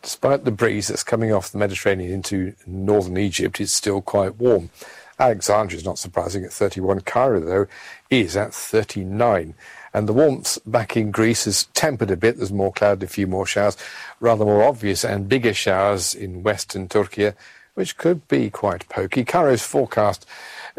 Despite 0.00 0.44
the 0.44 0.52
breeze 0.52 0.86
that's 0.86 1.02
coming 1.02 1.32
off 1.32 1.50
the 1.50 1.58
Mediterranean 1.58 2.12
into 2.12 2.54
northern 2.64 3.16
Egypt, 3.16 3.60
it's 3.60 3.72
still 3.72 4.00
quite 4.00 4.36
warm. 4.36 4.70
Alexandria 5.18 5.78
is 5.78 5.84
not 5.84 5.98
surprising 5.98 6.44
at 6.44 6.52
31. 6.52 7.00
Cairo, 7.00 7.40
though, 7.40 7.66
is 8.10 8.36
at 8.36 8.54
39. 8.54 9.54
And 9.94 10.08
the 10.08 10.12
warmth 10.12 10.58
back 10.64 10.96
in 10.96 11.10
Greece 11.10 11.44
has 11.44 11.64
tempered 11.74 12.10
a 12.10 12.16
bit. 12.16 12.38
There's 12.38 12.52
more 12.52 12.72
cloud, 12.72 13.02
a 13.02 13.06
few 13.06 13.26
more 13.26 13.46
showers, 13.46 13.76
rather 14.20 14.44
more 14.44 14.64
obvious 14.64 15.04
and 15.04 15.28
bigger 15.28 15.52
showers 15.52 16.14
in 16.14 16.42
western 16.42 16.88
Turkey, 16.88 17.32
which 17.74 17.96
could 17.96 18.26
be 18.28 18.50
quite 18.50 18.88
pokey. 18.88 19.24
Cairo's 19.24 19.62
forecast 19.62 20.26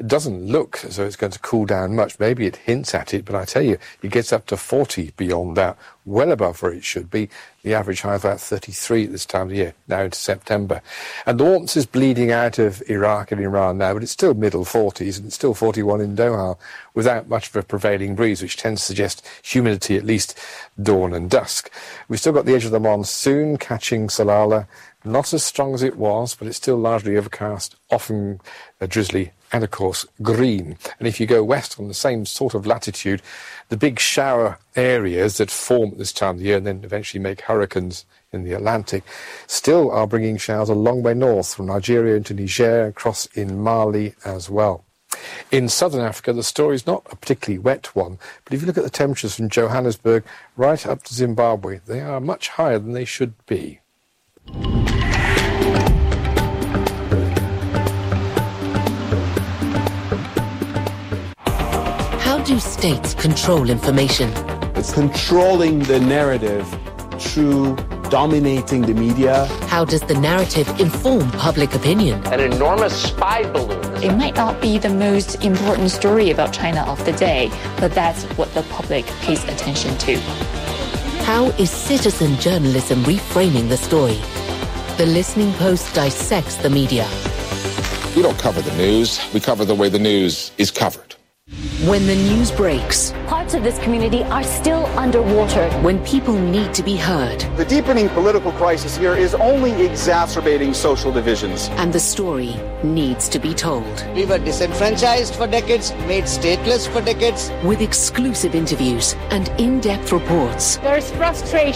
doesn't 0.08 0.48
look 0.48 0.84
as 0.84 0.96
though 0.96 1.06
it's 1.06 1.16
going 1.16 1.32
to 1.32 1.40
cool 1.40 1.66
down 1.66 1.96
much. 1.96 2.20
Maybe 2.20 2.48
it 2.48 2.56
hints 2.56 2.96
at 2.96 3.14
it, 3.14 3.26
but 3.26 3.36
I 3.36 3.46
tell 3.46 3.62
you, 3.62 3.78
it 4.02 4.12
gets 4.12 4.34
up 4.34 4.48
to 4.48 4.58
40 4.58 5.12
beyond 5.18 5.56
that, 5.58 5.78
well 6.04 6.32
above 6.32 6.62
where 6.62 6.74
it 6.74 6.84
should 6.84 7.12
be. 7.12 7.30
The 7.62 7.76
average 7.76 8.02
high 8.02 8.16
of 8.16 8.26
about 8.26 8.42
33 8.42 9.06
at 9.06 9.12
this 9.12 9.26
time 9.26 9.48
of 9.48 9.56
year, 9.56 9.74
now 9.88 10.02
into 10.02 10.18
September. 10.18 10.82
And 11.26 11.40
the 11.40 11.44
warmth 11.44 11.78
is 11.78 11.86
bleeding 11.86 12.32
out 12.32 12.58
of 12.58 12.82
Iraq 12.90 13.32
and 13.32 13.40
Iran 13.40 13.78
now, 13.78 13.94
but 13.94 14.04
it's 14.04 14.12
still 14.12 14.34
middle 14.34 14.66
40s 14.66 15.18
and 15.18 15.28
it's 15.28 15.36
still 15.36 15.54
41 15.54 16.02
in 16.02 16.16
Doha 16.16 16.58
without 16.96 17.30
much 17.30 17.50
of 17.50 17.56
a 17.56 17.64
prevailing 17.64 18.16
breeze, 18.16 18.42
which 18.42 18.58
tends 18.58 18.82
to 18.82 18.88
suggest 18.88 19.28
humidity 19.44 19.96
at 19.96 20.04
least 20.04 20.38
dawn 20.82 21.14
and 21.14 21.30
dusk. 21.30 21.72
We've 22.08 22.20
still 22.20 22.34
got 22.34 22.46
the 22.46 22.56
edge 22.56 22.66
of 22.66 22.72
the 22.72 22.80
monsoon 22.80 23.58
catching 23.58 24.08
Salalah. 24.08 24.68
Not 25.06 25.34
as 25.34 25.44
strong 25.44 25.74
as 25.74 25.84
it 25.84 25.98
was, 25.98 26.34
but 26.34 26.48
it's 26.48 26.58
still 26.58 26.78
largely 26.78 27.18
overcast, 27.18 27.76
often 27.92 28.40
drizzly 28.88 29.34
and 29.54 29.64
of 29.64 29.72
course 29.72 30.06
green. 30.22 30.76
And 31.00 31.08
if 31.08 31.20
you 31.20 31.28
go 31.28 31.44
west 31.44 31.80
on 31.80 31.88
the 31.88 31.94
same 31.94 32.26
sort 32.26 32.56
of 32.56 32.66
latitude, 32.66 33.22
the 33.70 33.78
big 33.78 34.00
shower 34.00 34.58
areas 34.76 35.38
that 35.38 35.52
form 35.52 35.92
at 35.92 35.98
this 36.00 36.12
time 36.12 36.32
of 36.36 36.40
the 36.40 36.46
year 36.46 36.58
and 36.58 36.68
then 36.68 36.82
eventually 36.84 37.22
make 37.22 37.42
hurricanes 37.42 38.06
in 38.34 38.44
the 38.44 38.54
Atlantic 38.54 39.04
still 39.46 39.92
are 39.92 40.08
bringing 40.08 40.38
showers 40.38 40.70
a 40.70 40.74
long 40.74 41.04
way 41.04 41.14
north 41.14 41.54
from 41.54 41.68
Nigeria 41.68 42.16
into 42.16 42.34
Niger, 42.34 42.88
across 42.88 43.28
in 43.28 43.60
Mali 43.62 44.16
as 44.26 44.50
well. 44.50 44.84
In 45.52 45.70
southern 45.70 46.02
Africa, 46.02 46.34
the 46.34 46.44
story 46.44 46.76
is 46.76 46.88
not 46.88 47.06
a 47.12 47.16
particularly 47.16 47.60
wet 47.60 47.96
one, 47.96 48.18
but 48.44 48.54
if 48.54 48.62
you 48.62 48.68
look 48.68 48.80
at 48.80 48.84
the 48.84 48.90
temperatures 48.90 49.36
from 49.36 49.50
Johannesburg 49.50 50.24
right 50.58 50.86
up 50.88 51.04
to 51.04 51.14
Zimbabwe, 51.14 51.82
they 51.86 52.02
are 52.02 52.20
much 52.20 52.50
higher 52.50 52.80
than 52.80 52.94
they 52.94 53.06
should 53.06 53.34
be. 53.46 53.80
Do 62.54 62.60
states 62.60 63.16
control 63.16 63.68
information? 63.68 64.32
It's 64.76 64.94
controlling 64.94 65.80
the 65.80 66.00
narrative 66.00 66.68
through 67.20 67.76
dominating 68.12 68.84
the 68.84 68.94
media. 68.94 69.46
How 69.74 69.84
does 69.86 70.02
the 70.02 70.14
narrative 70.14 70.68
inform 70.80 71.32
public 71.32 71.74
opinion? 71.74 72.24
An 72.28 72.40
enormous 72.40 72.94
spy 73.10 73.42
balloon. 73.52 74.04
It 74.04 74.16
might 74.16 74.36
not 74.36 74.62
be 74.62 74.78
the 74.78 74.90
most 74.90 75.44
important 75.44 75.90
story 75.90 76.30
about 76.30 76.54
China 76.54 76.82
of 76.82 77.04
the 77.06 77.14
day, 77.14 77.50
but 77.78 77.92
that's 77.94 78.24
what 78.38 78.54
the 78.54 78.62
public 78.78 79.06
pays 79.22 79.44
attention 79.46 79.98
to. 80.06 80.18
How 81.26 81.46
is 81.58 81.72
citizen 81.72 82.36
journalism 82.40 83.04
reframing 83.04 83.70
the 83.70 83.78
story? 83.78 84.20
The 84.98 85.08
Listening 85.08 85.54
Post 85.54 85.96
dissects 85.96 86.58
the 86.58 86.70
media. 86.70 87.08
We 88.16 88.22
don't 88.22 88.38
cover 88.38 88.62
the 88.62 88.76
news, 88.78 89.20
we 89.34 89.40
cover 89.40 89.66
the 89.66 89.74
way 89.74 89.90
the 89.90 89.98
news 89.98 90.52
is 90.60 90.70
covered. 90.70 91.16
When 91.86 92.08
the 92.08 92.16
news 92.16 92.52
breaks, 92.52 93.12
parts 93.28 93.54
of 93.54 93.64
this 93.64 93.78
community 93.80 94.24
are 94.24 94.44
still 94.44 94.86
underwater. 94.98 95.70
When 95.82 96.04
people 96.06 96.34
need 96.34 96.74
to 96.76 96.84
be 96.84 96.96
heard. 96.96 97.42
The 97.58 97.66
deepening 97.66 98.10
political 98.10 98.52
crisis 98.54 98.96
here 98.96 99.16
is 99.16 99.36
only 99.36 99.86
exacerbating 99.86 100.74
social 100.74 101.12
divisions. 101.12 101.70
And 101.74 101.92
the 101.92 102.00
story 102.00 102.56
needs 102.84 103.28
to 103.30 103.40
be 103.40 103.54
told. 103.54 104.06
We 104.16 104.26
were 104.26 104.40
disenfranchised 104.40 105.36
for 105.36 105.46
decades, 105.46 105.92
made 106.08 106.24
stateless 106.24 106.88
for 106.88 107.02
decades. 107.02 107.52
With 107.64 107.82
exclusive 107.82 108.56
interviews 108.56 109.16
and 109.30 109.50
in 109.60 109.80
depth 109.80 110.12
reports. 110.12 110.78
There's 110.78 111.12
frustration. 111.12 111.76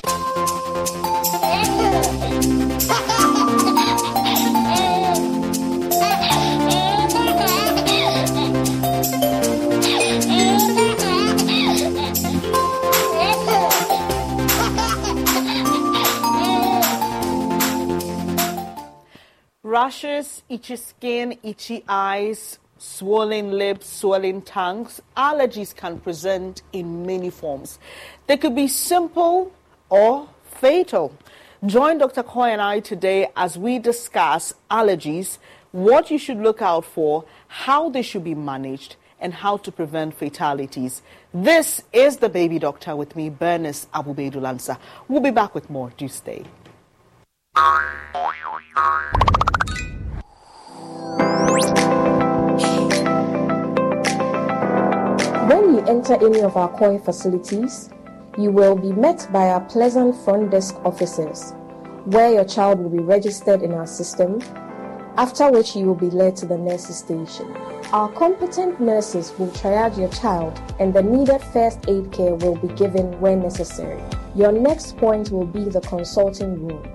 Rashes, 19.78 20.42
itchy 20.50 20.76
skin, 20.76 21.38
itchy 21.44 21.84
eyes, 21.88 22.58
swollen 22.80 23.52
lips, 23.52 23.88
swollen 23.88 24.42
tongues. 24.42 25.00
Allergies 25.16 25.76
can 25.76 26.00
present 26.00 26.64
in 26.74 27.06
many 27.06 27.30
forms. 27.30 27.78
They 28.26 28.38
could 28.38 28.56
be 28.56 28.68
simple 28.68 29.52
or 29.92 30.30
fatal. 30.60 31.16
Join 31.64 32.00
Dr. 32.00 32.24
Koy 32.24 32.50
and 32.50 32.60
I 32.60 32.80
today 32.80 33.28
as 33.36 33.56
we 33.56 33.78
discuss 33.78 34.52
allergies, 34.72 35.38
what 35.74 36.10
you 36.10 36.18
should 36.18 36.40
look 36.40 36.64
out 36.64 36.84
for, 36.84 37.26
how 37.48 37.92
they 37.92 38.02
should 38.02 38.24
be 38.24 38.34
managed, 38.34 38.96
and 39.20 39.32
how 39.32 39.58
to 39.58 39.72
prevent 39.72 40.18
fatalities. 40.18 41.04
This 41.36 41.84
is 41.94 42.18
the 42.18 42.30
Baby 42.30 42.58
Doctor 42.58 42.96
with 42.96 43.16
me, 43.16 43.30
Bernice 43.30 43.86
Abu-Baidoo 43.94 44.42
Lansah. 44.42 44.80
We'll 45.08 45.22
be 45.22 45.30
back 45.30 45.54
with 45.54 45.70
more. 45.70 45.92
Do 45.98 46.08
stay. 46.08 46.46
When 47.58 47.66
you 55.74 55.82
enter 55.88 56.14
any 56.24 56.42
of 56.42 56.56
our 56.56 56.70
COI 56.78 57.00
facilities, 57.00 57.90
you 58.38 58.52
will 58.52 58.76
be 58.76 58.92
met 58.92 59.28
by 59.34 59.50
our 59.50 59.62
pleasant 59.62 60.16
front 60.24 60.52
desk 60.52 60.76
officers, 60.86 61.56
where 62.06 62.32
your 62.32 62.46
child 62.46 62.80
will 62.80 62.92
be 62.92 63.00
registered 63.00 63.64
in 63.64 63.74
our 63.74 63.88
system, 63.88 64.40
after 65.18 65.50
which 65.50 65.76
you 65.76 65.88
will 65.88 65.96
be 65.96 66.12
led 66.12 66.36
to 66.36 66.46
the 66.46 66.60
nurses 66.60 67.00
station. 67.00 67.52
Our 67.92 68.12
competent 68.12 68.80
nurses 68.80 69.34
will 69.40 69.48
triage 69.48 69.98
your 69.98 70.10
child 70.10 70.62
and 70.80 70.94
the 70.94 71.02
needed 71.02 71.42
first 71.42 71.80
aid 71.88 72.12
care 72.12 72.36
will 72.36 72.58
be 72.58 72.68
given 72.76 73.20
when 73.20 73.42
necessary. 73.42 74.00
Your 74.36 74.52
next 74.52 74.96
point 74.98 75.32
will 75.32 75.48
be 75.48 75.64
the 75.64 75.82
consulting 75.82 76.68
room. 76.68 76.88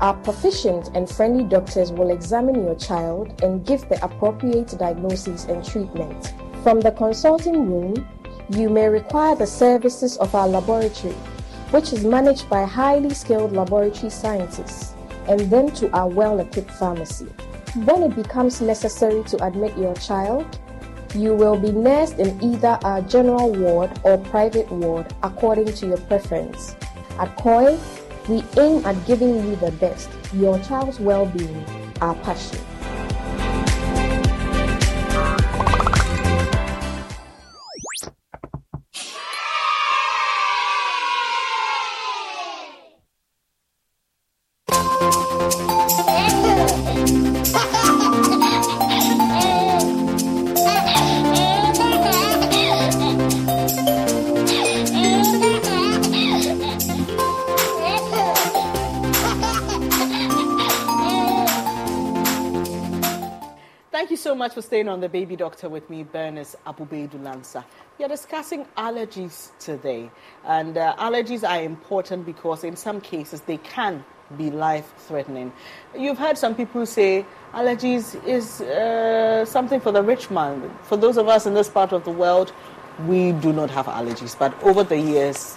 Our 0.00 0.14
proficient 0.14 0.90
and 0.94 1.10
friendly 1.10 1.42
doctors 1.42 1.90
will 1.90 2.10
examine 2.10 2.62
your 2.62 2.76
child 2.76 3.42
and 3.42 3.66
give 3.66 3.88
the 3.88 4.02
appropriate 4.04 4.68
diagnosis 4.78 5.46
and 5.46 5.64
treatment. 5.64 6.34
From 6.62 6.80
the 6.80 6.92
consulting 6.92 7.68
room, 7.68 8.08
you 8.50 8.70
may 8.70 8.88
require 8.88 9.34
the 9.34 9.46
services 9.46 10.16
of 10.18 10.36
our 10.36 10.46
laboratory, 10.46 11.14
which 11.72 11.92
is 11.92 12.04
managed 12.04 12.48
by 12.48 12.64
highly 12.64 13.10
skilled 13.10 13.52
laboratory 13.52 14.10
scientists, 14.10 14.94
and 15.26 15.40
then 15.50 15.72
to 15.72 15.90
our 15.90 16.08
well 16.08 16.38
equipped 16.38 16.70
pharmacy. 16.70 17.26
When 17.84 18.04
it 18.04 18.14
becomes 18.14 18.60
necessary 18.60 19.24
to 19.24 19.44
admit 19.44 19.76
your 19.76 19.96
child, 19.96 20.60
you 21.12 21.34
will 21.34 21.58
be 21.58 21.72
nursed 21.72 22.20
in 22.20 22.40
either 22.40 22.78
our 22.84 23.02
general 23.02 23.52
ward 23.52 23.98
or 24.04 24.16
private 24.18 24.70
ward 24.70 25.12
according 25.24 25.72
to 25.72 25.88
your 25.88 25.98
preference. 25.98 26.76
At 27.18 27.34
COI, 27.36 27.76
we 28.28 28.44
aim 28.58 28.84
at 28.84 29.06
giving 29.06 29.34
you 29.36 29.56
the 29.56 29.70
best, 29.72 30.10
your 30.34 30.58
child's 30.60 31.00
well 31.00 31.26
being, 31.26 31.64
our 32.02 32.14
passion. 32.16 32.58
For 64.58 64.62
staying 64.62 64.88
on 64.88 65.00
the 65.00 65.08
Baby 65.08 65.36
Doctor 65.36 65.68
with 65.68 65.88
me, 65.88 66.02
Bernice 66.02 66.56
Abu-Baidoo 66.66 67.22
Lansah. 67.22 67.64
We 67.96 68.04
are 68.04 68.08
discussing 68.08 68.64
allergies 68.76 69.56
today, 69.60 70.10
and 70.44 70.76
uh, 70.76 70.96
allergies 70.98 71.48
are 71.48 71.62
important 71.62 72.26
because 72.26 72.64
in 72.64 72.74
some 72.74 73.00
cases 73.00 73.42
they 73.42 73.58
can 73.58 74.04
be 74.36 74.50
life 74.50 74.92
threatening. 74.98 75.52
You've 75.96 76.18
heard 76.18 76.36
some 76.36 76.56
people 76.56 76.86
say 76.86 77.24
allergies 77.52 78.20
is 78.26 78.60
uh, 78.60 79.44
something 79.44 79.78
for 79.78 79.92
the 79.92 80.02
rich 80.02 80.28
man. 80.28 80.76
For 80.82 80.96
those 80.96 81.18
of 81.18 81.28
us 81.28 81.46
in 81.46 81.54
this 81.54 81.68
part 81.68 81.92
of 81.92 82.02
the 82.02 82.10
world, 82.10 82.52
we 83.06 83.30
do 83.30 83.52
not 83.52 83.70
have 83.70 83.86
allergies, 83.86 84.36
but 84.36 84.60
over 84.64 84.82
the 84.82 84.98
years, 84.98 85.56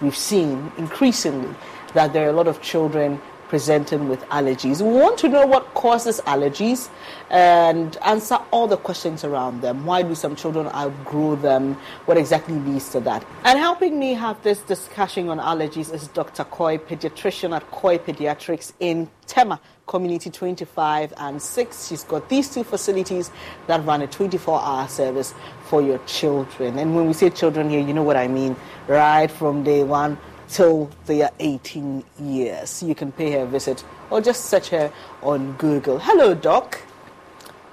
we've 0.00 0.16
seen 0.16 0.72
increasingly 0.78 1.54
that 1.92 2.14
there 2.14 2.24
are 2.26 2.30
a 2.30 2.32
lot 2.32 2.48
of 2.48 2.62
children 2.62 3.20
presenting 3.48 4.08
with 4.08 4.20
allergies. 4.26 4.80
We 4.80 4.98
want 4.98 5.18
to 5.18 5.28
know 5.28 5.46
what 5.46 5.74
causes 5.74 6.20
allergies 6.26 6.90
and 7.30 7.96
answer 7.98 8.38
all 8.50 8.66
the 8.66 8.76
questions 8.76 9.24
around 9.24 9.62
them. 9.62 9.86
Why 9.86 10.02
do 10.02 10.14
some 10.14 10.36
children 10.36 10.66
outgrow 10.68 11.36
them? 11.36 11.74
What 12.04 12.16
exactly 12.18 12.58
leads 12.58 12.90
to 12.90 13.00
that? 13.00 13.26
And 13.44 13.58
helping 13.58 13.98
me 13.98 14.14
have 14.14 14.42
this 14.42 14.60
discussion 14.60 15.28
on 15.28 15.38
allergies 15.38 15.92
is 15.92 16.08
Dr. 16.08 16.44
Koy, 16.44 16.78
pediatrician 16.78 17.54
at 17.54 17.68
Koy 17.70 17.98
Pediatrics 17.98 18.72
in 18.80 19.08
Tema 19.26 19.60
Community 19.86 20.30
25 20.30 21.14
and 21.16 21.40
6. 21.40 21.88
She's 21.88 22.04
got 22.04 22.28
these 22.28 22.52
two 22.52 22.64
facilities 22.64 23.30
that 23.66 23.84
run 23.84 24.02
a 24.02 24.06
24 24.06 24.60
hour 24.60 24.88
service 24.88 25.34
for 25.64 25.80
your 25.80 25.98
children. 26.06 26.78
And 26.78 26.94
when 26.94 27.06
we 27.06 27.12
say 27.14 27.30
children 27.30 27.70
here, 27.70 27.80
you 27.80 27.94
know 27.94 28.02
what 28.02 28.16
I 28.16 28.28
mean, 28.28 28.56
right 28.86 29.30
from 29.30 29.64
day 29.64 29.84
one 29.84 30.18
till 30.48 30.90
they 31.06 31.22
are 31.22 31.30
18 31.38 32.04
years. 32.20 32.82
You 32.82 32.94
can 32.94 33.12
pay 33.12 33.32
her 33.32 33.40
a 33.40 33.46
visit 33.46 33.84
or 34.10 34.20
just 34.20 34.46
search 34.46 34.68
her 34.70 34.92
on 35.22 35.52
Google. 35.54 35.98
Hello, 35.98 36.34
Doc. 36.34 36.80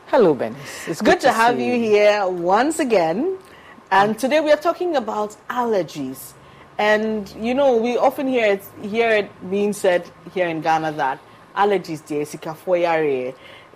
Hello, 0.07 0.33
Ben. 0.33 0.55
It's 0.87 1.01
good, 1.01 1.05
good 1.05 1.21
to, 1.21 1.27
to 1.27 1.33
have 1.33 1.59
you 1.59 1.73
here 1.75 2.27
once 2.27 2.79
again. 2.79 3.37
And 3.91 4.17
today 4.19 4.39
we 4.39 4.51
are 4.51 4.57
talking 4.57 4.95
about 4.95 5.35
allergies. 5.49 6.33
And 6.77 7.29
you 7.39 7.53
know, 7.53 7.77
we 7.77 7.97
often 7.97 8.27
hear 8.27 8.45
it, 8.45 8.63
hear 8.81 9.09
it 9.09 9.49
being 9.49 9.73
said 9.73 10.09
here 10.33 10.47
in 10.47 10.61
Ghana 10.61 10.91
that 10.93 11.19
allergies, 11.55 12.05
Jessica, 12.05 12.53
for 12.53 12.75
eh. 12.75 13.31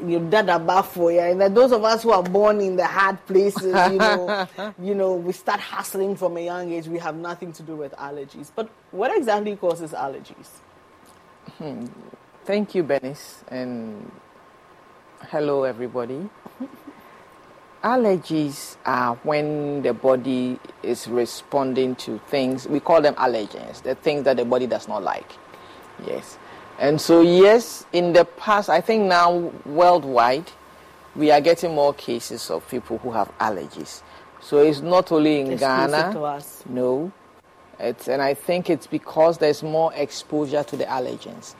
Your 0.05 0.21
dad 0.21 0.49
about 0.49 0.87
for 0.87 1.11
you. 1.11 1.19
And 1.19 1.55
those 1.55 1.71
of 1.71 1.83
us 1.83 2.03
who 2.03 2.11
are 2.11 2.23
born 2.23 2.61
in 2.61 2.75
the 2.75 2.85
hard 2.85 3.23
places, 3.25 3.73
you 3.91 3.97
know, 3.97 4.47
you 4.81 4.95
know, 4.95 5.13
we 5.15 5.33
start 5.33 5.59
hustling 5.59 6.15
from 6.15 6.37
a 6.37 6.45
young 6.45 6.71
age. 6.71 6.87
We 6.87 6.99
have 6.99 7.15
nothing 7.15 7.51
to 7.53 7.63
do 7.63 7.75
with 7.75 7.93
allergies. 7.93 8.51
But 8.55 8.69
what 8.91 9.15
exactly 9.15 9.55
causes 9.55 9.91
allergies? 9.91 10.47
Hmm. 11.57 11.85
Thank 12.45 12.73
you, 12.73 12.81
Bernice, 12.81 13.43
and 13.49 14.11
hello, 15.27 15.65
everybody. 15.65 16.29
Allergies 17.83 18.75
are 18.87 19.15
when 19.17 19.83
the 19.83 19.93
body 19.93 20.59
is 20.81 21.07
responding 21.07 21.95
to 21.97 22.17
things, 22.27 22.67
we 22.67 22.79
call 22.79 23.03
them 23.03 23.13
allergens, 23.15 23.83
the 23.83 23.93
things 23.93 24.23
that 24.23 24.37
the 24.37 24.45
body 24.45 24.65
does 24.65 24.87
not 24.87 25.03
like. 25.03 25.31
Yes. 26.07 26.38
And 26.79 26.99
so, 26.99 27.19
yes, 27.19 27.85
in 27.91 28.13
the 28.13 28.23
past, 28.23 28.69
I 28.69 28.79
think 28.79 29.03
now 29.03 29.51
worldwide, 29.65 30.49
we 31.13 31.29
are 31.29 31.41
getting 31.41 31.75
more 31.75 31.93
cases 31.93 32.49
of 32.49 32.67
people 32.69 32.97
who 32.99 33.11
have 33.11 33.29
allergies. 33.37 34.01
So 34.41 34.59
it's 34.59 34.79
not 34.79 35.11
only 35.11 35.41
in 35.41 35.57
Ghana. 35.57 36.13
No. 36.69 37.11
It's, 37.79 38.07
and 38.07 38.21
I 38.21 38.33
think 38.33 38.69
it's 38.69 38.87
because 38.87 39.37
there's 39.39 39.61
more 39.61 39.93
exposure 39.93 40.63
to 40.63 40.77
the 40.77 40.85
allergens. 40.85 41.53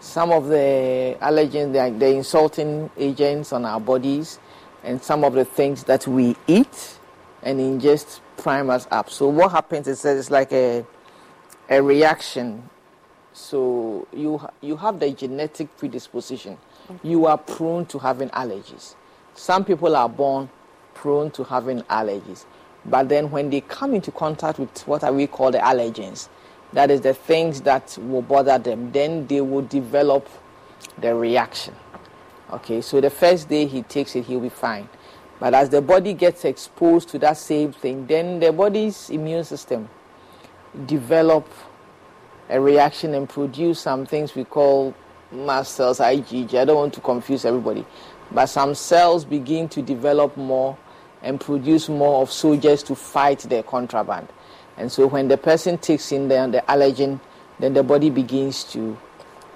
Some 0.00 0.32
of 0.32 0.48
the 0.48 1.16
allergens, 1.22 1.80
are, 1.80 1.96
the 1.96 2.08
insulting 2.08 2.90
agents 2.96 3.52
on 3.52 3.64
our 3.64 3.78
bodies, 3.78 4.40
and 4.82 5.00
some 5.00 5.22
of 5.22 5.34
the 5.34 5.44
things 5.44 5.84
that 5.84 6.08
we 6.08 6.34
eat 6.48 6.98
and 7.44 7.60
ingest 7.60 8.18
prime 8.38 8.70
us 8.70 8.88
up. 8.90 9.08
So 9.08 9.28
what 9.28 9.52
happens 9.52 9.86
is 9.86 10.02
that 10.02 10.16
it's 10.16 10.32
like 10.32 10.52
a, 10.52 10.84
a 11.70 11.80
reaction 11.80 12.68
so 13.34 14.06
you 14.12 14.40
you 14.62 14.76
have 14.76 15.00
the 15.00 15.10
genetic 15.10 15.76
predisposition. 15.76 16.56
Okay. 16.88 17.08
You 17.08 17.26
are 17.26 17.36
prone 17.36 17.84
to 17.86 17.98
having 17.98 18.28
allergies. 18.30 18.94
Some 19.34 19.64
people 19.64 19.96
are 19.96 20.08
born 20.08 20.48
prone 20.94 21.32
to 21.32 21.42
having 21.42 21.82
allergies, 21.82 22.44
but 22.86 23.08
then 23.08 23.30
when 23.32 23.50
they 23.50 23.60
come 23.60 23.94
into 23.94 24.12
contact 24.12 24.60
with 24.60 24.86
what 24.86 25.02
are 25.02 25.12
we 25.12 25.26
call 25.26 25.50
the 25.50 25.58
allergens, 25.58 26.28
that 26.72 26.92
is 26.92 27.00
the 27.00 27.12
things 27.12 27.60
that 27.62 27.98
will 28.00 28.22
bother 28.22 28.56
them, 28.58 28.92
then 28.92 29.26
they 29.26 29.40
will 29.40 29.62
develop 29.62 30.28
the 30.98 31.12
reaction. 31.12 31.74
Okay, 32.52 32.80
so 32.80 33.00
the 33.00 33.10
first 33.10 33.48
day 33.48 33.66
he 33.66 33.82
takes 33.82 34.14
it, 34.14 34.26
he'll 34.26 34.38
be 34.38 34.48
fine. 34.48 34.88
But 35.40 35.54
as 35.54 35.70
the 35.70 35.82
body 35.82 36.12
gets 36.12 36.44
exposed 36.44 37.08
to 37.08 37.18
that 37.18 37.36
same 37.36 37.72
thing, 37.72 38.06
then 38.06 38.38
the 38.38 38.52
body's 38.52 39.10
immune 39.10 39.42
system 39.42 39.88
develop 40.86 41.48
a 42.48 42.60
reaction 42.60 43.14
and 43.14 43.28
produce 43.28 43.80
some 43.80 44.06
things 44.06 44.34
we 44.34 44.44
call 44.44 44.94
mast 45.32 45.74
cells, 45.74 45.98
IgG. 45.98 46.54
I 46.54 46.64
don't 46.64 46.76
want 46.76 46.94
to 46.94 47.00
confuse 47.00 47.44
everybody. 47.44 47.84
But 48.30 48.46
some 48.46 48.74
cells 48.74 49.24
begin 49.24 49.68
to 49.70 49.82
develop 49.82 50.36
more 50.36 50.76
and 51.22 51.40
produce 51.40 51.88
more 51.88 52.22
of 52.22 52.30
soldiers 52.30 52.82
to 52.84 52.94
fight 52.94 53.40
the 53.40 53.62
contraband. 53.62 54.28
And 54.76 54.90
so 54.90 55.06
when 55.06 55.28
the 55.28 55.36
person 55.36 55.78
takes 55.78 56.12
in 56.12 56.28
the, 56.28 56.48
the 56.50 56.64
allergen, 56.68 57.20
then 57.58 57.74
the 57.74 57.82
body 57.82 58.10
begins 58.10 58.64
to, 58.72 58.98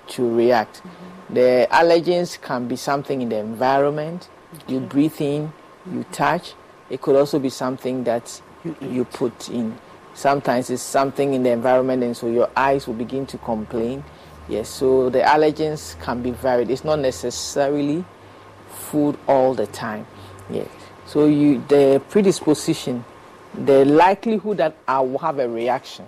to 0.08 0.34
react. 0.34 0.76
Mm-hmm. 0.82 1.34
The 1.34 1.68
allergens 1.70 2.40
can 2.40 2.68
be 2.68 2.76
something 2.76 3.20
in 3.20 3.28
the 3.28 3.38
environment, 3.38 4.28
okay. 4.54 4.74
you 4.74 4.80
breathe 4.80 5.20
in, 5.20 5.52
you 5.92 6.04
touch. 6.12 6.54
It 6.88 7.02
could 7.02 7.16
also 7.16 7.38
be 7.38 7.50
something 7.50 8.04
that 8.04 8.40
you, 8.64 8.76
you 8.80 9.04
put 9.04 9.50
in. 9.50 9.78
Sometimes 10.18 10.68
it's 10.68 10.82
something 10.82 11.32
in 11.32 11.44
the 11.44 11.50
environment, 11.50 12.02
and 12.02 12.16
so 12.16 12.26
your 12.26 12.50
eyes 12.56 12.88
will 12.88 12.94
begin 12.94 13.24
to 13.26 13.38
complain. 13.38 14.02
Yes, 14.48 14.68
so 14.68 15.10
the 15.10 15.20
allergens 15.20 15.96
can 16.00 16.24
be 16.24 16.32
varied. 16.32 16.70
It's 16.70 16.82
not 16.82 16.98
necessarily 16.98 18.04
food 18.68 19.16
all 19.28 19.54
the 19.54 19.68
time. 19.68 20.08
Yes. 20.50 20.66
So 21.06 21.26
you 21.26 21.62
the 21.68 22.02
predisposition, 22.10 23.04
the 23.54 23.84
likelihood 23.84 24.56
that 24.56 24.74
I 24.88 24.98
will 25.02 25.20
have 25.20 25.38
a 25.38 25.48
reaction 25.48 26.04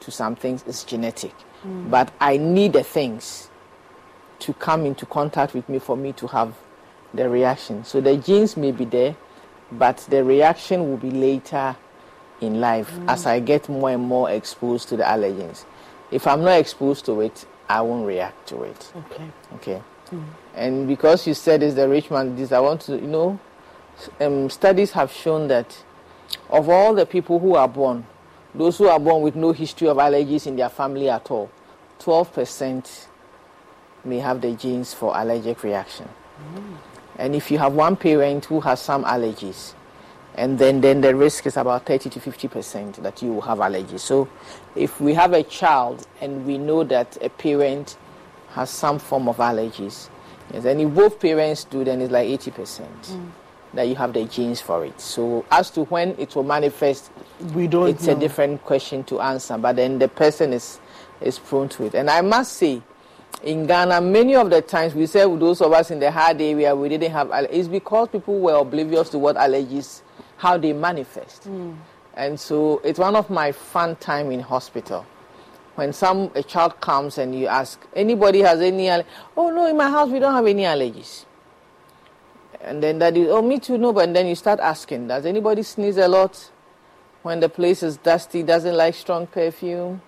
to 0.00 0.12
some 0.12 0.36
things 0.36 0.62
is 0.68 0.84
genetic. 0.84 1.34
Mm. 1.66 1.90
But 1.90 2.12
I 2.20 2.36
need 2.36 2.74
the 2.74 2.84
things 2.84 3.50
to 4.38 4.54
come 4.54 4.86
into 4.86 5.04
contact 5.04 5.54
with 5.54 5.68
me 5.68 5.80
for 5.80 5.96
me 5.96 6.12
to 6.12 6.28
have 6.28 6.54
the 7.12 7.28
reaction. 7.28 7.82
So 7.82 8.00
the 8.00 8.18
genes 8.18 8.56
may 8.56 8.70
be 8.70 8.84
there, 8.84 9.16
but 9.72 9.96
the 10.08 10.22
reaction 10.22 10.88
will 10.88 10.96
be 10.96 11.10
later 11.10 11.74
in 12.40 12.60
life 12.60 12.90
mm. 12.92 13.08
as 13.08 13.26
I 13.26 13.40
get 13.40 13.68
more 13.68 13.90
and 13.90 14.02
more 14.02 14.30
exposed 14.30 14.88
to 14.90 14.96
the 14.96 15.04
allergens. 15.04 15.64
If 16.10 16.26
I'm 16.26 16.42
not 16.42 16.58
exposed 16.58 17.04
to 17.06 17.20
it, 17.20 17.46
I 17.68 17.80
won't 17.80 18.06
react 18.06 18.48
to 18.48 18.62
it. 18.62 18.92
Okay. 18.96 19.30
Okay. 19.54 19.82
Mm. 20.10 20.24
And 20.54 20.88
because 20.88 21.26
you 21.26 21.34
said 21.34 21.62
it's 21.62 21.74
the 21.74 21.88
rich 21.88 22.10
man 22.10 22.34
this, 22.36 22.52
I 22.52 22.60
want 22.60 22.80
to, 22.82 22.96
you 22.96 23.06
know, 23.06 23.38
um, 24.20 24.48
studies 24.48 24.92
have 24.92 25.12
shown 25.12 25.48
that 25.48 25.84
of 26.50 26.68
all 26.68 26.94
the 26.94 27.06
people 27.06 27.38
who 27.38 27.54
are 27.54 27.68
born, 27.68 28.06
those 28.54 28.78
who 28.78 28.88
are 28.88 28.98
born 28.98 29.22
with 29.22 29.36
no 29.36 29.52
history 29.52 29.88
of 29.88 29.96
allergies 29.98 30.46
in 30.46 30.56
their 30.56 30.68
family 30.68 31.10
at 31.10 31.30
all, 31.30 31.50
12% 32.00 33.06
may 34.04 34.18
have 34.18 34.40
the 34.40 34.52
genes 34.52 34.94
for 34.94 35.18
allergic 35.18 35.62
reaction. 35.62 36.08
Mm. 36.54 36.76
And 37.18 37.34
if 37.34 37.50
you 37.50 37.58
have 37.58 37.74
one 37.74 37.96
parent 37.96 38.44
who 38.44 38.60
has 38.60 38.80
some 38.80 39.04
allergies, 39.04 39.74
and 40.38 40.56
then, 40.56 40.80
then 40.80 41.00
the 41.00 41.14
risk 41.14 41.46
is 41.46 41.56
about 41.56 41.84
30 41.84 42.10
to 42.10 42.20
50 42.20 42.48
percent 42.48 43.02
that 43.02 43.20
you 43.20 43.32
will 43.32 43.40
have 43.40 43.58
allergies. 43.58 44.00
So, 44.00 44.28
if 44.76 45.00
we 45.00 45.12
have 45.14 45.32
a 45.32 45.42
child 45.42 46.06
and 46.20 46.46
we 46.46 46.58
know 46.58 46.84
that 46.84 47.18
a 47.20 47.28
parent 47.28 47.96
has 48.50 48.70
some 48.70 49.00
form 49.00 49.28
of 49.28 49.38
allergies, 49.38 50.08
yes, 50.52 50.64
and 50.64 50.80
if 50.80 50.94
both 50.94 51.18
parents 51.18 51.64
do, 51.64 51.82
then 51.82 52.00
it's 52.00 52.12
like 52.12 52.28
80 52.28 52.50
percent 52.52 53.02
mm. 53.02 53.28
that 53.74 53.88
you 53.88 53.96
have 53.96 54.12
the 54.12 54.24
genes 54.26 54.60
for 54.60 54.84
it. 54.84 55.00
So, 55.00 55.44
as 55.50 55.70
to 55.72 55.82
when 55.84 56.10
it 56.18 56.36
will 56.36 56.44
manifest, 56.44 57.10
we 57.52 57.66
don't. 57.66 57.88
It's 57.88 58.06
know. 58.06 58.16
a 58.16 58.20
different 58.20 58.64
question 58.64 59.02
to 59.04 59.20
answer, 59.20 59.58
but 59.58 59.74
then 59.74 59.98
the 59.98 60.08
person 60.08 60.52
is 60.52 60.78
is 61.20 61.40
prone 61.40 61.68
to 61.70 61.86
it. 61.86 61.96
And 61.96 62.08
I 62.08 62.20
must 62.20 62.52
say, 62.52 62.80
in 63.42 63.66
Ghana, 63.66 64.00
many 64.02 64.36
of 64.36 64.50
the 64.50 64.62
times 64.62 64.94
we 64.94 65.06
say 65.06 65.20
those 65.20 65.60
of 65.60 65.72
us 65.72 65.90
in 65.90 65.98
the 65.98 66.12
hard 66.12 66.40
area 66.40 66.76
we 66.76 66.88
didn't 66.88 67.10
have 67.10 67.26
allergies. 67.26 67.48
It's 67.50 67.68
because 67.68 68.06
people 68.10 68.38
were 68.38 68.54
oblivious 68.54 69.08
to 69.08 69.18
what 69.18 69.34
allergies 69.34 70.02
how 70.38 70.56
they 70.56 70.72
manifest. 70.72 71.44
Mm. 71.44 71.76
And 72.14 72.40
so 72.40 72.80
it's 72.84 72.98
one 72.98 73.14
of 73.14 73.28
my 73.30 73.52
fun 73.52 73.96
time 73.96 74.32
in 74.32 74.40
hospital. 74.40 75.06
When 75.74 75.92
some 75.92 76.32
a 76.34 76.42
child 76.42 76.80
comes 76.80 77.18
and 77.18 77.38
you 77.38 77.46
ask, 77.46 77.86
anybody 77.94 78.40
has 78.40 78.60
any 78.60 78.90
oh 78.90 79.50
no, 79.50 79.66
in 79.66 79.76
my 79.76 79.88
house 79.88 80.08
we 80.08 80.18
don't 80.18 80.34
have 80.34 80.46
any 80.46 80.62
allergies. 80.62 81.26
And 82.60 82.82
then 82.82 82.98
that 82.98 83.16
is, 83.16 83.28
oh 83.28 83.42
me 83.42 83.60
too, 83.60 83.78
no, 83.78 83.92
but 83.92 84.12
then 84.12 84.26
you 84.26 84.34
start 84.34 84.58
asking, 84.58 85.06
does 85.06 85.26
anybody 85.26 85.62
sneeze 85.62 85.96
a 85.98 86.08
lot? 86.08 86.50
When 87.22 87.38
the 87.38 87.48
place 87.48 87.82
is 87.82 87.98
dusty, 87.98 88.42
doesn't 88.42 88.76
like 88.76 88.94
strong 88.94 89.26
perfume, 89.26 90.00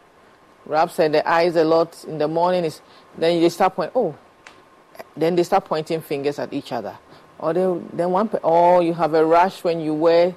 rubs 0.66 0.98
at 0.98 1.12
the 1.12 1.28
eyes 1.28 1.56
a 1.56 1.64
lot 1.64 2.04
in 2.04 2.18
the 2.18 2.28
morning 2.28 2.64
is 2.64 2.80
then 3.16 3.40
you 3.40 3.50
start 3.50 3.74
pointing 3.74 3.92
oh 3.96 4.14
then 5.16 5.34
they 5.34 5.42
start 5.42 5.64
pointing 5.64 6.00
fingers 6.00 6.38
at 6.38 6.52
each 6.52 6.72
other 6.72 6.96
Or 7.40 7.54
then, 7.54 7.88
then 7.94 8.10
one, 8.10 8.28
or 8.42 8.82
you 8.82 8.92
have 8.92 9.14
a 9.14 9.24
rash 9.24 9.64
when 9.64 9.80
you 9.80 9.94
wear 9.94 10.36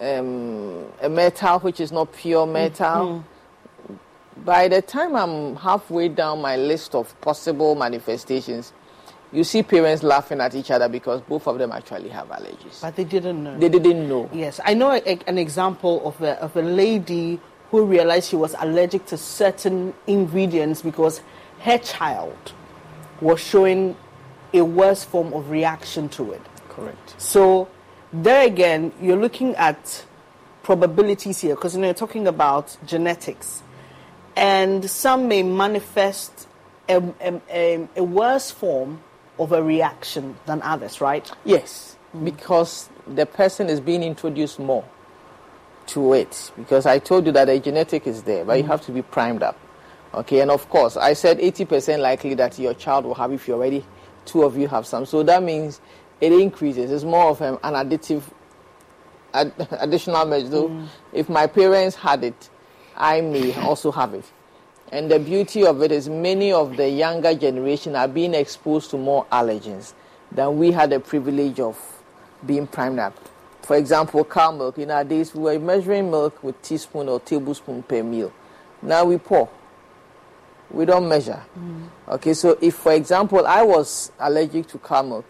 um, 0.00 0.86
a 1.02 1.08
metal 1.08 1.58
which 1.58 1.80
is 1.80 1.90
not 1.90 2.12
pure 2.12 2.46
metal. 2.46 2.86
Mm-hmm. 2.86 3.94
By 4.44 4.68
the 4.68 4.80
time 4.80 5.16
I'm 5.16 5.56
halfway 5.56 6.08
down 6.08 6.40
my 6.40 6.56
list 6.56 6.94
of 6.94 7.20
possible 7.20 7.74
manifestations, 7.74 8.72
you 9.32 9.42
see 9.42 9.62
parents 9.64 10.04
laughing 10.04 10.40
at 10.40 10.54
each 10.54 10.70
other 10.70 10.88
because 10.88 11.20
both 11.22 11.48
of 11.48 11.58
them 11.58 11.72
actually 11.72 12.08
have 12.10 12.28
allergies. 12.28 12.80
But 12.80 12.94
they 12.94 13.04
didn't 13.04 13.42
know. 13.42 13.58
They 13.58 13.68
didn't 13.68 14.08
know. 14.08 14.30
Yes, 14.32 14.60
I 14.64 14.74
know 14.74 14.92
a, 14.92 15.18
an 15.26 15.36
example 15.36 16.06
of 16.06 16.20
a, 16.22 16.40
of 16.40 16.56
a 16.56 16.62
lady 16.62 17.40
who 17.72 17.84
realized 17.84 18.30
she 18.30 18.36
was 18.36 18.54
allergic 18.60 19.06
to 19.06 19.16
certain 19.16 19.94
ingredients 20.06 20.82
because 20.82 21.22
her 21.60 21.78
child 21.78 22.52
was 23.20 23.40
showing 23.40 23.96
a 24.52 24.64
worse 24.64 25.04
form 25.04 25.32
of 25.32 25.50
reaction 25.50 26.08
to 26.10 26.32
it. 26.32 26.42
Correct. 26.68 27.14
So 27.18 27.68
there 28.12 28.46
again, 28.46 28.92
you're 29.00 29.16
looking 29.16 29.54
at 29.56 30.04
probabilities 30.62 31.40
here 31.40 31.54
because 31.54 31.74
you 31.74 31.80
know, 31.80 31.88
you're 31.88 31.94
talking 31.94 32.26
about 32.26 32.76
genetics, 32.86 33.62
and 34.36 34.88
some 34.88 35.28
may 35.28 35.42
manifest 35.42 36.48
a, 36.88 37.40
a, 37.50 37.88
a, 37.96 38.02
worse 38.02 38.50
form 38.50 39.00
of 39.38 39.52
a 39.52 39.62
reaction 39.62 40.36
than 40.46 40.60
others, 40.62 41.00
right? 41.00 41.30
Yes, 41.44 41.96
mm. 42.14 42.24
because 42.24 42.88
the 43.06 43.26
person 43.26 43.68
is 43.68 43.80
being 43.80 44.02
introduced 44.02 44.58
more 44.58 44.84
to 45.88 46.12
it. 46.12 46.52
Because 46.56 46.86
I 46.86 46.98
told 46.98 47.26
you 47.26 47.32
that 47.32 47.46
the 47.46 47.58
genetic 47.58 48.06
is 48.06 48.22
there, 48.22 48.44
but 48.44 48.54
mm. 48.54 48.62
you 48.62 48.68
have 48.68 48.80
to 48.86 48.92
be 48.92 49.02
primed 49.02 49.42
up. 49.42 49.58
Okay, 50.12 50.40
and 50.40 50.50
of 50.50 50.68
course, 50.68 50.96
I 50.96 51.12
said 51.12 51.38
80% 51.38 52.00
likely 52.00 52.34
that 52.34 52.58
your 52.58 52.74
child 52.74 53.04
will 53.04 53.14
have 53.14 53.32
if 53.32 53.46
you 53.46 53.54
already 53.54 53.84
two 54.24 54.42
of 54.42 54.56
you 54.56 54.68
have 54.68 54.86
some. 54.86 55.06
So 55.06 55.22
that 55.22 55.42
means 55.42 55.80
it 56.20 56.32
increases. 56.32 56.90
It's 56.90 57.04
more 57.04 57.30
of 57.30 57.40
an 57.40 57.56
additive, 57.58 58.22
ad, 59.32 59.52
additional 59.72 60.24
measure. 60.26 60.50
So 60.50 60.68
mm. 60.68 60.86
if 61.12 61.28
my 61.28 61.46
parents 61.46 61.96
had 61.96 62.24
it, 62.24 62.50
I 62.96 63.20
may 63.20 63.54
also 63.60 63.90
have 63.92 64.14
it. 64.14 64.24
And 64.92 65.10
the 65.10 65.18
beauty 65.18 65.64
of 65.64 65.82
it 65.82 65.92
is 65.92 66.08
many 66.08 66.52
of 66.52 66.76
the 66.76 66.88
younger 66.88 67.34
generation 67.34 67.94
are 67.94 68.08
being 68.08 68.34
exposed 68.34 68.90
to 68.90 68.98
more 68.98 69.24
allergens 69.30 69.94
than 70.32 70.58
we 70.58 70.72
had 70.72 70.90
the 70.90 71.00
privilege 71.00 71.60
of 71.60 71.78
being 72.44 72.66
primed 72.66 72.98
up. 72.98 73.16
For 73.62 73.76
example, 73.76 74.24
cow 74.24 74.50
milk. 74.50 74.78
In 74.78 74.90
our 74.90 75.04
days, 75.04 75.34
we 75.34 75.42
were 75.42 75.58
measuring 75.58 76.10
milk 76.10 76.42
with 76.42 76.60
teaspoon 76.62 77.08
or 77.08 77.20
tablespoon 77.20 77.82
per 77.84 78.02
meal. 78.02 78.32
Now 78.82 79.04
we 79.04 79.18
pour. 79.18 79.48
We 80.70 80.84
don't 80.84 81.08
measure. 81.08 81.42
Mm. 81.58 81.88
Okay, 82.08 82.34
so 82.34 82.56
if, 82.60 82.76
for 82.76 82.92
example, 82.92 83.46
I 83.46 83.62
was 83.62 84.12
allergic 84.18 84.68
to 84.68 84.78
cow 84.78 85.02
milk, 85.02 85.24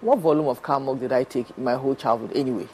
what 0.00 0.18
volume 0.18 0.46
of 0.48 0.62
cow 0.62 0.78
milk 0.78 1.00
did 1.00 1.12
I 1.12 1.24
take 1.24 1.46
in 1.56 1.64
my 1.64 1.74
whole 1.74 1.94
childhood 1.94 2.32
anyway? 2.34 2.68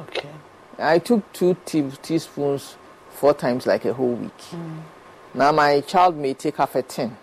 Okay. 0.00 0.30
I 0.78 0.98
took 0.98 1.32
two 1.32 1.56
te- 1.64 1.90
teaspoons 2.02 2.76
four 3.10 3.34
times 3.34 3.66
like 3.66 3.84
a 3.84 3.92
whole 3.92 4.14
week. 4.14 4.38
Mm. 4.50 4.82
Now 5.34 5.52
my 5.52 5.80
child 5.82 6.16
may 6.16 6.34
take 6.34 6.56
half 6.56 6.74
a 6.74 6.82
tin 6.82 7.16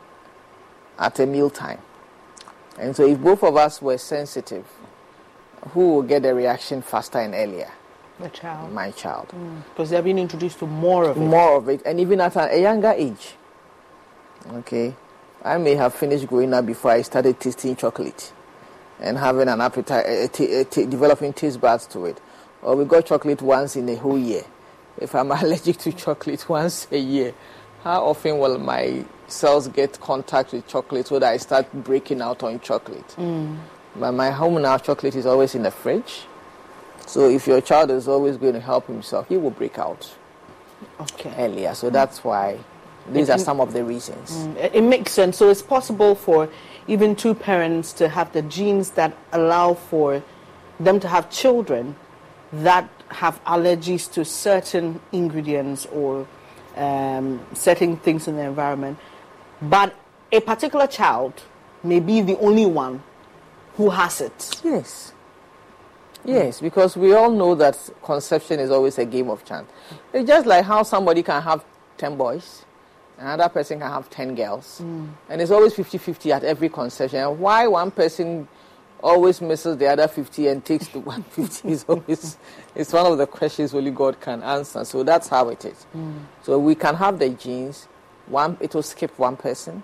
at 0.98 1.20
a 1.20 1.26
meal 1.26 1.50
time. 1.50 1.80
And 2.80 2.96
so 2.96 3.06
if 3.06 3.20
both 3.20 3.44
of 3.44 3.58
us 3.58 3.82
were 3.82 3.98
sensitive, 3.98 4.66
who 5.72 5.96
will 5.96 6.04
get 6.04 6.24
the 6.24 6.34
reaction 6.34 6.82
faster 6.82 7.20
and 7.20 7.34
earlier? 7.34 7.70
The 8.20 8.30
child. 8.30 8.72
My 8.72 8.92
child. 8.92 9.30
Mm. 9.30 9.64
Because 9.70 9.90
they're 9.90 10.02
being 10.02 10.20
introduced 10.20 10.60
to 10.60 10.68
more 10.68 11.10
of 11.10 11.18
it. 11.18 11.20
More 11.20 11.58
of 11.58 11.68
it, 11.68 11.82
and 11.86 12.00
even 12.00 12.22
at 12.22 12.36
a 12.38 12.60
younger 12.60 12.92
age. 12.96 13.36
Okay. 14.48 14.96
I 15.44 15.58
may 15.58 15.76
have 15.76 15.94
finished 15.94 16.28
growing 16.28 16.54
up 16.54 16.66
before 16.66 16.92
I 16.92 17.02
started 17.02 17.40
tasting 17.40 17.76
chocolate 17.76 18.32
and 19.00 19.18
having 19.18 19.48
an 19.48 19.60
appetite, 19.60 20.06
uh, 20.06 20.28
t- 20.28 20.62
uh, 20.62 20.64
t- 20.64 20.86
developing 20.86 21.34
taste 21.34 21.60
buds 21.60 21.88
to 21.88 22.06
it. 22.06 22.22
Or 22.62 22.76
we 22.76 22.86
got 22.86 23.08
chocolate 23.08 23.42
once 23.42 23.76
in 23.76 23.90
a 23.90 23.96
whole 23.96 24.20
year. 24.20 24.44
If 25.00 25.16
I'm 25.16 25.32
allergic 25.32 25.78
to 25.80 25.92
chocolate 25.92 26.48
once 26.48 26.88
a 26.92 27.00
year, 27.00 27.34
how 27.84 28.06
often 28.06 28.38
will 28.38 28.60
my 28.60 29.04
cells 29.28 29.68
get 29.68 30.00
contact 30.00 30.52
with 30.54 30.68
chocolate 30.68 31.08
so 31.08 31.18
that 31.18 31.34
I 31.34 31.38
start 31.38 31.72
breaking 31.74 32.22
out 32.22 32.44
on 32.44 32.60
chocolate? 32.60 33.08
Mm. 33.18 33.58
But 33.96 34.12
my 34.12 34.30
home 34.30 34.62
now, 34.62 34.78
chocolate 34.78 35.16
is 35.16 35.26
always 35.26 35.56
in 35.56 35.64
the 35.64 35.72
fridge. 35.72 36.26
So 37.08 37.28
if 37.30 37.48
your 37.48 37.62
child 37.62 37.90
is 37.90 38.08
always 38.08 38.38
going 38.38 38.54
to 38.54 38.60
help 38.60 38.86
himself, 38.86 39.28
he 39.28 39.38
will 39.38 39.50
break 39.50 39.80
out 39.80 40.16
okay. 41.00 41.34
earlier. 41.38 41.74
So 41.74 41.90
that's 41.90 42.24
why 42.24 42.60
these 43.10 43.30
it, 43.30 43.34
are 43.34 43.38
some 43.38 43.60
of 43.60 43.74
the 43.74 43.84
reasons. 43.84 44.32
Mm, 44.32 44.74
it 44.76 44.82
makes 44.84 45.12
sense. 45.12 45.38
So 45.38 45.50
it's 45.50 45.62
possible 45.62 46.16
for 46.16 46.50
even 46.88 47.16
two 47.16 47.34
parents 47.34 47.94
to 47.94 48.10
have 48.10 48.32
the 48.34 48.42
genes 48.44 48.92
that 48.92 49.16
allow 49.32 49.74
for 49.74 50.24
them 50.80 51.00
to 51.00 51.08
have 51.08 51.30
children 51.30 51.96
that 52.52 52.90
have 53.10 53.44
allergies 53.46 54.12
to 54.14 54.26
certain 54.26 55.00
ingredients 55.12 55.86
or 55.88 56.28
um, 56.76 57.46
certain 57.54 57.98
things 57.98 58.28
in 58.28 58.36
the 58.36 58.44
environment. 58.44 58.98
But 59.62 59.96
a 60.32 60.40
particular 60.40 60.88
child 60.88 61.42
may 61.84 62.00
be 62.00 62.22
the 62.22 62.38
only 62.40 62.66
one 62.66 63.04
who 63.76 63.90
has 63.90 64.22
it. 64.22 64.62
Yes. 64.64 65.14
Yes, 66.24 66.62
because 66.62 66.96
we 66.96 67.14
all 67.14 67.32
know 67.32 67.56
that 67.56 67.78
conception 68.04 68.60
is 68.60 68.70
always 68.70 68.98
a 69.00 69.06
game 69.06 69.30
of 69.30 69.44
chance. 69.44 69.70
It's 70.14 70.28
just 70.28 70.46
like 70.46 70.66
how 70.66 70.84
somebody 70.84 71.24
can 71.24 71.42
have 71.42 71.66
10 71.98 72.16
boys, 72.16 72.66
another 73.22 73.50
person 73.50 73.80
can 73.80 73.90
have 73.90 74.10
10 74.10 74.36
girls, 74.36 74.82
mm. 74.84 75.08
and 75.30 75.42
it's 75.42 75.52
always 75.52 75.74
50 75.74 75.98
50 75.98 76.32
at 76.32 76.44
every 76.44 76.70
conception. 76.70 77.40
why 77.40 77.68
one 77.68 77.92
person 77.92 78.48
always 79.04 79.42
misses 79.42 79.78
the 79.78 79.88
other 79.88 80.08
50 80.08 80.48
and 80.48 80.64
takes 80.66 80.88
the 80.90 81.00
150 81.00 81.70
is 81.70 81.86
always 81.88 82.38
it's 82.76 82.94
one 82.94 83.12
of 83.12 83.18
the 83.18 83.28
questions 83.28 83.74
only 83.74 83.92
God 83.92 84.20
can 84.20 84.44
answer. 84.44 84.84
So 84.86 85.04
that's 85.04 85.28
how 85.28 85.50
it 85.50 85.66
is. 85.66 85.86
Mm. 85.96 86.20
So 86.44 86.60
we 86.60 86.76
can 86.76 86.96
have 86.96 87.20
the 87.20 87.30
genes, 87.30 87.88
one 88.28 88.58
it 88.60 88.74
will 88.74 88.84
skip 88.84 89.18
one 89.18 89.38
person, 89.38 89.84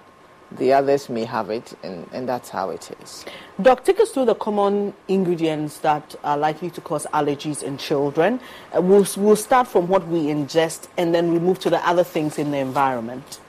the 0.51 0.73
others 0.73 1.09
may 1.09 1.25
have 1.25 1.49
it, 1.49 1.73
and, 1.83 2.07
and 2.13 2.27
that's 2.27 2.49
how 2.49 2.69
it 2.69 2.89
is. 3.01 3.25
Doc, 3.61 3.83
take 3.83 3.99
us 3.99 4.11
through 4.11 4.25
the 4.25 4.35
common 4.35 4.93
ingredients 5.07 5.79
that 5.79 6.15
are 6.23 6.37
likely 6.37 6.69
to 6.69 6.81
cause 6.81 7.05
allergies 7.13 7.63
in 7.63 7.77
children. 7.77 8.39
Uh, 8.75 8.81
we'll, 8.81 9.05
we'll 9.17 9.35
start 9.35 9.67
from 9.67 9.87
what 9.87 10.07
we 10.07 10.25
ingest 10.25 10.87
and 10.97 11.13
then 11.13 11.33
we 11.33 11.39
move 11.39 11.59
to 11.59 11.69
the 11.69 11.85
other 11.87 12.03
things 12.03 12.37
in 12.37 12.51
the 12.51 12.57
environment. 12.57 13.39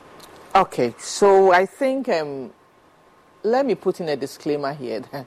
Okay, 0.54 0.94
so 0.98 1.52
I 1.52 1.66
think, 1.66 2.08
um, 2.08 2.52
let 3.42 3.64
me 3.64 3.74
put 3.74 4.00
in 4.00 4.08
a 4.08 4.16
disclaimer 4.16 4.72
here 4.72 5.00
that 5.12 5.26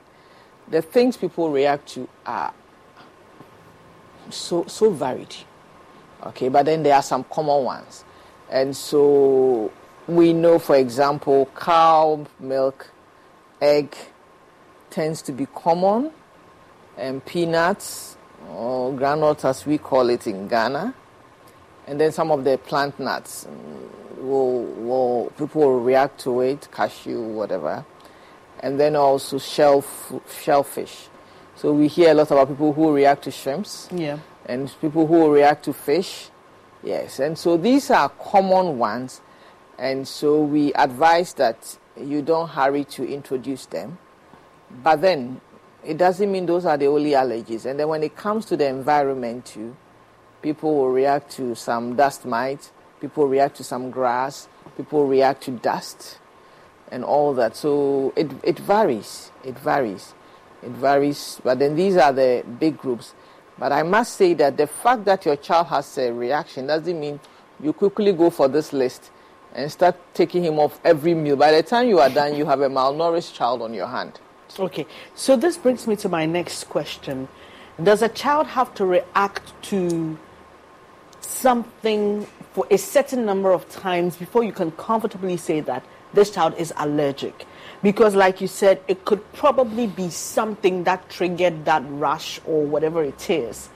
the 0.67 0.81
things 0.81 1.15
people 1.15 1.49
react 1.49 1.87
to 1.89 2.09
are 2.25 2.53
so, 4.29 4.65
so 4.65 4.89
varied. 4.89 5.35
Okay, 6.23 6.49
but 6.49 6.65
then 6.65 6.83
there 6.83 6.95
are 6.95 7.01
some 7.01 7.23
common 7.23 7.63
ones. 7.63 8.03
And 8.49 8.75
so 8.75 9.71
we 10.15 10.33
know, 10.33 10.59
for 10.59 10.75
example, 10.75 11.49
cow 11.55 12.25
milk, 12.39 12.91
egg 13.61 13.95
tends 14.89 15.21
to 15.23 15.31
be 15.31 15.45
common, 15.47 16.11
and 16.97 17.25
peanuts 17.25 18.17
or 18.49 18.91
groundnuts, 18.91 19.45
as 19.45 19.65
we 19.65 19.77
call 19.77 20.09
it 20.09 20.27
in 20.27 20.47
Ghana, 20.47 20.93
and 21.87 21.99
then 21.99 22.11
some 22.11 22.31
of 22.31 22.43
the 22.43 22.57
plant 22.57 22.99
nuts 22.99 23.45
mm, 23.45 24.21
will, 24.21 24.63
will 24.63 25.33
people 25.37 25.61
will 25.61 25.79
react 25.79 26.19
to 26.21 26.41
it, 26.41 26.67
cashew, 26.71 27.21
whatever, 27.21 27.85
and 28.59 28.79
then 28.79 28.95
also 28.95 29.37
shell 29.37 29.83
shellfish. 30.41 31.07
So 31.55 31.73
we 31.73 31.87
hear 31.87 32.11
a 32.11 32.13
lot 32.13 32.31
about 32.31 32.49
people 32.49 32.73
who 32.73 32.93
react 32.93 33.23
to 33.25 33.31
shrimps, 33.31 33.87
yeah, 33.93 34.19
and 34.45 34.73
people 34.81 35.07
who 35.07 35.31
react 35.31 35.65
to 35.65 35.73
fish, 35.73 36.29
yes, 36.83 37.19
and 37.19 37.37
so 37.37 37.55
these 37.55 37.89
are 37.89 38.09
common 38.09 38.77
ones 38.77 39.21
and 39.81 40.07
so 40.07 40.39
we 40.39 40.71
advise 40.73 41.33
that 41.33 41.79
you 41.97 42.21
don't 42.21 42.49
hurry 42.49 42.83
to 42.83 43.03
introduce 43.03 43.65
them. 43.65 43.97
But 44.83 45.01
then 45.01 45.41
it 45.83 45.97
doesn't 45.97 46.31
mean 46.31 46.45
those 46.45 46.67
are 46.67 46.77
the 46.77 46.85
only 46.85 47.11
allergies. 47.11 47.65
And 47.65 47.79
then 47.79 47.87
when 47.87 48.03
it 48.03 48.15
comes 48.15 48.45
to 48.45 48.55
the 48.55 48.67
environment 48.67 49.47
too, 49.47 49.75
people 50.43 50.75
will 50.75 50.91
react 50.91 51.31
to 51.31 51.55
some 51.55 51.95
dust 51.95 52.25
mites, 52.25 52.71
people 53.01 53.25
react 53.27 53.57
to 53.57 53.63
some 53.63 53.89
grass, 53.89 54.47
people 54.77 55.07
react 55.07 55.41
to 55.45 55.51
dust 55.51 56.19
and 56.91 57.03
all 57.03 57.33
that. 57.33 57.55
So 57.55 58.13
it, 58.15 58.29
it 58.43 58.59
varies. 58.59 59.31
It 59.43 59.57
varies. 59.57 60.13
It 60.61 60.73
varies. 60.73 61.41
But 61.43 61.57
then 61.57 61.75
these 61.75 61.97
are 61.97 62.13
the 62.13 62.45
big 62.59 62.77
groups. 62.77 63.15
But 63.57 63.71
I 63.71 63.81
must 63.81 64.15
say 64.15 64.35
that 64.35 64.57
the 64.57 64.67
fact 64.67 65.05
that 65.05 65.25
your 65.25 65.37
child 65.37 65.67
has 65.67 65.97
a 65.97 66.13
reaction 66.13 66.67
doesn't 66.67 66.99
mean 66.99 67.19
you 67.59 67.73
quickly 67.73 68.13
go 68.13 68.29
for 68.29 68.47
this 68.47 68.73
list 68.73 69.09
and 69.53 69.71
start 69.71 69.95
taking 70.13 70.43
him 70.43 70.59
off 70.59 70.79
every 70.83 71.13
meal. 71.13 71.35
By 71.35 71.51
the 71.51 71.63
time 71.63 71.87
you 71.87 71.99
are 71.99 72.09
done, 72.09 72.35
you 72.35 72.45
have 72.45 72.61
a 72.61 72.69
malnourished 72.69 73.33
child 73.33 73.61
on 73.61 73.73
your 73.73 73.87
hand. 73.87 74.19
Okay, 74.59 74.85
so 75.15 75.35
this 75.35 75.57
brings 75.57 75.87
me 75.87 75.95
to 75.97 76.09
my 76.09 76.25
next 76.25 76.65
question. 76.65 77.27
Does 77.81 78.01
a 78.01 78.09
child 78.09 78.47
have 78.47 78.73
to 78.75 78.85
react 78.85 79.53
to 79.63 80.17
something 81.21 82.27
for 82.53 82.67
a 82.69 82.77
certain 82.77 83.25
number 83.25 83.51
of 83.51 83.67
times 83.69 84.17
before 84.17 84.43
you 84.43 84.51
can 84.51 84.71
comfortably 84.71 85.37
say 85.37 85.61
that 85.61 85.83
this 86.13 86.29
child 86.29 86.53
is 86.57 86.73
allergic. 86.77 87.45
Because, 87.81 88.15
like 88.15 88.41
you 88.41 88.47
said, 88.47 88.81
it 88.87 89.05
could 89.05 89.31
probably 89.33 89.87
be 89.87 90.09
something 90.09 90.83
that 90.83 91.09
triggered 91.09 91.65
that 91.65 91.83
rash 91.87 92.39
or 92.45 92.65
whatever 92.65 93.03
it 93.03 93.29
is 93.29 93.69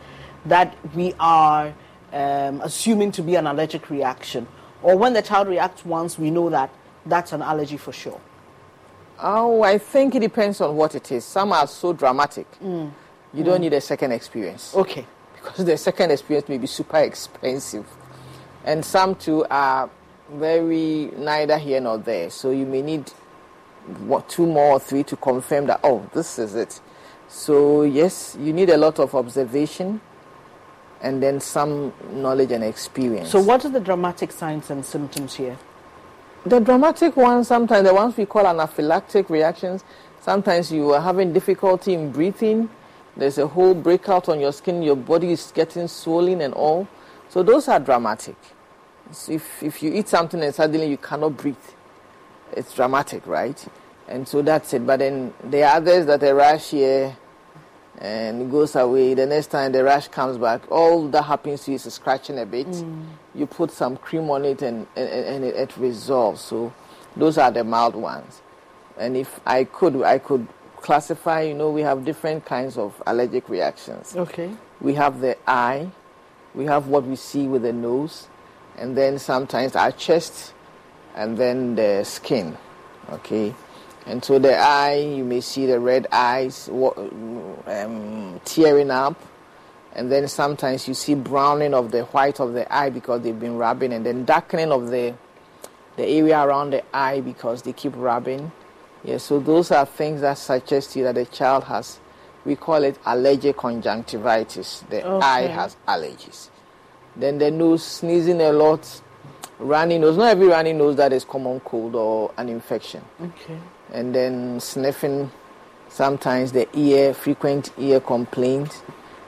that 0.45 0.75
we 0.93 1.13
are 1.19 1.73
um, 2.13 2.61
assuming 2.61 3.11
to 3.13 3.23
be 3.23 3.35
an 3.35 3.47
allergic 3.47 3.89
reaction. 3.89 4.47
Or 4.81 4.97
when 4.97 5.13
the 5.13 5.21
child 5.21 5.47
reacts 5.47 5.85
once, 5.85 6.19
we 6.19 6.31
know 6.31 6.49
that 6.49 6.69
that's 7.05 7.33
an 7.33 7.41
allergy 7.41 7.77
for 7.77 7.93
sure. 7.93 8.19
Oh, 9.19 9.63
I 9.63 9.77
think 9.77 10.15
it 10.15 10.19
depends 10.19 10.59
on 10.61 10.75
what 10.75 10.95
it 10.95 11.11
is. 11.11 11.23
Some 11.23 11.53
are 11.53 11.67
so 11.67 11.93
dramatic, 11.93 12.47
mm. 12.61 12.91
you 13.33 13.43
mm. 13.43 13.45
don't 13.45 13.61
need 13.61 13.73
a 13.73 13.81
second 13.81 14.11
experience. 14.11 14.75
Okay. 14.75 15.05
Because 15.35 15.65
the 15.65 15.77
second 15.77 16.11
experience 16.11 16.49
may 16.49 16.57
be 16.57 16.67
super 16.67 16.97
expensive. 16.97 17.85
And 18.65 18.83
some 18.83 19.15
too 19.15 19.45
are 19.49 19.89
very 20.33 21.11
neither 21.17 21.57
here 21.57 21.79
nor 21.79 21.97
there. 21.97 22.29
So 22.29 22.51
you 22.51 22.65
may 22.65 22.81
need 22.81 23.09
what, 23.99 24.27
two 24.27 24.45
more 24.45 24.73
or 24.73 24.79
three 24.79 25.03
to 25.03 25.15
confirm 25.15 25.67
that, 25.67 25.79
oh, 25.83 26.09
this 26.13 26.39
is 26.39 26.55
it. 26.55 26.81
So, 27.27 27.83
yes, 27.83 28.35
you 28.39 28.53
need 28.53 28.69
a 28.69 28.77
lot 28.77 28.99
of 28.99 29.15
observation 29.15 30.01
and 31.05 31.21
then 31.21 31.39
some 31.39 31.93
knowledge 32.11 32.51
and 32.51 32.63
experience. 32.63 33.29
So, 33.29 33.39
what 33.39 33.63
are 33.63 33.69
the 33.69 33.79
dramatic 33.79 34.31
signs 34.31 34.71
and 34.71 34.83
symptoms 34.83 35.35
here? 35.35 35.57
The 36.45 36.59
dramatic 36.59 37.15
ones, 37.15 37.47
sometimes 37.47 37.87
the 37.87 37.93
ones 37.93 38.17
we 38.17 38.25
call 38.25 38.45
anaphylactic 38.45 39.29
reactions, 39.29 39.83
sometimes 40.21 40.71
you 40.71 40.91
are 40.93 41.01
having 41.01 41.31
difficulty 41.31 41.93
in 41.93 42.11
breathing. 42.11 42.69
There's 43.15 43.37
a 43.37 43.47
whole 43.47 43.75
breakout 43.75 44.27
on 44.29 44.39
your 44.39 44.51
skin, 44.51 44.81
your 44.81 44.95
body 44.95 45.31
is 45.31 45.51
getting 45.55 45.87
swollen 45.87 46.41
and 46.41 46.53
all. 46.55 46.87
So, 47.29 47.43
those 47.43 47.67
are 47.67 47.79
dramatic. 47.79 48.35
So 49.11 49.33
if, 49.33 49.61
if 49.61 49.83
you 49.83 49.93
eat 49.93 50.07
something 50.07 50.41
and 50.41 50.53
suddenly 50.53 50.89
you 50.89 50.97
cannot 50.97 51.37
breathe, 51.37 51.55
it's 52.51 52.73
dramatic, 52.73 53.27
right? 53.27 53.63
And 54.07 54.27
so 54.27 54.41
that's 54.41 54.73
it. 54.73 54.85
But 54.85 54.99
then 54.99 55.33
there 55.43 55.67
are 55.67 55.75
others 55.75 56.07
that 56.07 56.23
a 56.23 56.33
rash 56.33 56.71
here 56.71 57.15
and 57.99 58.41
it 58.41 58.51
goes 58.51 58.75
away. 58.75 59.13
The 59.13 59.25
next 59.25 59.47
time 59.47 59.71
the 59.71 59.83
rash 59.83 60.07
comes 60.07 60.37
back, 60.37 60.69
all 60.71 61.07
that 61.09 61.23
happens 61.23 61.65
to 61.65 61.71
you 61.71 61.75
is 61.75 61.93
scratching 61.93 62.39
a 62.39 62.45
bit. 62.45 62.67
Mm. 62.67 63.05
You 63.33 63.45
put 63.45 63.71
some 63.71 63.97
cream 63.97 64.29
on 64.29 64.45
it 64.45 64.61
and, 64.61 64.87
and, 64.95 65.09
and 65.09 65.45
it, 65.45 65.55
it, 65.55 65.77
resolves. 65.77 66.41
So 66.41 66.73
those 67.15 67.37
are 67.37 67.51
the 67.51 67.63
mild 67.63 67.95
ones. 67.95 68.41
And 68.97 69.17
if 69.17 69.39
I 69.45 69.65
could, 69.65 70.01
I 70.03 70.19
could 70.19 70.47
classify, 70.77 71.41
you 71.41 71.53
know, 71.53 71.71
we 71.71 71.81
have 71.81 72.05
different 72.05 72.45
kinds 72.45 72.77
of 72.77 73.01
allergic 73.07 73.49
reactions. 73.49 74.15
Okay. 74.15 74.51
We 74.81 74.93
have 74.95 75.19
the 75.19 75.37
eye, 75.49 75.89
we 76.53 76.65
have 76.65 76.87
what 76.87 77.05
we 77.05 77.15
see 77.15 77.47
with 77.47 77.63
the 77.63 77.73
nose, 77.73 78.27
and 78.77 78.95
then 78.95 79.19
sometimes 79.19 79.75
our 79.75 79.91
chest, 79.91 80.53
and 81.15 81.37
then 81.37 81.75
the 81.75 82.03
skin. 82.03 82.57
Okay, 83.09 83.53
and 84.05 84.23
so 84.23 84.39
the 84.39 84.57
eye, 84.57 84.95
you 84.95 85.23
may 85.23 85.41
see 85.41 85.65
the 85.65 85.79
red 85.79 86.07
eyes 86.11 86.69
um, 86.69 88.39
tearing 88.45 88.91
up, 88.91 89.19
and 89.93 90.11
then 90.11 90.27
sometimes 90.27 90.87
you 90.87 90.93
see 90.93 91.15
browning 91.15 91.73
of 91.73 91.91
the 91.91 92.03
white 92.05 92.39
of 92.39 92.53
the 92.53 92.71
eye 92.73 92.89
because 92.89 93.21
they've 93.21 93.39
been 93.39 93.57
rubbing, 93.57 93.93
and 93.93 94.05
then 94.05 94.25
darkening 94.25 94.71
of 94.71 94.89
the 94.89 95.15
the 95.95 96.05
area 96.05 96.43
around 96.43 96.71
the 96.71 96.83
eye 96.93 97.21
because 97.21 97.61
they 97.61 97.73
keep 97.73 97.93
rubbing. 97.95 98.51
Yeah, 99.03 99.17
so 99.17 99.39
those 99.39 99.71
are 99.71 99.85
things 99.85 100.21
that 100.21 100.37
suggest 100.37 100.91
to 100.91 100.99
you 100.99 101.05
that 101.05 101.15
the 101.15 101.25
child 101.25 101.65
has, 101.65 101.99
we 102.43 102.55
call 102.55 102.83
it 102.83 102.97
allergic 103.05 103.57
conjunctivitis. 103.57 104.83
The 104.89 105.05
okay. 105.05 105.25
eye 105.25 105.47
has 105.47 105.77
allergies. 105.87 106.49
Then 107.15 107.37
the 107.37 107.51
nose, 107.51 107.83
sneezing 107.85 108.41
a 108.41 108.51
lot, 108.51 109.01
runny 109.59 109.97
nose. 109.97 110.17
Not 110.17 110.29
every 110.29 110.47
runny 110.47 110.73
nose 110.73 110.95
that 110.97 111.13
is 111.13 111.23
common 111.23 111.59
cold 111.61 111.95
or 111.95 112.33
an 112.37 112.49
infection. 112.49 113.03
Okay. 113.21 113.59
And 113.93 114.13
then 114.13 114.59
sniffing, 114.59 115.31
sometimes 115.89 116.51
the 116.51 116.67
ear, 116.77 117.13
frequent 117.13 117.71
ear 117.77 117.99
complaints. 117.99 118.81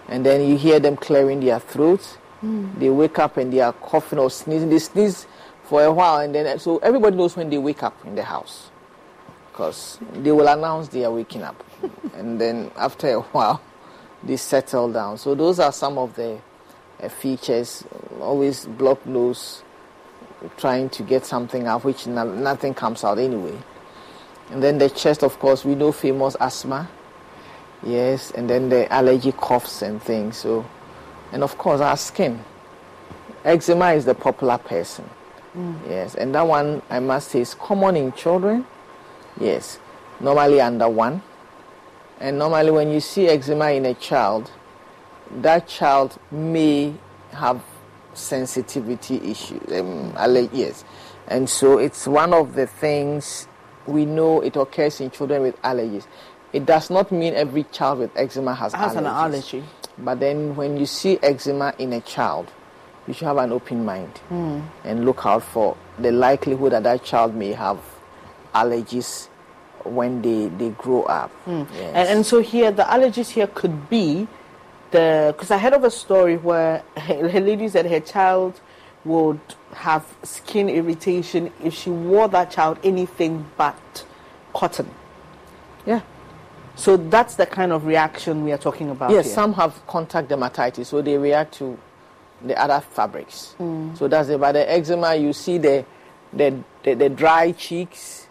And 0.08 0.26
then 0.26 0.48
you 0.48 0.58
hear 0.58 0.80
them 0.80 0.96
clearing 0.96 1.40
their 1.42 1.60
throats. 1.60 2.18
Mm. 2.44 2.80
They 2.80 2.90
wake 2.90 3.20
up 3.20 3.38
and 3.38 3.52
they 3.52 3.62
are 3.62 3.74
coughing 3.74 4.20
or 4.20 4.30
sneezing. 4.30 4.70
They 4.70 4.80
sneeze 4.80 5.28
for 5.68 5.84
a 5.84 5.92
while, 5.92 6.20
and 6.20 6.34
then 6.34 6.60
so 6.60 6.78
everybody 6.78 7.16
knows 7.18 7.36
when 7.36 7.50
they 7.50 7.58
wake 7.58 7.84
up 7.84 7.94
in 8.06 8.16
the 8.16 8.24
house 8.24 8.72
because 9.52 10.00
they 10.14 10.32
will 10.32 10.48
announce 10.48 10.88
they 10.88 11.04
are 11.04 11.12
waking 11.12 11.44
up, 11.44 11.62
and 12.14 12.40
then 12.40 12.72
after 12.78 13.10
a 13.10 13.20
while 13.20 13.62
they 14.24 14.38
settle 14.38 14.92
down. 14.92 15.18
So 15.18 15.36
those 15.36 15.60
are 15.60 15.72
some 15.72 15.98
of 15.98 16.16
the 16.16 16.40
uh, 17.02 17.10
features, 17.10 17.84
always 18.22 18.66
block 18.66 19.06
nose, 19.06 19.64
trying 20.58 20.90
to 20.92 21.04
get 21.04 21.26
something 21.26 21.68
out, 21.68 21.84
which 21.84 22.08
no, 22.08 22.24
nothing 22.24 22.74
comes 22.74 23.04
out 23.04 23.20
anyway. 23.20 23.58
And 24.50 24.64
then 24.64 24.78
the 24.78 24.90
chest, 24.90 25.24
of 25.24 25.38
course, 25.40 25.66
we 25.66 25.76
know 25.76 25.92
famous 25.92 26.36
asthma, 26.40 26.90
yes, 27.84 28.32
and 28.32 28.50
then 28.50 28.70
the 28.70 28.92
allergy 28.92 29.32
coughs 29.34 29.82
and 29.82 30.02
things. 30.02 30.38
So, 30.38 30.66
and 31.32 31.44
of 31.44 31.58
course, 31.58 31.82
our 31.82 31.98
skin. 31.98 32.44
Eczema 33.44 33.92
is 33.92 34.06
the 34.06 34.16
popular 34.16 34.58
person, 34.58 35.10
mm. 35.56 35.78
yes, 35.90 36.16
and 36.16 36.34
that 36.36 36.46
one 36.46 36.82
I 36.90 37.00
must 37.00 37.30
say 37.30 37.42
is 37.42 37.54
common 37.54 37.96
in 37.96 38.12
children, 38.14 38.66
yes, 39.40 39.80
normally 40.20 40.60
under 40.60 40.90
one. 40.90 41.22
And 42.20 42.40
normally, 42.40 42.72
when 42.72 42.92
you 42.92 43.00
see 43.00 43.28
eczema 43.28 43.72
in 43.72 43.86
a 43.86 43.94
child, 43.94 44.52
that 45.42 45.68
child 45.68 46.18
may 46.32 46.94
have 47.32 47.62
sensitivity 48.14 49.18
issues, 49.18 49.62
um, 49.72 50.14
yes. 50.52 50.84
And 51.28 51.50
so 51.50 51.78
it's 51.78 52.08
one 52.08 52.34
of 52.34 52.56
the 52.56 52.68
things 52.68 53.47
we 53.88 54.06
know 54.06 54.42
it 54.42 54.56
occurs 54.56 55.02
in 55.02 55.12
children 55.12 55.42
with 55.42 55.62
allergies. 55.62 56.06
It 56.54 56.66
does 56.66 56.90
not 56.90 57.12
mean 57.12 57.34
every 57.34 57.64
child 57.64 58.00
with 58.00 58.16
eczema 58.16 58.54
has, 58.54 58.74
has 58.74 58.94
allergies. 58.94 58.98
an 58.98 59.06
allergy. 59.06 59.64
But 59.98 60.20
then 60.20 60.56
when 60.56 60.78
you 60.78 60.86
see 60.86 61.20
eczema 61.22 61.74
in 61.78 61.94
a 61.94 62.02
child, 62.02 62.52
you 63.08 63.14
should 63.14 63.28
have 63.28 63.38
an 63.38 63.52
open 63.52 63.86
mind 63.86 64.20
mm. 64.30 64.64
and 64.84 65.06
look 65.06 65.26
out 65.26 65.44
for 65.44 65.78
the 65.98 66.12
likelihood 66.12 66.74
that 66.74 66.84
that 66.84 67.04
child 67.04 67.34
may 67.34 67.54
have 67.54 67.80
allergies 68.54 69.28
when 69.84 70.22
they, 70.22 70.48
they 70.50 70.70
grow 70.72 71.04
up. 71.04 71.32
Mm. 71.46 71.68
Yes. 71.74 71.96
And, 71.96 72.10
and 72.10 72.26
so 72.26 72.42
here, 72.42 72.72
the 72.72 72.84
allergies 72.84 73.30
here 73.30 73.48
could 73.48 73.90
be 73.90 74.28
the 74.92 75.34
because 75.36 75.52
I 75.52 75.58
heard 75.58 75.74
of 75.74 75.84
a 75.84 75.92
story 75.92 76.38
where 76.38 76.84
her 76.98 77.40
lady 77.40 77.68
said 77.68 77.86
her 77.86 78.00
child 78.00 78.60
would 79.08 79.40
have 79.74 80.06
skin 80.24 80.70
irritation 80.70 81.52
if 81.64 81.74
she 81.74 81.90
wore 81.90 82.28
that 82.28 82.52
child 82.52 82.78
anything 82.84 83.46
but 83.58 84.06
cotton. 84.54 84.90
Yeah. 85.86 86.02
So 86.76 86.96
that's 86.96 87.36
the 87.36 87.46
kind 87.46 87.72
of 87.72 87.86
reaction 87.86 88.44
we 88.44 88.52
are 88.52 88.58
talking 88.58 88.90
about. 88.90 89.12
Yes, 89.12 89.26
here. 89.26 89.34
some 89.34 89.54
have 89.54 89.86
contact 89.88 90.30
dermatitis, 90.30 90.86
so 90.86 91.02
they 91.02 91.18
react 91.18 91.56
to 91.56 91.78
the 92.44 92.60
other 92.60 92.82
fabrics. 92.92 93.56
Mm. 93.60 93.98
So 93.98 94.08
that's 94.08 94.30
it. 94.30 94.40
But 94.40 94.52
the 94.52 94.72
eczema, 94.72 95.16
you 95.16 95.34
see 95.34 95.58
the, 95.58 95.86
the, 96.32 96.56
the, 96.84 96.94
the 96.94 97.10
dry 97.10 97.52
cheeks, 97.54 98.28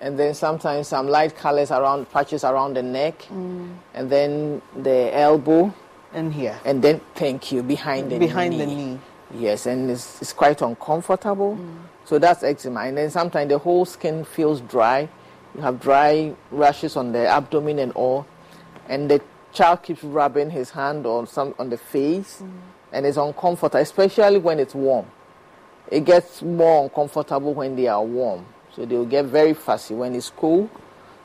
and 0.00 0.18
then 0.18 0.34
sometimes 0.34 0.88
some 0.88 1.08
light 1.08 1.36
colors 1.36 1.70
around 1.70 2.10
patches 2.10 2.44
around 2.44 2.74
the 2.74 2.82
neck, 2.82 3.18
mm. 3.28 3.76
and 3.92 4.10
then 4.10 4.62
the 4.74 5.14
elbow, 5.14 5.74
and 6.14 6.32
here, 6.32 6.58
and 6.64 6.80
then 6.82 7.00
thank 7.14 7.52
you 7.52 7.62
behind 7.62 8.10
the 8.10 8.18
behind 8.18 8.52
knee. 8.52 8.58
the 8.58 8.66
knee. 8.66 8.98
Yes, 9.38 9.66
and 9.66 9.90
it's, 9.90 10.22
it's 10.22 10.32
quite 10.32 10.62
uncomfortable. 10.62 11.56
Mm. 11.56 11.78
So 12.04 12.18
that's 12.18 12.42
eczema, 12.42 12.80
and 12.80 12.96
then 12.96 13.10
sometimes 13.10 13.50
the 13.50 13.58
whole 13.58 13.84
skin 13.84 14.24
feels 14.24 14.60
dry. 14.60 15.08
You 15.54 15.60
have 15.62 15.80
dry 15.80 16.34
rashes 16.50 16.96
on 16.96 17.12
the 17.12 17.26
abdomen 17.26 17.78
and 17.78 17.92
all, 17.92 18.26
and 18.88 19.10
the 19.10 19.20
child 19.52 19.82
keeps 19.82 20.04
rubbing 20.04 20.50
his 20.50 20.70
hand 20.70 21.06
on 21.06 21.26
some 21.26 21.54
on 21.58 21.70
the 21.70 21.78
face, 21.78 22.42
mm. 22.42 22.50
and 22.92 23.06
it's 23.06 23.16
uncomfortable, 23.16 23.80
especially 23.80 24.38
when 24.38 24.58
it's 24.60 24.74
warm. 24.74 25.06
It 25.88 26.04
gets 26.04 26.42
more 26.42 26.84
uncomfortable 26.84 27.54
when 27.54 27.76
they 27.76 27.86
are 27.86 28.04
warm. 28.04 28.46
So 28.74 28.84
they 28.84 28.96
will 28.96 29.06
get 29.06 29.24
very 29.26 29.54
fussy 29.54 29.94
when 29.94 30.14
it's 30.14 30.30
cool. 30.30 30.68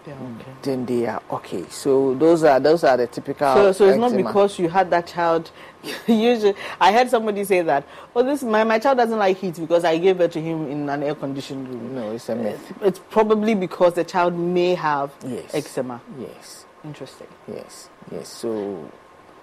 Mm. 0.06 0.42
Okay. 0.42 0.52
Then 0.62 0.86
they 0.86 1.06
are 1.06 1.22
okay. 1.30 1.66
So 1.70 2.16
those 2.16 2.44
are 2.44 2.60
those 2.60 2.84
are 2.84 2.98
the 2.98 3.08
typical. 3.08 3.54
So, 3.54 3.72
so 3.72 3.90
it's 3.90 3.98
not 3.98 4.16
because 4.16 4.58
you 4.58 4.70
had 4.70 4.90
that 4.92 5.08
child. 5.08 5.52
Usually, 6.08 6.56
I 6.80 6.92
heard 6.92 7.10
somebody 7.10 7.44
say 7.44 7.62
that. 7.62 7.86
Oh, 8.16 8.24
this 8.24 8.44
my 8.44 8.64
my 8.64 8.80
child 8.80 8.98
doesn't 8.98 9.18
like 9.18 9.38
heat 9.38 9.56
because 9.56 9.84
I 9.84 9.98
gave 9.98 10.20
it 10.22 10.32
to 10.34 10.42
him 10.42 10.68
in 10.68 10.90
an 10.90 11.04
air 11.04 11.16
conditioned 11.16 11.68
room. 11.68 11.96
No, 11.96 12.12
it's 12.12 12.30
a 12.30 12.36
myth. 12.36 12.74
It's 12.82 13.00
probably 13.10 13.56
because 13.56 13.94
the 13.94 14.04
child 14.04 14.38
may 14.38 14.76
have 14.76 15.12
yes. 15.26 15.54
eczema. 15.54 16.02
Yes. 16.20 16.66
Interesting. 16.84 17.28
Yes. 17.48 17.90
Yes. 18.12 18.28
So 18.30 18.92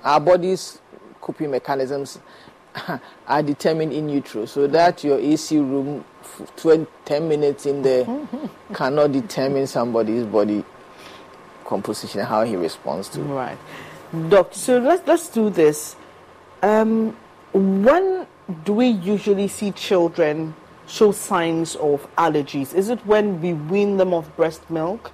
our 0.02 0.20
body's 0.20 0.80
coping 1.20 1.50
mechanisms 1.50 2.18
are 3.26 3.42
determined 3.42 3.92
in 3.92 4.08
utero. 4.08 4.46
So 4.46 4.66
that 4.68 5.04
your 5.04 5.18
AC 5.18 5.58
room 5.58 6.04
20, 6.56 6.86
10 7.04 7.28
minutes 7.28 7.66
in 7.66 7.82
there 7.82 8.04
cannot 8.74 9.12
determine 9.12 9.66
somebody's 9.66 10.24
body 10.24 10.64
composition 11.64 12.20
and 12.20 12.28
how 12.28 12.44
he 12.44 12.56
responds 12.56 13.08
to. 13.10 13.20
Right. 13.20 13.58
Doctor, 14.28 14.58
so 14.58 14.78
let's, 14.78 15.06
let's 15.06 15.28
do 15.28 15.50
this. 15.50 15.96
Um, 16.62 17.16
when 17.52 18.26
do 18.64 18.72
we 18.72 18.86
usually 18.86 19.48
see 19.48 19.70
children 19.72 20.54
show 20.86 21.12
signs 21.12 21.76
of 21.76 22.08
allergies? 22.16 22.74
Is 22.74 22.88
it 22.88 23.04
when 23.06 23.40
we 23.42 23.52
wean 23.52 23.98
them 23.98 24.14
off 24.14 24.34
breast 24.36 24.68
milk 24.70 25.12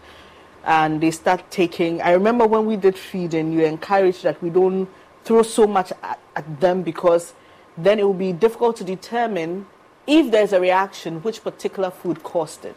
and 0.65 1.01
they 1.01 1.11
start 1.11 1.51
taking? 1.51 2.01
I 2.01 2.13
remember 2.13 2.47
when 2.47 2.67
we 2.67 2.77
did 2.77 2.97
feeding, 2.97 3.53
you 3.53 3.65
encouraged 3.65 4.23
that 4.23 4.41
we 4.41 4.51
don't 4.51 4.89
throw 5.25 5.43
so 5.43 5.67
much 5.67 5.93
at, 6.03 6.21
at 6.37 6.61
them 6.61 6.83
because 6.83 7.35
then 7.77 7.99
it 7.99 8.05
will 8.05 8.15
be 8.15 8.33
difficult 8.33 8.77
to 8.77 8.85
determine 8.85 9.67
if 10.07 10.31
there's 10.31 10.53
a 10.53 10.61
reaction, 10.61 11.23
which 11.23 11.43
particular 11.43 11.91
food 11.91 12.23
caused 12.23 12.65
it. 12.65 12.77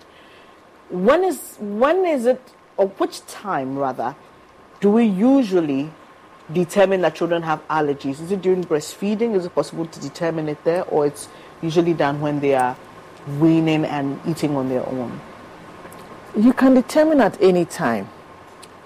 When 0.89 1.23
is 1.23 1.57
when 1.59 2.05
is 2.05 2.25
it, 2.25 2.41
or 2.77 2.87
which 2.87 3.25
time 3.25 3.77
rather, 3.77 4.15
do 4.79 4.91
we 4.91 5.05
usually 5.05 5.91
determine 6.53 7.01
that 7.01 7.15
children 7.15 7.41
have 7.43 7.67
allergies? 7.67 8.21
Is 8.21 8.31
it 8.31 8.41
during 8.41 8.63
breastfeeding? 8.63 9.35
Is 9.35 9.45
it 9.45 9.53
possible 9.53 9.85
to 9.85 9.99
determine 9.99 10.47
it 10.47 10.63
there, 10.63 10.83
or 10.85 11.05
it's 11.05 11.27
usually 11.61 11.93
done 11.93 12.21
when 12.21 12.39
they 12.39 12.55
are 12.55 12.77
weaning 13.39 13.83
and 13.83 14.19
eating 14.25 14.55
on 14.55 14.69
their 14.69 14.87
own? 14.87 15.19
You 16.37 16.53
can 16.53 16.75
determine 16.75 17.19
at 17.19 17.41
any 17.41 17.65
time. 17.65 18.09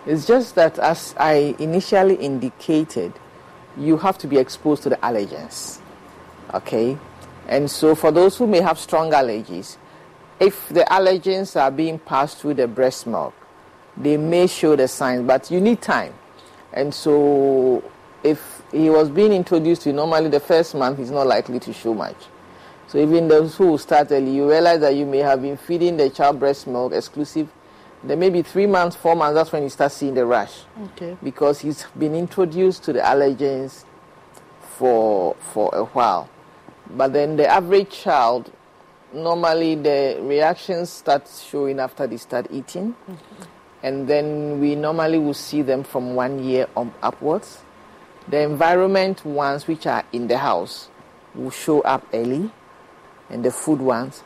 It's 0.08 0.26
just 0.26 0.56
that, 0.56 0.80
as 0.80 1.14
I 1.18 1.56
initially 1.60 2.16
indicated, 2.16 3.14
you 3.78 3.98
have 3.98 4.18
to 4.20 4.28
be 4.28 4.38
exposed 4.38 4.82
to 4.84 4.90
the 4.90 4.96
allergens. 4.98 5.81
Okay? 6.54 6.98
And 7.48 7.70
so, 7.70 7.96
for 7.96 8.12
those 8.12 8.38
who 8.38 8.48
may 8.48 8.62
have 8.62 8.80
strong 8.80 9.12
allergies, 9.12 9.78
if 10.40 10.70
the 10.70 10.82
allergens 10.82 11.60
are 11.60 11.72
being 11.72 12.00
passed 12.00 12.38
through 12.38 12.56
the 12.56 12.68
breast 12.68 13.06
milk, 13.08 13.34
they 13.98 14.18
may 14.18 14.48
show 14.48 14.76
the 14.76 14.88
signs, 14.88 15.28
but 15.28 15.52
you 15.52 15.60
need 15.60 15.82
time. 15.82 16.14
And 16.74 16.94
so, 16.94 17.84
if 18.24 18.62
he 18.72 18.90
was 18.90 19.10
being 19.10 19.34
introduced 19.34 19.82
to 19.84 19.94
normally 19.94 20.30
the 20.30 20.40
first 20.40 20.76
month, 20.76 21.00
he's 21.00 21.12
not 21.12 21.28
likely 21.28 21.60
to 21.60 21.74
show 21.74 21.94
much. 21.94 22.16
So, 22.88 22.98
even 23.00 23.28
those 23.28 23.56
who 23.56 23.78
start 23.78 24.12
early, 24.12 24.32
you 24.32 24.50
realize 24.50 24.80
that 24.82 24.96
you 24.96 25.06
may 25.06 25.20
have 25.20 25.42
been 25.42 25.58
feeding 25.58 25.98
the 25.98 26.10
child 26.10 26.40
breast 26.40 26.68
milk 26.68 26.94
exclusive. 26.94 27.50
There 28.04 28.18
may 28.18 28.30
be 28.30 28.42
three 28.42 28.66
months, 28.66 28.96
four 28.96 29.16
months, 29.16 29.36
that's 29.36 29.52
when 29.52 29.64
you 29.64 29.70
start 29.70 29.92
seeing 29.92 30.16
the 30.16 30.26
rash. 30.26 30.62
Okay. 30.94 31.18
Because 31.24 31.60
he's 31.60 31.86
been 31.98 32.16
introduced 32.16 32.84
to 32.84 32.94
the 32.94 33.00
allergens 33.00 33.86
for, 34.62 35.36
for 35.54 35.70
a 35.76 35.84
while. 35.86 36.30
But 36.96 37.14
then 37.14 37.38
the 37.38 37.48
average 37.48 37.90
child, 37.90 38.52
normally 39.14 39.76
the 39.76 40.20
reactions 40.22 40.90
start 40.90 41.28
showing 41.28 41.80
after 41.80 42.08
they 42.08 42.18
start 42.18 42.48
eating. 42.52 42.96
Mm-hmm. 43.10 43.44
And 43.84 44.08
then 44.08 44.60
we 44.60 44.76
normally 44.76 45.18
will 45.18 45.34
see 45.34 45.62
them 45.64 45.84
from 45.84 46.16
one 46.16 46.44
year 46.44 46.68
on 46.76 46.94
upwards. 47.02 47.64
The 48.28 48.42
environment 48.42 49.26
ones, 49.26 49.68
which 49.68 49.88
are 49.88 50.04
in 50.12 50.28
the 50.28 50.38
house, 50.38 50.90
will 51.34 51.50
show 51.50 51.82
up 51.82 52.06
early, 52.14 52.52
and 53.30 53.44
the 53.44 53.52
food 53.52 53.82
ones. 53.82 54.24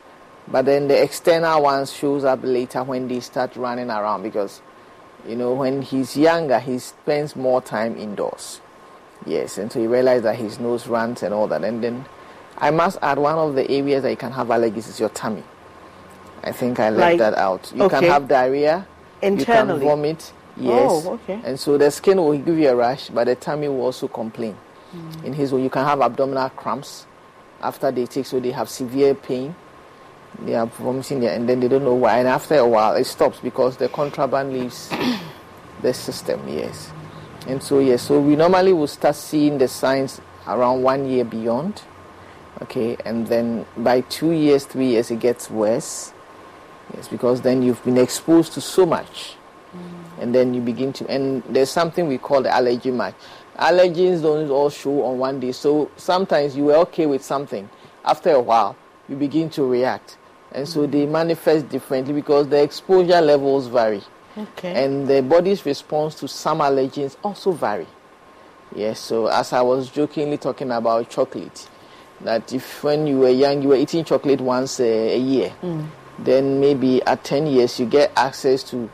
But 0.48 0.66
then 0.66 0.88
the 0.88 1.02
external 1.02 1.64
ones 1.64 1.94
shows 1.94 2.24
up 2.24 2.40
later 2.44 2.84
when 2.84 3.08
they 3.08 3.20
start 3.20 3.56
running 3.56 3.90
around 3.90 4.24
because, 4.24 4.62
you 5.28 5.36
know, 5.36 5.54
when 5.54 5.82
he's 5.82 6.18
younger, 6.18 6.60
he 6.60 6.78
spends 6.80 7.36
more 7.36 7.62
time 7.62 7.98
indoors. 7.98 8.62
Yes, 9.26 9.58
and 9.58 9.72
so 9.72 9.80
he 9.80 9.88
realizes 9.88 10.24
that 10.24 10.36
his 10.36 10.60
nose 10.60 10.88
runs 10.88 11.24
and 11.24 11.34
all 11.34 11.48
that. 11.48 11.64
And 11.64 11.84
then 11.84 12.06
I 12.58 12.72
must 12.72 12.98
add 13.02 13.18
one 13.18 13.38
of 13.38 13.56
the 13.56 13.70
areas 13.70 14.04
that 14.04 14.12
you 14.12 14.18
can 14.18 14.32
have 14.32 14.48
allergies 14.48 14.88
is 14.90 15.00
your 15.00 15.10
tummy. 15.10 15.44
I 16.44 16.52
think 16.52 16.80
I 16.80 16.90
left 16.90 17.00
like, 17.00 17.18
that 17.20 17.34
out. 17.38 17.72
You 17.76 17.84
okay. 17.84 18.00
can 18.00 18.10
have 18.10 18.28
diarrhea. 18.28 18.88
Internally. 19.22 19.84
You 19.84 19.90
can 19.90 19.98
vomit. 19.98 20.34
Yes. 20.58 20.92
Oh, 21.06 21.14
okay. 21.14 21.42
And 21.44 21.60
so 21.60 21.78
the 21.78 21.92
skin 21.92 22.18
will 22.18 22.38
give 22.38 22.58
you 22.58 22.70
a 22.70 22.76
rash, 22.76 23.10
but 23.10 23.26
the 23.26 23.36
tummy 23.36 23.68
will 23.68 23.82
also 23.82 24.08
complain. 24.08 24.56
Mm. 24.94 25.24
In 25.26 25.34
his 25.34 25.52
way, 25.52 25.64
you 25.64 25.70
can 25.70 25.84
have 25.84 26.00
abdominal 26.02 26.50
cramps 26.50 27.08
after 27.62 27.92
they 27.92 28.06
take, 28.06 28.26
so 28.26 28.40
they 28.40 28.52
have 28.52 28.70
severe 28.70 29.16
pain. 29.16 29.56
They 30.44 30.56
are 30.56 30.68
vomiting 30.68 31.22
there, 31.22 31.34
and 31.34 31.50
then 31.50 31.60
they 31.60 31.68
don't 31.68 31.84
know 31.84 31.96
why. 31.96 32.20
And 32.20 32.28
after 32.28 32.56
a 32.56 32.68
while, 32.68 32.94
it 32.96 33.06
stops 33.06 33.40
because 33.40 33.78
the 33.78 33.90
contraband 33.90 34.54
leaves 34.54 34.90
the 35.82 35.94
system. 35.94 36.48
Yes. 36.48 36.92
And 37.48 37.62
so 37.62 37.80
yes, 37.80 38.04
so 38.04 38.20
we 38.20 38.36
normally 38.36 38.74
will 38.74 38.88
start 38.88 39.16
seeing 39.16 39.58
the 39.58 39.68
signs 39.68 40.22
around 40.48 40.84
one 40.84 41.08
year 41.08 41.26
beyond 41.26 41.82
okay 42.62 42.98
and 43.06 43.28
then 43.28 43.66
by 43.78 44.02
two 44.02 44.32
years 44.32 44.66
three 44.66 44.88
years 44.88 45.12
it 45.12 45.20
gets 45.20 45.50
worse. 45.50 46.14
Yes 46.96 47.08
because 47.08 47.42
then 47.42 47.62
you've 47.64 47.84
been 47.84 47.98
exposed 47.98 48.54
to 48.54 48.62
so 48.62 48.86
much. 48.86 49.36
Mm. 49.76 50.22
and 50.22 50.34
then 50.34 50.54
you 50.54 50.62
begin 50.62 50.94
to 50.94 51.06
and 51.10 51.44
there's 51.50 51.70
something 51.70 52.08
we 52.08 52.18
call 52.18 52.42
the 52.42 52.50
allergy 52.50 52.92
march. 52.92 53.16
Allergens 53.58 54.22
don't 54.22 54.50
all 54.50 54.70
show 54.70 55.04
on 55.04 55.18
one 55.18 55.40
day. 55.40 55.52
So 55.52 55.90
sometimes 55.98 56.56
you 56.56 56.66
were 56.66 56.76
okay 56.88 57.06
with 57.06 57.24
something. 57.24 57.70
After 58.04 58.32
a 58.32 58.42
while 58.42 58.76
you 59.10 59.16
begin 59.16 59.50
to 59.52 59.64
react. 59.66 60.18
And 60.52 60.68
so 60.68 60.88
they 60.88 61.06
manifest 61.06 61.68
differently 61.68 62.14
because 62.14 62.48
the 62.48 62.62
exposure 62.62 63.20
levels 63.22 63.68
vary. 63.68 64.02
Okay. 64.38 64.84
and 64.84 65.08
the 65.08 65.22
body's 65.22 65.66
response 65.66 66.16
to 66.16 66.28
some 66.28 66.60
allergens 66.60 67.16
also 67.24 67.52
vary. 67.52 67.88
Yes 68.76 69.00
so 69.00 69.28
as 69.28 69.54
i 69.54 69.62
was 69.62 69.90
jokingly 69.90 70.38
talking 70.38 70.72
about 70.72 71.10
chocolate 71.10 71.70
that 72.22 72.54
if 72.54 72.84
when 72.84 73.08
you 73.08 73.20
were 73.20 73.30
young 73.30 73.62
you 73.62 73.70
were 73.70 73.76
eating 73.76 74.04
chocolate 74.04 74.42
once 74.42 74.80
a, 74.80 75.16
a 75.16 75.18
year, 75.18 75.54
mm. 75.62 75.88
then 76.20 76.60
maybe 76.60 77.02
at 77.04 77.24
10 77.24 77.48
years 77.48 77.80
you 77.80 77.86
get 77.86 78.12
access 78.16 78.64
to 78.64 78.90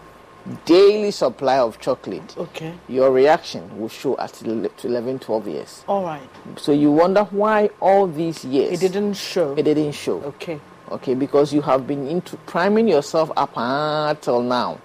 daily 0.65 1.11
supply 1.11 1.59
of 1.59 1.79
chocolate. 1.79 2.35
Okay. 2.37 2.73
Your 2.87 3.11
reaction 3.11 3.79
will 3.79 3.89
show 3.89 4.17
at 4.17 4.41
11, 4.41 5.19
12 5.19 5.47
years. 5.47 5.83
All 5.87 6.03
right. 6.03 6.27
So 6.57 6.71
you 6.71 6.91
wonder 6.91 7.23
why 7.25 7.69
all 7.79 8.07
these 8.07 8.43
years 8.43 8.81
it 8.81 8.91
didn't 8.91 9.13
show. 9.13 9.53
It 9.53 9.63
didn't 9.63 9.93
show. 9.93 10.21
Okay. 10.21 10.59
Okay, 10.89 11.13
because 11.13 11.53
you 11.53 11.61
have 11.61 11.87
been 11.87 12.05
into 12.07 12.35
priming 12.37 12.87
yourself 12.87 13.31
up 13.37 13.53
until 13.55 14.41
now. 14.41 14.81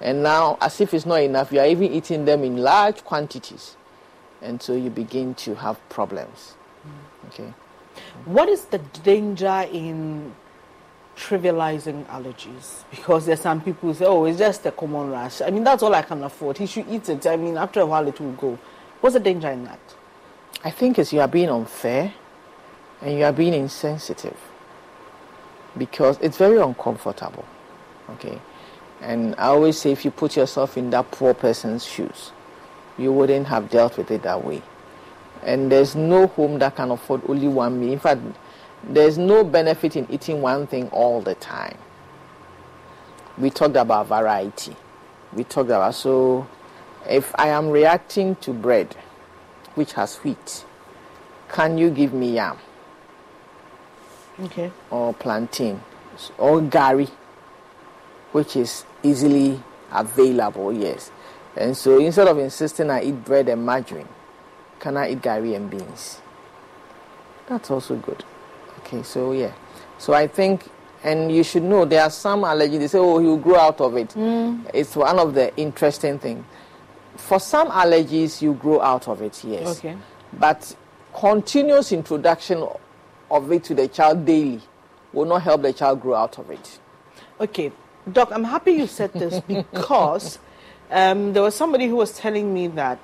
And 0.00 0.22
now, 0.22 0.56
as 0.60 0.80
if 0.80 0.94
it's 0.94 1.04
not 1.04 1.20
enough, 1.22 1.50
you 1.50 1.58
are 1.58 1.66
even 1.66 1.92
eating 1.92 2.24
them 2.24 2.44
in 2.44 2.58
large 2.58 3.02
quantities. 3.04 3.76
And 4.40 4.62
so 4.62 4.76
you 4.76 4.90
begin 4.90 5.34
to 5.36 5.56
have 5.56 5.76
problems. 5.88 6.54
Mm. 6.86 7.28
Okay. 7.28 7.54
What 8.24 8.48
is 8.48 8.64
the 8.66 8.78
danger 8.78 9.66
in 9.72 10.34
trivializing 11.16 12.06
allergies? 12.06 12.84
Because 12.90 13.26
there's 13.26 13.40
some 13.40 13.60
people 13.60 13.88
who 13.88 13.94
say, 13.94 14.04
oh, 14.04 14.24
it's 14.24 14.38
just 14.38 14.66
a 14.66 14.70
common 14.70 15.10
rash. 15.10 15.40
I 15.40 15.50
mean, 15.50 15.64
that's 15.64 15.82
all 15.82 15.94
I 15.94 16.02
can 16.02 16.22
afford. 16.22 16.58
He 16.58 16.66
should 16.66 16.88
eat 16.88 17.08
it. 17.08 17.26
I 17.26 17.36
mean, 17.36 17.56
after 17.56 17.80
a 17.80 17.86
while 17.86 18.06
it 18.06 18.20
will 18.20 18.32
go. 18.32 18.58
What's 19.00 19.14
the 19.14 19.20
danger 19.20 19.48
in 19.50 19.64
that? 19.64 19.80
I 20.64 20.70
think 20.70 20.98
it's 20.98 21.12
you 21.12 21.20
are 21.20 21.28
being 21.28 21.48
unfair 21.48 22.12
and 23.00 23.18
you 23.18 23.24
are 23.24 23.32
being 23.32 23.54
insensitive 23.54 24.36
because 25.76 26.18
it's 26.20 26.36
very 26.36 26.60
uncomfortable. 26.60 27.44
Okay? 28.10 28.40
And 29.00 29.34
I 29.36 29.46
always 29.46 29.78
say 29.78 29.92
if 29.92 30.04
you 30.04 30.10
put 30.10 30.36
yourself 30.36 30.76
in 30.76 30.90
that 30.90 31.10
poor 31.12 31.32
person's 31.34 31.84
shoes, 31.84 32.32
you 32.96 33.12
wouldn't 33.12 33.46
have 33.46 33.70
dealt 33.70 33.96
with 33.96 34.10
it 34.10 34.22
that 34.24 34.44
way 34.44 34.62
and 35.42 35.70
there's 35.70 35.94
no 35.94 36.26
home 36.26 36.58
that 36.58 36.76
can 36.76 36.90
afford 36.90 37.22
only 37.28 37.48
one 37.48 37.80
meal. 37.80 37.92
In 37.92 37.98
fact, 37.98 38.20
there's 38.84 39.18
no 39.18 39.44
benefit 39.44 39.96
in 39.96 40.10
eating 40.10 40.40
one 40.40 40.66
thing 40.66 40.88
all 40.90 41.20
the 41.20 41.34
time. 41.34 41.76
We 43.36 43.50
talked 43.50 43.76
about 43.76 44.06
variety. 44.08 44.76
We 45.32 45.44
talked 45.44 45.70
about 45.70 45.94
so 45.94 46.46
if 47.08 47.34
I 47.36 47.48
am 47.48 47.68
reacting 47.68 48.36
to 48.36 48.52
bread 48.52 48.94
which 49.74 49.92
has 49.92 50.16
wheat, 50.16 50.64
can 51.48 51.78
you 51.78 51.90
give 51.90 52.12
me 52.12 52.34
yam? 52.34 52.58
Okay. 54.40 54.72
Or 54.90 55.14
plantain 55.14 55.80
or 56.36 56.60
gari, 56.60 57.08
which 58.32 58.56
is 58.56 58.84
easily 59.02 59.62
available, 59.92 60.72
yes. 60.72 61.10
And 61.56 61.76
so 61.76 61.98
instead 61.98 62.28
of 62.28 62.38
insisting 62.38 62.90
I 62.90 63.02
eat 63.02 63.24
bread 63.24 63.48
and 63.48 63.64
margarine, 63.64 64.08
can 64.80 64.96
I 64.96 65.10
eat 65.10 65.22
gari 65.22 65.56
and 65.56 65.70
beans? 65.70 66.20
That's 67.48 67.70
also 67.70 67.96
good. 67.96 68.24
Okay, 68.80 69.02
so 69.02 69.32
yeah. 69.32 69.52
So 69.98 70.12
I 70.12 70.26
think, 70.26 70.68
and 71.02 71.32
you 71.34 71.42
should 71.42 71.62
know 71.62 71.84
there 71.84 72.02
are 72.02 72.10
some 72.10 72.42
allergies, 72.42 72.78
they 72.78 72.86
say, 72.88 72.98
oh, 72.98 73.20
will 73.20 73.36
grow 73.36 73.56
out 73.56 73.80
of 73.80 73.96
it. 73.96 74.10
Mm. 74.10 74.70
It's 74.72 74.94
one 74.94 75.18
of 75.18 75.34
the 75.34 75.54
interesting 75.56 76.18
things. 76.18 76.44
For 77.16 77.40
some 77.40 77.68
allergies, 77.70 78.40
you 78.40 78.54
grow 78.54 78.80
out 78.80 79.08
of 79.08 79.22
it, 79.22 79.42
yes. 79.44 79.78
Okay. 79.78 79.96
But 80.32 80.74
continuous 81.14 81.90
introduction 81.92 82.64
of 83.30 83.52
it 83.52 83.64
to 83.64 83.74
the 83.74 83.88
child 83.88 84.24
daily 84.24 84.60
will 85.12 85.24
not 85.24 85.42
help 85.42 85.62
the 85.62 85.72
child 85.72 86.00
grow 86.00 86.14
out 86.14 86.38
of 86.38 86.50
it. 86.50 86.78
Okay, 87.40 87.72
Doc, 88.10 88.30
I'm 88.32 88.44
happy 88.44 88.72
you 88.72 88.86
said 88.86 89.12
this 89.12 89.40
because 89.48 90.38
um, 90.90 91.32
there 91.32 91.42
was 91.42 91.54
somebody 91.54 91.86
who 91.86 91.96
was 91.96 92.12
telling 92.12 92.52
me 92.52 92.68
that 92.68 92.98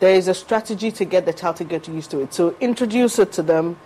there 0.00 0.14
is 0.14 0.28
a 0.28 0.34
strategy 0.34 0.90
to 0.92 1.04
get 1.04 1.26
the 1.26 1.32
child 1.32 1.56
to 1.56 1.64
get 1.64 1.88
used 1.88 2.10
to 2.12 2.20
it. 2.20 2.32
So 2.32 2.56
introduce 2.60 3.18
it 3.18 3.32
to 3.32 3.42
them 3.42 3.78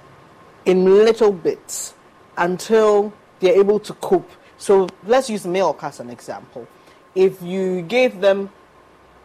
in 0.65 0.85
little 0.85 1.33
bits 1.33 1.95
until 2.37 3.13
they're 3.41 3.59
able 3.59 3.81
to 3.81 3.93
cope. 3.95 4.31
So 4.59 4.89
let's 5.05 5.29
use 5.29 5.47
milk 5.47 5.83
as 5.83 6.01
an 6.01 6.11
example. 6.11 6.69
If 7.15 7.43
you 7.43 7.83
gave 7.83 8.21
them 8.21 8.51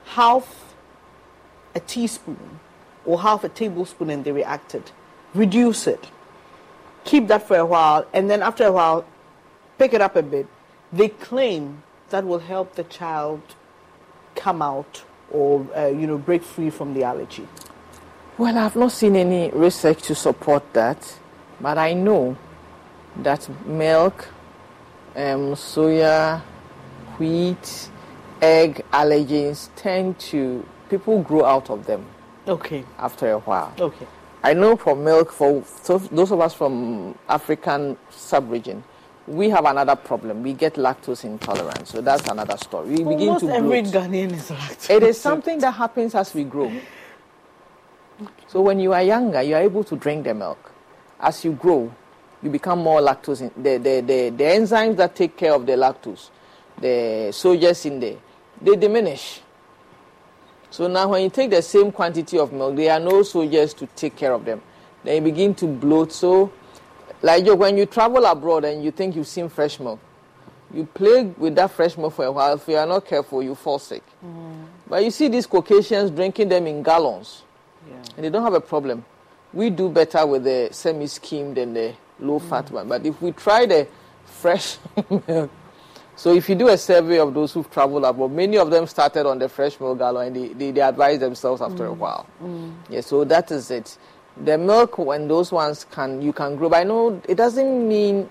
half 0.06 0.76
a 1.76 1.80
teaspoon 1.80 2.60
or 3.06 3.21
half 3.21 3.43
a 3.43 3.50
tablespoon 3.50 4.10
and 4.10 4.23
they 4.23 4.32
reacted, 4.32 4.91
reduce 5.34 5.88
it 5.88 6.10
keep 7.08 7.28
that 7.30 7.47
for 7.47 7.58
a 7.58 7.65
while, 7.65 8.06
and 8.13 8.30
then 8.30 8.43
after 8.43 8.65
a 8.65 8.71
while, 8.71 9.06
pick 9.80 9.93
it 9.93 10.02
up 10.02 10.15
a 10.15 10.21
bit. 10.21 10.45
They 10.91 11.08
claim 11.08 11.84
that 12.10 12.26
will 12.26 12.39
help 12.39 12.76
the 12.76 12.84
child 12.84 13.41
come 14.36 14.62
out 14.62 15.04
or 15.31 15.65
uh, 15.75 15.87
you 15.87 16.07
know 16.07 16.17
break 16.17 16.43
free 16.43 16.69
from 16.69 16.93
the 16.93 17.03
allergy. 17.03 17.47
Well, 18.37 18.57
I've 18.57 18.75
not 18.75 18.91
seen 18.91 19.15
any 19.15 19.49
research 19.49 20.03
to 20.03 20.15
support 20.15 20.73
that, 20.73 21.17
but 21.59 21.77
I 21.77 21.93
know 21.93 22.37
that 23.23 23.49
milk, 23.65 24.27
um, 25.15 25.55
soya, 25.55 26.41
wheat, 27.17 27.89
egg 28.41 28.85
allergens 28.93 29.69
tend 29.75 30.19
to 30.19 30.63
people 30.89 31.21
grow 31.23 31.45
out 31.45 31.69
of 31.69 31.85
them. 31.85 32.05
Okay. 32.47 32.83
After 32.97 33.31
a 33.31 33.39
while. 33.39 33.73
Okay. 33.79 34.07
I 34.43 34.53
know 34.53 34.77
for 34.77 34.95
milk, 34.95 35.31
for 35.31 35.63
those 36.11 36.31
of 36.31 36.39
us 36.39 36.53
from 36.53 37.17
African 37.27 37.97
sub-region, 38.09 38.83
we 39.27 39.49
have 39.49 39.65
another 39.65 39.95
problem. 39.95 40.41
We 40.41 40.53
get 40.53 40.75
lactose 40.75 41.25
intolerance, 41.25 41.91
so 41.91 42.01
that's 42.01 42.27
another 42.27 42.57
story. 42.57 42.89
We 42.89 43.03
begin 43.03 43.29
Almost 43.29 43.45
to 43.45 43.51
every 43.51 43.81
bloat. 43.81 43.93
Ghanaian 43.93 44.31
is 44.33 44.49
lactose. 44.49 44.89
It 44.89 45.03
is 45.03 45.19
something 45.19 45.59
that 45.59 45.71
happens 45.71 46.15
as 46.15 46.33
we 46.33 46.45
grow. 46.45 46.71
So 48.47 48.61
when 48.61 48.79
you 48.79 48.93
are 48.93 49.03
younger, 49.03 49.41
you 49.41 49.55
are 49.55 49.61
able 49.61 49.83
to 49.83 49.95
drink 49.95 50.23
the 50.23 50.33
milk. 50.33 50.71
As 51.19 51.43
you 51.43 51.51
grow, 51.51 51.93
you 52.41 52.49
become 52.49 52.79
more 52.79 53.01
lactose. 53.01 53.41
In, 53.41 53.51
the, 53.61 53.77
the, 53.77 54.01
the, 54.01 54.29
the 54.29 54.43
enzymes 54.43 54.95
that 54.97 55.15
take 55.15 55.35
care 55.35 55.53
of 55.53 55.65
the 55.65 55.73
lactose, 55.73 56.29
the 56.79 57.31
soldiers 57.33 57.85
in 57.85 57.99
there, 57.99 58.17
they 58.61 58.75
diminish. 58.75 59.41
So 60.69 60.87
now 60.87 61.09
when 61.09 61.23
you 61.23 61.29
take 61.29 61.49
the 61.49 61.61
same 61.61 61.91
quantity 61.91 62.39
of 62.39 62.53
milk, 62.53 62.75
there 62.75 62.93
are 62.93 62.99
no 62.99 63.23
soldiers 63.23 63.73
to 63.75 63.87
take 63.87 64.15
care 64.15 64.33
of 64.33 64.45
them. 64.45 64.61
Then 65.03 65.15
you 65.15 65.21
begin 65.31 65.53
to 65.55 65.67
bloat. 65.67 66.11
So, 66.11 66.51
like 67.21 67.45
you- 67.45 67.56
when 67.56 67.77
you 67.77 67.86
travel 67.86 68.25
abroad 68.25 68.65
and 68.65 68.84
you 68.84 68.91
think 68.91 69.15
you've 69.15 69.27
seen 69.27 69.49
fresh 69.49 69.80
milk, 69.80 69.99
you 70.73 70.86
play 70.86 71.23
with 71.38 71.56
that 71.56 71.71
fresh 71.71 71.97
milk 71.97 72.13
for 72.13 72.25
a 72.25 72.32
while. 72.32 72.53
If 72.56 72.67
you 72.67 72.75
are 72.75 72.86
not 72.86 73.06
careful, 73.06 73.41
you 73.41 73.56
fall 73.56 73.80
sick. 73.80 74.03
Mm. 74.25 74.65
But 74.88 75.03
you 75.03 75.12
see 75.12 75.27
these 75.27 75.45
Caucasians 75.45 76.12
drinking 76.12 76.49
them 76.49 76.67
in 76.67 76.84
gallons, 76.84 77.43
and 78.15 78.25
they 78.25 78.30
don't 78.30 78.43
have 78.43 78.53
a 78.53 78.62
problem. 78.62 79.06
We 79.53 79.69
do 79.69 79.89
better 79.89 80.25
with 80.25 80.43
the 80.43 80.69
semi-skimmed 80.71 81.56
than 81.56 81.73
the 81.73 81.93
low-fat 82.19 82.67
mm. 82.67 82.71
one. 82.71 82.88
But 82.89 83.06
if 83.06 83.21
we 83.21 83.32
try 83.32 83.65
the 83.65 83.88
fresh 84.25 84.77
milk, 85.27 85.49
so 86.17 86.34
if 86.34 86.49
you 86.49 86.56
do 86.56 86.67
a 86.67 86.77
survey 86.77 87.19
of 87.19 87.34
those 87.34 87.53
who've 87.53 87.69
traveled 87.69 88.03
abroad, 88.03 88.32
many 88.32 88.58
of 88.58 88.69
them 88.69 88.88
started 88.88 89.25
on 89.25 89.39
the 89.39 89.47
fresh 89.47 89.80
milk 89.80 89.99
gallon, 89.99 90.27
and 90.27 90.36
they, 90.36 90.47
they, 90.53 90.71
they 90.71 90.82
advise 90.82 91.19
themselves 91.19 91.62
after 91.62 91.86
a 91.86 91.89
mm. 91.89 91.97
while. 91.97 92.25
Yeah, 92.89 93.01
so 93.01 93.23
that 93.23 93.51
is 93.51 93.71
it. 93.71 93.97
The 94.43 94.58
milk, 94.58 94.97
when 94.97 95.28
those 95.28 95.52
ones 95.52 95.86
can, 95.89 96.21
you 96.21 96.34
can 96.34 96.56
grow. 96.56 96.69
But 96.69 96.82
I 96.82 96.84
know 96.84 97.21
it 97.28 97.36
doesn't 97.36 97.88
mean 97.88 98.30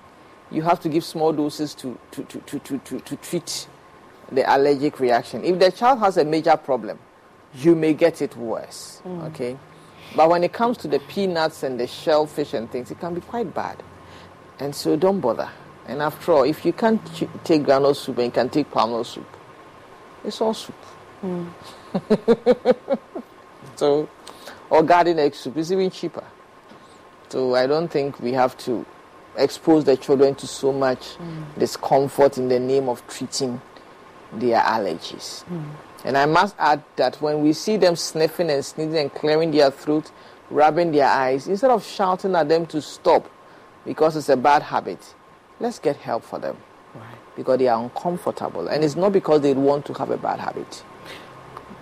you 0.51 0.62
have 0.62 0.81
to 0.81 0.88
give 0.88 1.05
small 1.05 1.33
doses 1.33 1.75
to, 1.77 1.99
to, 2.12 2.23
to, 2.25 2.40
to, 2.40 2.59
to, 2.61 2.79
to, 2.79 3.01
to 3.01 3.16
treat 3.16 3.69
the 4.31 4.42
allergic 4.55 5.01
reaction. 5.01 5.45
If 5.45 5.59
the 5.59 5.73
child 5.73 5.99
has 6.01 6.16
a 6.16 6.25
major 6.25 6.57
problem, 6.57 6.99
you 7.55 7.75
may 7.75 7.95
get 7.95 8.23
it 8.23 8.37
worse. 8.37 9.01
Mm. 9.05 9.25
Okay? 9.29 9.59
But 10.14 10.31
when 10.31 10.45
it 10.45 10.53
comes 10.53 10.79
to 10.79 10.88
the 10.88 11.01
peanuts 11.01 11.62
and 11.62 11.79
the 11.81 11.87
shellfish 11.87 12.55
and 12.55 12.71
things, 12.71 12.90
it 12.90 13.01
can 13.01 13.14
be 13.14 13.21
quite 13.21 13.53
bad. 13.53 13.83
And 14.59 14.75
so 14.75 14.97
don't 14.97 15.21
bother. 15.21 15.51
And 15.87 16.01
after 16.03 16.33
all, 16.33 16.42
if 16.45 16.64
you 16.64 16.73
can't 16.73 17.05
ch- 17.14 17.29
take 17.45 17.62
groundnut 17.62 17.97
soup 17.97 18.19
and 18.19 18.27
you 18.27 18.33
can 18.33 18.49
take 18.49 18.71
palm 18.71 18.92
oil 18.92 19.05
soup, 19.05 19.27
it's 20.25 20.40
all 20.40 20.55
soup. 20.55 20.75
So, 23.77 24.09
or 24.70 24.83
garden 24.83 25.18
egg 25.18 25.35
soup 25.35 25.57
is 25.57 25.72
even 25.72 25.90
cheaper. 25.90 26.24
So 27.29 27.55
I 27.55 27.66
don't 27.66 27.88
think 27.88 28.20
we 28.20 28.33
have 28.33 28.57
to 28.59 28.87
expose 29.37 29.85
the 29.85 29.96
children 29.96 30.35
to 30.37 30.46
so 30.46 30.72
much 30.72 31.16
mm. 31.18 31.59
discomfort 31.59 32.38
in 32.38 32.48
the 32.48 32.59
name 32.59 32.88
of 32.88 33.07
treating 33.09 33.61
their 34.33 34.61
allergies. 34.61 35.44
Mm. 35.44 35.70
And 36.05 36.16
I 36.16 36.26
must 36.26 36.55
add 36.59 36.83
that 36.96 37.16
when 37.20 37.42
we 37.42 37.52
see 37.52 37.76
them 37.76 37.96
sniffing 37.96 38.50
and 38.50 38.64
sneezing 38.64 38.96
and 38.96 39.12
clearing 39.12 39.50
their 39.50 39.70
throat, 39.70 40.11
rubbing 40.50 40.92
their 40.92 41.09
eyes, 41.09 41.48
instead 41.48 41.70
of 41.70 41.85
shouting 41.85 42.35
at 42.37 42.48
them 42.48 42.66
to 42.66 42.81
stop 42.81 43.29
because 43.85 44.16
it's 44.16 44.29
a 44.29 44.37
bad 44.37 44.62
habit, 44.62 45.14
let's 45.61 45.79
get 45.79 45.96
help 45.96 46.24
for 46.24 46.38
them. 46.38 46.57
Because 47.37 47.59
they 47.59 47.68
are 47.68 47.83
uncomfortable. 47.83 48.68
And 48.68 48.83
it's 48.83 48.96
not 48.96 49.12
because 49.12 49.42
they 49.42 49.52
want 49.52 49.85
to 49.87 49.94
have 49.94 50.11
a 50.11 50.16
bad 50.16 50.40
habit. 50.40 50.83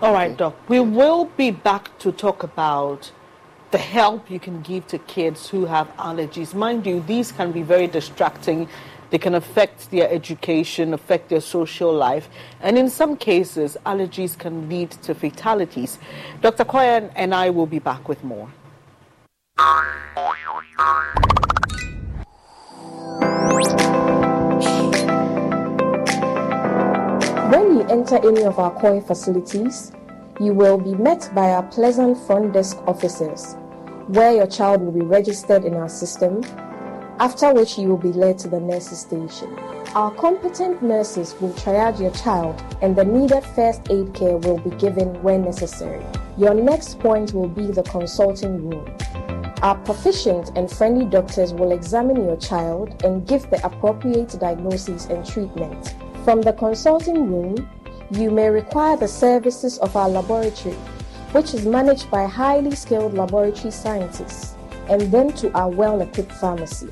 All 0.04 0.12
right, 0.12 0.36
Doc. 0.36 0.54
We 0.68 0.80
will 0.80 1.30
be 1.38 1.50
back 1.50 1.98
to 2.00 2.12
talk 2.12 2.42
about 2.42 3.10
the 3.70 3.78
help 3.78 4.30
you 4.30 4.38
can 4.38 4.60
give 4.60 4.86
to 4.88 4.98
kids 4.98 5.48
who 5.48 5.64
have 5.64 5.88
allergies. 5.96 6.52
Mind 6.52 6.84
you, 6.84 7.00
these 7.00 7.32
can 7.32 7.52
be 7.52 7.62
very 7.62 7.86
distracting. 7.86 8.68
They 9.08 9.16
can 9.16 9.34
affect 9.34 9.90
their 9.90 10.06
education, 10.10 10.92
affect 10.92 11.30
their 11.30 11.40
social 11.40 11.90
life, 11.90 12.28
and 12.60 12.76
in 12.76 12.90
some 12.90 13.16
cases, 13.16 13.78
allergies 13.86 14.38
can 14.38 14.68
lead 14.68 14.90
to 14.90 15.14
fatalities. 15.14 15.98
Dr. 16.42 16.66
Koyan 16.66 17.10
and 17.16 17.34
I 17.34 17.48
will 17.48 17.64
be 17.64 17.78
back 17.78 18.06
with 18.06 18.22
more. 18.22 18.52
When 27.54 27.76
you 27.76 27.82
enter 27.86 28.16
any 28.16 28.42
of 28.42 28.58
our 28.58 28.72
COI 28.80 29.00
facilities, 29.00 29.92
you 30.40 30.52
will 30.52 30.76
be 30.76 30.92
met 30.96 31.30
by 31.36 31.50
our 31.50 31.62
pleasant 31.62 32.18
front 32.26 32.52
desk 32.52 32.78
officers, 32.88 33.54
where 34.08 34.32
your 34.32 34.48
child 34.48 34.82
will 34.82 34.90
be 34.90 35.02
registered 35.02 35.64
in 35.64 35.74
our 35.74 35.88
system, 35.88 36.42
after 37.20 37.54
which 37.54 37.78
you 37.78 37.86
will 37.86 37.96
be 37.96 38.12
led 38.12 38.40
to 38.40 38.48
the 38.48 38.58
nurses 38.58 38.98
station. 38.98 39.56
Our 39.94 40.10
competent 40.10 40.82
nurses 40.82 41.36
will 41.40 41.52
triage 41.52 42.00
your 42.00 42.10
child 42.10 42.60
and 42.82 42.96
the 42.96 43.04
needed 43.04 43.44
first 43.44 43.82
aid 43.88 44.12
care 44.14 44.36
will 44.36 44.58
be 44.58 44.70
given 44.70 45.22
when 45.22 45.44
necessary. 45.44 46.04
Your 46.36 46.54
next 46.54 46.98
point 46.98 47.34
will 47.34 47.46
be 47.46 47.68
the 47.68 47.84
consulting 47.84 48.68
room. 48.68 48.84
Our 49.62 49.76
proficient 49.76 50.50
and 50.56 50.68
friendly 50.68 51.06
doctors 51.06 51.54
will 51.54 51.70
examine 51.70 52.16
your 52.16 52.36
child 52.36 53.04
and 53.04 53.24
give 53.28 53.48
the 53.48 53.64
appropriate 53.64 54.36
diagnosis 54.40 55.06
and 55.06 55.24
treatment. 55.24 55.94
From 56.24 56.40
the 56.40 56.54
consulting 56.54 57.30
room, 57.30 57.68
you 58.10 58.30
may 58.30 58.48
require 58.48 58.96
the 58.96 59.06
services 59.06 59.76
of 59.78 59.94
our 59.94 60.08
laboratory, 60.08 60.74
which 61.32 61.52
is 61.52 61.66
managed 61.66 62.10
by 62.10 62.24
highly 62.24 62.74
skilled 62.74 63.12
laboratory 63.12 63.70
scientists, 63.70 64.54
and 64.88 65.02
then 65.12 65.32
to 65.32 65.52
our 65.52 65.68
well 65.68 66.00
equipped 66.00 66.32
pharmacy. 66.32 66.86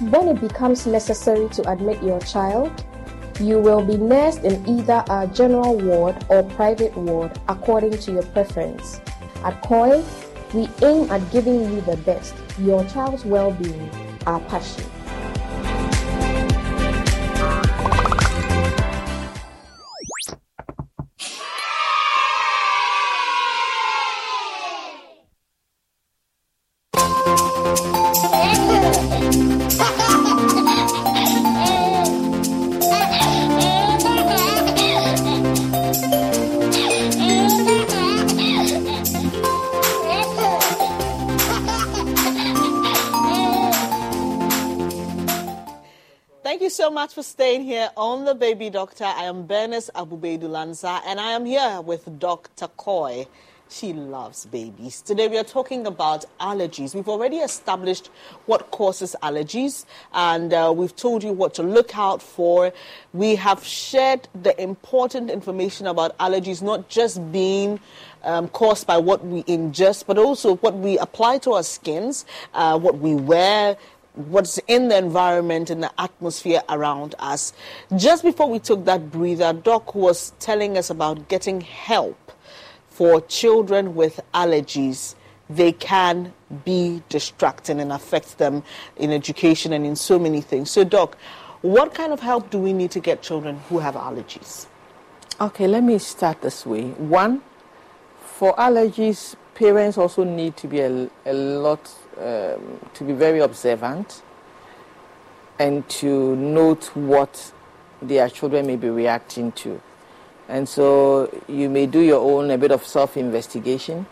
When 0.00 0.28
it 0.28 0.40
becomes 0.40 0.86
necessary 0.86 1.50
to 1.50 1.70
admit 1.70 2.02
your 2.02 2.18
child, 2.20 2.82
you 3.38 3.58
will 3.58 3.84
be 3.84 3.98
nursed 3.98 4.44
in 4.44 4.66
either 4.66 5.04
our 5.10 5.26
general 5.26 5.76
ward 5.76 6.16
or 6.30 6.42
private 6.42 6.96
ward 6.96 7.38
according 7.46 7.98
to 7.98 8.12
your 8.12 8.22
preference. 8.22 9.02
At 9.44 9.60
COI, 9.60 10.02
we 10.54 10.66
aim 10.82 11.10
at 11.10 11.30
giving 11.30 11.60
you 11.60 11.82
the 11.82 11.98
best, 11.98 12.34
your 12.58 12.84
child's 12.86 13.26
well 13.26 13.52
being, 13.52 13.90
our 14.26 14.40
passion. 14.40 14.84
For 47.18 47.24
staying 47.24 47.64
here 47.64 47.90
on 47.96 48.26
The 48.26 48.34
Baby 48.36 48.70
Doctor. 48.70 49.02
I 49.02 49.24
am 49.24 49.44
Bernice 49.44 49.90
Abu-Baidoo 49.92 50.42
Lansah 50.42 51.00
and 51.04 51.18
I 51.18 51.32
am 51.32 51.44
here 51.44 51.80
with 51.80 52.20
Dr. 52.20 52.68
Koy. 52.76 53.26
She 53.68 53.92
loves 53.92 54.46
babies. 54.46 55.02
Today 55.02 55.26
we 55.26 55.36
are 55.36 55.42
talking 55.42 55.88
about 55.88 56.26
allergies. 56.38 56.94
We've 56.94 57.08
already 57.08 57.38
established 57.38 58.10
what 58.46 58.70
causes 58.70 59.16
allergies 59.20 59.84
and 60.12 60.54
uh, 60.54 60.72
we've 60.74 60.94
told 60.94 61.24
you 61.24 61.32
what 61.32 61.54
to 61.54 61.64
look 61.64 61.98
out 61.98 62.22
for. 62.22 62.72
We 63.12 63.34
have 63.34 63.64
shared 63.64 64.28
the 64.40 64.54
important 64.62 65.28
information 65.28 65.88
about 65.88 66.16
allergies 66.18 66.62
not 66.62 66.88
just 66.88 67.32
being 67.32 67.80
um, 68.22 68.46
caused 68.48 68.86
by 68.86 68.96
what 68.96 69.26
we 69.26 69.42
ingest, 69.44 70.06
but 70.06 70.18
also 70.18 70.56
what 70.56 70.76
we 70.76 70.98
apply 70.98 71.38
to 71.38 71.54
our 71.54 71.62
skins, 71.64 72.26
uh, 72.54 72.78
what 72.78 72.98
we 72.98 73.14
wear, 73.14 73.76
what's 74.18 74.58
in 74.66 74.88
the 74.88 74.98
environment 74.98 75.70
and 75.70 75.82
the 75.82 75.92
atmosphere 75.98 76.62
around 76.68 77.14
us. 77.18 77.52
Just 77.96 78.22
before 78.24 78.50
we 78.50 78.58
took 78.58 78.84
that 78.84 79.10
breather, 79.10 79.52
Doc 79.52 79.94
was 79.94 80.32
telling 80.40 80.76
us 80.76 80.90
about 80.90 81.28
getting 81.28 81.60
help 81.60 82.32
for 82.88 83.20
children 83.22 83.94
with 83.94 84.20
allergies. 84.34 85.14
they 85.50 85.72
can 85.72 86.32
be 86.64 87.02
distracting 87.08 87.80
and 87.80 87.92
affect 87.92 88.38
them 88.38 88.62
in 88.96 89.10
education 89.10 89.72
and 89.72 89.86
in 89.86 89.96
so 89.96 90.18
many 90.18 90.40
things. 90.40 90.70
So, 90.70 90.84
Doc, 90.84 91.16
what 91.62 91.94
kind 91.94 92.12
of 92.12 92.20
help 92.20 92.50
do 92.50 92.58
we 92.58 92.72
need 92.72 92.90
to 92.92 93.00
get 93.00 93.22
children 93.22 93.58
who 93.68 93.78
have 93.78 93.94
allergies? 93.94 94.66
Okay, 95.40 95.66
let 95.66 95.82
me 95.82 95.98
start 95.98 96.42
this 96.42 96.66
way. 96.66 96.90
One, 96.90 97.42
for 98.20 98.54
allergies, 98.56 99.34
parents 99.54 99.96
also 99.96 100.24
need 100.24 100.56
to 100.58 100.68
be 100.68 100.80
a, 100.80 101.08
a 101.26 101.32
lot, 101.32 101.90
um, 102.18 102.80
to 102.94 103.04
be 103.04 103.12
very 103.12 103.40
observant 103.40 104.22
and 105.58 105.88
to 105.88 106.36
note 106.36 106.94
what 106.94 107.52
their 108.00 108.28
children 108.28 108.66
may 108.66 108.76
be 108.76 108.88
reacting 108.88 109.52
to. 109.52 109.80
And 110.48 110.68
so 110.68 111.30
you 111.48 111.68
may 111.68 111.86
do 111.86 112.00
your 112.00 112.20
own 112.20 112.50
a 112.50 112.58
bit 112.58 112.70
of 112.70 112.84
self 112.86 113.16
investigation. 113.16 114.06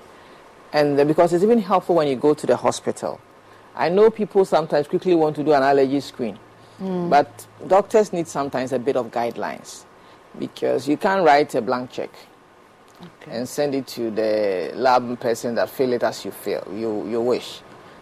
And 0.73 0.97
because 1.09 1.33
it's 1.33 1.45
even 1.45 1.61
helpful 1.61 1.95
when 1.95 2.09
you 2.09 2.16
go 2.16 2.35
to 2.35 2.47
the 2.47 2.57
hospital. 2.57 3.21
I 3.75 3.90
know 3.90 4.11
people 4.11 4.45
sometimes 4.45 4.88
quickly 4.88 5.14
want 5.14 5.37
to 5.37 5.45
do 5.45 5.53
an 5.53 5.62
allergy 5.62 6.01
screen, 6.01 6.38
mm. 6.81 7.11
but 7.11 7.47
doctors 7.66 8.11
need 8.11 8.27
sometimes 8.27 8.73
a 8.73 8.79
bit 8.79 8.97
of 8.97 9.11
guidelines 9.11 9.85
because 10.38 10.88
you 10.88 10.97
can't 10.97 11.23
write 11.23 11.55
a 11.55 11.61
blank 11.61 11.90
check 11.90 12.11
okay. 13.01 13.37
and 13.37 13.47
send 13.47 13.75
it 13.75 13.87
to 13.88 14.11
the 14.11 14.73
lab 14.75 15.21
person 15.21 15.55
that 15.57 15.69
fill 15.69 15.92
it 15.92 16.03
as 16.03 16.25
you 16.25 16.31
feel 16.31 16.66
you, 16.73 17.07
you 17.07 17.21
wish. 17.21 17.61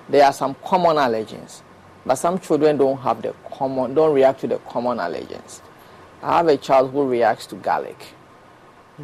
There 0.09 0.25
are 0.25 0.33
some 0.33 0.55
common 0.64 0.97
allergens, 0.97 1.62
but 2.05 2.17
some 2.17 2.38
children 2.38 2.77
don't 2.77 2.99
have 2.99 3.23
the 3.23 3.35
common 3.51 3.95
don't 3.95 4.14
react 4.14 4.40
to 4.40 4.47
the 4.47 4.59
common 4.59 4.99
allergens. 4.99 5.61
I 6.23 6.38
have 6.38 6.49
a 6.49 6.57
child 6.57 6.93
who 6.93 7.09
reacts 7.09 7.47
to 7.49 7.57
garlic. 7.57 8.14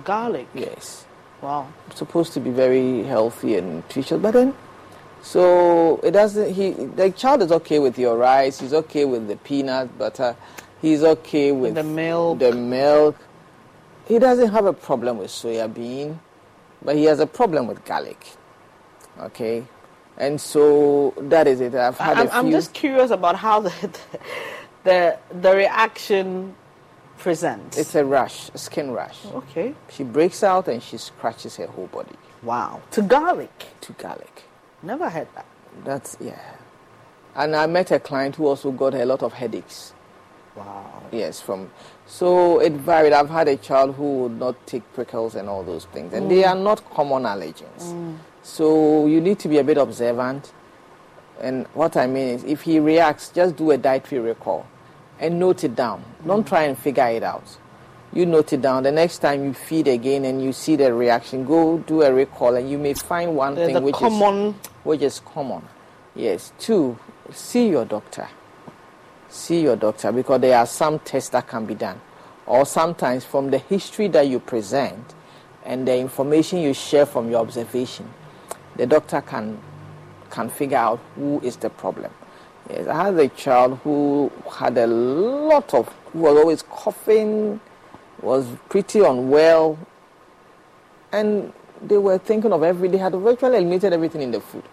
Garlic? 0.04 0.46
Yes. 0.54 1.06
Wow. 1.42 1.68
supposed 1.94 2.34
to 2.34 2.40
be 2.40 2.50
very 2.50 3.02
healthy 3.04 3.56
and 3.56 3.76
nutritious, 3.76 4.20
but 4.20 4.32
then 4.32 4.54
so 5.22 6.00
it 6.02 6.12
doesn't 6.12 6.52
he 6.52 6.70
the 6.72 7.10
child 7.10 7.42
is 7.42 7.52
okay 7.52 7.78
with 7.78 7.98
your 7.98 8.16
rice, 8.16 8.60
he's 8.60 8.74
okay 8.74 9.04
with 9.04 9.26
the 9.28 9.36
peanut 9.36 9.96
butter, 9.98 10.36
he's 10.82 11.02
okay 11.02 11.52
with 11.52 11.74
the 11.74 11.82
milk. 11.82 12.38
The 12.38 12.52
milk. 12.52 13.16
He 14.06 14.18
doesn't 14.18 14.50
have 14.50 14.66
a 14.66 14.72
problem 14.72 15.18
with 15.18 15.30
soya 15.30 15.72
bean, 15.72 16.20
but 16.82 16.96
he 16.96 17.04
has 17.04 17.20
a 17.20 17.26
problem 17.26 17.66
with 17.66 17.84
garlic. 17.84 18.26
Okay? 19.18 19.64
And 20.20 20.38
so 20.38 21.14
that 21.16 21.48
is 21.48 21.62
it. 21.62 21.74
I've 21.74 21.96
had 21.96 22.18
I'm, 22.18 22.26
a 22.26 22.30
few. 22.30 22.38
I'm 22.38 22.50
just 22.50 22.74
curious 22.74 23.10
about 23.10 23.36
how 23.36 23.60
the, 23.60 23.72
the 24.84 25.18
the 25.32 25.56
reaction 25.56 26.54
presents. 27.16 27.78
It's 27.78 27.94
a 27.94 28.04
rash, 28.04 28.50
a 28.52 28.58
skin 28.58 28.90
rash. 28.90 29.24
Okay. 29.26 29.74
She 29.88 30.04
breaks 30.04 30.42
out 30.42 30.68
and 30.68 30.82
she 30.82 30.98
scratches 30.98 31.56
her 31.56 31.66
whole 31.66 31.86
body. 31.86 32.16
Wow. 32.42 32.82
To 32.92 33.02
garlic. 33.02 33.66
To 33.80 33.92
garlic. 33.94 34.44
Never 34.82 35.08
had 35.08 35.26
that. 35.34 35.46
That's 35.84 36.18
yeah. 36.20 36.38
And 37.34 37.56
I 37.56 37.66
met 37.66 37.90
a 37.90 37.98
client 37.98 38.36
who 38.36 38.46
also 38.46 38.72
got 38.72 38.94
a 38.94 39.06
lot 39.06 39.22
of 39.22 39.32
headaches. 39.32 39.94
Wow. 40.54 41.02
Yes, 41.12 41.40
from 41.40 41.70
so 42.06 42.60
it 42.60 42.72
varied. 42.74 43.14
I've 43.14 43.30
had 43.30 43.48
a 43.48 43.56
child 43.56 43.94
who 43.94 44.22
would 44.22 44.38
not 44.38 44.66
take 44.66 44.82
prickles 44.92 45.34
and 45.34 45.48
all 45.48 45.62
those 45.62 45.86
things, 45.86 46.12
and 46.12 46.26
mm. 46.26 46.28
they 46.28 46.44
are 46.44 46.56
not 46.56 46.84
common 46.90 47.22
allergens. 47.22 47.82
Mm. 47.82 48.18
So 48.50 49.06
you 49.06 49.20
need 49.20 49.38
to 49.40 49.48
be 49.48 49.58
a 49.58 49.64
bit 49.64 49.78
observant. 49.78 50.52
And 51.40 51.66
what 51.68 51.96
I 51.96 52.06
mean 52.06 52.28
is, 52.28 52.44
if 52.44 52.62
he 52.62 52.80
reacts, 52.80 53.30
just 53.30 53.56
do 53.56 53.70
a 53.70 53.78
dietary 53.78 54.20
recall 54.20 54.66
and 55.18 55.38
note 55.38 55.64
it 55.64 55.74
down. 55.74 56.04
Don't 56.26 56.46
try 56.46 56.64
and 56.64 56.76
figure 56.76 57.06
it 57.06 57.22
out. 57.22 57.44
You 58.12 58.26
note 58.26 58.52
it 58.52 58.60
down. 58.60 58.82
The 58.82 58.92
next 58.92 59.18
time 59.18 59.44
you 59.44 59.54
feed 59.54 59.88
again 59.88 60.24
and 60.24 60.42
you 60.42 60.52
see 60.52 60.76
the 60.76 60.92
reaction, 60.92 61.44
go 61.44 61.78
do 61.78 62.02
a 62.02 62.12
recall, 62.12 62.56
and 62.56 62.68
you 62.68 62.76
may 62.76 62.94
find 62.94 63.36
one 63.36 63.54
the, 63.54 63.66
thing 63.66 63.82
which 63.82 63.94
common. 63.94 64.48
is 64.48 64.54
which 64.82 65.02
is 65.02 65.20
common. 65.20 65.62
Yes. 66.14 66.52
Two, 66.58 66.98
see 67.30 67.68
your 67.68 67.84
doctor 67.84 68.28
see 69.30 69.62
your 69.62 69.76
doctor 69.76 70.12
because 70.12 70.40
there 70.40 70.58
are 70.58 70.66
some 70.66 70.98
tests 70.98 71.30
that 71.30 71.46
can 71.48 71.64
be 71.64 71.74
done. 71.74 72.00
Or 72.46 72.66
sometimes 72.66 73.24
from 73.24 73.50
the 73.50 73.58
history 73.58 74.08
that 74.08 74.26
you 74.28 74.40
present 74.40 75.14
and 75.64 75.86
the 75.86 75.96
information 75.96 76.58
you 76.60 76.74
share 76.74 77.06
from 77.06 77.30
your 77.30 77.40
observation, 77.40 78.10
the 78.80 78.86
doctor 78.86 79.20
can 79.20 79.60
can 80.30 80.48
figure 80.48 80.78
out 80.78 81.00
who 81.14 81.38
is 81.40 81.56
the 81.56 81.68
problem. 81.68 82.10
Yes, 82.70 82.86
I 82.86 83.04
had 83.04 83.18
a 83.18 83.28
child 83.28 83.78
who 83.84 84.32
had 84.50 84.78
a 84.78 84.86
lot 84.86 85.74
of 85.74 85.86
who 86.12 86.20
was 86.20 86.38
always 86.38 86.62
coughing, 86.62 87.60
was 88.22 88.46
pretty 88.70 89.00
unwell, 89.00 89.78
and 91.12 91.52
they 91.82 91.98
were 91.98 92.16
thinking 92.16 92.54
of 92.54 92.62
every 92.62 92.88
they 92.88 92.96
had 92.96 93.12
virtually 93.12 93.58
eliminated 93.58 93.92
everything 93.92 94.22
in 94.22 94.30
the 94.30 94.40
food. 94.40 94.64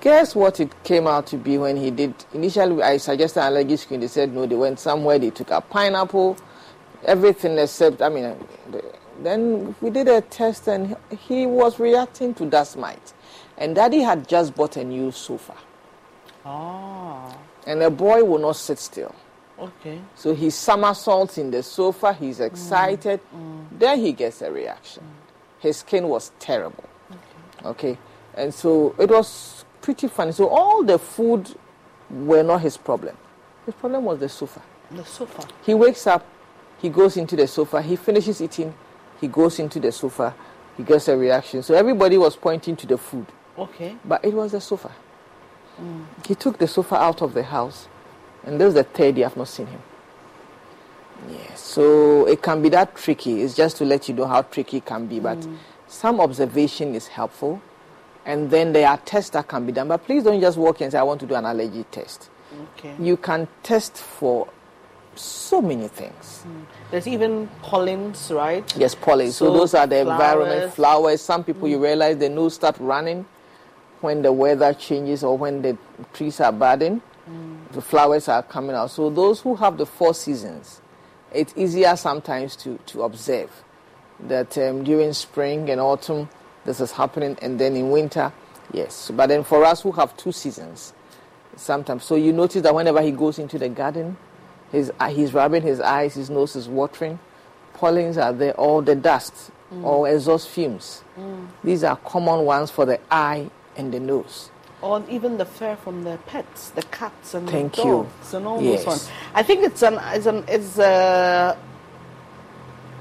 Guess 0.00 0.34
what 0.34 0.58
it 0.58 0.82
came 0.82 1.06
out 1.06 1.26
to 1.26 1.36
be 1.36 1.58
when 1.58 1.76
he 1.76 1.90
did? 1.90 2.14
Initially, 2.32 2.82
I 2.82 2.96
suggested 2.96 3.40
allergy 3.40 3.76
screen. 3.76 4.00
They 4.00 4.08
said 4.08 4.32
no. 4.32 4.46
They 4.46 4.56
went 4.56 4.80
somewhere. 4.80 5.18
They 5.18 5.30
took 5.30 5.50
a 5.50 5.60
pineapple, 5.60 6.38
everything 7.04 7.58
except. 7.58 8.00
I 8.00 8.08
mean, 8.08 8.34
then 9.20 9.74
we 9.80 9.90
did 9.90 10.08
a 10.08 10.20
test, 10.20 10.68
and 10.68 10.96
he 11.18 11.46
was 11.46 11.78
reacting 11.78 12.34
to 12.34 12.46
dust 12.46 12.76
mite. 12.76 13.12
And 13.58 13.74
Daddy 13.74 14.00
had 14.00 14.28
just 14.28 14.54
bought 14.54 14.76
a 14.76 14.84
new 14.84 15.12
sofa. 15.12 15.54
Ah. 16.44 17.36
And 17.66 17.80
the 17.80 17.90
boy 17.90 18.24
will 18.24 18.38
not 18.38 18.56
sit 18.56 18.78
still. 18.78 19.14
Okay. 19.58 20.00
So 20.16 20.34
he 20.34 20.50
somersaults 20.50 21.38
in 21.38 21.50
the 21.50 21.62
sofa. 21.62 22.12
He's 22.14 22.38
mm. 22.38 22.46
excited. 22.46 23.20
Mm. 23.34 23.38
Mm. 23.38 23.78
Then 23.78 23.98
he 24.00 24.12
gets 24.12 24.42
a 24.42 24.50
reaction. 24.50 25.04
Mm. 25.04 25.62
His 25.62 25.76
skin 25.78 26.08
was 26.08 26.32
terrible. 26.40 26.84
Okay. 27.10 27.68
okay. 27.68 27.98
And 28.34 28.52
so 28.52 28.94
it 28.98 29.10
was 29.10 29.64
pretty 29.80 30.08
funny. 30.08 30.32
So 30.32 30.48
all 30.48 30.82
the 30.82 30.98
food 30.98 31.54
were 32.10 32.42
not 32.42 32.62
his 32.62 32.76
problem. 32.76 33.16
His 33.66 33.74
problem 33.74 34.04
was 34.04 34.18
the 34.18 34.28
sofa. 34.28 34.62
The 34.90 35.04
sofa. 35.04 35.46
He 35.64 35.74
wakes 35.74 36.06
up, 36.06 36.26
he 36.78 36.88
goes 36.88 37.16
into 37.16 37.36
the 37.36 37.46
sofa, 37.46 37.80
he 37.80 37.96
finishes 37.96 38.42
eating, 38.42 38.74
he 39.22 39.28
goes 39.28 39.58
into 39.58 39.80
the 39.80 39.90
sofa, 39.90 40.34
he 40.76 40.82
gets 40.82 41.08
a 41.08 41.16
reaction. 41.16 41.62
So 41.62 41.74
everybody 41.74 42.18
was 42.18 42.36
pointing 42.36 42.76
to 42.76 42.86
the 42.86 42.98
food. 42.98 43.26
Okay. 43.58 43.96
But 44.04 44.22
it 44.22 44.34
was 44.34 44.52
the 44.52 44.60
sofa. 44.60 44.92
Mm. 45.80 46.04
He 46.26 46.34
took 46.34 46.58
the 46.58 46.68
sofa 46.68 46.96
out 46.96 47.22
of 47.22 47.32
the 47.32 47.44
house, 47.44 47.88
and 48.44 48.60
this 48.60 48.68
is 48.68 48.74
the 48.74 48.84
third 48.84 49.14
day 49.14 49.24
I've 49.24 49.36
not 49.36 49.48
seen 49.48 49.68
him. 49.68 49.80
Yes. 51.30 51.60
So 51.60 52.26
it 52.26 52.42
can 52.42 52.60
be 52.60 52.68
that 52.70 52.96
tricky. 52.96 53.40
It's 53.40 53.54
just 53.54 53.78
to 53.78 53.86
let 53.86 54.08
you 54.08 54.14
know 54.14 54.26
how 54.26 54.42
tricky 54.42 54.78
it 54.78 54.84
can 54.84 55.06
be. 55.06 55.20
But 55.20 55.38
mm. 55.38 55.56
some 55.86 56.20
observation 56.20 56.94
is 56.94 57.06
helpful 57.06 57.62
and 58.24 58.50
then 58.50 58.72
there 58.72 58.88
are 58.88 58.98
tests 58.98 59.30
that 59.30 59.48
can 59.48 59.66
be 59.66 59.72
done. 59.72 59.88
But 59.88 60.04
please 60.04 60.24
don't 60.24 60.40
just 60.40 60.58
walk 60.58 60.80
in 60.80 60.84
and 60.86 60.92
say, 60.92 60.98
I 60.98 61.02
want 61.02 61.20
to 61.20 61.26
do 61.26 61.34
an 61.34 61.44
allergy 61.44 61.84
test. 61.90 62.30
Okay. 62.78 62.94
You 62.98 63.16
can 63.16 63.48
test 63.62 63.96
for 63.96 64.48
so 65.14 65.60
many 65.60 65.88
things. 65.88 66.44
Mm. 66.46 66.64
There's 66.92 67.08
even 67.08 67.48
pollens, 67.62 68.30
right? 68.30 68.62
Yes, 68.76 68.94
pollens. 68.94 69.34
So, 69.36 69.46
so 69.46 69.52
those 69.54 69.72
are 69.72 69.86
the 69.86 70.02
flowers. 70.02 70.20
environment 70.20 70.74
flowers. 70.74 71.20
Some 71.22 71.42
people, 71.42 71.66
mm. 71.66 71.70
you 71.70 71.82
realize, 71.82 72.18
the 72.18 72.28
nose 72.28 72.54
start 72.54 72.76
running 72.78 73.24
when 74.02 74.20
the 74.20 74.30
weather 74.30 74.74
changes 74.74 75.24
or 75.24 75.38
when 75.38 75.62
the 75.62 75.78
trees 76.12 76.38
are 76.38 76.52
budding. 76.52 77.00
Mm. 77.30 77.72
The 77.72 77.80
flowers 77.80 78.28
are 78.28 78.42
coming 78.42 78.76
out. 78.76 78.90
So 78.90 79.08
those 79.08 79.40
who 79.40 79.56
have 79.56 79.78
the 79.78 79.86
four 79.86 80.12
seasons, 80.12 80.82
it's 81.32 81.54
easier 81.56 81.96
sometimes 81.96 82.56
to, 82.56 82.78
to 82.88 83.04
observe 83.04 83.50
that 84.20 84.58
um, 84.58 84.84
during 84.84 85.14
spring 85.14 85.70
and 85.70 85.80
autumn, 85.80 86.28
this 86.66 86.78
is 86.78 86.92
happening, 86.92 87.38
and 87.40 87.58
then 87.58 87.74
in 87.74 87.90
winter, 87.90 88.30
yes. 88.70 89.10
But 89.16 89.28
then 89.28 89.44
for 89.44 89.64
us 89.64 89.80
who 89.80 89.92
have 89.92 90.14
two 90.18 90.32
seasons, 90.32 90.92
sometimes, 91.56 92.04
so 92.04 92.16
you 92.16 92.34
notice 92.34 92.60
that 92.60 92.74
whenever 92.74 93.00
he 93.00 93.12
goes 93.12 93.38
into 93.38 93.58
the 93.58 93.70
garden, 93.70 94.18
his, 94.72 94.90
uh, 94.98 95.08
he's 95.08 95.32
rubbing 95.32 95.62
his 95.62 95.80
eyes, 95.80 96.14
his 96.14 96.30
nose 96.30 96.56
is 96.56 96.68
watering, 96.68 97.18
pollens 97.74 98.16
are 98.18 98.32
there, 98.32 98.58
or 98.58 98.82
the 98.82 98.96
dust, 98.96 99.52
mm. 99.72 99.84
or 99.84 100.08
exhaust 100.08 100.48
fumes. 100.48 101.04
Mm. 101.18 101.46
These 101.62 101.84
are 101.84 101.96
common 101.96 102.44
ones 102.44 102.70
for 102.70 102.86
the 102.86 102.98
eye 103.10 103.50
and 103.76 103.92
the 103.92 104.00
nose. 104.00 104.50
Or 104.80 105.04
even 105.08 105.38
the 105.38 105.44
fur 105.44 105.76
from 105.76 106.02
the 106.02 106.18
pets, 106.26 106.70
the 106.70 106.82
cats 106.82 107.34
and 107.34 107.48
Thank 107.48 107.76
the 107.76 107.84
dogs 107.84 108.32
you. 108.32 108.38
and 108.38 108.46
all 108.46 108.60
yes. 108.60 108.78
those 108.78 108.86
ones. 108.86 109.10
I 109.32 109.44
think 109.44 109.62
it's 109.62 109.82
an 109.82 110.00
it's 110.06 110.26
an 110.26 110.44
it's 110.48 110.76
a, 110.76 111.56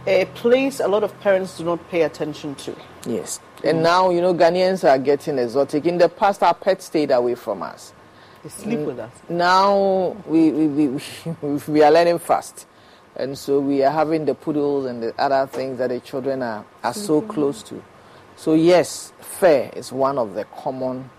a 0.06 0.26
place 0.26 0.80
a 0.80 0.88
lot 0.88 1.04
of 1.04 1.20
parents 1.22 1.58
do 1.58 1.64
not 1.64 1.90
pay 1.90 2.04
attention 2.04 2.54
to. 2.56 2.76
Yes. 3.08 3.40
And 3.64 3.82
now, 3.82 4.12
you 4.12 4.22
know, 4.22 4.34
Ghanaians 4.34 4.88
are 4.88 5.00
getting 5.00 5.40
exotic. 5.40 5.86
In 5.86 5.98
the 5.98 6.10
past, 6.10 6.44
our 6.44 6.54
pets 6.54 6.86
stayed 6.86 7.12
away 7.12 7.36
from 7.36 7.64
us. 7.64 7.94
They 8.44 8.50
sleep 8.50 8.80
with 8.80 9.00
us. 9.00 9.12
Now, 9.30 10.18
we, 10.26 10.52
we, 10.52 10.88
we, 10.88 11.02
we 11.68 11.84
are 11.84 11.92
learning 11.92 12.20
fast. 12.20 12.66
And 13.16 13.38
so 13.38 13.60
we 13.60 13.84
are 13.84 13.92
having 13.92 14.26
the 14.26 14.34
poodles 14.34 14.86
and 14.86 15.04
the 15.04 15.14
other 15.22 15.46
things 15.46 15.78
that 15.80 15.90
the 15.90 16.00
children 16.00 16.42
are, 16.42 16.66
are 16.84 16.94
so 16.94 17.22
close 17.22 17.62
to. 17.64 17.84
So, 18.36 18.54
yes, 18.54 19.14
fur 19.20 19.70
is 19.76 19.92
one 19.92 20.18
of 20.18 20.34
the 20.34 20.46
common. 20.46 21.10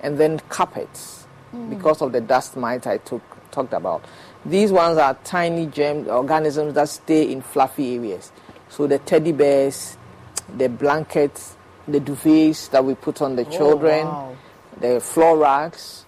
And 0.00 0.18
then 0.18 0.40
carpets, 0.48 1.26
mm. 1.54 1.70
because 1.70 2.02
of 2.02 2.12
the 2.12 2.20
dust 2.20 2.56
mite 2.56 2.86
I 2.86 2.98
took, 2.98 3.22
talked 3.50 3.72
about. 3.72 4.04
These 4.44 4.70
ones 4.72 4.98
are 4.98 5.14
tiny 5.24 5.66
germ 5.66 6.08
organisms 6.08 6.74
that 6.74 6.88
stay 6.88 7.32
in 7.32 7.42
fluffy 7.42 7.96
areas. 7.96 8.30
So 8.68 8.86
the 8.86 8.98
teddy 8.98 9.32
bears, 9.32 9.96
the 10.56 10.68
blankets, 10.68 11.56
the 11.88 12.00
duvets 12.00 12.70
that 12.70 12.84
we 12.84 12.94
put 12.94 13.22
on 13.22 13.36
the 13.36 13.46
Oh, 13.46 13.50
children, 13.50 14.06
wow. 14.06 14.36
the 14.80 15.00
floor 15.00 15.38
racks, 15.38 16.05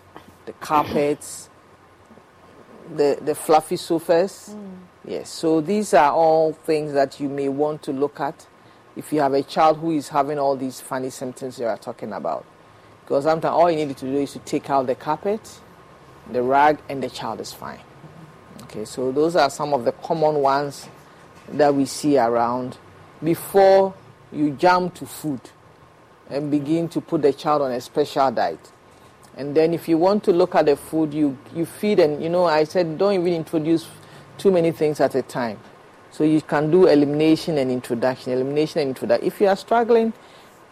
the 0.49 0.55
carpets, 0.55 1.51
the, 2.96 3.18
the 3.20 3.34
fluffy 3.34 3.76
sofas. 3.76 4.55
Mm. 4.57 4.76
Yes, 5.05 5.28
so 5.28 5.61
these 5.61 5.92
are 5.92 6.11
all 6.11 6.55
things 6.55 6.94
that 6.94 7.20
you 7.20 7.28
may 7.28 7.51
want 7.51 7.82
to 7.82 7.92
look 7.92 8.18
at 8.18 8.46
if 8.96 9.12
you 9.12 9.20
have 9.20 9.34
a 9.34 9.42
child 9.42 9.76
who 9.76 9.90
is 9.90 10.09
having 10.09 10.38
all 10.38 10.57
these 10.57 10.80
funny 10.80 11.11
symptoms 11.11 11.59
you 11.59 11.66
are 11.66 11.76
talking 11.76 12.14
about. 12.14 12.46
Because 13.03 13.24
sometimes 13.24 13.53
all 13.53 13.70
you 13.70 13.84
need 13.84 13.94
to 13.94 14.07
do 14.07 14.16
is 14.16 14.32
to 14.32 14.38
take 14.38 14.70
out 14.70 14.86
the 14.86 14.94
carpet, 14.94 15.61
the 16.32 16.42
rag, 16.42 16.78
and 16.88 17.03
the 17.03 17.11
child 17.11 17.42
is 17.42 17.53
fine. 17.53 17.80
Okay, 18.62 18.86
so 18.86 19.12
those 19.12 19.36
are 19.36 19.51
some 19.51 19.74
of 19.74 19.84
the 19.84 19.92
common 19.92 20.36
ones 20.36 20.88
that 21.49 21.74
we 21.74 21.84
see 21.84 22.16
around 22.16 22.78
before 23.22 23.94
you 24.32 24.53
jump 24.53 24.94
to 24.94 25.05
food 25.05 25.40
and 26.30 26.51
begin 26.51 26.88
to 26.88 27.03
put 27.03 27.20
the 27.20 27.34
child 27.34 27.61
on 27.61 27.70
a 27.70 27.80
special 27.82 28.30
diet. 28.30 28.72
And 29.36 29.54
then 29.54 29.72
if 29.72 29.88
you 29.88 29.98
want 29.98 30.24
to 30.24 30.32
look 30.32 30.54
at 30.54 30.66
the 30.66 30.76
food, 30.76 31.14
you, 31.14 31.38
you 31.54 31.64
feed 31.64 32.00
and, 32.00 32.22
you 32.22 32.28
know, 32.28 32.44
I 32.46 32.64
said 32.64 32.98
don't 32.98 33.14
even 33.14 33.32
introduce 33.32 33.86
too 34.36 34.50
many 34.50 34.72
things 34.72 35.00
at 35.00 35.14
a 35.14 35.22
time. 35.22 35.58
So 36.10 36.24
you 36.24 36.40
can 36.40 36.70
do 36.70 36.86
elimination 36.86 37.58
and 37.58 37.70
introduction, 37.70 38.32
elimination 38.32 38.80
and 38.80 38.88
introduction. 38.88 39.26
If 39.26 39.40
you 39.40 39.48
are 39.48 39.56
struggling, 39.56 40.12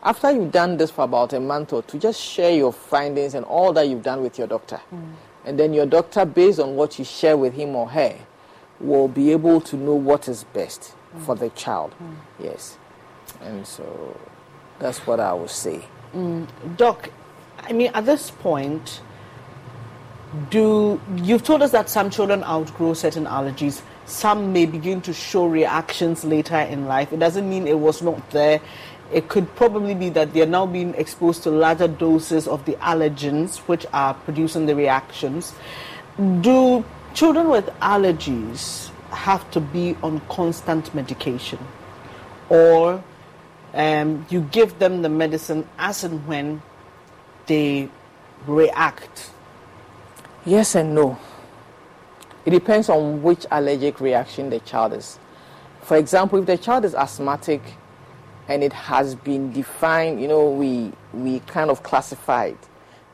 after 0.03 0.31
you've 0.31 0.53
done 0.53 0.77
this 0.77 0.91
for 0.91 1.05
about 1.05 1.33
a 1.33 1.41
month 1.41 1.73
or 1.73 1.83
two, 1.83 1.99
just 1.99 2.21
share 2.21 2.51
your 2.51 2.73
findings 2.73 3.35
and 3.35 3.45
all 3.45 3.73
that 3.75 3.89
you've 3.89 4.03
done 4.03 4.23
with 4.23 4.39
your 4.39 4.47
doctor. 4.47 4.81
Mm. 4.93 5.13
And 5.45 5.59
then 5.59 5.73
your 5.73 5.87
doctor, 5.87 6.25
based 6.25 6.59
on 6.59 6.75
what 6.77 6.99
you 6.99 7.05
share 7.05 7.37
with 7.37 7.55
him 7.55 7.77
or 7.77 7.89
her, 7.91 8.17
will 8.81 9.09
be 9.09 9.33
able 9.33 9.61
to 9.61 9.77
know 9.77 9.95
what 9.95 10.29
is 10.29 10.45
best 10.45 10.95
mm. 11.15 11.23
for 11.25 11.35
the 11.35 11.51
child. 11.51 11.95
Mm. 12.03 12.15
Yes. 12.41 12.79
And 13.41 13.67
so 13.67 14.19
that's 14.79 15.07
what 15.07 15.21
I 15.21 15.33
would 15.33 15.51
say. 15.51 15.85
Mm, 16.15 16.47
Doc, 16.77 17.11
I 17.69 17.73
mean, 17.73 17.91
at 17.95 18.07
this 18.07 18.31
point, 18.31 19.01
do 20.51 21.01
you've 21.17 21.43
told 21.43 21.63
us 21.63 21.73
that 21.73 21.91
some 21.91 22.11
children 22.11 22.45
outgrow 22.45 22.95
certain 22.95 23.25
allergies, 23.25 23.83
some 24.05 24.53
may 24.53 24.67
begin 24.67 25.01
to 25.03 25.13
show 25.13 25.47
reactions 25.47 26.25
later 26.25 26.59
in 26.59 26.87
life. 26.87 27.13
It 27.13 27.19
doesn't 27.19 27.49
mean 27.49 27.67
it 27.67 27.79
was 27.79 28.03
not 28.03 28.31
there. 28.31 28.61
It 29.13 29.29
could 29.29 29.53
probably 29.57 29.95
be 29.95 30.11
that 30.11 30.33
they're 30.33 30.47
now 30.47 30.67
being 30.67 30.95
exposed 30.95 31.43
to 31.45 31.51
larger 31.51 31.89
doses 31.89 32.47
of 32.47 32.65
the 32.67 32.75
allergens, 32.75 33.59
which 33.59 33.87
are 33.93 34.15
producing 34.15 34.67
the 34.67 34.77
reactions. 34.77 35.55
Do 36.41 36.85
children 37.15 37.49
with 37.49 37.67
allergies 37.81 38.91
have 39.11 39.49
to 39.53 39.61
be 39.61 39.97
on 40.03 40.21
constant 40.29 40.95
medication? 40.95 41.59
Or 42.49 43.03
um, 43.75 44.25
you 44.29 44.41
give 44.41 44.79
them 44.79 45.03
the 45.03 45.09
medicine 45.09 45.69
as 45.79 46.05
and 46.05 46.25
when 46.27 46.63
they 47.47 47.89
react? 48.47 49.31
Yes 50.45 50.75
and 50.75 50.95
no. 50.95 51.19
It 52.45 52.51
depends 52.51 52.89
on 52.89 53.23
which 53.23 53.45
allergic 53.51 54.01
reaction 54.01 54.51
the 54.51 54.61
child 54.61 54.93
is. 54.93 55.19
For 55.83 55.97
example, 55.97 56.39
if 56.39 56.47
the 56.47 56.57
child 56.57 56.85
is 56.85 56.95
asthmatic 56.95 57.61
and 58.49 58.63
it 58.63 58.73
has 58.73 59.15
been 59.15 59.53
defined, 59.53 60.21
you 60.21 60.29
know, 60.29 60.51
we, 60.51 60.93
we 61.13 61.41
kind 61.41 61.71
of 61.71 61.83
classified. 61.83 62.57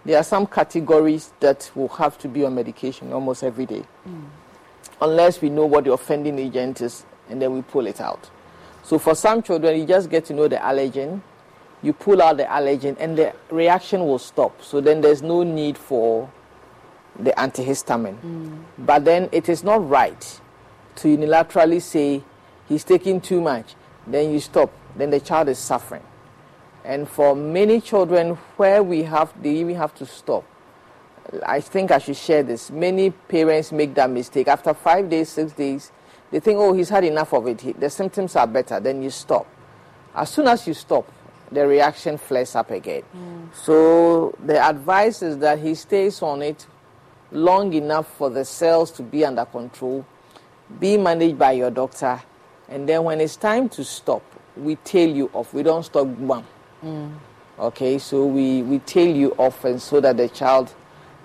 There 0.04 0.18
are 0.18 0.24
some 0.24 0.46
categories 0.46 1.32
that 1.40 1.70
will 1.74 1.88
have 1.88 2.18
to 2.18 2.28
be 2.28 2.44
on 2.44 2.54
medication 2.54 3.12
almost 3.12 3.42
every 3.42 3.66
day, 3.66 3.84
mm. 4.06 4.24
unless 5.00 5.40
we 5.40 5.48
know 5.48 5.64
what 5.64 5.84
the 5.84 5.92
offending 5.92 6.38
agent 6.38 6.80
is 6.80 7.06
and 7.30 7.40
then 7.40 7.54
we 7.54 7.62
pull 7.62 7.86
it 7.86 8.00
out. 8.00 8.30
So 8.82 8.98
for 8.98 9.14
some 9.14 9.42
children, 9.42 9.78
you 9.78 9.86
just 9.86 10.10
get 10.10 10.24
to 10.26 10.34
know 10.34 10.48
the 10.48 10.56
allergen, 10.56 11.22
you 11.82 11.92
pull 11.92 12.22
out 12.22 12.36
the 12.36 12.44
allergen, 12.44 12.96
and 12.98 13.18
the 13.18 13.34
reaction 13.50 14.06
will 14.06 14.18
stop. 14.18 14.62
So 14.62 14.80
then 14.80 15.00
there's 15.00 15.22
no 15.22 15.42
need 15.42 15.76
for 15.76 16.30
the 17.18 17.32
antihistamine. 17.32 18.18
Mm. 18.20 18.64
But 18.78 19.04
then 19.04 19.28
it 19.32 19.48
is 19.48 19.64
not 19.64 19.88
right 19.88 20.40
to 20.96 21.08
unilaterally 21.08 21.82
say 21.82 22.22
he's 22.68 22.84
taking 22.84 23.20
too 23.20 23.40
much, 23.40 23.74
then 24.06 24.32
you 24.32 24.40
stop, 24.40 24.70
then 24.96 25.10
the 25.10 25.20
child 25.20 25.48
is 25.48 25.58
suffering. 25.58 26.02
And 26.84 27.08
for 27.08 27.36
many 27.36 27.80
children 27.80 28.36
where 28.56 28.82
we 28.82 29.04
have, 29.04 29.32
they 29.40 29.50
even 29.50 29.76
have 29.76 29.94
to 29.96 30.06
stop. 30.06 30.44
I 31.46 31.60
think 31.60 31.92
I 31.92 31.98
should 31.98 32.16
share 32.16 32.42
this. 32.42 32.70
Many 32.70 33.10
parents 33.10 33.70
make 33.70 33.94
that 33.94 34.10
mistake. 34.10 34.48
After 34.48 34.74
five 34.74 35.08
days, 35.08 35.28
six 35.28 35.52
days, 35.52 35.92
they 36.30 36.40
think, 36.40 36.58
oh, 36.58 36.72
he's 36.72 36.88
had 36.88 37.04
enough 37.04 37.32
of 37.32 37.46
it. 37.46 37.78
The 37.78 37.88
symptoms 37.88 38.34
are 38.34 38.46
better. 38.46 38.80
Then 38.80 39.02
you 39.02 39.10
stop. 39.10 39.46
As 40.14 40.30
soon 40.30 40.48
as 40.48 40.66
you 40.66 40.74
stop, 40.74 41.10
the 41.50 41.66
reaction 41.66 42.18
flares 42.18 42.54
up 42.54 42.70
again. 42.70 43.02
Mm. 43.14 43.54
So 43.54 44.36
the 44.44 44.62
advice 44.64 45.22
is 45.22 45.38
that 45.38 45.58
he 45.58 45.74
stays 45.74 46.22
on 46.22 46.42
it 46.42 46.66
long 47.30 47.72
enough 47.72 48.06
for 48.16 48.30
the 48.30 48.44
cells 48.44 48.90
to 48.92 49.02
be 49.02 49.24
under 49.24 49.44
control, 49.44 50.04
be 50.78 50.96
managed 50.96 51.38
by 51.38 51.52
your 51.52 51.70
doctor, 51.70 52.22
and 52.68 52.88
then 52.88 53.04
when 53.04 53.20
it's 53.20 53.36
time 53.36 53.68
to 53.70 53.84
stop, 53.84 54.22
we 54.56 54.76
tail 54.76 55.14
you 55.14 55.30
off. 55.32 55.52
We 55.52 55.62
don't 55.62 55.82
stop 55.82 56.06
one. 56.06 56.44
Mm. 56.82 57.14
Okay, 57.58 57.98
so 57.98 58.26
we, 58.26 58.62
we 58.62 58.78
tail 58.80 59.14
you 59.14 59.32
off 59.32 59.64
and 59.64 59.80
so 59.80 60.00
that 60.00 60.16
the 60.16 60.28
child 60.28 60.74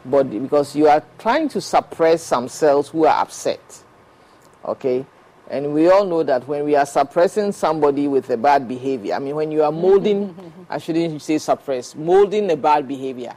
body 0.05 0.39
because 0.39 0.75
you 0.75 0.87
are 0.87 1.03
trying 1.17 1.49
to 1.49 1.61
suppress 1.61 2.23
some 2.23 2.47
cells 2.47 2.89
who 2.89 3.05
are 3.05 3.21
upset. 3.21 3.83
Okay? 4.65 5.05
And 5.49 5.73
we 5.73 5.89
all 5.89 6.05
know 6.05 6.23
that 6.23 6.47
when 6.47 6.65
we 6.65 6.75
are 6.75 6.85
suppressing 6.85 7.51
somebody 7.53 8.07
with 8.07 8.29
a 8.29 8.37
bad 8.37 8.67
behavior, 8.67 9.15
I 9.15 9.19
mean 9.19 9.35
when 9.35 9.51
you 9.51 9.63
are 9.63 9.71
mm-hmm. 9.71 9.81
molding 9.81 10.35
I 10.69 10.77
shouldn't 10.77 11.21
say 11.21 11.37
suppress, 11.37 11.95
molding 11.95 12.51
a 12.51 12.57
bad 12.57 12.87
behavior, 12.87 13.35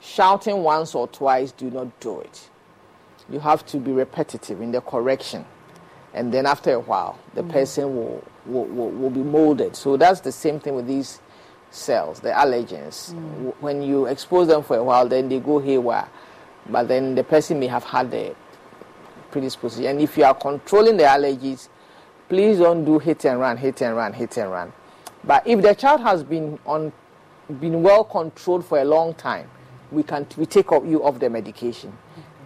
shouting 0.00 0.62
once 0.62 0.94
or 0.94 1.06
twice 1.08 1.52
do 1.52 1.70
not 1.70 2.00
do 2.00 2.20
it. 2.20 2.50
You 3.30 3.38
have 3.40 3.64
to 3.66 3.78
be 3.78 3.92
repetitive 3.92 4.60
in 4.60 4.72
the 4.72 4.80
correction. 4.80 5.44
And 6.14 6.32
then 6.32 6.46
after 6.46 6.72
a 6.72 6.80
while, 6.80 7.18
the 7.34 7.42
mm-hmm. 7.42 7.50
person 7.50 7.94
will, 7.94 8.24
will, 8.46 8.64
will, 8.64 8.90
will 8.90 9.10
be 9.10 9.22
molded. 9.22 9.76
So 9.76 9.96
that's 9.96 10.20
the 10.20 10.32
same 10.32 10.58
thing 10.58 10.74
with 10.74 10.86
these 10.86 11.20
cells, 11.70 12.20
the 12.20 12.30
allergens. 12.30 13.12
W- 13.12 13.54
When 13.60 13.82
you 13.82 14.06
expose 14.06 14.48
them 14.48 14.62
for 14.62 14.76
a 14.76 14.84
while, 14.84 15.06
then 15.06 15.28
they 15.28 15.40
go 15.40 15.58
haywire. 15.58 16.08
But 16.68 16.88
then 16.88 17.14
the 17.14 17.22
person 17.22 17.60
may 17.60 17.66
have 17.66 17.84
had 17.84 18.10
the 18.10 18.34
predisposition. 19.36 19.84
And 19.90 20.00
if 20.00 20.16
you 20.16 20.24
are 20.24 20.34
controlling 20.34 20.96
the 20.96 21.02
allergies, 21.04 21.68
please 22.28 22.58
don't 22.58 22.84
do 22.84 22.98
hit 22.98 23.24
and 23.26 23.38
run, 23.38 23.56
hit 23.58 23.82
and 23.82 23.94
run, 23.94 24.12
hit 24.14 24.36
and 24.38 24.50
run. 24.50 24.72
But 25.24 25.46
if 25.46 25.60
the 25.60 25.74
child 25.74 26.00
has 26.00 26.22
been 26.22 26.58
on, 26.64 26.92
been 27.60 27.82
well 27.82 28.04
controlled 28.04 28.64
for 28.64 28.78
a 28.78 28.84
long 28.84 29.14
time, 29.14 29.48
we 29.92 30.02
can 30.02 30.26
we 30.36 30.46
take 30.46 30.72
off 30.72 30.84
you 30.86 31.04
off 31.04 31.18
the 31.18 31.28
medication. 31.28 31.92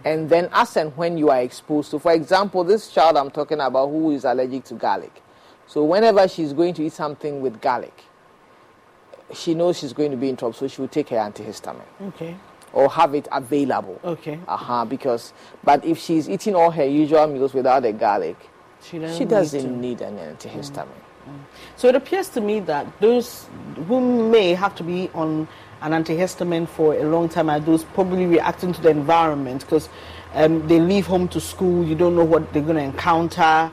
And 0.03 0.29
then 0.29 0.49
as 0.51 0.75
and 0.77 0.95
when 0.97 1.17
you 1.17 1.29
are 1.29 1.41
exposed 1.41 1.91
to, 1.91 1.99
for 1.99 2.11
example, 2.11 2.63
this 2.63 2.89
child 2.89 3.17
I'm 3.17 3.31
talking 3.31 3.59
about 3.59 3.87
who 3.87 4.11
is 4.11 4.25
allergic 4.25 4.65
to 4.65 4.73
garlic. 4.73 5.21
So 5.67 5.83
whenever 5.85 6.27
she's 6.27 6.53
going 6.53 6.73
to 6.75 6.83
eat 6.83 6.93
something 6.93 7.39
with 7.41 7.61
garlic, 7.61 8.03
she 9.33 9.53
knows 9.53 9.77
she's 9.77 9.93
going 9.93 10.11
to 10.11 10.17
be 10.17 10.27
in 10.27 10.35
trouble, 10.35 10.53
so 10.53 10.67
she 10.67 10.81
will 10.81 10.89
take 10.89 11.09
her 11.09 11.15
antihistamine 11.17 11.81
Okay. 12.07 12.35
Or 12.73 12.89
have 12.89 13.13
it 13.15 13.27
available. 13.31 13.99
Okay. 14.03 14.39
Uh-huh, 14.47 14.85
because 14.85 15.33
but 15.63 15.83
if 15.85 15.97
she's 15.97 16.29
eating 16.29 16.55
all 16.55 16.71
her 16.71 16.85
usual 16.85 17.27
meals 17.27 17.53
without 17.53 17.83
the 17.83 17.91
garlic, 17.93 18.37
She 18.81 18.97
doesn't 18.99 19.17
she 19.17 19.23
need 19.25 19.29
doesn't 19.29 19.61
to. 19.61 19.67
need 19.77 20.01
an 20.01 20.17
antihistamine. 20.17 20.87
So 21.75 21.87
it 21.87 21.95
appears 21.95 22.29
to 22.29 22.41
me 22.41 22.61
that 22.61 22.87
those 22.99 23.45
who 23.87 24.29
may 24.31 24.53
have 24.55 24.73
to 24.75 24.83
be 24.83 25.09
on 25.13 25.47
an 25.81 25.91
antihistamine 25.91 26.67
for 26.67 26.95
a 26.95 27.03
long 27.03 27.29
time 27.29 27.49
are 27.49 27.59
those 27.59 27.83
probably 27.83 28.25
reacting 28.25 28.73
to 28.73 28.81
the 28.81 28.89
environment 28.89 29.61
because 29.61 29.87
um, 30.33 30.67
they 30.67 30.79
leave 30.79 31.05
home 31.07 31.27
to 31.29 31.39
school, 31.39 31.83
you 31.85 31.93
don't 31.95 32.15
know 32.15 32.23
what 32.23 32.51
they're 32.53 32.61
going 32.63 32.77
to 32.77 32.81
encounter. 32.83 33.71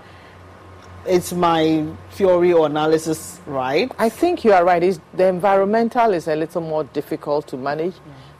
It's 1.06 1.32
my 1.32 1.86
theory 2.10 2.52
or 2.52 2.66
analysis, 2.66 3.40
right? 3.46 3.90
I 3.98 4.08
think 4.10 4.44
you 4.44 4.52
are 4.52 4.64
right. 4.64 4.82
It's, 4.82 5.00
the 5.14 5.26
environmental 5.26 6.12
is 6.12 6.28
a 6.28 6.36
little 6.36 6.60
more 6.60 6.84
difficult 6.84 7.46
to 7.48 7.56
manage 7.56 7.94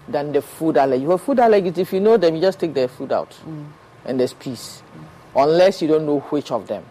than 0.08 0.32
the 0.32 0.42
food 0.42 0.76
allergy. 0.76 1.06
Well, 1.06 1.18
food 1.18 1.38
allergies, 1.38 1.78
if 1.78 1.92
you 1.92 2.00
know 2.00 2.16
them, 2.16 2.34
you 2.34 2.40
just 2.40 2.58
take 2.58 2.74
their 2.74 2.88
food 2.88 3.12
out 3.12 3.30
mm. 3.46 3.66
and 4.04 4.18
there's 4.18 4.34
peace. 4.34 4.82
Unless 5.36 5.82
you 5.82 5.88
don't 5.88 6.06
know 6.06 6.20
which 6.20 6.50
of 6.50 6.66
them. 6.66 6.84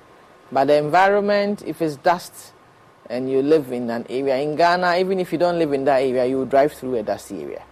But 0.51 0.65
the 0.65 0.78
environment, 0.78 1.63
if 1.65 1.82
it's 1.82 1.97
dust 1.97 2.53
and 3.09 3.30
you 3.30 3.41
live 3.41 3.72
in 3.72 3.89
an 3.89 4.05
area, 4.09 4.38
in 4.38 4.55
Ghana, 4.55 4.97
even 4.97 5.20
if 5.20 5.32
you 5.32 5.38
don't 5.38 5.57
live 5.57 5.74
in 5.74 5.84
that 5.86 5.97
area, 6.01 6.26
you 6.26 6.38
will 6.38 6.45
drive 6.45 6.74
through 6.74 6.95
a 6.95 7.03
dusty 7.03 7.41
area. 7.41 7.63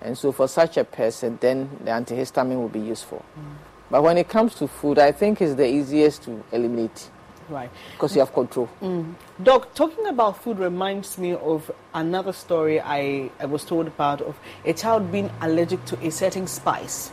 And 0.00 0.16
so 0.16 0.32
for 0.32 0.48
such 0.48 0.76
a 0.76 0.84
person, 0.84 1.38
then 1.40 1.68
the 1.84 1.90
antihistamine 1.90 2.56
will 2.56 2.68
be 2.68 2.80
useful. 2.80 3.24
Mm. 3.38 3.42
But 3.90 4.02
when 4.02 4.18
it 4.18 4.28
comes 4.28 4.54
to 4.56 4.68
food, 4.68 4.98
I 4.98 5.12
think 5.12 5.40
it's 5.40 5.54
the 5.54 5.66
easiest 5.66 6.22
to 6.24 6.42
eliminate 6.52 7.10
Right. 7.48 7.70
because 7.92 8.14
you 8.14 8.20
have 8.20 8.32
control. 8.32 8.68
Mm. 8.82 9.14
Doc, 9.42 9.74
talking 9.74 10.06
about 10.06 10.42
food 10.42 10.58
reminds 10.58 11.18
me 11.18 11.32
of 11.34 11.70
another 11.94 12.32
story 12.32 12.80
I, 12.80 13.30
I 13.40 13.46
was 13.46 13.64
told 13.64 13.86
about 13.86 14.20
of 14.20 14.36
a 14.64 14.72
child 14.72 15.10
being 15.10 15.30
allergic 15.40 15.84
to 15.86 16.06
a 16.06 16.10
certain 16.10 16.46
spice. 16.46 17.10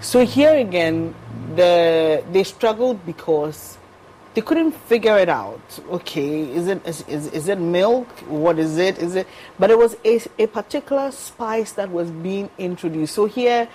So 0.00 0.24
here 0.24 0.56
again, 0.56 1.14
the 1.56 2.22
they 2.30 2.44
struggled 2.44 3.04
because 3.04 3.78
they 4.34 4.42
couldn't 4.42 4.72
figure 4.72 5.18
it 5.18 5.28
out. 5.28 5.60
Okay, 5.90 6.42
is 6.52 6.68
it 6.68 6.86
is, 6.86 7.02
is, 7.08 7.26
is 7.32 7.48
it 7.48 7.58
milk? 7.58 8.06
What 8.28 8.60
is 8.60 8.78
it? 8.78 8.98
Is 8.98 9.16
it? 9.16 9.26
But 9.58 9.70
it 9.70 9.78
was 9.78 9.96
a, 10.04 10.20
a 10.38 10.46
particular 10.46 11.10
spice 11.10 11.72
that 11.72 11.90
was 11.90 12.12
being 12.12 12.48
introduced. 12.58 13.14
So 13.14 13.24
here, 13.24 13.68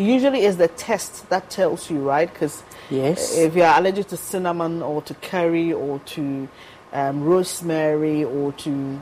usually 0.00 0.44
is 0.44 0.56
the 0.56 0.68
test 0.68 1.28
that 1.30 1.50
tells 1.50 1.90
you, 1.90 2.00
right? 2.00 2.32
Because 2.32 2.62
yes, 2.90 3.36
if 3.36 3.54
you're 3.54 3.66
allergic 3.66 4.08
to 4.08 4.16
cinnamon 4.16 4.82
or 4.82 5.02
to 5.02 5.14
curry 5.14 5.72
or 5.72 5.98
to 6.00 6.48
um, 6.92 7.22
rosemary 7.22 8.24
or 8.24 8.52
to 8.52 9.00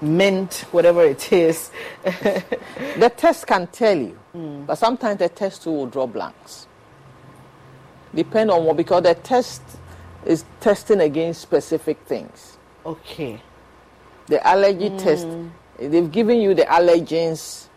mint, 0.00 0.66
whatever 0.70 1.02
it 1.04 1.32
is. 1.32 1.70
the 2.04 3.12
test 3.16 3.46
can 3.46 3.66
tell 3.68 3.96
you, 3.96 4.18
mm. 4.34 4.66
but 4.66 4.76
sometimes 4.76 5.18
the 5.18 5.28
test 5.28 5.62
too 5.62 5.70
will 5.70 5.86
draw 5.86 6.06
blanks. 6.06 6.66
Depend 8.14 8.50
on 8.50 8.64
what, 8.64 8.76
because 8.76 9.02
the 9.02 9.14
test 9.14 9.62
is 10.24 10.44
testing 10.60 11.00
against 11.00 11.40
specific 11.40 11.98
things. 12.06 12.56
Okay. 12.86 13.40
The 14.26 14.46
allergy 14.46 14.90
mm. 14.90 15.02
test, 15.02 15.26
they've 15.78 16.10
given 16.10 16.40
you 16.40 16.54
the 16.54 16.62
allergens 16.62 17.68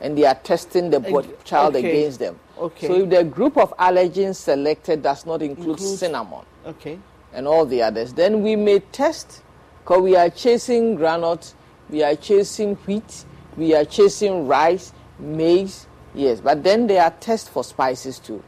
and 0.00 0.16
they 0.16 0.24
are 0.24 0.34
testing 0.34 0.90
the 0.90 1.00
body, 1.00 1.30
child 1.44 1.76
okay. 1.76 1.90
against 1.90 2.18
them. 2.18 2.38
Okay. 2.56 2.86
So 2.86 2.94
if 3.02 3.10
the 3.10 3.24
group 3.24 3.56
of 3.56 3.76
allergens 3.76 4.36
selected 4.36 5.02
does 5.02 5.26
not 5.26 5.42
include 5.42 5.80
Includes, 5.80 5.98
cinnamon 5.98 6.44
okay. 6.66 6.98
and 7.32 7.46
all 7.46 7.66
the 7.66 7.82
others, 7.82 8.12
then 8.12 8.42
we 8.42 8.56
may 8.56 8.80
test 8.80 9.42
because 9.82 10.02
we 10.02 10.16
are 10.16 10.30
chasing 10.30 10.96
groundnut, 10.96 11.54
we 11.88 12.02
are 12.02 12.14
chasing 12.14 12.74
wheat, 12.76 13.24
we 13.56 13.74
are 13.74 13.84
chasing 13.84 14.46
rice, 14.46 14.92
maize, 15.18 15.86
yes, 16.14 16.40
but 16.40 16.62
then 16.62 16.86
there 16.86 17.02
are 17.02 17.10
tests 17.10 17.48
for 17.48 17.64
spices 17.64 18.18
too. 18.18 18.42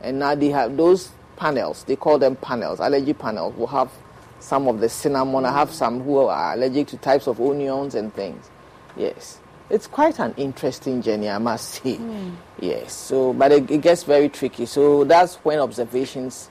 And 0.00 0.18
now 0.18 0.34
they 0.34 0.48
have 0.50 0.76
those 0.76 1.10
panels, 1.36 1.84
they 1.84 1.96
call 1.96 2.18
them 2.18 2.36
panels, 2.36 2.80
allergy 2.80 3.12
panels, 3.12 3.54
will 3.56 3.66
have 3.66 3.90
some 4.38 4.68
of 4.68 4.80
the 4.80 4.88
cinnamon. 4.88 5.44
I 5.44 5.52
have 5.52 5.72
some 5.72 6.02
who 6.02 6.18
are 6.18 6.54
allergic 6.54 6.88
to 6.88 6.96
types 6.98 7.26
of 7.26 7.40
onions 7.40 7.94
and 7.94 8.14
things. 8.14 8.48
Yes. 8.96 9.40
It's 9.68 9.86
quite 9.88 10.18
an 10.20 10.32
interesting 10.36 11.02
journey, 11.02 11.28
I 11.28 11.38
must 11.38 11.68
say. 11.70 11.96
Mm. 11.96 12.36
Yes. 12.60 12.92
So, 12.92 13.32
but 13.32 13.50
it, 13.52 13.70
it, 13.70 13.80
gets 13.80 14.04
very 14.04 14.28
tricky. 14.28 14.66
So 14.66 15.04
that's 15.04 15.36
when 15.36 15.58
observations 15.58 16.50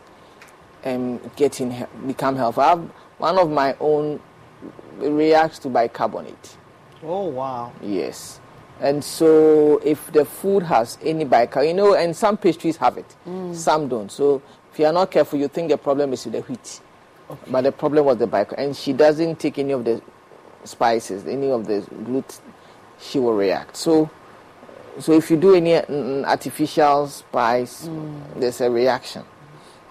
um, 0.84 1.20
get 1.36 1.61
in, 1.61 1.88
become 2.05 2.36
helpful. 2.36 2.63
I 2.63 2.70
have 2.70 2.89
one 3.18 3.38
of 3.38 3.49
my 3.49 3.76
own 3.80 4.20
reacts 4.97 5.59
to 5.59 5.70
bicarbonate. 5.70 6.57
Oh, 7.03 7.28
wow. 7.28 7.72
Yes. 7.82 8.41
And 8.82 9.01
so 9.01 9.80
if 9.86 10.11
the 10.11 10.26
food 10.26 10.63
has 10.63 10.97
any 11.01 11.24
bicarbonate, 11.24 11.70
you 11.70 11.74
know, 11.74 11.95
and 11.95 12.16
some 12.16 12.36
pastries 12.36 12.76
have 12.78 12.97
it, 12.97 13.16
mm. 13.26 13.55
some 13.55 13.88
don't. 13.88 14.11
So 14.11 14.41
if 14.74 14.80
you 14.80 14.86
are 14.88 14.93
not 14.93 15.11
careful, 15.11 15.39
you 15.39 15.47
think 15.47 15.70
the 15.70 15.78
problem 15.78 16.11
is 16.11 16.26
with 16.26 16.34
the 16.34 16.41
wheat. 16.41 16.82
Okay. 17.30 17.51
But 17.51 17.61
the 17.61 17.72
problem 17.72 18.05
was 18.05 18.18
the 18.18 18.28
bicarbonate. 18.28 18.68
And 18.68 18.76
she 18.76 18.91
doesn't 18.91 19.39
take 19.39 19.57
any 19.57 19.72
of 19.72 19.86
the 19.86 20.01
spices, 20.66 21.26
any 21.26 21.49
of 21.49 21.66
the 21.66 21.80
gluten, 22.03 22.41
she 23.00 23.20
will 23.20 23.36
react. 23.36 23.76
So 23.78 24.10
so 25.00 25.14
if 25.14 25.30
you 25.30 25.38
do 25.38 25.56
any 25.56 25.72
mm, 25.72 26.26
artificial 26.26 27.08
spice, 27.08 27.88
mm. 27.88 28.39
there's 28.39 28.62
a 28.62 28.72
reaction. 28.72 29.24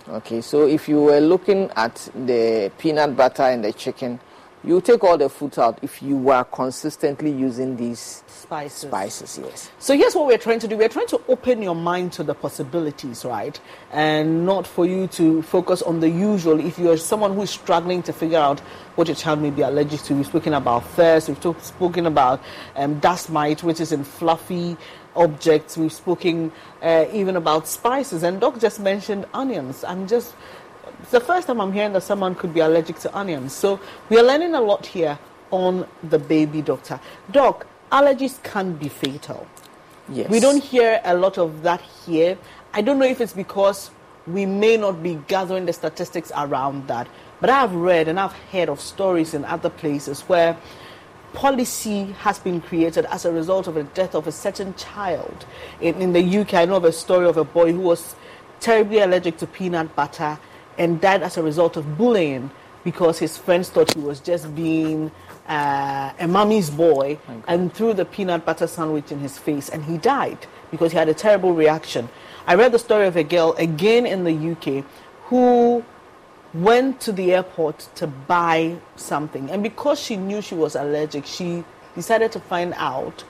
Okay, 0.09 0.41
so 0.41 0.67
if 0.67 0.89
you 0.89 1.03
were 1.03 1.21
looking 1.21 1.71
at 1.77 1.95
the 2.15 2.71
peanut 2.79 3.17
butter 3.17 3.43
and 3.43 3.65
the 3.65 3.73
chicken, 3.73 4.21
you 4.67 4.81
take 4.81 5.05
all 5.05 5.19
the 5.19 5.29
food 5.29 5.59
out 5.59 5.79
if 5.83 6.03
you 6.03 6.31
are 6.31 6.45
consistently 6.45 7.31
using 7.31 7.77
these 7.77 8.23
spices. 8.27 8.89
Spices, 8.89 9.39
yes. 9.43 9.71
So 9.79 9.97
here's 9.97 10.15
what 10.15 10.27
we're 10.27 10.39
trying 10.39 10.59
to 10.61 10.69
do. 10.69 10.77
We're 10.77 10.89
trying 10.89 11.07
to 11.09 11.21
open 11.29 11.61
your 11.61 11.75
mind 11.75 12.13
to 12.15 12.23
the 12.23 12.35
possibilities, 12.35 13.25
right? 13.25 13.61
And 13.93 14.47
not 14.47 14.67
for 14.67 14.87
you 14.87 15.07
to 15.09 15.43
focus 15.43 15.83
on 15.83 16.01
the 16.01 16.09
usual. 16.09 16.61
If 16.61 16.79
you're 16.79 16.97
someone 16.97 17.35
who 17.35 17.43
is 17.43 17.51
struggling 17.51 18.03
to 18.05 18.13
figure 18.13 18.39
out 18.39 18.61
what 18.97 19.09
your 19.09 19.17
child 19.17 19.43
may 19.43 19.51
be 19.51 19.63
allergic 19.63 20.01
to, 20.03 20.15
we've 20.15 20.27
spoken 20.27 20.55
about 20.55 20.87
thirst, 20.91 21.29
we've 21.29 21.41
talk, 21.41 21.61
spoken 21.61 22.07
about 22.07 22.41
um, 22.77 22.99
dust 23.01 23.31
mite, 23.31 23.63
which 23.63 23.81
is 23.81 23.93
in 23.93 24.03
fluffy 24.03 24.77
objects. 25.17 25.77
We've 25.77 25.93
spoken 25.93 26.53
uh, 26.83 27.07
even 27.13 27.37
about 27.37 27.69
spices. 27.69 28.23
And 28.23 28.41
Doc 28.41 28.59
just 28.61 28.81
mentioned 28.81 29.27
onions. 29.35 29.85
I'm 29.85 30.07
just 30.07 30.35
it's 31.03 31.11
the 31.11 31.21
first 31.21 31.47
time 31.47 31.61
I'm 31.61 31.73
hearing 31.73 31.93
that 31.93 32.03
someone 32.03 32.35
could 32.35 32.55
be 32.55 32.61
allergic 32.61 32.99
to 33.01 33.17
onions. 33.17 33.53
So 33.53 33.81
we 34.09 34.19
are 34.19 34.23
learning 34.23 34.55
a 34.55 34.61
lot 34.61 34.87
here 34.87 35.19
on 35.51 35.87
the 36.03 36.19
baby 36.19 36.63
doctor. 36.63 36.99
Doc, 37.31 37.67
allergies 37.93 38.43
can 38.43 38.75
be 38.75 38.89
fatal. 38.89 39.47
Yes. 40.09 40.31
We 40.31 40.41
don't 40.41 40.63
hear 40.63 41.01
a 41.05 41.15
lot 41.15 41.39
of 41.39 41.63
that 41.63 41.81
here. 41.81 42.37
I 42.73 42.83
don't 42.83 42.99
know 42.99 43.07
if 43.07 43.21
it's 43.21 43.33
because 43.33 43.91
we 44.27 44.47
may 44.47 44.77
not 44.77 45.03
be 45.03 45.17
gathering 45.29 45.67
the 45.67 45.73
statistics 45.73 46.33
around 46.37 46.89
that. 46.89 47.09
But 47.41 47.51
I've 47.51 47.75
read 47.75 48.09
and 48.09 48.19
I've 48.19 48.33
heard 48.33 48.69
of 48.69 48.81
stories 48.81 49.35
in 49.35 49.45
other 49.45 49.71
places 49.71 50.23
where 50.23 50.57
policy 51.35 52.13
has 52.21 52.39
been 52.39 52.61
created 52.61 53.05
as 53.07 53.25
a 53.25 53.33
result 53.33 53.67
of 53.67 53.75
the 53.75 53.85
death 53.85 54.15
of 54.15 54.27
a 54.27 54.33
certain 54.33 54.75
child. 54.75 55.45
In, 55.81 56.01
in 56.01 56.13
the 56.13 56.39
UK, 56.39 56.55
I 56.55 56.65
know 56.65 56.77
of 56.77 56.85
a 56.85 56.93
story 56.93 57.27
of 57.27 57.37
a 57.37 57.45
boy 57.45 57.73
who 57.73 57.81
was 57.81 58.15
terribly 58.61 59.01
allergic 59.01 59.37
to 59.39 59.47
peanut 59.47 59.95
butter 59.95 60.39
and 60.79 61.01
died 61.01 61.23
as 61.23 61.37
a 61.37 61.43
result 61.43 61.77
of 61.77 61.97
bullying 61.97 62.51
because 62.85 63.19
his 63.19 63.37
friends 63.39 63.71
thought 63.71 63.93
he 63.95 64.01
was 64.01 64.21
just 64.21 64.55
being 64.55 65.11
uh, 65.49 66.13
a 66.19 66.29
mommy's 66.29 66.71
boy 66.71 67.19
okay. 67.29 67.41
and 67.49 67.73
threw 67.73 67.93
the 67.95 68.05
peanut 68.05 68.45
butter 68.45 68.67
sandwich 68.67 69.11
in 69.11 69.19
his 69.21 69.39
face 69.39 69.69
and 69.69 69.85
he 69.85 69.99
died 69.99 70.47
because 70.71 70.93
he 70.93 70.99
had 70.99 71.09
a 71.09 71.15
terrible 71.15 71.55
reaction. 71.55 72.09
I 72.47 72.55
read 72.55 72.73
the 72.73 72.79
story 72.79 73.07
of 73.07 73.17
a 73.17 73.25
girl 73.25 73.55
again 73.59 74.07
in 74.07 74.25
the 74.25 74.53
UK 74.53 74.85
who 75.27 75.85
went 76.53 77.01
to 77.01 77.13
the 77.13 77.35
airport 77.35 77.89
to 77.97 78.07
buy 78.07 78.77
something 78.97 79.51
and 79.51 79.63
because 79.63 79.99
she 79.99 80.17
knew 80.17 80.41
she 80.41 80.55
was 80.55 80.77
allergic 80.77 81.27
she 81.27 81.65
decided 81.97 82.31
to 82.31 82.39
find 82.39 82.73
out 82.77 83.25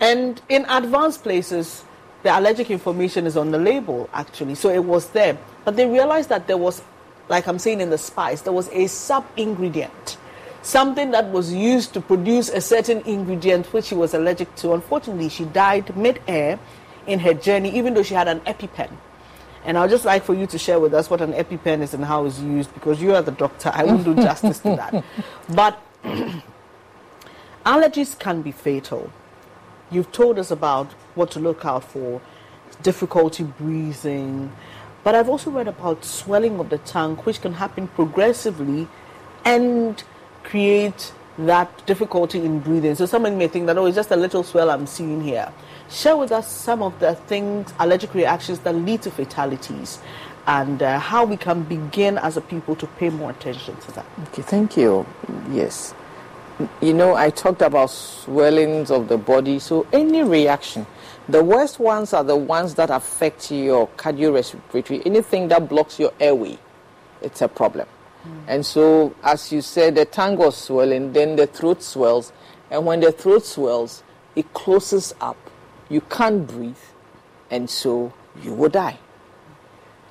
and 0.00 0.40
in 0.48 0.64
advanced 0.70 1.22
places 1.22 1.84
the 2.22 2.38
allergic 2.38 2.70
information 2.70 3.26
is 3.26 3.36
on 3.36 3.50
the 3.50 3.58
label 3.58 4.08
actually 4.12 4.54
so 4.54 4.68
it 4.68 4.84
was 4.84 5.10
there 5.10 5.36
but 5.64 5.76
they 5.76 5.86
realized 5.86 6.28
that 6.28 6.46
there 6.46 6.56
was, 6.56 6.82
like 7.28 7.46
I'm 7.46 7.58
saying 7.58 7.80
in 7.80 7.90
the 7.90 7.98
spice, 7.98 8.40
there 8.42 8.52
was 8.52 8.68
a 8.70 8.86
sub 8.88 9.24
ingredient, 9.36 10.16
something 10.62 11.10
that 11.12 11.30
was 11.30 11.52
used 11.52 11.94
to 11.94 12.00
produce 12.00 12.48
a 12.48 12.60
certain 12.60 13.00
ingredient 13.02 13.72
which 13.72 13.86
she 13.86 13.94
was 13.94 14.14
allergic 14.14 14.54
to. 14.56 14.72
Unfortunately, 14.72 15.28
she 15.28 15.44
died 15.46 15.96
mid 15.96 16.20
air 16.26 16.58
in 17.06 17.20
her 17.20 17.34
journey, 17.34 17.70
even 17.76 17.94
though 17.94 18.02
she 18.02 18.14
had 18.14 18.28
an 18.28 18.40
EpiPen. 18.40 18.90
And 19.64 19.78
I'd 19.78 19.90
just 19.90 20.04
like 20.04 20.24
for 20.24 20.34
you 20.34 20.46
to 20.48 20.58
share 20.58 20.80
with 20.80 20.92
us 20.92 21.08
what 21.08 21.20
an 21.20 21.32
EpiPen 21.32 21.82
is 21.82 21.94
and 21.94 22.04
how 22.04 22.26
it's 22.26 22.40
used 22.40 22.74
because 22.74 23.00
you 23.00 23.14
are 23.14 23.22
the 23.22 23.30
doctor. 23.30 23.70
I 23.72 23.84
won't 23.84 24.04
do 24.04 24.14
justice 24.28 24.58
to 24.60 24.70
that. 24.70 25.04
But 25.48 25.80
allergies 27.64 28.18
can 28.18 28.42
be 28.42 28.50
fatal. 28.50 29.12
You've 29.92 30.10
told 30.10 30.38
us 30.38 30.50
about 30.50 30.90
what 31.14 31.30
to 31.32 31.38
look 31.38 31.66
out 31.66 31.84
for 31.84 32.22
difficulty 32.82 33.44
breathing, 33.44 34.50
but 35.04 35.14
I've 35.14 35.28
also 35.28 35.50
read 35.50 35.68
about 35.68 36.04
swelling 36.04 36.58
of 36.58 36.70
the 36.70 36.78
tongue, 36.78 37.16
which 37.16 37.42
can 37.42 37.52
happen 37.52 37.88
progressively 37.88 38.88
and 39.44 40.02
create 40.44 41.12
that 41.38 41.86
difficulty 41.86 42.42
in 42.42 42.60
breathing. 42.60 42.94
So 42.94 43.04
someone 43.04 43.36
may 43.36 43.48
think 43.48 43.66
that, 43.66 43.76
oh, 43.76 43.86
it's 43.86 43.96
just 43.96 44.10
a 44.10 44.16
little 44.16 44.42
swell 44.42 44.70
I'm 44.70 44.86
seeing 44.86 45.22
here. 45.22 45.52
Share 45.90 46.16
with 46.16 46.32
us 46.32 46.50
some 46.50 46.82
of 46.82 46.98
the 46.98 47.14
things, 47.14 47.72
allergic 47.78 48.14
reactions 48.14 48.60
that 48.60 48.74
lead 48.74 49.02
to 49.02 49.10
fatalities 49.10 49.98
and 50.46 50.82
uh, 50.82 50.98
how 50.98 51.24
we 51.24 51.36
can 51.36 51.62
begin 51.64 52.18
as 52.18 52.36
a 52.36 52.40
people 52.40 52.74
to 52.76 52.86
pay 52.86 53.10
more 53.10 53.30
attention 53.30 53.76
to 53.76 53.92
that. 53.92 54.06
Okay, 54.28 54.42
thank 54.42 54.76
you. 54.76 55.06
Yes. 55.50 55.94
You 56.80 56.94
know, 56.94 57.14
I 57.14 57.30
talked 57.30 57.62
about 57.62 57.90
swellings 57.90 58.90
of 58.90 59.08
the 59.08 59.18
body. 59.18 59.58
So 59.58 59.86
any 59.92 60.22
reaction 60.22 60.86
the 61.28 61.42
worst 61.42 61.78
ones 61.78 62.12
are 62.12 62.24
the 62.24 62.36
ones 62.36 62.74
that 62.74 62.90
affect 62.90 63.50
your 63.50 63.86
cardiorespiratory, 63.96 65.06
anything 65.06 65.48
that 65.48 65.68
blocks 65.68 65.98
your 65.98 66.12
airway, 66.18 66.58
it's 67.20 67.40
a 67.40 67.48
problem. 67.48 67.86
Mm. 68.26 68.44
And 68.48 68.66
so, 68.66 69.14
as 69.22 69.52
you 69.52 69.62
said, 69.62 69.94
the 69.94 70.04
tongue 70.04 70.36
was 70.36 70.56
swelling, 70.56 71.12
then 71.12 71.36
the 71.36 71.46
throat 71.46 71.82
swells, 71.82 72.32
and 72.70 72.84
when 72.84 73.00
the 73.00 73.12
throat 73.12 73.46
swells, 73.46 74.02
it 74.34 74.52
closes 74.52 75.14
up. 75.20 75.36
You 75.88 76.00
can't 76.00 76.46
breathe, 76.46 76.74
and 77.50 77.70
so 77.70 78.12
you 78.42 78.52
will 78.52 78.70
die. 78.70 78.98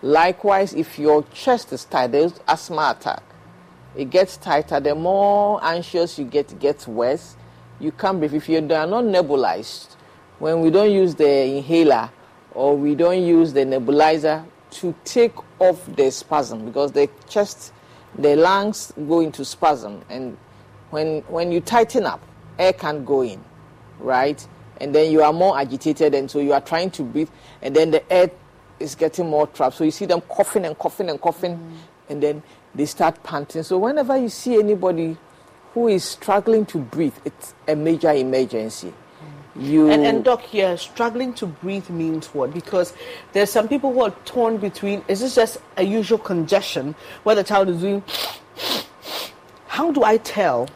Likewise, 0.01 0.73
if 0.73 0.97
your 0.97 1.23
chest 1.33 1.73
is 1.73 1.83
tight, 1.85 2.13
there's 2.13 2.39
asthma 2.47 2.95
attack. 2.97 3.23
It 3.95 4.09
gets 4.09 4.37
tighter. 4.37 4.79
The 4.79 4.95
more 4.95 5.59
anxious 5.63 6.17
you 6.17 6.25
get, 6.25 6.51
it 6.51 6.59
gets 6.59 6.87
worse. 6.87 7.35
You 7.79 7.91
can't 7.91 8.19
breathe. 8.19 8.33
If 8.33 8.47
you 8.47 8.57
are 8.57 8.61
not 8.61 9.03
nebulized, 9.03 9.95
when 10.39 10.61
we 10.61 10.69
don't 10.69 10.91
use 10.91 11.15
the 11.15 11.57
inhaler 11.57 12.09
or 12.53 12.75
we 12.75 12.95
don't 12.95 13.23
use 13.23 13.53
the 13.53 13.61
nebulizer 13.61 14.45
to 14.71 14.95
take 15.03 15.33
off 15.59 15.85
the 15.95 16.09
spasm 16.09 16.65
because 16.65 16.91
the 16.93 17.09
chest, 17.29 17.73
the 18.17 18.35
lungs 18.35 18.93
go 19.07 19.19
into 19.19 19.45
spasm, 19.45 20.01
and 20.09 20.37
when 20.89 21.21
when 21.27 21.51
you 21.51 21.61
tighten 21.61 22.05
up, 22.05 22.21
air 22.57 22.73
can't 22.73 23.05
go 23.05 23.21
in, 23.21 23.43
right? 23.99 24.45
And 24.79 24.95
then 24.95 25.11
you 25.11 25.21
are 25.21 25.33
more 25.33 25.59
agitated, 25.59 26.15
and 26.15 26.29
so 26.29 26.39
you 26.39 26.53
are 26.53 26.61
trying 26.61 26.89
to 26.91 27.03
breathe, 27.03 27.29
and 27.61 27.75
then 27.75 27.91
the 27.91 28.11
air 28.11 28.31
is 28.79 28.95
getting 28.95 29.29
more 29.29 29.45
trapped. 29.47 29.75
So 29.75 29.83
you 29.83 29.91
see 29.91 30.05
them 30.05 30.21
coughing 30.21 30.65
and 30.65 30.77
coughing 30.77 31.09
and 31.09 31.21
coughing, 31.21 31.57
mm. 31.57 31.77
and 32.09 32.23
then 32.23 32.43
they 32.76 32.86
start 32.86 33.22
panting. 33.24 33.63
So 33.63 33.78
whenever 33.78 34.15
you 34.17 34.30
see 34.30 34.57
anybody 34.59 35.17
who 35.74 35.88
is 35.88 36.03
struggling 36.03 36.65
to 36.67 36.78
breathe, 36.80 37.13
it's 37.26 37.53
a 37.67 37.76
major 37.76 38.11
emergency. 38.11 38.93
You 39.55 39.89
and, 39.91 40.05
and 40.05 40.24
doc 40.24 40.41
here, 40.41 40.78
struggling 40.78 41.34
to 41.36 41.45
breathe 41.45 41.89
means 41.89 42.28
what? 42.28 42.53
Because 42.53 42.93
there's 43.34 43.49
some 43.49 43.67
people 43.67 43.91
who 43.93 44.01
are 44.01 44.11
torn 44.24 44.57
between. 44.57 45.03
Is 45.09 45.19
this 45.19 45.36
just 45.36 45.57
a 45.76 45.84
usual 45.84 46.17
congestion 46.19 46.95
where 47.24 47.36
the 47.36 47.43
child 47.43 47.67
is 47.67 47.82
doing? 47.82 48.01
How 49.67 49.91
do 49.91 50.03
I 50.03 50.17
tell 50.17 50.67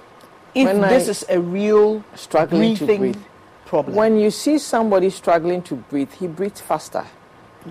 if 0.53 0.65
When 0.65 0.81
this 0.81 1.07
I- 1.07 1.11
is 1.11 1.25
a 1.29 1.39
real 1.39 2.03
struggling 2.15 2.75
to 2.75 2.85
breathing 2.85 2.99
breathe. 2.99 3.17
problem? 3.65 3.95
When 3.95 4.17
you 4.17 4.29
see 4.31 4.57
somebody 4.57 5.09
struggling 5.09 5.61
to 5.63 5.75
breathe, 5.75 6.11
he 6.11 6.27
breathes 6.27 6.59
faster 6.61 7.05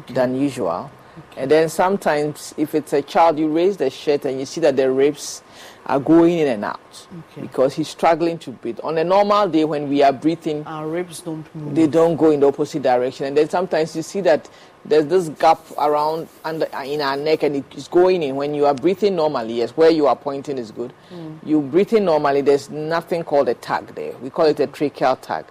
than 0.08 0.34
usual. 0.40 0.90
And 1.36 1.50
then 1.50 1.68
sometimes, 1.68 2.54
if 2.56 2.74
it's 2.74 2.92
a 2.92 3.02
child, 3.02 3.38
you 3.38 3.48
raise 3.48 3.76
the 3.76 3.90
shirt 3.90 4.24
and 4.24 4.38
you 4.38 4.46
see 4.46 4.60
that 4.62 4.76
the 4.76 4.90
ribs 4.90 5.42
are 5.86 6.00
going 6.00 6.38
in 6.38 6.48
and 6.48 6.64
out 6.64 7.06
because 7.40 7.74
he's 7.74 7.88
struggling 7.88 8.38
to 8.38 8.50
breathe. 8.50 8.80
On 8.82 8.96
a 8.96 9.04
normal 9.04 9.48
day, 9.48 9.64
when 9.64 9.88
we 9.88 10.02
are 10.02 10.12
breathing, 10.12 10.66
our 10.66 10.88
ribs 10.88 11.20
don't 11.20 11.52
move. 11.54 11.74
they 11.74 11.86
don't 11.86 12.16
go 12.16 12.30
in 12.30 12.40
the 12.40 12.46
opposite 12.48 12.82
direction. 12.82 13.26
And 13.26 13.36
then 13.36 13.48
sometimes 13.48 13.94
you 13.94 14.02
see 14.02 14.20
that 14.22 14.48
there's 14.84 15.06
this 15.06 15.28
gap 15.28 15.60
around 15.78 16.28
under 16.44 16.66
in 16.84 17.00
our 17.00 17.16
neck 17.16 17.42
and 17.42 17.56
it 17.56 17.64
is 17.74 17.88
going 17.88 18.22
in. 18.22 18.36
When 18.36 18.54
you 18.54 18.66
are 18.66 18.74
breathing 18.74 19.16
normally, 19.16 19.54
yes, 19.54 19.70
where 19.72 19.90
you 19.90 20.06
are 20.06 20.16
pointing 20.16 20.58
is 20.58 20.70
good. 20.70 20.92
Mm. 21.12 21.38
You 21.44 21.60
breathing 21.60 22.06
normally, 22.06 22.40
there's 22.40 22.70
nothing 22.70 23.24
called 23.24 23.48
a 23.48 23.54
tug 23.54 23.94
there. 23.94 24.16
We 24.18 24.30
call 24.30 24.46
it 24.46 24.60
a 24.60 24.66
tracheal 24.66 25.20
tug. 25.20 25.46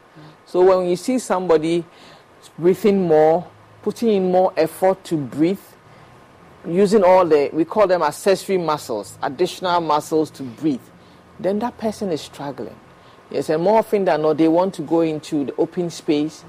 So 0.46 0.64
when 0.64 0.90
you 0.90 0.96
see 0.96 1.20
somebody 1.20 1.84
breathing 2.60 3.08
more, 3.08 3.48
putting 3.84 4.10
in 4.10 4.32
more 4.32 4.54
effort 4.58 5.04
to 5.06 5.18
breathe, 5.18 5.60
using 6.66 7.04
all 7.04 7.26
the 7.26 7.50
we 7.54 7.66
call 7.66 7.86
them 7.86 8.02
accessory 8.02 8.58
muscles, 8.58 9.18
additional 9.22 9.82
muscles 9.82 10.32
to 10.32 10.44
breathe, 10.44 10.82
then 11.40 11.60
that 11.60 11.78
person 11.78 12.12
is 12.12 12.22
struggling. 12.22 12.76
Yes, 13.30 13.50
and 13.50 13.64
more 13.64 13.80
often 13.80 14.06
than 14.06 14.22
not, 14.22 14.38
they 14.38 14.48
want 14.48 14.74
to 14.76 14.82
go 14.82 15.02
into 15.02 15.46
the 15.46 15.56
open 15.58 15.90
space, 15.90 16.44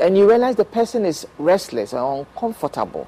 and 0.00 0.16
you 0.16 0.28
realize 0.28 0.56
the 0.56 0.64
person 0.64 1.04
is 1.04 1.26
restless 1.38 1.92
or 1.92 2.20
uncomfortable. 2.20 3.06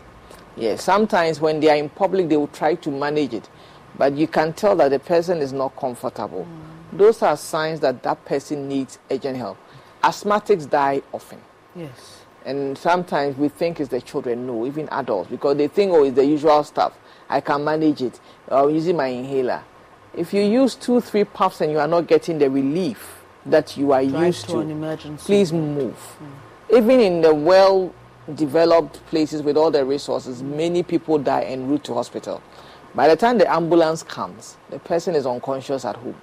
Yes, 0.57 0.83
sometimes 0.83 1.41
when 1.41 1.61
they 1.61 1.71
are 1.71 1.77
in 1.77 1.89
public, 1.89 2.29
they 2.29 2.37
will 2.37 2.49
try 2.49 2.75
to 2.75 2.91
manage 2.91 3.35
it, 3.35 3.49
but 3.97 4.15
you 4.15 4.27
can 4.27 4.53
tell 4.53 4.77
that 4.77 4.89
the 4.89 4.99
person 4.99 5.39
is 5.39 5.53
not 5.53 5.77
comfortable. 5.77 6.47
Mm. 6.47 6.99
Those 6.99 7.23
are 7.23 7.37
signs 7.37 7.81
that 7.81 8.03
that 8.03 8.25
person 8.25 8.69
needs 8.69 8.99
urgent 9.11 9.37
help. 9.37 9.57
Asthmatics 10.03 10.69
die 10.69 11.03
often. 11.13 11.41
Yes. 11.75 12.12
And 12.45 12.77
sometimes 12.77 13.37
we 13.37 13.49
think 13.49 13.81
it's 13.81 13.91
the 13.91 14.01
children, 14.01 14.47
no, 14.47 14.67
even 14.67 14.89
adults, 14.91 15.31
because 15.31 15.57
they 15.57 15.69
think, 15.69 15.93
oh, 15.93 16.05
it's 16.05 16.17
the 16.17 16.25
usual 16.25 16.65
stuff. 16.65 16.93
I 17.29 17.41
can 17.41 17.65
manage 17.65 18.03
it. 18.03 18.21
Uh, 18.51 18.65
I'm 18.67 18.75
using 18.75 18.97
my 18.97 19.07
inhaler. 19.07 19.63
If 20.15 20.35
you 20.35 20.43
use 20.43 20.75
two, 20.75 21.01
three 21.01 21.25
puffs 21.25 21.61
and 21.61 21.71
you 21.73 21.79
are 21.79 21.89
not 21.89 22.07
getting 22.07 22.39
the 22.39 22.51
relief 22.51 23.23
that 23.47 23.77
you 23.77 23.93
are 23.93 24.05
Drive 24.05 24.27
used 24.27 24.47
to 24.47 24.65
to, 24.65 25.17
please 25.19 25.53
move. 25.53 25.95
Hmm. 25.95 26.77
Even 26.77 27.01
in 27.01 27.21
the 27.23 27.35
well 27.35 27.95
developed 28.35 29.05
places 29.07 29.43
with 29.43 29.57
all 29.57 29.71
the 29.71 29.85
resources, 29.85 30.43
many 30.43 30.83
people 30.83 31.19
die 31.19 31.43
en 31.43 31.69
route 31.69 31.85
to 31.85 31.95
hospital. 31.95 32.43
By 32.95 33.09
the 33.09 33.17
time 33.17 33.39
the 33.39 33.51
ambulance 33.51 34.03
comes, 34.03 34.57
the 34.71 34.79
person 34.79 35.15
is 35.15 35.27
unconscious 35.27 35.85
at 35.85 35.97
home 35.97 36.21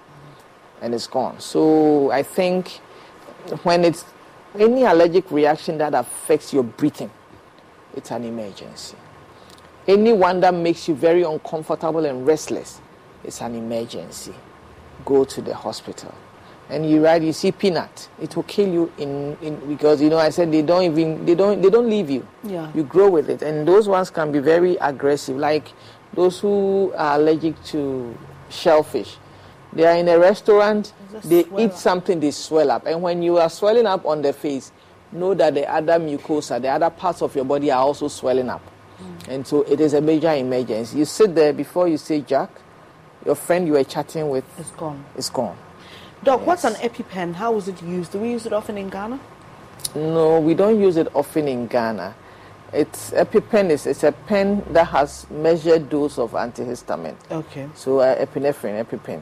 and 0.82 0.94
it's 0.94 1.08
gone. 1.08 1.40
So 1.40 2.12
I 2.12 2.24
think 2.24 2.80
when 3.64 3.84
it's 3.84 4.06
any 4.58 4.84
allergic 4.84 5.30
reaction 5.32 5.78
that 5.78 5.93
affects 5.93 6.54
your 6.54 6.64
breathing, 6.64 7.12
it's 7.95 8.12
an 8.12 8.24
emergency. 8.24 8.97
Anyone 9.88 10.39
that 10.41 10.54
makes 10.54 10.88
you 10.88 10.95
very 10.95 11.24
uncomfortable 11.24 12.06
and 12.06 12.26
restless, 12.26 12.82
it's 13.24 13.41
an 13.41 13.56
emergency. 13.56 14.34
Go 15.06 15.24
to 15.26 15.41
the 15.41 15.56
hospital. 15.56 16.14
And 16.70 16.88
you 16.88 17.04
right, 17.04 17.20
you 17.20 17.34
see 17.34 17.52
peanut, 17.52 18.10
it 18.22 18.36
will 18.36 18.43
kill 18.43 18.72
you 18.72 18.91
in, 19.00 19.36
in 19.41 19.56
because 19.68 20.00
you 20.02 20.10
know 20.10 20.20
I 20.20 20.30
said 20.30 20.52
they 20.52 20.62
don't 20.62 20.84
even 20.84 21.26
they 21.26 21.34
don't 21.34 21.60
they 21.62 21.70
don't 21.72 21.89
leave 21.89 22.12
you. 22.12 22.28
Yeah. 22.43 22.72
You 22.76 22.84
grow 22.84 23.10
with 23.10 23.28
it. 23.30 23.41
And 23.41 23.68
those 23.68 23.88
ones 23.88 24.12
can 24.12 24.32
be 24.32 24.38
very 24.38 24.76
aggressive, 24.76 25.36
like 25.36 25.74
those 26.14 26.39
who 26.39 26.93
are 26.95 27.16
allergic 27.20 27.62
to 27.66 28.16
shellfish. 28.50 29.18
They 29.72 29.86
are 29.86 29.96
in 29.96 30.08
a 30.08 30.18
restaurant, 30.18 30.94
they 31.24 31.46
eat 31.58 31.74
something, 31.74 32.20
they 32.20 32.32
swell 32.32 32.72
up. 32.72 32.86
And 32.88 33.02
when 33.02 33.22
you 33.22 33.38
are 33.38 33.50
swelling 33.50 33.86
up 33.86 34.06
on 34.06 34.22
the 34.22 34.34
face, 34.34 34.72
know 35.12 35.34
that 35.36 35.54
the 35.54 35.70
other 35.72 35.94
mucosa, 36.00 36.62
the 36.62 36.70
other 36.70 36.90
parts 36.90 37.22
of 37.22 37.36
your 37.36 37.46
body 37.46 37.72
are 37.72 37.82
also 37.82 38.08
swelling 38.08 38.50
up. 38.50 38.62
And 39.28 39.46
so 39.46 39.62
it 39.64 39.80
is 39.80 39.94
a 39.94 40.02
major 40.02 40.32
emergency. 40.34 40.98
You 40.98 41.06
sit 41.06 41.36
there 41.36 41.54
before 41.54 41.88
you 41.88 41.98
say 41.98 42.22
Jack, 42.22 42.50
your 43.26 43.36
friend 43.36 43.68
you 43.68 43.74
were 43.74 43.84
chatting 43.84 44.30
with 44.30 44.44
It's 44.60 44.72
gone. 44.72 45.06
is 45.16 45.30
gone. 45.30 45.58
Doc, 46.24 46.46
what's 46.46 46.64
an 46.66 46.74
EpiPen? 46.74 47.36
How 47.36 47.56
is 47.56 47.68
it 47.68 47.82
used? 47.82 48.12
Do 48.12 48.20
we 48.20 48.32
use 48.32 48.46
it 48.46 48.52
often 48.54 48.78
in 48.78 48.90
Ghana? 48.90 49.20
No, 49.96 50.40
we 50.40 50.54
don't 50.54 50.80
use 50.80 50.98
it 50.98 51.08
often 51.16 51.48
in 51.48 51.68
Ghana. 51.68 52.14
It's 52.74 53.12
EpiPen 53.12 53.70
is 53.70 53.88
it's 53.88 54.04
a 54.04 54.12
pen 54.12 54.64
that 54.72 54.88
has 54.88 55.28
measured 55.30 55.90
dose 55.90 56.20
of 56.20 56.32
antihistamine. 56.32 57.16
Okay. 57.32 57.68
So 57.74 58.00
uh, 58.00 58.24
epinephrine, 58.24 58.84
EpiPen. 58.86 59.22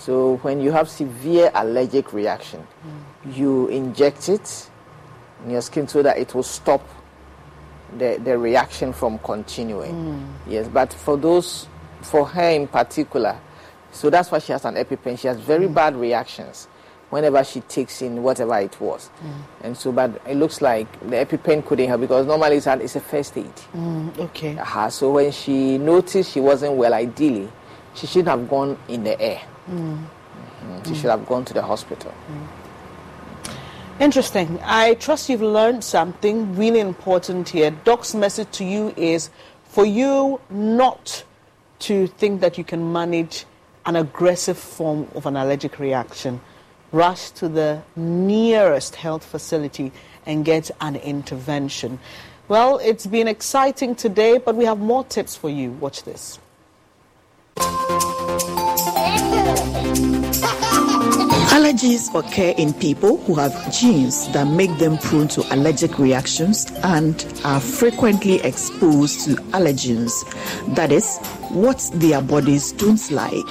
So 0.00 0.36
when 0.38 0.62
you 0.62 0.72
have 0.72 0.88
severe 0.88 1.50
allergic 1.54 2.14
reaction, 2.14 2.66
you 3.26 3.68
inject 3.68 4.30
it 4.30 4.70
in 5.44 5.50
your 5.50 5.60
skin 5.60 5.86
so 5.88 6.02
that 6.02 6.16
it 6.16 6.34
will 6.34 6.42
stop 6.42 6.80
the, 7.98 8.18
the 8.24 8.38
reaction 8.38 8.94
from 8.94 9.18
continuing. 9.18 10.26
Yes, 10.48 10.68
but 10.68 10.90
for 10.92 11.18
those, 11.18 11.68
for 12.00 12.24
her 12.26 12.48
in 12.48 12.66
particular, 12.66 13.38
so 13.92 14.08
that's 14.08 14.30
why 14.30 14.38
she 14.38 14.52
has 14.52 14.64
an 14.64 14.76
EpiPen. 14.76 15.18
She 15.18 15.28
has 15.28 15.38
very 15.38 15.68
bad 15.68 15.94
reactions 15.96 16.66
whenever 17.10 17.44
she 17.44 17.60
takes 17.60 18.00
in 18.00 18.22
whatever 18.22 18.56
it 18.58 18.80
was. 18.80 19.10
And 19.62 19.76
so, 19.76 19.92
but 19.92 20.18
it 20.26 20.36
looks 20.36 20.62
like 20.62 20.90
the 21.00 21.16
EpiPen 21.16 21.66
couldn't 21.66 21.88
help 21.88 22.00
because 22.00 22.24
normally 22.26 22.56
it's, 22.56 22.66
an, 22.68 22.80
it's 22.80 22.96
a 22.96 23.00
first 23.00 23.36
aid. 23.36 23.52
Mm, 23.74 24.16
okay. 24.18 24.56
Uh-huh. 24.56 24.88
So 24.88 25.10
when 25.12 25.30
she 25.30 25.76
noticed 25.76 26.32
she 26.32 26.40
wasn't 26.40 26.74
well, 26.74 26.94
ideally, 26.94 27.50
she 27.94 28.06
shouldn't 28.06 28.28
have 28.28 28.48
gone 28.48 28.78
in 28.88 29.04
the 29.04 29.20
air. 29.20 29.42
Mm. 29.70 30.06
She 30.86 30.94
should 30.94 31.10
have 31.10 31.26
gone 31.26 31.44
to 31.44 31.54
the 31.54 31.62
hospital. 31.62 32.12
Interesting. 34.00 34.58
I 34.64 34.94
trust 34.94 35.28
you've 35.28 35.42
learned 35.42 35.84
something 35.84 36.56
really 36.56 36.80
important 36.80 37.50
here. 37.50 37.70
Doc's 37.84 38.14
message 38.14 38.50
to 38.52 38.64
you 38.64 38.94
is 38.96 39.30
for 39.64 39.84
you 39.84 40.40
not 40.48 41.22
to 41.80 42.06
think 42.06 42.40
that 42.40 42.58
you 42.58 42.64
can 42.64 42.92
manage 42.92 43.44
an 43.86 43.96
aggressive 43.96 44.58
form 44.58 45.08
of 45.14 45.26
an 45.26 45.36
allergic 45.36 45.78
reaction. 45.78 46.40
Rush 46.92 47.30
to 47.32 47.48
the 47.48 47.82
nearest 47.94 48.96
health 48.96 49.24
facility 49.24 49.92
and 50.26 50.44
get 50.44 50.70
an 50.80 50.96
intervention. 50.96 51.98
Well, 52.48 52.78
it's 52.78 53.06
been 53.06 53.28
exciting 53.28 53.94
today, 53.94 54.38
but 54.38 54.56
we 54.56 54.64
have 54.64 54.78
more 54.78 55.04
tips 55.04 55.36
for 55.36 55.48
you. 55.48 55.70
Watch 55.72 56.02
this. 56.02 56.38
Allergies 61.50 62.14
occur 62.14 62.54
in 62.56 62.72
people 62.74 63.18
who 63.18 63.34
have 63.34 63.72
genes 63.72 64.28
that 64.32 64.46
make 64.46 64.76
them 64.78 64.98
prone 64.98 65.28
to 65.28 65.54
allergic 65.54 65.98
reactions 65.98 66.66
and 66.82 67.26
are 67.44 67.60
frequently 67.60 68.40
exposed 68.42 69.24
to 69.24 69.34
allergens, 69.52 70.12
that 70.74 70.90
is, 70.92 71.18
what 71.50 71.90
their 71.94 72.22
bodies 72.22 72.72
don't 72.72 73.10
like. 73.10 73.46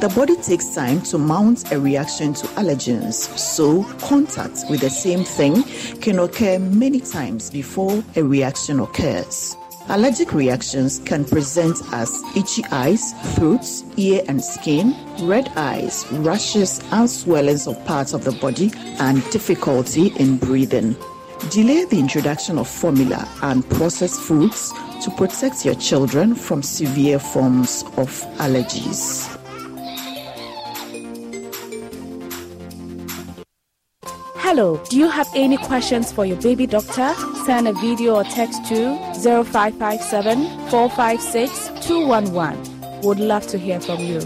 The 0.00 0.12
body 0.14 0.36
takes 0.36 0.74
time 0.74 1.00
to 1.02 1.18
mount 1.18 1.70
a 1.72 1.78
reaction 1.78 2.34
to 2.34 2.46
allergens, 2.58 3.14
so 3.38 3.84
contact 4.06 4.64
with 4.68 4.80
the 4.80 4.90
same 4.90 5.24
thing 5.24 5.62
can 6.00 6.18
occur 6.18 6.58
many 6.58 7.00
times 7.00 7.50
before 7.50 8.02
a 8.16 8.22
reaction 8.22 8.80
occurs. 8.80 9.56
Allergic 9.88 10.32
reactions 10.32 10.98
can 11.00 11.26
present 11.26 11.76
as 11.92 12.22
itchy 12.34 12.64
eyes, 12.72 13.12
throats, 13.34 13.84
ear 13.98 14.22
and 14.28 14.42
skin, 14.42 14.96
red 15.20 15.52
eyes, 15.56 16.06
rashes 16.10 16.80
and 16.90 17.08
swellings 17.08 17.66
of 17.66 17.84
parts 17.84 18.14
of 18.14 18.24
the 18.24 18.32
body, 18.32 18.72
and 18.98 19.22
difficulty 19.30 20.06
in 20.16 20.38
breathing. 20.38 20.96
Delay 21.50 21.84
the 21.84 21.98
introduction 21.98 22.58
of 22.58 22.66
formula 22.66 23.28
and 23.42 23.68
processed 23.70 24.20
foods 24.22 24.72
to 25.02 25.10
protect 25.18 25.66
your 25.66 25.74
children 25.74 26.34
from 26.34 26.62
severe 26.62 27.18
forms 27.18 27.82
of 27.98 28.08
allergies. 28.38 29.33
Hello, 34.46 34.76
do 34.90 34.98
you 34.98 35.08
have 35.08 35.26
any 35.34 35.56
questions 35.56 36.12
for 36.12 36.26
your 36.26 36.36
baby 36.36 36.66
doctor? 36.66 37.14
Send 37.46 37.66
a 37.66 37.72
video 37.72 38.16
or 38.16 38.24
text 38.24 38.62
to 38.66 38.94
0557 39.14 40.68
456 40.68 41.86
211. 41.86 43.00
Would 43.00 43.20
love 43.20 43.46
to 43.46 43.56
hear 43.56 43.80
from 43.80 44.00
you. 44.00 44.20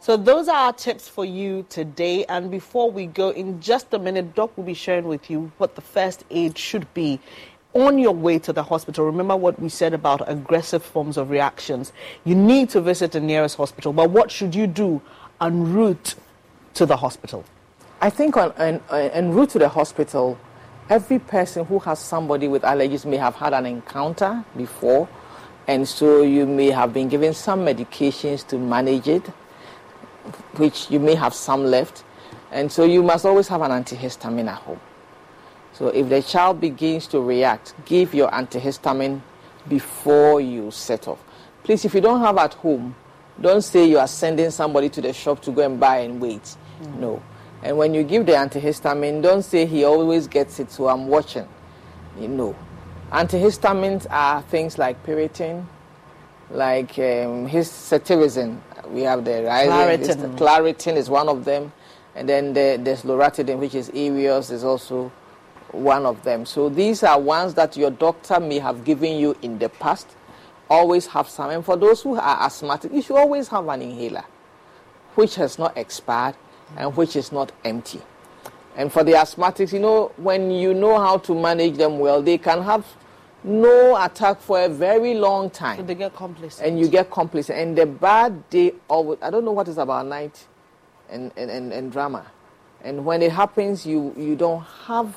So 0.00 0.16
those 0.16 0.48
are 0.48 0.56
our 0.56 0.72
tips 0.72 1.08
for 1.08 1.24
you 1.24 1.64
today. 1.68 2.24
And 2.24 2.50
before 2.50 2.90
we 2.90 3.06
go, 3.06 3.30
in 3.30 3.60
just 3.60 3.94
a 3.94 3.98
minute, 4.00 4.34
Doc 4.34 4.56
will 4.56 4.64
be 4.64 4.74
sharing 4.74 5.04
with 5.04 5.30
you 5.30 5.52
what 5.58 5.76
the 5.76 5.82
first 5.82 6.24
aid 6.32 6.58
should 6.58 6.92
be 6.94 7.20
on 7.74 7.96
your 7.96 8.12
way 8.12 8.40
to 8.40 8.52
the 8.52 8.64
hospital, 8.64 9.06
remember 9.06 9.36
what 9.36 9.58
we 9.58 9.68
said 9.68 9.94
about 9.94 10.28
aggressive 10.28 10.82
forms 10.82 11.16
of 11.16 11.30
reactions. 11.30 11.92
You 12.24 12.34
need 12.34 12.70
to 12.70 12.80
visit 12.80 13.12
the 13.12 13.20
nearest 13.20 13.56
hospital. 13.56 13.92
But 13.92 14.10
what 14.10 14.32
should 14.32 14.54
you 14.54 14.66
do 14.66 15.00
en 15.40 15.72
route 15.72 16.16
to 16.74 16.86
the 16.86 16.96
hospital? 16.96 17.44
I 18.00 18.10
think 18.10 18.36
on, 18.36 18.52
en, 18.58 18.80
en 18.90 19.32
route 19.32 19.50
to 19.50 19.58
the 19.58 19.68
hospital, 19.68 20.38
every 20.88 21.18
person 21.18 21.64
who 21.64 21.78
has 21.80 21.98
somebody 21.98 22.48
with 22.48 22.62
allergies 22.62 23.06
may 23.06 23.16
have 23.16 23.34
had 23.34 23.54
an 23.54 23.66
encounter 23.66 24.44
before, 24.56 25.08
and 25.68 25.86
so 25.86 26.22
you 26.22 26.46
may 26.46 26.70
have 26.70 26.92
been 26.92 27.08
given 27.08 27.32
some 27.32 27.60
medications 27.60 28.46
to 28.48 28.58
manage 28.58 29.06
it, 29.06 29.26
which 30.56 30.90
you 30.90 30.98
may 30.98 31.14
have 31.14 31.34
some 31.34 31.64
left, 31.64 32.04
and 32.50 32.70
so 32.70 32.84
you 32.84 33.02
must 33.02 33.24
always 33.24 33.48
have 33.48 33.62
an 33.62 33.70
antihistamine 33.70 34.48
at 34.48 34.58
home. 34.58 34.80
So 35.72 35.88
if 35.88 36.08
the 36.08 36.22
child 36.22 36.60
begins 36.60 37.06
to 37.08 37.20
react, 37.20 37.74
give 37.86 38.14
your 38.14 38.30
antihistamine 38.30 39.20
before 39.68 40.40
you 40.40 40.70
set 40.70 41.08
off. 41.08 41.22
Please, 41.62 41.84
if 41.84 41.94
you 41.94 42.00
don't 42.00 42.20
have 42.20 42.36
at 42.38 42.54
home, 42.54 42.94
don't 43.40 43.62
say 43.62 43.86
you 43.86 43.98
are 43.98 44.08
sending 44.08 44.50
somebody 44.50 44.88
to 44.90 45.00
the 45.00 45.12
shop 45.12 45.40
to 45.42 45.50
go 45.50 45.64
and 45.64 45.80
buy 45.80 45.98
and 45.98 46.20
wait. 46.20 46.56
Mm. 46.82 46.98
No. 46.98 47.22
And 47.62 47.78
when 47.78 47.94
you 47.94 48.02
give 48.02 48.26
the 48.26 48.32
antihistamine, 48.32 49.22
don't 49.22 49.42
say 49.42 49.66
he 49.66 49.84
always 49.84 50.26
gets 50.26 50.58
it, 50.58 50.70
so 50.70 50.88
I'm 50.88 51.06
watching. 51.06 51.48
You 52.18 52.28
know. 52.28 52.56
Antihistamines 53.12 54.06
are 54.10 54.42
things 54.42 54.78
like 54.78 55.04
Piriton, 55.04 55.66
like 56.50 56.98
um, 56.98 57.46
his 57.46 57.68
cetirizine. 57.68 58.58
We 58.88 59.02
have 59.02 59.24
the 59.24 59.30
Claritin. 59.30 60.36
Claritin 60.36 60.96
is 60.96 61.08
one 61.08 61.28
of 61.28 61.44
them. 61.44 61.72
And 62.14 62.28
then 62.28 62.52
the, 62.52 62.78
there's 62.82 63.02
loratadine, 63.02 63.58
which 63.58 63.74
is 63.74 63.90
Evios, 63.90 64.50
is 64.50 64.64
also 64.64 65.12
one 65.70 66.04
of 66.04 66.22
them. 66.24 66.44
So 66.44 66.68
these 66.68 67.02
are 67.02 67.18
ones 67.18 67.54
that 67.54 67.76
your 67.76 67.90
doctor 67.90 68.40
may 68.40 68.58
have 68.58 68.84
given 68.84 69.18
you 69.18 69.36
in 69.42 69.58
the 69.58 69.68
past. 69.68 70.08
Always 70.68 71.06
have 71.08 71.28
some. 71.28 71.50
And 71.50 71.64
for 71.64 71.76
those 71.76 72.02
who 72.02 72.16
are 72.16 72.42
asthmatic, 72.42 72.92
you 72.92 73.02
should 73.02 73.16
always 73.16 73.48
have 73.48 73.68
an 73.68 73.82
inhaler, 73.82 74.24
which 75.14 75.36
has 75.36 75.58
not 75.58 75.76
expired 75.76 76.34
and 76.76 76.96
which 76.96 77.16
is 77.16 77.32
not 77.32 77.52
empty. 77.64 78.00
And 78.76 78.92
for 78.92 79.04
the 79.04 79.12
asthmatics, 79.12 79.72
you 79.72 79.80
know, 79.80 80.12
when 80.16 80.50
you 80.50 80.72
know 80.72 80.98
how 80.98 81.18
to 81.18 81.34
manage 81.34 81.76
them 81.76 81.98
well, 81.98 82.22
they 82.22 82.38
can 82.38 82.62
have 82.62 82.86
no 83.44 84.02
attack 84.02 84.40
for 84.40 84.60
a 84.62 84.68
very 84.68 85.14
long 85.14 85.50
time. 85.50 85.78
So 85.78 85.82
they 85.82 85.94
get 85.94 86.14
complacent. 86.14 86.66
And 86.66 86.80
you 86.80 86.88
get 86.88 87.10
complacent. 87.10 87.58
And 87.58 87.76
the 87.76 87.86
bad 87.86 88.48
day 88.50 88.74
of, 88.88 89.18
I 89.22 89.30
don't 89.30 89.44
know 89.44 89.52
what 89.52 89.68
is 89.68 89.78
about 89.78 90.06
night 90.06 90.46
and, 91.10 91.32
and, 91.36 91.50
and, 91.50 91.72
and 91.72 91.92
drama. 91.92 92.26
And 92.82 93.04
when 93.04 93.22
it 93.22 93.32
happens, 93.32 93.84
you, 93.84 94.14
you 94.16 94.36
don't 94.36 94.62
have 94.86 95.14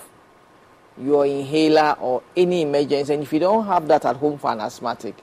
your 0.98 1.26
inhaler 1.26 1.96
or 2.00 2.24
any 2.36 2.62
emergency. 2.64 3.14
And 3.14 3.24
if 3.24 3.34
you 3.34 3.40
don't 3.40 3.66
have 3.66 3.88
that 3.88 4.06
at 4.06 4.16
home 4.18 4.38
for 4.38 4.52
an 4.52 4.60
asthmatic, 4.60 5.16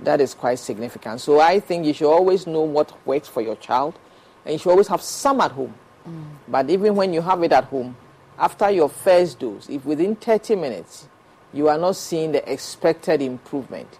that 0.00 0.20
is 0.20 0.34
quite 0.34 0.58
significant. 0.58 1.20
So 1.20 1.40
I 1.40 1.60
think 1.60 1.86
you 1.86 1.92
should 1.92 2.10
always 2.10 2.46
know 2.46 2.60
what 2.60 3.06
works 3.06 3.28
for 3.28 3.40
your 3.40 3.56
child, 3.56 3.98
and 4.46 4.52
you 4.52 4.58
should 4.58 4.70
always 4.70 4.88
have 4.88 5.02
some 5.02 5.40
at 5.40 5.50
home. 5.50 5.74
Mm. 6.08 6.24
But 6.48 6.70
even 6.70 6.94
when 6.94 7.12
you 7.12 7.20
have 7.20 7.42
it 7.42 7.52
at 7.52 7.64
home, 7.64 7.96
after 8.38 8.70
your 8.70 8.88
first 8.88 9.40
dose, 9.40 9.68
if 9.68 9.84
within 9.84 10.14
30 10.14 10.54
minutes 10.54 11.08
you 11.52 11.68
are 11.68 11.78
not 11.78 11.96
seeing 11.96 12.32
the 12.32 12.50
expected 12.50 13.20
improvement, 13.20 13.98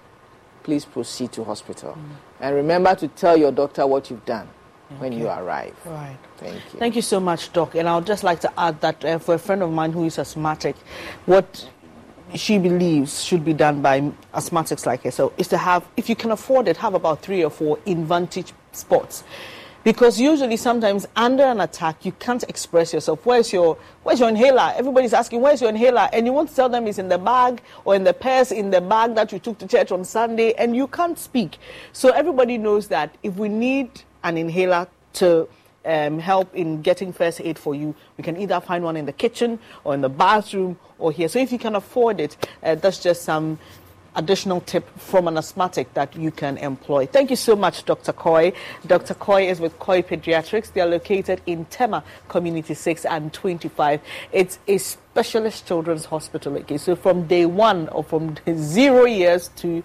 please 0.63 0.85
proceed 0.85 1.33
to 1.33 1.45
hospital. 1.45 1.93
Mm. 1.93 2.17
And 2.41 2.57
remember 2.57 2.95
to 2.95 3.09
tell 3.09 3.37
your 3.37 3.51
doctor 3.51 3.87
what 3.87 4.09
you've 4.09 4.25
done 4.25 4.49
okay. 4.93 5.01
when 5.01 5.13
you 5.13 5.27
arrive. 5.27 5.75
Right. 5.85 6.17
Thank 6.37 6.63
you. 6.73 6.79
Thank 6.79 6.97
you 6.97 7.03
so 7.03 7.19
much, 7.19 7.53
Doc. 7.53 7.75
And 7.75 7.89
I'd 7.89 8.07
just 8.07 8.23
like 8.23 8.41
to 8.41 8.61
add 8.61 8.81
that 8.83 9.05
uh, 9.05 9.19
for 9.19 9.35
a 9.35 9.39
friend 9.39 9.63
of 9.63 9.73
mine 9.73 9.93
who 9.93 10.05
is 10.05 10.19
asthmatic, 10.19 10.77
what 11.25 11.69
she 12.35 12.59
believes 12.59 13.23
should 13.23 13.45
be 13.45 13.53
done 13.53 13.83
by 13.83 14.01
asthmatics 14.35 14.85
like 14.87 15.03
herself 15.03 15.33
so 15.33 15.39
is 15.39 15.49
to 15.49 15.57
have, 15.57 15.87
if 15.97 16.09
you 16.09 16.17
can 16.17 16.31
afford 16.31 16.69
it, 16.69 16.77
have 16.77 16.95
about 16.95 17.23
three 17.23 17.45
or 17.45 17.51
four 17.51 17.79
in 17.87 18.05
vantage 18.05 18.53
spots. 18.73 19.25
Because 19.87 20.19
usually, 20.21 20.57
sometimes 20.57 21.07
under 21.15 21.45
an 21.45 21.61
attack, 21.61 22.05
you 22.05 22.11
can't 22.11 22.43
express 22.49 22.93
yourself. 22.93 23.25
Where's 23.25 23.53
your 23.53 23.79
Where's 24.03 24.19
your 24.19 24.29
inhaler? 24.29 24.73
Everybody's 24.75 25.13
asking, 25.13 25.41
Where's 25.41 25.61
your 25.61 25.71
inhaler? 25.71 26.09
And 26.13 26.27
you 26.27 26.33
want 26.33 26.49
to 26.49 26.57
tell 26.57 26.69
them 26.69 26.89
it's 26.89 26.99
in 26.99 27.09
the 27.09 27.19
bag 27.19 27.63
or 27.85 27.95
in 27.95 28.03
the 28.03 28.13
purse, 28.13 28.51
in 28.51 28.73
the 28.73 28.81
bag 28.81 29.15
that 29.15 29.31
you 29.31 29.39
took 29.39 29.59
to 29.59 29.69
church 29.69 29.93
on 29.93 30.05
Sunday, 30.05 30.55
and 30.55 30.75
you 30.75 30.89
can't 30.89 31.17
speak. 31.17 31.59
So 31.93 32.09
everybody 32.09 32.59
knows 32.59 32.89
that 32.89 33.15
if 33.23 33.37
we 33.37 33.49
need 33.49 34.03
an 34.25 34.37
inhaler 34.37 34.89
to 35.13 35.49
um, 35.85 36.19
help 36.19 36.53
in 36.53 36.83
getting 36.83 37.13
first 37.13 37.41
aid 37.41 37.57
for 37.57 37.73
you, 37.73 37.95
we 38.19 38.25
can 38.25 38.37
either 38.39 38.61
find 38.61 38.83
one 38.83 38.97
in 38.97 39.07
the 39.07 39.13
kitchen 39.13 39.61
or 39.85 39.95
in 39.95 40.01
the 40.01 40.09
bathroom 40.09 40.81
or 40.99 41.13
here. 41.13 41.29
So 41.29 41.39
if 41.39 41.53
you 41.53 41.61
can 41.61 41.77
afford 41.77 42.19
it, 42.19 42.37
uh, 42.65 42.75
that's 42.75 43.01
just 43.01 43.23
some 43.23 43.61
additional 44.17 44.61
tip 44.63 44.89
from 44.99 45.29
an 45.29 45.37
asthmatic 45.37 45.93
that 45.95 46.17
you 46.17 46.31
can 46.31 46.59
employ. 46.59 47.07
Thank 47.07 47.31
you 47.31 47.37
so 47.37 47.55
much, 47.55 47.85
Dr. 47.85 48.13
Koy. 48.13 48.53
Dr. 48.87 49.15
Koy 49.15 49.49
is 49.49 49.61
with 49.61 49.79
Koy 49.79 50.03
Pediatrics. 50.03 50.73
They 50.73 50.81
are 50.81 50.89
located 50.89 51.41
in 51.47 51.67
Tema 51.67 52.03
Community 52.29 52.75
6 52.75 53.05
and 53.05 53.33
25. 53.33 54.01
It's 54.33 54.59
a 54.67 54.79
specialist 54.79 55.67
children's 55.67 56.07
hospital. 56.07 56.57
Okay, 56.59 56.79
so 56.79 56.97
from 56.97 57.27
day 57.27 57.47
one 57.47 57.89
or 57.89 58.03
from 58.03 58.37
zero 58.57 59.05
years 59.05 59.49
to 59.57 59.85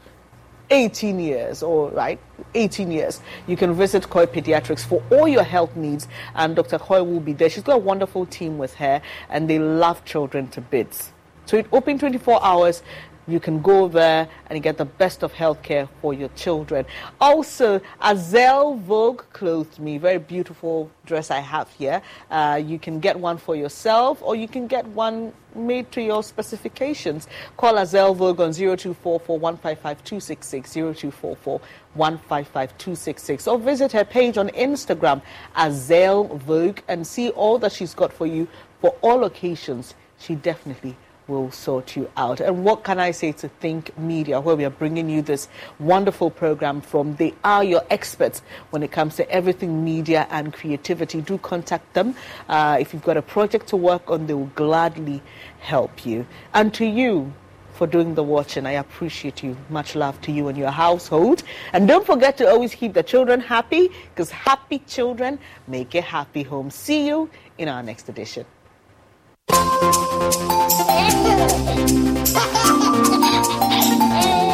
18 0.72 1.20
years 1.20 1.62
or 1.62 1.90
right 1.92 2.18
18 2.56 2.92
years 2.92 3.20
you 3.46 3.58
can 3.58 3.74
visit 3.74 4.10
Koy 4.10 4.26
Pediatrics 4.26 4.86
for 4.86 5.04
all 5.12 5.28
your 5.28 5.44
health 5.44 5.76
needs 5.76 6.08
and 6.34 6.56
Dr. 6.56 6.80
Koy 6.80 7.04
will 7.04 7.20
be 7.20 7.34
there 7.34 7.50
she's 7.50 7.64
got 7.64 7.76
a 7.76 7.78
wonderful 7.78 8.26
team 8.26 8.58
with 8.58 8.74
her 8.76 9.02
and 9.30 9.50
they 9.50 9.60
love 9.60 10.06
children 10.06 10.48
to 10.50 10.62
bits 10.62 11.12
so 11.46 11.58
it 11.58 11.68
open 11.74 12.00
24 12.00 12.44
hours 12.44 12.84
you 13.32 13.40
can 13.40 13.62
go 13.62 13.88
there 13.88 14.28
and 14.48 14.62
get 14.62 14.78
the 14.78 14.86
best 14.86 15.24
of 15.24 15.34
healthcare 15.34 15.88
for 16.02 16.14
your 16.14 16.30
children. 16.30 16.86
Also, 17.20 17.82
Azel 18.02 18.76
Vogue 18.76 19.24
clothed 19.34 19.80
me. 19.80 19.98
Very 19.98 20.20
beautiful 20.20 20.92
dress 21.06 21.32
I 21.32 21.40
have 21.40 21.70
here. 21.72 22.02
Uh, 22.30 22.62
you 22.64 22.78
can 22.78 23.00
get 23.00 23.20
one 23.20 23.38
for 23.38 23.56
yourself 23.56 24.22
or 24.22 24.36
you 24.36 24.48
can 24.48 24.68
get 24.68 24.86
one 24.88 25.34
made 25.56 25.92
to 25.92 26.02
your 26.02 26.24
specifications. 26.24 27.28
Call 27.58 27.80
Azel 27.80 28.14
Vogue 28.14 28.42
on 28.42 28.54
0244 28.54 29.40
155 29.40 30.04
266 30.04 30.74
0244 30.74 31.62
155 31.94 32.78
266 32.78 33.48
or 33.48 33.58
visit 33.58 33.92
her 33.92 34.06
page 34.06 34.38
on 34.38 34.50
Instagram, 34.50 35.22
Azel 35.56 36.26
Vogue, 36.38 36.80
and 36.88 37.06
see 37.06 37.30
all 37.32 37.58
that 37.60 37.72
she's 37.72 37.94
got 37.94 38.12
for 38.14 38.26
you 38.26 38.48
for 38.80 38.96
all 39.02 39.24
occasions. 39.24 39.96
She 40.20 40.36
definitely 40.36 40.96
will 41.32 41.52
sort 41.52 41.96
you 41.96 42.10
out. 42.18 42.40
And 42.40 42.64
what 42.64 42.84
can 42.84 43.00
I 43.00 43.12
say 43.12 43.32
to 43.32 43.48
Think 43.48 43.98
Media, 43.98 44.40
where 44.40 44.56
we 44.56 44.66
are 44.66 44.70
bringing 44.70 45.10
you 45.10 45.22
this 45.22 45.48
wonderful 45.80 46.30
program 46.30 46.82
from? 46.82 47.16
They 47.16 47.34
are 47.44 47.64
your 47.64 47.84
experts 47.90 48.42
when 48.72 48.84
it 48.84 48.92
comes 48.92 49.16
to 49.16 49.30
everything 49.32 49.84
media 49.84 50.28
and 50.30 50.54
creativity. 50.54 51.22
Do 51.22 51.38
contact 51.38 51.94
them. 51.94 52.16
Uh, 52.50 52.78
if 52.80 52.94
you've 52.94 53.04
got 53.04 53.18
a 53.18 53.22
project 53.22 53.68
to 53.68 53.78
work 53.78 54.12
on, 54.12 54.28
they 54.28 54.34
will 54.34 54.52
gladly 54.56 55.22
help 55.60 56.06
you. 56.06 56.28
And 56.54 56.74
to 56.76 56.86
you, 56.86 57.34
for 57.74 57.88
doing 57.88 58.14
the 58.14 58.22
watching. 58.22 58.68
I 58.68 58.74
appreciate 58.74 59.42
you. 59.42 59.58
Much 59.70 59.96
love 59.96 60.22
to 60.22 60.32
you 60.32 60.50
and 60.50 60.56
your 60.56 60.70
household. 60.70 61.42
And 61.74 61.88
don't 61.88 62.06
forget 62.06 62.38
to 62.38 62.48
always 62.48 62.76
keep 62.76 62.94
the 62.94 63.02
children 63.02 63.40
happy 63.40 63.90
because 64.10 64.30
happy 64.30 64.80
children 64.80 65.40
make 65.68 65.96
a 65.96 66.02
happy 66.02 66.44
home. 66.44 66.70
See 66.70 67.08
you 67.08 67.28
in 67.58 67.68
our 67.68 67.82
next 67.82 68.08
edition. 68.08 68.46
Thank 69.48 70.06
you. 74.46 74.51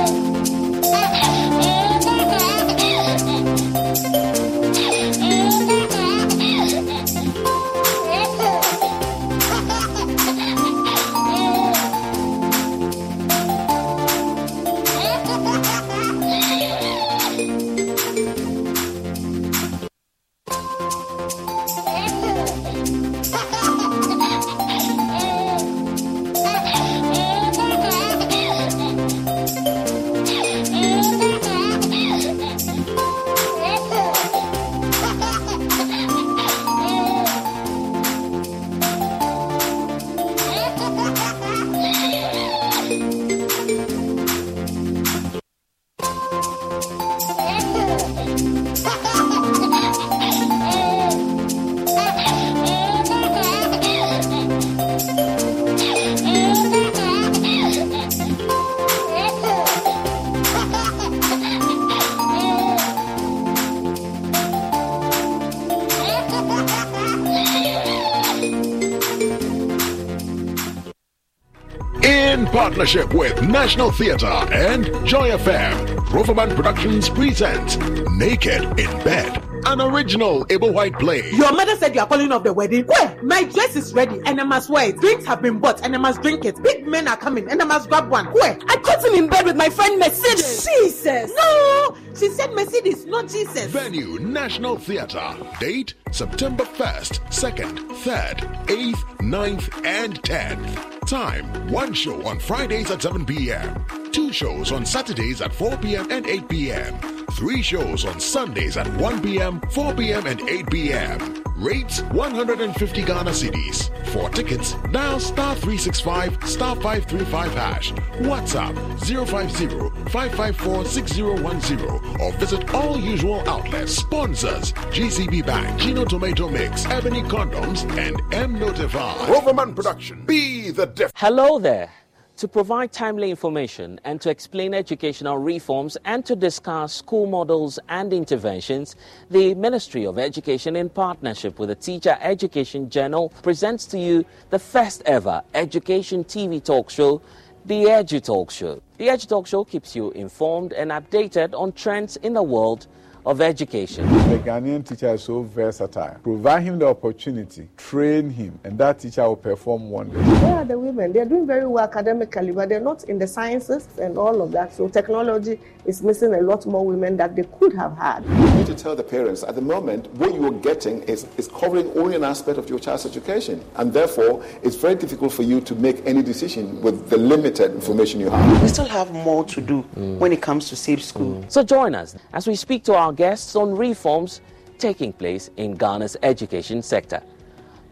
Partnership 72.77 73.11
with 73.15 73.41
National 73.41 73.91
Theatre 73.91 74.27
and 74.27 74.85
Joy 75.03 75.31
FM, 75.31 75.97
Roverman 76.11 76.55
Productions 76.55 77.09
presents 77.09 77.75
Naked 78.17 78.79
in 78.79 79.03
Bed 79.03 79.43
an 79.65 79.81
original 79.81 80.45
Ebo 80.51 80.71
Whyte 80.71 80.93
play. 80.99 81.27
Your 81.31 81.51
mother 81.53 81.75
said 81.75 81.95
you 81.95 82.01
are 82.01 82.07
calling 82.07 82.31
off 82.31 82.43
the 82.43 82.53
wedding. 82.53 82.85
Where? 82.85 83.19
My 83.23 83.45
dress 83.45 83.75
is 83.75 83.95
ready 83.95 84.21
and 84.25 84.39
I 84.39 84.43
must 84.43 84.69
wear 84.69 84.89
it. 84.89 84.97
Drinks 85.01 85.25
have 85.25 85.41
been 85.41 85.57
bought 85.57 85.83
and 85.83 85.95
I 85.95 85.97
must 85.97 86.21
drink 86.21 86.45
it. 86.45 86.61
Big 86.61 86.85
men 86.85 87.07
are 87.07 87.17
coming 87.17 87.49
and 87.49 87.59
I 87.59 87.65
must 87.65 87.89
grab 87.89 88.09
one. 88.09 88.27
Where? 88.27 88.59
I 88.67 88.77
caught 88.77 89.03
him 89.03 89.15
in 89.15 89.27
bed 89.27 89.45
with 89.45 89.57
my 89.57 89.69
friend 89.69 89.99
Mercedes. 89.99 90.63
Jesus. 90.63 91.31
No, 91.35 91.97
she 92.15 92.29
said 92.29 92.53
Mercedes, 92.53 93.07
not 93.07 93.27
Jesus. 93.27 93.65
Venue 93.71 94.19
National 94.19 94.77
Theatre. 94.77 95.35
Date 95.59 95.95
September 96.11 96.63
1st, 96.63 97.21
2nd, 97.31 97.89
3rd, 98.03 98.65
8th, 98.67 99.17
9th, 99.17 99.85
and 99.85 100.21
10th. 100.21 100.96
Time 101.07 101.45
one 101.69 101.93
show 101.93 102.21
on 102.27 102.37
Fridays 102.37 102.91
at 102.91 103.01
7 103.01 103.25
p.m., 103.25 104.06
two 104.17 104.33
shows 104.33 104.71
on 104.71 104.83
Saturdays 104.83 105.41
at 105.41 105.53
4 105.53 105.77
p.m. 105.77 106.09
and 106.09 106.25
8 106.25 106.49
p.m 106.49 107.17
Three 107.37 107.61
shows 107.61 108.03
on 108.03 108.19
Sundays 108.19 108.77
at 108.77 108.87
1 108.97 109.21
p.m., 109.21 109.61
4 109.69 109.93
p.m., 109.93 110.25
and 110.25 110.41
8 110.49 110.71
p.m. 110.71 111.43
Rates 111.55 112.01
150 112.01 113.01
Ghana 113.03 113.29
cedis. 113.29 113.91
For 114.07 114.27
tickets, 114.31 114.73
dial 114.91 115.19
star 115.19 115.53
365 115.55 116.49
star 116.49 116.75
535 116.77 117.53
hash. 117.53 117.91
WhatsApp 118.21 118.73
050 119.01 120.09
554 120.09 120.85
6010 120.85 121.79
or 122.19 122.31
visit 122.33 122.73
all 122.73 122.99
usual 122.99 123.47
outlets. 123.47 123.91
Sponsors 123.93 124.73
GCB 124.73 125.45
Bank, 125.45 125.79
Gino 125.79 126.05
Tomato 126.05 126.49
Mix, 126.49 126.85
Ebony 126.87 127.21
Condoms, 127.21 127.87
and 127.99 128.19
M 128.33 128.57
Notify. 128.57 129.27
Roverman 129.27 129.75
Production. 129.75 130.25
Be 130.25 130.71
the 130.71 130.87
difference. 130.87 131.13
Hello 131.15 131.59
there 131.59 131.91
to 132.37 132.47
provide 132.47 132.91
timely 132.91 133.31
information 133.31 133.99
and 134.03 134.21
to 134.21 134.29
explain 134.29 134.73
educational 134.73 135.39
reforms 135.39 135.97
and 136.05 136.23
to 136.25 136.35
discuss 136.35 136.93
school 136.93 137.25
models 137.25 137.79
and 137.89 138.13
interventions, 138.13 138.95
the 139.31 139.55
Ministry 139.55 140.05
of 140.05 140.19
Education, 140.19 140.75
in 140.75 140.89
partnership 140.89 141.57
with 141.57 141.69
the 141.69 141.75
Teacher 141.75 142.15
Education 142.21 142.89
Journal, 142.89 143.29
presents 143.41 143.85
to 143.87 143.97
you 143.97 144.23
the 144.51 144.59
first 144.59 145.01
ever 145.07 145.41
education 145.55 146.23
TV 146.23 146.63
talk 146.63 146.91
show, 146.91 147.21
the 147.65 147.85
Edu 147.85 148.23
Talk 148.23 148.51
Show. 148.51 148.81
The 148.97 149.07
Edu 149.07 149.27
Talk 149.27 149.47
Show 149.47 149.63
keeps 149.63 149.95
you 149.95 150.11
informed 150.11 150.73
and 150.73 150.91
updated 150.91 151.59
on 151.59 151.71
trends 151.71 152.17
in 152.17 152.33
the 152.33 152.43
world 152.43 152.87
of 153.25 153.41
education. 153.41 154.07
The 154.29 154.39
Ghanaian 154.39 154.87
teacher 154.87 155.13
is 155.13 155.23
so 155.23 155.43
versatile. 155.43 156.17
Provide 156.23 156.63
him 156.63 156.79
the 156.79 156.87
opportunity, 156.87 157.67
train 157.77 158.29
him, 158.29 158.59
and 158.63 158.77
that 158.77 158.99
teacher 158.99 159.23
will 159.23 159.35
perform 159.35 159.89
wonders. 159.89 160.25
Where 160.41 160.55
are 160.55 160.65
the 160.65 160.77
women? 160.77 161.13
They're 161.13 161.25
doing 161.25 161.47
very 161.47 161.65
well 161.65 161.83
academically, 161.83 162.51
but 162.51 162.69
they're 162.69 162.79
not 162.79 163.03
in 163.05 163.19
the 163.19 163.27
sciences 163.27 163.87
and 163.99 164.17
all 164.17 164.41
of 164.41 164.51
that. 164.51 164.73
So 164.73 164.87
technology 164.87 165.59
is 165.85 166.01
missing 166.01 166.33
a 166.33 166.41
lot 166.41 166.65
more 166.65 166.85
women 166.85 167.17
that 167.17 167.35
they 167.35 167.43
could 167.43 167.73
have 167.73 167.97
had. 167.97 168.23
You 168.25 168.53
need 168.55 168.67
to 168.67 168.75
tell 168.75 168.95
the 168.95 169.03
parents 169.03 169.43
at 169.43 169.55
the 169.55 169.61
moment 169.61 170.07
what 170.15 170.33
you 170.33 170.45
are 170.45 170.51
getting 170.51 171.03
is, 171.03 171.25
is 171.37 171.47
covering 171.47 171.91
only 171.97 172.15
an 172.15 172.23
aspect 172.23 172.57
of 172.57 172.69
your 172.69 172.79
child's 172.79 173.05
education. 173.05 173.63
And 173.75 173.93
therefore, 173.93 174.43
it's 174.63 174.75
very 174.75 174.95
difficult 174.95 175.33
for 175.33 175.43
you 175.43 175.61
to 175.61 175.75
make 175.75 176.05
any 176.05 176.21
decision 176.21 176.81
with 176.81 177.09
the 177.09 177.17
limited 177.17 177.73
information 177.73 178.19
you 178.19 178.29
have. 178.29 178.61
We 178.61 178.67
still 178.67 178.85
have 178.85 179.11
more 179.11 179.43
to 179.45 179.61
do 179.61 179.83
mm. 179.95 180.17
when 180.17 180.31
it 180.31 180.41
comes 180.41 180.69
to 180.69 180.75
safe 180.75 181.03
school. 181.03 181.41
Mm. 181.41 181.51
So 181.51 181.63
join 181.63 181.95
us 181.95 182.15
as 182.33 182.47
we 182.47 182.55
speak 182.55 182.83
to 182.85 182.95
our 182.95 183.13
guests 183.17 183.55
on 183.55 183.75
reforms 183.75 184.41
taking 184.77 185.11
place 185.11 185.49
in 185.57 185.75
Ghana's 185.75 186.15
education 186.21 186.81
sector. 186.81 187.21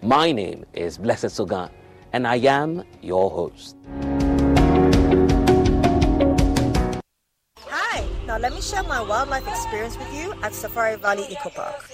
My 0.02 0.32
name 0.32 0.66
is 0.74 0.98
Blessed 1.00 1.34
Sogan, 1.34 1.70
and 2.14 2.28
I 2.28 2.36
am 2.36 2.84
your 3.02 3.32
host. 3.32 3.76
Hi, 7.58 8.06
now 8.28 8.38
let 8.38 8.54
me 8.54 8.62
share 8.62 8.84
my 8.84 9.02
wildlife 9.02 9.48
experience 9.48 9.98
with 9.98 10.14
you 10.14 10.34
at 10.44 10.54
Safari 10.54 10.96
Valley 10.98 11.26
Eco 11.28 11.50
Park. 11.50 11.90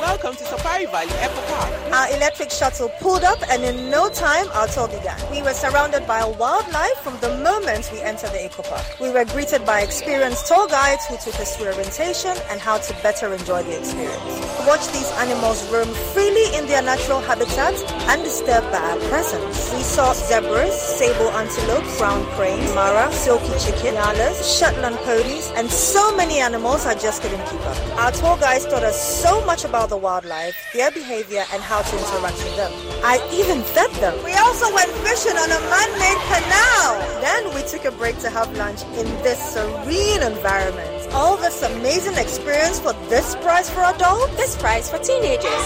Welcome 0.00 0.36
to 0.36 0.44
Safari 0.44 0.84
Valley 0.86 1.08
Eco 1.22 1.40
Park. 1.48 1.72
Our 1.92 2.16
electric 2.16 2.50
shuttle 2.50 2.90
pulled 3.00 3.24
up, 3.24 3.38
and 3.48 3.64
in 3.64 3.88
no 3.90 4.10
time, 4.10 4.46
our 4.52 4.66
tour 4.66 4.88
began. 4.88 5.18
We 5.30 5.40
were 5.40 5.54
surrounded 5.54 6.06
by 6.06 6.22
wildlife 6.22 6.98
from 6.98 7.18
the 7.20 7.38
moment 7.38 7.88
we 7.90 8.02
entered 8.02 8.30
the 8.30 8.44
Eco 8.44 8.62
Park. 8.62 8.84
We 9.00 9.10
were 9.10 9.24
greeted 9.24 9.64
by 9.64 9.80
experienced 9.80 10.48
tour 10.48 10.68
guides 10.68 11.06
who 11.06 11.16
took 11.16 11.40
us 11.40 11.56
through 11.56 11.68
orientation 11.68 12.36
and 12.50 12.60
how 12.60 12.76
to 12.76 12.92
better 13.02 13.32
enjoy 13.32 13.62
the 13.62 13.78
experience. 13.78 14.22
Watch 14.66 14.86
these 14.92 15.10
animals 15.12 15.64
roam 15.72 15.88
freely 16.12 16.54
in 16.56 16.66
their 16.66 16.82
natural 16.82 17.20
habitat, 17.20 17.74
undisturbed 18.06 18.70
by 18.70 18.78
our 18.78 18.98
presence. 19.08 19.72
We 19.72 19.80
saw 19.80 20.12
zebras, 20.12 20.74
sable 20.74 21.30
antelope, 21.30 21.84
crowned 21.96 22.26
cranes, 22.36 22.74
mara, 22.74 23.10
silky 23.12 23.48
chicken, 23.64 23.94
nyalas, 23.94 24.58
Shetland 24.58 24.96
ponies, 25.08 25.50
and 25.56 25.70
so 25.70 26.14
many 26.16 26.40
animals 26.40 26.84
I 26.84 26.94
just 26.94 27.22
couldn't 27.22 27.44
keep 27.46 27.60
up. 27.62 27.78
Our 27.98 28.12
tour 28.12 28.36
guides 28.36 28.66
taught 28.66 28.82
us 28.82 29.00
so 29.22 29.44
much 29.46 29.64
about 29.64 29.85
the 29.88 29.96
the 29.96 30.02
wildlife, 30.02 30.54
their 30.74 30.90
behavior, 30.90 31.44
and 31.52 31.62
how 31.62 31.80
to 31.80 31.94
interact 31.96 32.36
with 32.44 32.56
them. 32.56 32.72
I 33.02 33.16
even 33.32 33.62
fed 33.62 33.90
them. 34.02 34.14
We 34.24 34.34
also 34.34 34.72
went 34.74 34.90
fishing 35.00 35.36
on 35.36 35.48
a 35.48 35.60
man-made 35.72 36.20
canal. 36.28 36.88
Then 37.20 37.42
we 37.54 37.62
took 37.62 37.84
a 37.86 37.92
break 37.92 38.18
to 38.20 38.28
have 38.28 38.54
lunch 38.58 38.82
in 39.00 39.06
this 39.24 39.40
serene 39.54 40.22
environment. 40.22 40.90
All 41.12 41.36
this 41.38 41.62
amazing 41.62 42.16
experience 42.16 42.78
for 42.78 42.92
this 43.08 43.36
price 43.36 43.70
for 43.70 43.82
adults? 43.84 44.36
This 44.36 44.54
price 44.56 44.90
for 44.90 44.98
teenagers. 44.98 45.64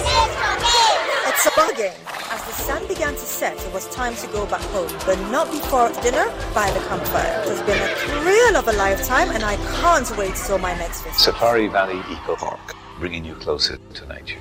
It's 1.26 1.46
a 1.46 1.52
bargain. 1.56 1.94
As 2.30 2.42
the 2.46 2.54
sun 2.68 2.86
began 2.86 3.14
to 3.14 3.26
set, 3.40 3.56
it 3.66 3.72
was 3.72 3.88
time 3.88 4.14
to 4.22 4.26
go 4.28 4.46
back 4.46 4.62
home, 4.74 4.92
but 5.06 5.18
not 5.34 5.50
before 5.50 5.90
dinner 6.06 6.26
by 6.54 6.70
the 6.70 6.80
campfire. 6.86 7.42
It 7.42 7.48
has 7.48 7.62
been 7.62 7.80
a 7.82 7.90
thrill 8.06 8.56
of 8.56 8.68
a 8.68 8.76
lifetime, 8.78 9.30
and 9.30 9.42
I 9.42 9.56
can't 9.82 10.08
wait 10.16 10.36
till 10.36 10.58
my 10.58 10.74
next 10.78 11.02
visit. 11.02 11.18
Safari 11.18 11.66
Valley 11.66 11.98
Eco 12.14 12.36
Park 12.36 12.76
bringing 13.00 13.24
you 13.24 13.34
closer 13.36 13.78
to 13.94 14.06
nature. 14.06 14.38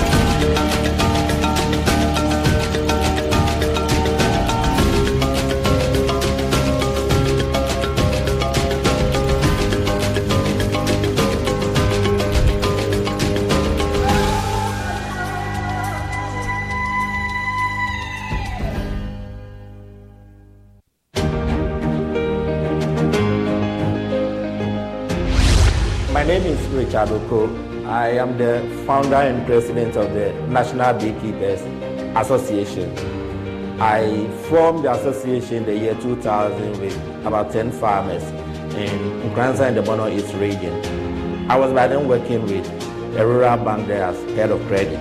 I 27.13 28.17
am 28.17 28.39
the 28.39 28.67
founder 28.87 29.17
and 29.17 29.45
president 29.45 29.95
of 29.95 30.11
the 30.13 30.33
National 30.47 30.93
Beekeepers 30.95 31.61
Association. 32.17 32.89
I 33.79 34.27
formed 34.49 34.85
the 34.85 34.93
association 34.93 35.57
in 35.57 35.65
the 35.65 35.77
year 35.77 35.93
2000 36.01 36.79
with 36.79 36.97
about 37.23 37.51
10 37.51 37.71
farmers 37.73 38.23
in 38.73 38.89
Nkoranza 39.29 39.67
and 39.67 39.77
the 39.77 39.83
Bono 39.83 40.07
East 40.07 40.33
region. 40.33 40.73
I 41.51 41.55
was 41.55 41.71
by 41.71 41.85
then 41.85 42.07
working 42.07 42.41
with 42.43 42.67
a 43.15 43.27
rural 43.27 43.57
bank 43.63 43.85
there 43.87 44.05
as 44.05 44.17
head 44.35 44.49
of 44.49 44.65
credit. 44.65 44.97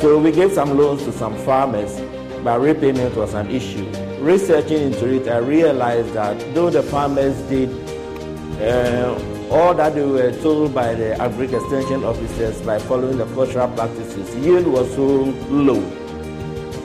So 0.00 0.18
we 0.18 0.32
gave 0.32 0.50
some 0.50 0.76
loans 0.76 1.04
to 1.04 1.12
some 1.12 1.36
farmers, 1.44 2.00
but 2.42 2.60
repayment 2.60 3.14
was 3.14 3.34
an 3.34 3.48
issue. 3.48 3.88
Researching 4.18 4.82
into 4.82 5.06
it, 5.14 5.28
I 5.28 5.38
realized 5.38 6.14
that 6.14 6.36
though 6.52 6.70
the 6.70 6.82
farmers 6.82 7.36
did 7.42 7.70
uh, 8.60 9.37
all 9.50 9.74
that 9.74 9.94
they 9.94 10.04
were 10.04 10.32
told 10.42 10.74
by 10.74 10.94
the 10.94 11.14
agric 11.18 11.52
extension 11.58 12.04
officers 12.04 12.60
by 12.62 12.78
following 12.78 13.16
the 13.16 13.26
cultural 13.34 13.68
practices, 13.68 14.34
yield 14.36 14.66
was 14.66 14.92
so 14.94 15.06
low. 15.48 15.80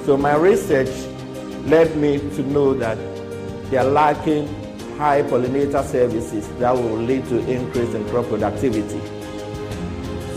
So 0.06 0.18
my 0.18 0.36
research 0.36 0.90
led 1.66 1.96
me 1.98 2.20
to 2.20 2.44
know 2.44 2.74
that 2.76 2.98
they 3.70 3.78
are 3.78 3.86
lacking 3.86 4.48
high 4.98 5.24
pollinator 5.24 5.84
services 5.84 6.48
that 6.60 6.72
will 6.74 6.98
lead 6.98 7.26
to 7.26 7.40
increase 7.50 7.94
in 7.94 8.08
crop 8.10 8.28
productivity. 8.28 9.02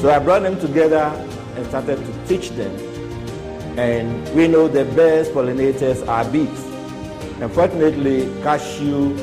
So 0.00 0.10
I 0.10 0.18
brought 0.18 0.42
them 0.42 0.58
together 0.58 1.04
and 1.56 1.66
started 1.66 1.96
to 1.98 2.26
teach 2.26 2.50
them. 2.50 2.74
And 3.78 4.34
we 4.34 4.48
know 4.48 4.68
the 4.68 4.84
best 4.84 5.32
pollinators 5.32 6.06
are 6.08 6.24
bees. 6.30 6.64
Unfortunately, 7.40 8.24
cashew 8.42 9.16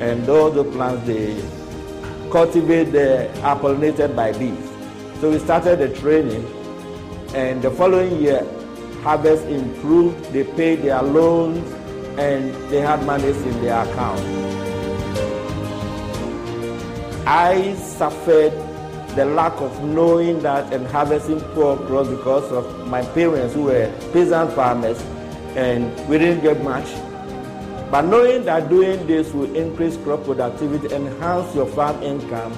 and 0.00 0.28
all 0.28 0.50
the 0.50 0.64
plants 0.64 1.06
they 1.06 1.34
cultivate 2.30 2.84
the 2.92 3.28
are 3.42 3.58
pollinated 3.58 4.14
by 4.14 4.32
bees. 4.32 4.70
So 5.20 5.30
we 5.30 5.38
started 5.38 5.78
the 5.78 5.88
training, 6.00 6.46
and 7.34 7.60
the 7.62 7.70
following 7.70 8.20
year, 8.20 8.46
harvest 9.02 9.44
improved. 9.46 10.32
They 10.32 10.44
paid 10.44 10.82
their 10.82 11.02
loans, 11.02 11.70
and 12.18 12.54
they 12.70 12.80
had 12.80 13.04
monies 13.04 13.36
in 13.42 13.62
their 13.62 13.82
account. 13.82 14.20
I 17.26 17.74
suffered 17.74 18.52
the 19.14 19.24
lack 19.24 19.60
of 19.60 19.82
knowing 19.82 20.40
that 20.40 20.72
and 20.72 20.86
harvesting 20.86 21.40
poor 21.54 21.76
crops 21.76 22.08
because 22.08 22.50
of 22.52 22.86
my 22.88 23.02
parents 23.02 23.54
who 23.54 23.64
were 23.64 23.92
peasant 24.12 24.52
farmers, 24.52 25.00
and 25.56 25.90
we 26.08 26.18
didn't 26.18 26.42
get 26.42 26.62
much. 26.62 26.86
But 27.90 28.02
knowing 28.02 28.44
that 28.44 28.68
doing 28.68 29.04
this 29.08 29.32
will 29.32 29.52
increase 29.56 29.96
crop 29.96 30.24
productivity, 30.24 30.94
enhance 30.94 31.52
your 31.56 31.66
farm 31.66 32.00
income, 32.04 32.56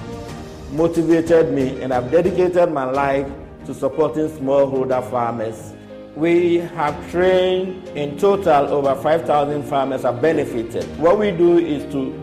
motivated 0.71 1.51
me, 1.51 1.81
and 1.81 1.91
I've 1.91 2.11
dedicated 2.11 2.71
my 2.71 2.83
life 2.83 3.27
to 3.65 3.73
supporting 3.73 4.29
smallholder 4.29 5.09
farmers. 5.09 5.73
We 6.15 6.57
have 6.57 7.09
trained 7.09 7.87
in 7.89 8.19
total 8.19 8.67
over 8.67 8.93
5,000 8.93 9.63
farmers 9.63 10.03
have 10.03 10.21
benefited. 10.21 10.83
What 10.99 11.17
we 11.17 11.31
do 11.31 11.57
is 11.57 11.91
to 11.93 12.13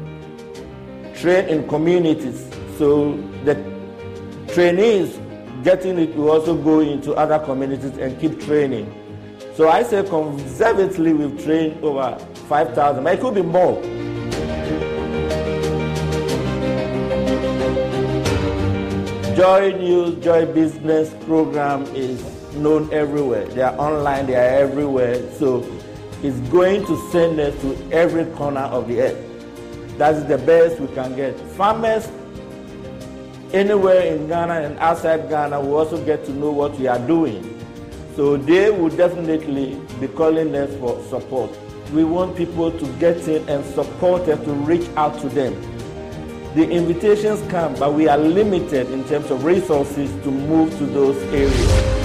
train 1.20 1.48
in 1.48 1.68
communities 1.68 2.48
so 2.78 3.14
the 3.44 3.56
trainees 4.54 5.18
getting 5.64 5.98
it 5.98 6.14
will 6.14 6.30
also 6.30 6.56
go 6.56 6.80
into 6.80 7.14
other 7.14 7.38
communities 7.40 7.98
and 7.98 8.18
keep 8.20 8.40
training. 8.40 8.94
So 9.54 9.68
I 9.68 9.82
say 9.82 10.02
conservatively 10.04 11.12
we've 11.12 11.44
trained 11.44 11.82
over 11.84 12.16
5,000, 12.50 13.04
but 13.04 13.14
it 13.14 13.20
could 13.20 13.36
be 13.36 13.42
more. 13.42 13.80
Joy 19.36 19.70
News, 19.78 20.22
Joy 20.22 20.46
Business 20.46 21.14
program 21.26 21.84
is 21.94 22.20
known 22.56 22.92
everywhere. 22.92 23.46
They 23.46 23.62
are 23.62 23.78
online, 23.78 24.26
they 24.26 24.34
are 24.34 24.62
everywhere. 24.64 25.22
So 25.38 25.64
it's 26.24 26.40
going 26.50 26.84
to 26.86 27.10
send 27.12 27.38
us 27.38 27.54
to 27.60 27.92
every 27.92 28.24
corner 28.34 28.62
of 28.62 28.88
the 28.88 29.00
earth. 29.02 29.96
That 29.98 30.16
is 30.16 30.26
the 30.26 30.38
best 30.38 30.80
we 30.80 30.88
can 30.88 31.14
get. 31.14 31.38
Farmers 31.52 32.10
anywhere 33.52 34.02
in 34.12 34.26
Ghana 34.26 34.54
and 34.54 34.78
outside 34.80 35.28
Ghana 35.28 35.60
will 35.60 35.76
also 35.76 36.04
get 36.04 36.24
to 36.24 36.32
know 36.32 36.50
what 36.50 36.76
we 36.80 36.88
are 36.88 36.98
doing. 37.06 37.46
So 38.16 38.36
they 38.36 38.70
will 38.72 38.90
definitely 38.90 39.80
be 40.00 40.08
calling 40.08 40.52
us 40.56 40.74
for 40.80 41.00
support. 41.04 41.56
We 41.92 42.04
want 42.04 42.36
people 42.36 42.70
to 42.70 42.86
get 42.98 43.26
in 43.26 43.48
and 43.48 43.64
support 43.74 44.28
us 44.28 44.38
to 44.44 44.52
reach 44.52 44.88
out 44.96 45.20
to 45.22 45.28
them. 45.28 45.54
The 46.54 46.68
invitations 46.70 47.42
come, 47.50 47.74
but 47.74 47.94
we 47.94 48.06
are 48.06 48.16
limited 48.18 48.90
in 48.90 49.04
terms 49.08 49.28
of 49.30 49.44
resources 49.44 50.10
to 50.22 50.30
move 50.30 50.76
to 50.78 50.86
those 50.86 51.16
areas. 51.34 51.99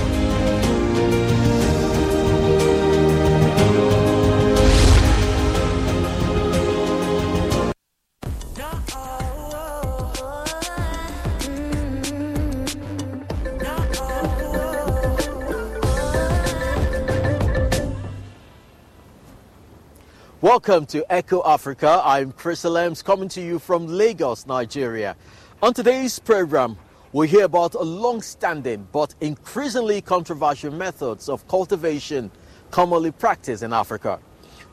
Welcome 20.55 20.85
to 20.85 21.05
Eco 21.13 21.43
Africa. 21.45 22.01
I'm 22.01 22.31
Chris 22.31 22.63
Alems 22.63 23.03
coming 23.03 23.27
to 23.27 23.41
you 23.41 23.59
from 23.59 23.87
Lagos, 23.87 24.47
Nigeria. 24.47 25.17
On 25.61 25.73
today's 25.73 26.17
program, 26.17 26.77
we 27.11 27.27
hear 27.27 27.43
about 27.43 27.73
a 27.73 27.81
long-standing 27.81 28.87
but 28.93 29.13
increasingly 29.19 29.99
controversial 29.99 30.71
methods 30.71 31.27
of 31.27 31.45
cultivation 31.49 32.31
commonly 32.71 33.11
practiced 33.11 33.63
in 33.63 33.73
Africa. 33.73 34.17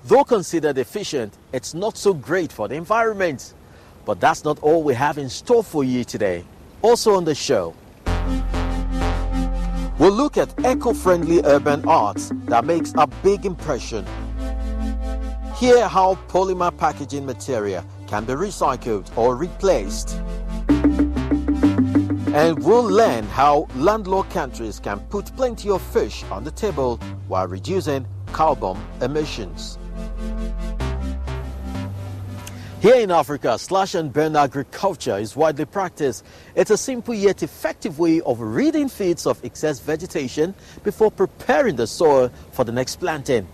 Though 0.04 0.22
considered 0.22 0.78
efficient, 0.78 1.36
it's 1.52 1.74
not 1.74 1.96
so 1.96 2.14
great 2.14 2.52
for 2.52 2.68
the 2.68 2.76
environment. 2.76 3.52
But 4.04 4.20
that's 4.20 4.44
not 4.44 4.60
all 4.62 4.84
we 4.84 4.94
have 4.94 5.18
in 5.18 5.28
store 5.28 5.64
for 5.64 5.82
you 5.82 6.04
today. 6.04 6.44
Also 6.82 7.16
on 7.16 7.24
the 7.24 7.34
show, 7.34 7.74
we'll 9.98 10.12
look 10.12 10.36
at 10.38 10.54
eco-friendly 10.64 11.42
urban 11.42 11.84
arts 11.88 12.30
that 12.44 12.64
makes 12.64 12.92
a 12.96 13.08
big 13.24 13.44
impression 13.44 14.06
Hear 15.62 15.86
how 15.86 16.18
polymer 16.26 16.76
packaging 16.76 17.24
material 17.24 17.84
can 18.08 18.24
be 18.24 18.32
recycled 18.32 19.16
or 19.16 19.36
replaced. 19.36 20.20
And 22.34 22.58
we'll 22.64 22.82
learn 22.82 23.22
how 23.26 23.68
landlocked 23.76 24.32
countries 24.32 24.80
can 24.80 24.98
put 25.08 25.26
plenty 25.36 25.70
of 25.70 25.80
fish 25.80 26.24
on 26.32 26.42
the 26.42 26.50
table 26.50 26.96
while 27.28 27.46
reducing 27.46 28.08
carbon 28.32 28.76
emissions. 29.02 29.78
Here 32.80 32.96
in 32.96 33.12
Africa, 33.12 33.56
slash 33.56 33.94
and 33.94 34.12
burn 34.12 34.34
agriculture 34.34 35.16
is 35.16 35.36
widely 35.36 35.66
practiced. 35.66 36.24
It's 36.56 36.72
a 36.72 36.76
simple 36.76 37.14
yet 37.14 37.44
effective 37.44 38.00
way 38.00 38.20
of 38.22 38.40
ridding 38.40 38.88
fields 38.88 39.28
of 39.28 39.44
excess 39.44 39.78
vegetation 39.78 40.56
before 40.82 41.12
preparing 41.12 41.76
the 41.76 41.86
soil 41.86 42.32
for 42.50 42.64
the 42.64 42.72
next 42.72 42.96
planting. 42.96 43.46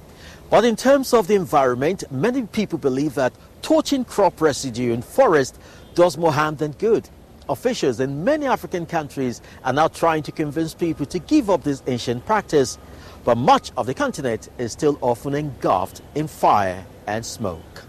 But 0.50 0.64
in 0.64 0.76
terms 0.76 1.12
of 1.12 1.26
the 1.26 1.34
environment, 1.34 2.04
many 2.10 2.42
people 2.46 2.78
believe 2.78 3.14
that 3.14 3.34
torching 3.60 4.04
crop 4.04 4.40
residue 4.40 4.92
in 4.94 5.02
forest 5.02 5.60
does 5.94 6.16
more 6.16 6.32
harm 6.32 6.56
than 6.56 6.72
good. 6.72 7.08
Officials 7.50 8.00
in 8.00 8.24
many 8.24 8.46
African 8.46 8.86
countries 8.86 9.42
are 9.64 9.72
now 9.72 9.88
trying 9.88 10.22
to 10.22 10.32
convince 10.32 10.74
people 10.74 11.04
to 11.06 11.18
give 11.18 11.50
up 11.50 11.64
this 11.64 11.82
ancient 11.86 12.24
practice, 12.24 12.78
but 13.24 13.36
much 13.36 13.72
of 13.76 13.86
the 13.86 13.94
continent 13.94 14.48
is 14.56 14.72
still 14.72 14.98
often 15.02 15.34
engulfed 15.34 16.00
in 16.14 16.26
fire 16.26 16.84
and 17.06 17.24
smoke. 17.24 17.84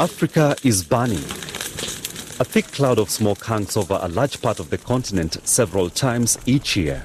Africa 0.00 0.56
is 0.64 0.82
burning. 0.84 1.18
A 2.40 2.44
thick 2.44 2.66
cloud 2.66 2.98
of 2.98 3.10
smoke 3.10 3.44
hangs 3.44 3.76
over 3.76 3.98
a 4.00 4.08
large 4.08 4.40
part 4.40 4.60
of 4.60 4.70
the 4.70 4.78
continent 4.78 5.38
several 5.46 5.90
times 5.90 6.38
each 6.46 6.76
year. 6.76 7.04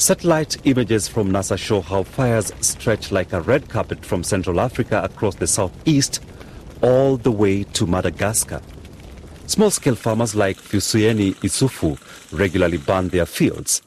Satellite 0.00 0.56
images 0.64 1.08
from 1.08 1.30
NASA 1.30 1.58
show 1.58 1.82
how 1.82 2.04
fires 2.04 2.54
stretch 2.62 3.12
like 3.12 3.34
a 3.34 3.42
red 3.42 3.68
carpet 3.68 4.02
from 4.02 4.24
Central 4.24 4.58
Africa 4.58 5.02
across 5.04 5.34
the 5.34 5.46
southeast 5.46 6.24
all 6.80 7.18
the 7.18 7.30
way 7.30 7.64
to 7.64 7.86
Madagascar. 7.86 8.62
Small-scale 9.46 9.96
farmers 9.96 10.34
like 10.34 10.56
Fusuyeni 10.56 11.34
Isufu 11.42 11.98
regularly 12.32 12.78
burn 12.78 13.08
their 13.10 13.26
fields. 13.26 13.82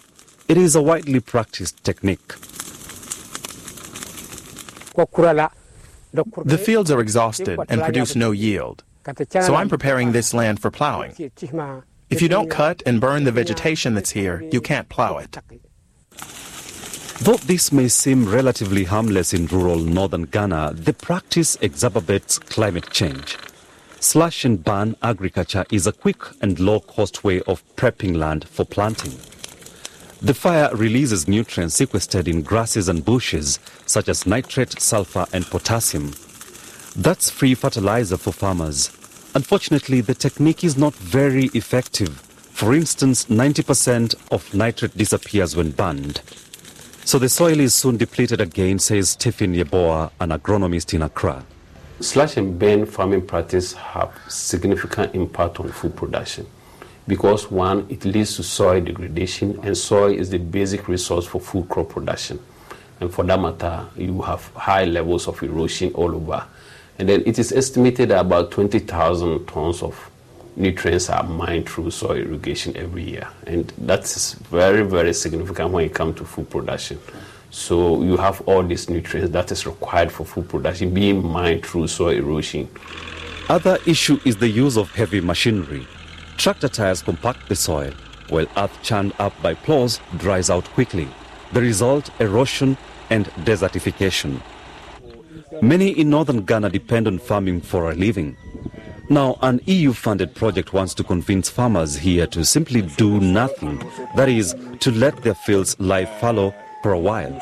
It 0.48 0.56
is 0.56 0.76
a 0.76 0.84
widely 0.84 1.20
practiced 1.20 1.84
technique. 1.84 2.36
The 6.46 6.62
fields 6.64 6.92
are 6.92 7.00
exhausted 7.00 7.60
and 7.70 7.82
produce 7.82 8.16
no 8.16 8.30
yield. 8.30 8.84
So 9.42 9.56
I'm 9.56 9.68
preparing 9.68 10.12
this 10.12 10.32
land 10.32 10.60
for 10.62 10.70
plowing. 10.70 11.16
If 12.12 12.22
you 12.22 12.30
don't 12.30 12.52
cut 12.52 12.84
and 12.86 13.02
burn 13.02 13.24
the 13.24 13.32
vegetation 13.32 13.96
that's 13.96 14.12
here, 14.12 14.48
you 14.52 14.62
can't 14.62 14.88
plow 14.90 15.18
it. 15.18 15.40
Though 17.22 17.38
this 17.38 17.72
may 17.72 17.88
seem 17.88 18.28
relatively 18.28 18.84
harmless 18.84 19.34
in 19.34 19.48
rural 19.48 19.78
northern 19.78 20.24
Ghana, 20.24 20.74
the 20.74 20.94
practice 20.94 21.56
exacerbates 21.58 22.40
climate 22.40 22.90
change. 22.90 23.38
Slash 24.00 24.44
and 24.44 24.62
burn 24.62 24.98
agriculture 25.02 25.64
is 25.72 25.88
a 25.88 25.94
quick 25.94 26.22
and 26.42 26.60
low 26.60 26.82
cost 26.82 27.24
way 27.24 27.42
of 27.42 27.64
prepping 27.78 28.18
land 28.18 28.48
for 28.50 28.66
planting. 28.66 29.14
The 30.22 30.34
fire 30.34 30.76
releases 30.76 31.28
nutrients 31.28 31.76
sequestered 31.76 32.28
in 32.28 32.42
grasses 32.42 32.90
and 32.90 33.06
bushes, 33.06 33.60
such 33.86 34.10
as 34.10 34.26
nitrate, 34.26 34.82
sulfur, 34.82 35.26
and 35.32 35.46
potassium. 35.46 36.14
That's 36.96 37.30
free 37.30 37.56
fertilizer 37.56 38.18
for 38.18 38.34
farmers. 38.34 38.90
Unfortunately, 39.36 40.02
the 40.02 40.14
technique 40.16 40.64
is 40.64 40.78
not 40.78 40.94
very 40.96 41.46
effective. 41.54 42.10
For 42.52 42.74
instance, 42.74 43.26
90% 43.26 44.16
of 44.32 44.54
nitrate 44.54 44.98
disappears 44.98 45.56
when 45.56 45.72
burned. 45.72 46.22
So 47.06 47.20
the 47.20 47.28
soil 47.28 47.60
is 47.60 47.74
soon 47.74 47.98
depleted 47.98 48.40
again, 48.40 48.80
says 48.80 49.10
Stephen 49.10 49.54
Yeboah, 49.54 50.12
an 50.22 50.30
agronomist 50.30 50.94
in 50.94 51.02
Accra. 51.02 51.44
Slash 52.00 52.38
and 52.38 52.58
burn 52.58 52.86
farming 52.86 53.28
practice 53.28 53.74
have 53.74 54.18
significant 54.30 55.14
impact 55.14 55.60
on 55.60 55.70
food 55.70 55.96
production 55.96 56.48
because 57.08 57.52
one, 57.52 57.86
it 57.90 58.06
leads 58.06 58.36
to 58.38 58.44
soil 58.44 58.80
degradation, 58.80 59.60
and 59.64 59.78
soil 59.78 60.14
is 60.14 60.30
the 60.30 60.38
basic 60.38 60.88
resource 60.88 61.26
for 61.26 61.42
food 61.42 61.68
crop 61.68 61.90
production. 61.90 62.40
And 63.00 63.14
for 63.14 63.24
that 63.26 63.40
matter, 63.40 63.86
you 63.98 64.22
have 64.22 64.48
high 64.56 64.86
levels 64.86 65.28
of 65.28 65.42
erosion 65.44 65.92
all 65.94 66.16
over. 66.16 66.46
And 67.00 67.10
then 67.10 67.24
it 67.26 67.38
is 67.40 67.52
estimated 67.52 68.10
that 68.10 68.22
about 68.22 68.52
20,000 68.52 69.46
tons 69.48 69.82
of 69.82 70.10
nutrients 70.56 71.10
are 71.10 71.24
mined 71.24 71.68
through 71.68 71.92
soil 71.92 72.18
irrigation 72.18 72.76
every 72.78 73.04
year. 73.04 73.28
And 73.48 73.72
that 73.80 74.04
is 74.04 74.34
very, 74.34 74.84
very 74.84 75.14
significant 75.14 75.72
when 75.72 75.86
it 75.86 75.94
comes 75.94 76.18
to 76.18 76.26
food 76.26 76.50
production. 76.50 77.00
So 77.50 78.02
you 78.02 78.18
have 78.18 78.42
all 78.48 78.64
these 78.64 78.90
nutrients 78.90 79.32
that 79.32 79.52
is 79.52 79.66
required 79.66 80.12
for 80.12 80.26
food 80.26 80.50
production 80.50 80.94
being 80.94 81.24
mined 81.24 81.66
through 81.66 81.88
soil 81.88 82.10
erosion. 82.10 82.68
Other 83.50 83.78
issue 83.86 84.20
is 84.26 84.38
the 84.38 84.48
use 84.48 84.78
of 84.78 84.92
heavy 84.92 85.22
machinery. 85.22 85.86
Tractor 86.38 86.70
tires 86.70 87.02
compact 87.02 87.50
the 87.50 87.56
soil, 87.56 87.92
while 88.30 88.48
earth 88.58 88.82
churned 88.82 89.14
up 89.20 89.34
by 89.42 89.54
plows 89.54 90.00
dries 90.18 90.50
out 90.50 90.66
quickly. 90.66 91.08
The 91.52 91.62
result, 91.62 92.10
erosion 92.20 92.78
and 93.10 93.26
desertification. 93.46 94.42
Many 95.62 95.90
in 95.90 96.10
northern 96.10 96.44
Ghana 96.46 96.72
depend 96.72 97.08
on 97.08 97.20
farming 97.20 97.62
for 97.62 97.92
a 97.92 97.96
living. 97.96 98.36
Now, 99.10 99.38
an 99.42 99.60
EU-funded 99.66 100.34
project 100.34 100.72
wants 100.72 100.94
to 100.96 101.04
convince 101.04 101.50
farmers 101.50 101.98
here 101.98 102.26
to 102.28 102.46
simply 102.46 102.84
do 102.84 103.20
nothing. 103.20 103.84
That 104.16 104.30
is, 104.30 104.56
to 104.80 104.92
let 104.92 105.18
their 105.24 105.36
fields 105.36 105.76
lie 105.80 106.06
fallow 106.06 106.54
for 106.82 106.94
a 106.94 107.00
while. 107.00 107.42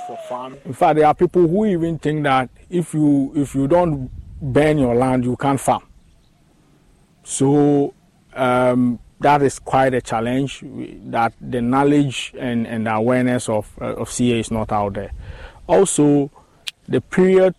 In 0.66 0.74
fact, 0.74 0.96
there 0.96 1.06
are 1.06 1.14
people 1.14 1.48
who 1.48 1.66
even 1.66 2.00
think 2.00 2.24
that 2.24 2.50
if 2.70 2.94
you 2.94 3.32
if 3.36 3.54
you 3.54 3.68
don't 3.68 4.10
burn 4.42 4.78
your 4.78 4.96
land, 4.96 5.24
you 5.24 5.36
can't 5.36 5.60
farm. 5.60 5.84
So 7.24 7.94
um, 8.34 9.00
that 9.20 9.42
is 9.42 9.60
quite 9.60 9.94
a 9.94 10.02
challenge. 10.02 10.64
That 11.06 11.34
the 11.42 11.62
knowledge 11.62 12.34
and, 12.38 12.66
and 12.66 12.88
awareness 12.88 13.50
of 13.50 13.70
uh, 13.82 13.96
of 13.96 14.12
CA 14.12 14.40
is 14.40 14.52
not 14.52 14.72
out 14.72 14.94
there. 14.94 15.12
Also, 15.68 16.32
the 16.88 17.02
period 17.02 17.56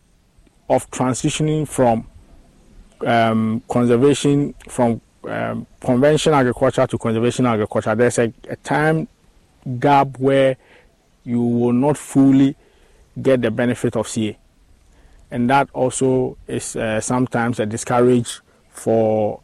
of 0.69 0.91
transitioning 0.91 1.69
from 1.69 2.09
um, 3.07 3.63
conservation 3.69 4.55
from 4.69 5.01
um, 5.25 5.67
conventional 5.81 6.37
agriculture 6.37 6.87
to 6.87 6.99
conservation 6.99 7.47
agriculture, 7.47 7.95
there's 7.95 8.19
a, 8.19 8.33
a, 8.49 8.57
time 8.57 9.07
gap 9.79 10.19
where 10.19 10.57
you 11.25 11.41
will 11.41 11.73
not 11.73 11.97
fully 11.97 12.57
get 13.21 13.41
the 13.43 13.51
benefit 13.51 13.97
of 13.97 14.09
CA. 14.09 14.37
And 15.31 15.49
that 15.49 15.69
also 15.73 16.37
is 16.47 16.77
uh, 16.77 17.01
sometimes 17.01 17.61
a 17.61 17.67
discourage 17.67 18.41
for 18.71 19.41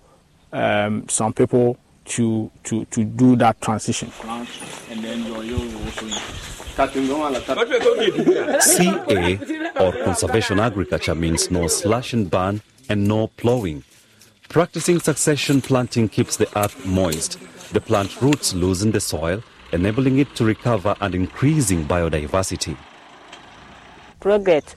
um, 0.52 1.08
some 1.08 1.32
people 1.32 1.78
to, 2.06 2.50
to, 2.64 2.84
to 2.86 3.04
do 3.04 3.36
that 3.36 3.60
transition. 3.60 4.10
CA 8.60 9.38
or 9.80 9.92
conservation 10.04 10.60
agriculture 10.60 11.14
means 11.14 11.50
no 11.50 11.66
slash 11.66 12.12
and 12.12 12.30
burn 12.30 12.60
and 12.88 13.06
no 13.06 13.26
plowing. 13.26 13.82
Practicing 14.48 14.98
succession 15.00 15.60
planting 15.60 16.08
keeps 16.08 16.36
the 16.36 16.48
earth 16.58 16.86
moist. 16.86 17.38
The 17.72 17.80
plant 17.80 18.20
roots 18.22 18.54
loosen 18.54 18.92
the 18.92 19.00
soil, 19.00 19.42
enabling 19.72 20.18
it 20.18 20.34
to 20.36 20.44
recover 20.44 20.96
and 21.00 21.14
increasing 21.14 21.84
biodiversity. 21.84 22.76
Project 24.20 24.76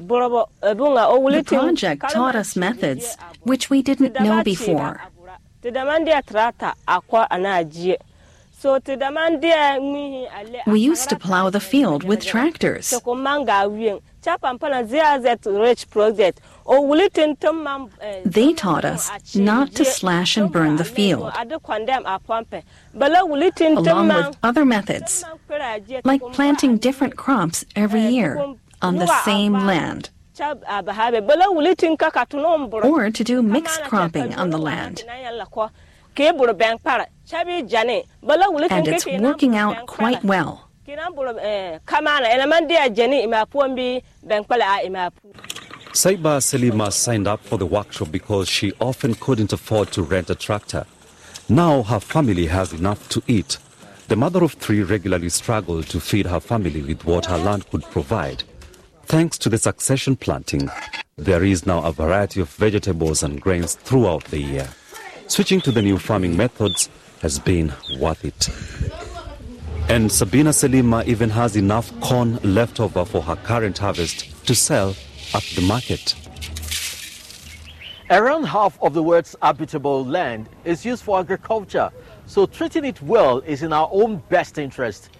the 0.00 1.42
project 1.46 2.10
taught 2.10 2.36
us 2.36 2.56
methods 2.56 3.16
which 3.42 3.70
we 3.70 3.82
didn't 3.82 4.20
know 4.20 4.42
before. 4.42 5.00
We 10.66 10.80
used 10.80 11.08
to 11.08 11.16
plow 11.16 11.50
the 11.50 11.60
field 11.60 12.04
with 12.04 12.24
tractors. 12.24 12.94
They 18.24 18.52
taught 18.52 18.84
us 18.84 19.10
not 19.34 19.72
to 19.74 19.84
slash 19.84 20.36
and 20.38 20.52
burn 20.52 20.76
the 20.76 20.84
field, 20.84 21.32
along 23.76 24.08
with 24.28 24.36
other 24.42 24.64
methods, 24.64 25.24
like 26.04 26.22
planting 26.32 26.78
different 26.78 27.16
crops 27.16 27.64
every 27.74 28.02
year 28.02 28.36
on 28.82 28.98
the 28.98 29.06
same 29.24 29.58
land, 29.66 30.10
or 32.84 33.10
to 33.10 33.24
do 33.24 33.42
mixed 33.42 33.82
cropping 33.82 34.34
on 34.38 34.50
the 34.50 34.58
land. 34.58 35.04
And 38.70 38.88
it's 38.88 39.06
working 39.22 39.56
out 39.56 39.76
quite 39.86 40.24
well. 40.24 40.69
Saiba 45.92 46.40
Selima 46.40 46.90
signed 46.92 47.26
up 47.26 47.40
for 47.40 47.58
the 47.58 47.66
workshop 47.66 48.10
because 48.10 48.48
she 48.48 48.72
often 48.80 49.14
couldn't 49.14 49.52
afford 49.52 49.90
to 49.92 50.02
rent 50.02 50.30
a 50.30 50.34
tractor. 50.34 50.84
Now 51.48 51.82
her 51.82 52.00
family 52.00 52.46
has 52.46 52.72
enough 52.72 53.08
to 53.10 53.22
eat. 53.26 53.58
The 54.08 54.16
mother 54.16 54.42
of 54.42 54.52
three 54.54 54.82
regularly 54.82 55.28
struggled 55.28 55.86
to 55.88 56.00
feed 56.00 56.26
her 56.26 56.40
family 56.40 56.82
with 56.82 57.04
what 57.04 57.26
her 57.26 57.38
land 57.38 57.68
could 57.70 57.82
provide. 57.82 58.42
Thanks 59.04 59.38
to 59.38 59.48
the 59.48 59.58
succession 59.58 60.16
planting, 60.16 60.70
there 61.16 61.44
is 61.44 61.66
now 61.66 61.82
a 61.82 61.92
variety 61.92 62.40
of 62.40 62.48
vegetables 62.50 63.22
and 63.22 63.40
grains 63.40 63.74
throughout 63.74 64.24
the 64.26 64.38
year. 64.38 64.68
Switching 65.26 65.60
to 65.62 65.72
the 65.72 65.82
new 65.82 65.98
farming 65.98 66.36
methods 66.36 66.88
has 67.22 67.38
been 67.38 67.72
worth 67.98 68.24
it. 68.24 68.48
And 69.90 70.10
Sabina 70.12 70.50
Selima 70.50 71.04
even 71.08 71.28
has 71.30 71.56
enough 71.56 71.90
corn 72.00 72.38
left 72.44 72.78
over 72.78 73.04
for 73.04 73.22
her 73.22 73.34
current 73.34 73.76
harvest 73.76 74.46
to 74.46 74.54
sell 74.54 74.94
at 75.34 75.42
the 75.56 75.62
market. 75.62 76.14
Around 78.08 78.44
half 78.44 78.80
of 78.80 78.94
the 78.94 79.02
world's 79.02 79.34
habitable 79.42 80.04
land 80.04 80.48
is 80.64 80.84
used 80.86 81.02
for 81.02 81.18
agriculture, 81.18 81.90
so 82.26 82.46
treating 82.46 82.84
it 82.84 83.02
well 83.02 83.38
is 83.38 83.64
in 83.64 83.72
our 83.72 83.88
own 83.90 84.22
best 84.28 84.58
interest. 84.58 85.10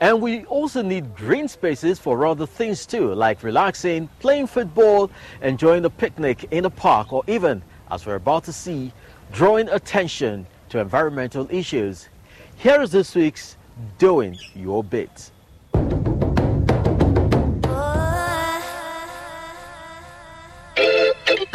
And 0.00 0.22
we 0.22 0.44
also 0.44 0.82
need 0.82 1.16
green 1.16 1.48
spaces 1.48 1.98
for 1.98 2.24
other 2.24 2.46
things 2.46 2.86
too, 2.86 3.12
like 3.14 3.42
relaxing, 3.42 4.08
playing 4.20 4.46
football, 4.46 5.10
enjoying 5.42 5.84
a 5.84 5.90
picnic 5.90 6.46
in 6.52 6.64
a 6.64 6.70
park, 6.70 7.12
or 7.12 7.24
even, 7.26 7.60
as 7.90 8.06
we're 8.06 8.14
about 8.14 8.44
to 8.44 8.52
see, 8.52 8.92
drawing 9.32 9.68
attention 9.70 10.46
to 10.68 10.78
environmental 10.78 11.48
issues. 11.50 12.08
Here 12.54 12.80
is 12.80 12.92
this 12.92 13.16
week's 13.16 13.56
Doing 13.98 14.38
Your 14.54 14.82
Bit. 14.84 15.30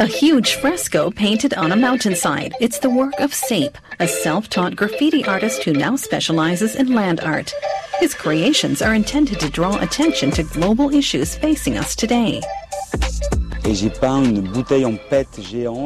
A 0.00 0.06
huge 0.06 0.54
fresco 0.54 1.10
painted 1.10 1.54
on 1.54 1.72
a 1.72 1.76
mountainside. 1.76 2.54
It's 2.60 2.78
the 2.78 2.88
work 2.90 3.14
of 3.18 3.32
Saype, 3.32 3.76
a 3.98 4.06
self 4.06 4.48
taught 4.48 4.76
graffiti 4.76 5.24
artist 5.24 5.64
who 5.64 5.72
now 5.72 5.96
specializes 5.96 6.76
in 6.76 6.94
land 6.94 7.20
art. 7.20 7.52
His 7.98 8.14
creations 8.14 8.80
are 8.80 8.94
intended 8.94 9.40
to 9.40 9.50
draw 9.50 9.76
attention 9.80 10.30
to 10.32 10.44
global 10.44 10.94
issues 10.94 11.34
facing 11.34 11.76
us 11.76 11.96
today. 11.96 12.40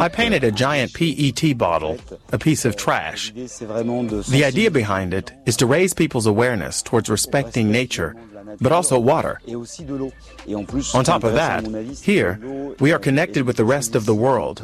I 0.00 0.08
painted 0.08 0.44
a 0.44 0.52
giant 0.52 0.94
PET 0.94 1.58
bottle, 1.58 1.98
a 2.32 2.38
piece 2.38 2.64
of 2.64 2.76
trash. 2.76 3.32
The 3.32 4.42
idea 4.44 4.70
behind 4.70 5.14
it 5.14 5.32
is 5.46 5.56
to 5.58 5.66
raise 5.66 5.94
people's 5.94 6.26
awareness 6.26 6.82
towards 6.82 7.10
respecting 7.10 7.70
nature 7.70 8.14
but 8.60 8.72
also 8.72 8.98
water. 8.98 9.40
On 9.46 11.04
top 11.04 11.24
of 11.24 11.34
that, 11.34 11.66
here, 12.02 12.74
we 12.80 12.92
are 12.92 12.98
connected 12.98 13.46
with 13.46 13.56
the 13.56 13.64
rest 13.64 13.94
of 13.94 14.06
the 14.06 14.14
world 14.14 14.60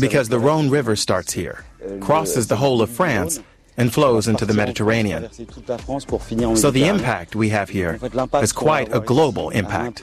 because 0.00 0.28
the 0.28 0.38
Rhone 0.38 0.70
River 0.70 0.96
starts 0.96 1.32
here, 1.32 1.64
crosses 2.00 2.46
the 2.46 2.56
whole 2.56 2.82
of 2.82 2.90
France, 2.90 3.40
and 3.76 3.92
flows 3.92 4.28
into 4.28 4.44
the 4.44 4.52
Mediterranean. 4.52 5.30
So 5.32 6.70
the 6.70 6.84
impact 6.86 7.34
we 7.34 7.48
have 7.48 7.70
here 7.70 7.98
is 8.42 8.52
quite 8.52 8.94
a 8.94 9.00
global 9.00 9.50
impact. 9.50 10.02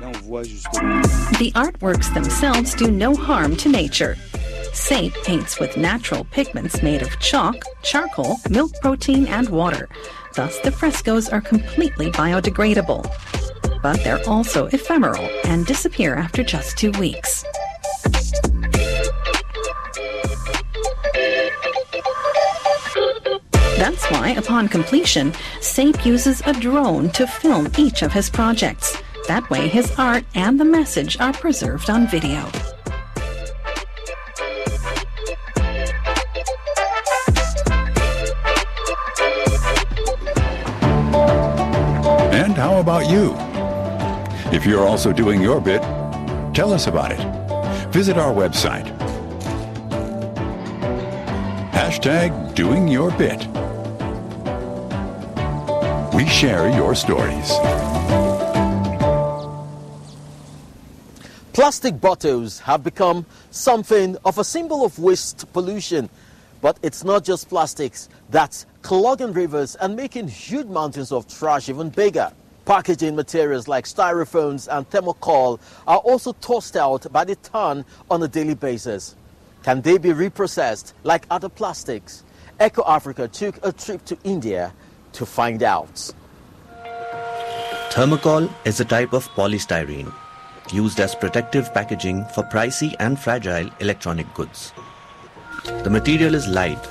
The 0.00 1.52
artworks 1.54 2.12
themselves 2.14 2.74
do 2.74 2.90
no 2.90 3.14
harm 3.14 3.54
to 3.56 3.68
nature. 3.68 4.16
Saype 4.72 5.12
paints 5.24 5.60
with 5.60 5.76
natural 5.76 6.24
pigments 6.24 6.82
made 6.82 7.02
of 7.02 7.18
chalk, 7.20 7.56
charcoal, 7.82 8.38
milk 8.48 8.72
protein, 8.80 9.26
and 9.26 9.50
water. 9.50 9.90
Thus, 10.34 10.58
the 10.60 10.72
frescoes 10.72 11.28
are 11.28 11.42
completely 11.42 12.10
biodegradable. 12.12 13.12
But 13.82 14.02
they're 14.02 14.26
also 14.26 14.68
ephemeral 14.68 15.28
and 15.44 15.66
disappear 15.66 16.14
after 16.14 16.42
just 16.42 16.78
two 16.78 16.92
weeks. 16.92 17.44
That's 23.76 24.10
why, 24.10 24.34
upon 24.38 24.68
completion, 24.68 25.32
Saype 25.60 26.06
uses 26.06 26.40
a 26.46 26.54
drone 26.54 27.10
to 27.10 27.26
film 27.26 27.70
each 27.76 28.00
of 28.00 28.12
his 28.12 28.30
projects. 28.30 28.96
That 29.30 29.48
way, 29.48 29.68
his 29.68 29.92
art 29.96 30.24
and 30.34 30.58
the 30.58 30.64
message 30.64 31.20
are 31.20 31.32
preserved 31.32 31.88
on 31.88 32.08
video. 32.08 32.40
And 42.32 42.54
how 42.54 42.80
about 42.80 43.08
you? 43.08 43.36
If 44.52 44.66
you're 44.66 44.84
also 44.84 45.12
doing 45.12 45.40
your 45.40 45.60
bit, 45.60 45.80
tell 46.52 46.72
us 46.72 46.88
about 46.88 47.12
it. 47.12 47.20
Visit 47.92 48.18
our 48.18 48.34
website. 48.34 48.88
Hashtag 51.70 52.56
doing 52.56 52.88
your 52.88 53.12
bit. 53.12 53.46
We 56.12 56.26
share 56.26 56.68
your 56.68 56.96
stories. 56.96 57.52
Plastic 61.60 62.00
bottles 62.00 62.58
have 62.60 62.82
become 62.82 63.26
something 63.50 64.16
of 64.24 64.38
a 64.38 64.44
symbol 64.44 64.82
of 64.82 64.98
waste 64.98 65.44
pollution. 65.52 66.08
But 66.62 66.78
it's 66.82 67.04
not 67.04 67.22
just 67.22 67.50
plastics 67.50 68.08
that's 68.30 68.64
clogging 68.80 69.34
rivers 69.34 69.76
and 69.76 69.94
making 69.94 70.28
huge 70.28 70.68
mountains 70.68 71.12
of 71.12 71.28
trash 71.28 71.68
even 71.68 71.90
bigger. 71.90 72.32
Packaging 72.64 73.14
materials 73.14 73.68
like 73.68 73.84
styrofoams 73.84 74.74
and 74.74 74.88
thermocol 74.88 75.60
are 75.86 75.98
also 75.98 76.32
tossed 76.40 76.78
out 76.78 77.12
by 77.12 77.24
the 77.24 77.36
ton 77.36 77.84
on 78.10 78.22
a 78.22 78.28
daily 78.28 78.54
basis. 78.54 79.14
Can 79.62 79.82
they 79.82 79.98
be 79.98 80.14
reprocessed 80.14 80.94
like 81.02 81.26
other 81.30 81.50
plastics? 81.50 82.24
Eco 82.58 82.82
Africa 82.86 83.28
took 83.28 83.62
a 83.62 83.70
trip 83.70 84.02
to 84.06 84.16
India 84.24 84.72
to 85.12 85.26
find 85.26 85.62
out. 85.62 86.10
Thermocol 87.90 88.50
is 88.64 88.80
a 88.80 88.86
type 88.86 89.12
of 89.12 89.28
polystyrene 89.32 90.10
used 90.72 91.00
as 91.00 91.14
protective 91.14 91.72
packaging 91.74 92.24
for 92.26 92.42
pricey 92.44 92.94
and 92.98 93.18
fragile 93.18 93.70
electronic 93.80 94.32
goods. 94.34 94.72
The 95.64 95.90
material 95.90 96.34
is 96.34 96.48
light, 96.48 96.86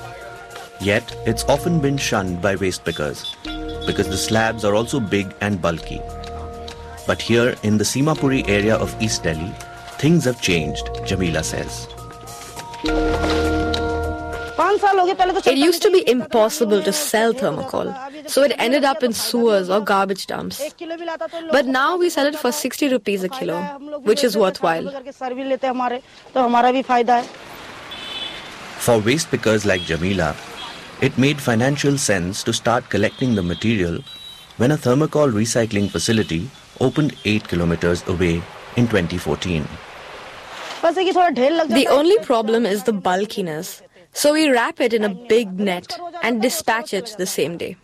yet 0.80 1.16
it's 1.26 1.44
often 1.46 1.80
been 1.80 1.98
shunned 1.98 2.42
by 2.42 2.56
waste 2.56 2.86
pickers 2.86 3.36
because 3.86 4.08
the 4.08 4.18
slabs 4.18 4.64
are 4.64 4.76
also 4.76 5.00
big 5.00 5.34
and 5.42 5.62
bulky. 5.62 6.02
But 7.08 7.22
here 7.22 7.56
in 7.64 7.78
the 7.78 7.84
Seemapuri 7.84 8.48
area 8.48 8.76
of 8.76 8.96
East 9.02 9.24
Delhi, 9.24 9.54
things 9.98 10.26
have 10.26 10.42
changed, 10.42 10.90
Jamila 11.06 11.44
says. 11.44 11.88
It 14.60 15.58
used 15.58 15.82
to 15.84 15.90
be 15.90 16.04
impossible 16.10 16.82
to 16.84 16.92
sell 16.92 17.34
thermocol, 17.34 17.96
so 18.30 18.44
it 18.44 18.54
ended 18.58 18.84
up 18.84 19.04
in 19.04 19.14
sewers 19.14 19.70
or 19.70 19.80
garbage 19.80 20.28
dumps. 20.28 20.62
But 21.52 21.66
now 21.66 21.96
we 21.98 22.10
sell 22.10 22.28
it 22.28 22.36
for 22.36 22.52
60 22.52 22.90
rupees 22.90 23.24
a 23.24 23.30
kilo, 23.30 23.62
which 24.04 24.24
is 24.24 24.36
worthwhile. 24.36 24.92
For 28.80 28.98
waste 29.00 29.32
pickers 29.32 29.66
like 29.66 29.82
Jamila, 29.84 30.36
it 31.02 31.18
made 31.18 31.40
financial 31.42 31.98
sense 31.98 32.44
to 32.44 32.52
start 32.52 32.90
collecting 32.90 33.36
the 33.36 33.44
material 33.44 34.00
when 34.58 34.72
a 34.72 34.78
thermocol 34.78 35.32
recycling 35.32 35.90
facility 35.90 36.50
opened 36.82 37.16
8 37.24 37.48
kilometers 37.48 38.06
away 38.08 38.42
in 38.76 38.88
2014. 38.88 39.66
The 40.82 41.88
only 41.90 42.18
problem 42.20 42.66
is 42.66 42.84
the 42.84 42.94
bulkiness. 42.94 43.82
So 44.14 44.34
we 44.34 44.50
wrap 44.50 44.82
it 44.82 44.94
in 44.94 45.04
a 45.04 45.10
big 45.10 45.60
net 45.60 45.98
and 46.22 46.42
dispatch 46.42 46.94
it 46.94 47.16
the 47.18 47.26
same 47.26 47.58
day. 47.58 47.78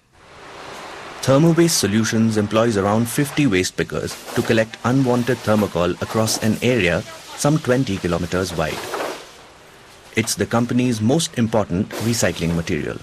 Thermowaste 1.21 1.79
Solutions 1.79 2.37
employs 2.37 2.77
around 2.77 3.07
50 3.07 3.47
waste 3.47 3.77
pickers 3.77 4.13
to 4.35 4.41
collect 4.41 4.77
unwanted 4.83 5.37
thermocol 5.37 5.99
across 6.01 6.41
an 6.43 6.57
area 6.61 7.01
some 7.35 7.57
20 7.57 7.97
kilometers 7.97 8.55
wide. 8.55 8.77
It's 10.15 10.35
the 10.35 10.45
company's 10.45 11.01
most 11.01 11.37
important 11.37 11.89
recycling 11.89 12.55
material. 12.55 12.97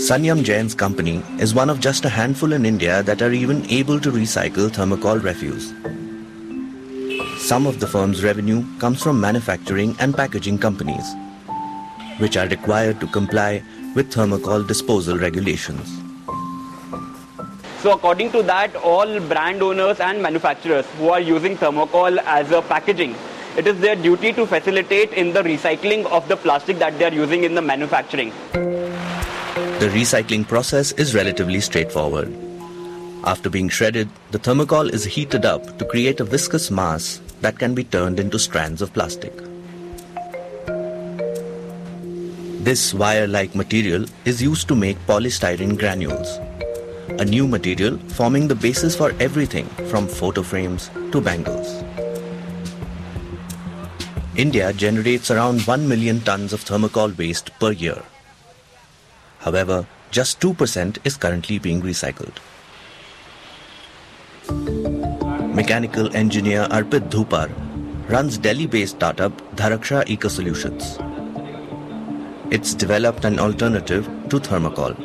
Sanyam 0.00 0.42
Jain's 0.42 0.74
company 0.74 1.22
is 1.38 1.54
one 1.54 1.68
of 1.68 1.78
just 1.78 2.06
a 2.06 2.08
handful 2.08 2.54
in 2.54 2.64
India 2.64 3.02
that 3.02 3.20
are 3.20 3.32
even 3.32 3.64
able 3.70 4.00
to 4.00 4.10
recycle 4.10 4.70
thermocol 4.70 5.22
refuse. 5.22 5.72
Some 7.40 7.66
of 7.66 7.80
the 7.80 7.86
firm's 7.86 8.22
revenue 8.22 8.62
comes 8.78 9.02
from 9.02 9.18
manufacturing 9.20 9.96
and 9.98 10.14
packaging 10.14 10.58
companies, 10.58 11.04
which 12.18 12.36
are 12.36 12.46
required 12.46 13.00
to 13.00 13.06
comply 13.06 13.62
with 13.96 14.12
thermocol 14.12 14.66
disposal 14.68 15.16
regulations. 15.18 15.88
So 17.80 17.92
according 17.92 18.30
to 18.32 18.42
that, 18.42 18.76
all 18.76 19.18
brand 19.20 19.62
owners 19.62 19.98
and 20.00 20.22
manufacturers 20.22 20.84
who 20.98 21.08
are 21.08 21.18
using 21.18 21.56
thermocol 21.56 22.18
as 22.24 22.52
a 22.52 22.60
packaging, 22.60 23.16
it 23.56 23.66
is 23.66 23.80
their 23.80 23.96
duty 23.96 24.32
to 24.34 24.46
facilitate 24.46 25.12
in 25.14 25.32
the 25.32 25.42
recycling 25.42 26.04
of 26.06 26.28
the 26.28 26.36
plastic 26.36 26.78
that 26.78 26.98
they 26.98 27.06
are 27.06 27.12
using 27.12 27.44
in 27.44 27.54
the 27.54 27.62
manufacturing. 27.62 28.32
The 28.54 29.90
recycling 29.94 30.46
process 30.46 30.92
is 30.92 31.14
relatively 31.14 31.60
straightforward. 31.60 32.49
After 33.24 33.50
being 33.50 33.68
shredded, 33.68 34.08
the 34.30 34.38
thermocol 34.38 34.92
is 34.92 35.04
heated 35.04 35.44
up 35.44 35.78
to 35.78 35.84
create 35.84 36.20
a 36.20 36.24
viscous 36.24 36.70
mass 36.70 37.20
that 37.42 37.58
can 37.58 37.74
be 37.74 37.84
turned 37.84 38.18
into 38.18 38.38
strands 38.38 38.80
of 38.80 38.92
plastic. 38.94 39.32
This 42.64 42.94
wire-like 42.94 43.54
material 43.54 44.06
is 44.24 44.42
used 44.42 44.68
to 44.68 44.74
make 44.74 44.98
polystyrene 45.06 45.78
granules, 45.78 46.38
a 47.20 47.24
new 47.24 47.46
material 47.46 47.98
forming 48.08 48.48
the 48.48 48.54
basis 48.54 48.96
for 48.96 49.12
everything 49.20 49.66
from 49.90 50.08
photo 50.08 50.42
frames 50.42 50.90
to 51.12 51.20
bangles. 51.20 51.82
India 54.36 54.72
generates 54.72 55.30
around 55.30 55.60
1 55.62 55.88
million 55.88 56.20
tons 56.20 56.54
of 56.54 56.64
thermocol 56.64 57.16
waste 57.18 57.50
per 57.58 57.72
year. 57.72 58.02
However, 59.40 59.86
just 60.10 60.40
2% 60.40 60.98
is 61.04 61.16
currently 61.16 61.58
being 61.58 61.82
recycled. 61.82 62.36
Mechanical 64.50 66.14
engineer 66.16 66.66
Arpit 66.70 67.08
Dhupar 67.10 67.50
runs 68.08 68.36
Delhi-based 68.36 68.96
startup 68.96 69.32
Dharaksha 69.54 70.08
Eco 70.08 70.28
Solutions. 70.28 70.98
It's 72.50 72.74
developed 72.74 73.24
an 73.24 73.38
alternative 73.38 74.06
to 74.30 74.40
thermocol. 74.40 74.98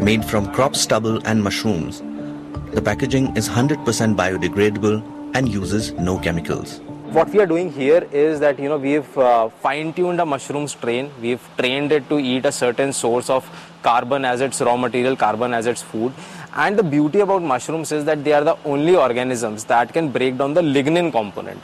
Made 0.00 0.24
from 0.24 0.52
crop 0.52 0.74
stubble 0.74 1.20
and 1.24 1.42
mushrooms, 1.42 2.02
the 2.74 2.82
packaging 2.82 3.36
is 3.36 3.48
100% 3.48 3.84
biodegradable 4.16 5.02
and 5.34 5.48
uses 5.48 5.92
no 5.92 6.18
chemicals 6.18 6.80
what 7.12 7.28
we 7.30 7.40
are 7.40 7.46
doing 7.46 7.72
here 7.72 8.06
is 8.12 8.38
that 8.38 8.56
you 8.60 8.68
know 8.68 8.78
we've 8.78 9.18
uh, 9.18 9.48
fine-tuned 9.48 10.20
a 10.20 10.24
mushroom 10.24 10.68
strain 10.68 11.10
we've 11.20 11.48
trained 11.58 11.90
it 11.90 12.08
to 12.08 12.18
eat 12.20 12.46
a 12.46 12.52
certain 12.52 12.92
source 12.92 13.28
of 13.28 13.48
carbon 13.82 14.24
as 14.24 14.40
its 14.40 14.60
raw 14.60 14.76
material 14.76 15.16
carbon 15.16 15.52
as 15.52 15.66
its 15.66 15.82
food 15.82 16.12
and 16.54 16.78
the 16.78 16.82
beauty 16.82 17.20
about 17.20 17.42
mushrooms 17.42 17.92
is 17.92 18.04
that 18.04 18.24
they 18.24 18.32
are 18.32 18.42
the 18.42 18.56
only 18.64 18.96
organisms 18.96 19.64
that 19.64 19.92
can 19.92 20.10
break 20.10 20.36
down 20.36 20.54
the 20.54 20.62
lignin 20.62 21.12
component. 21.12 21.60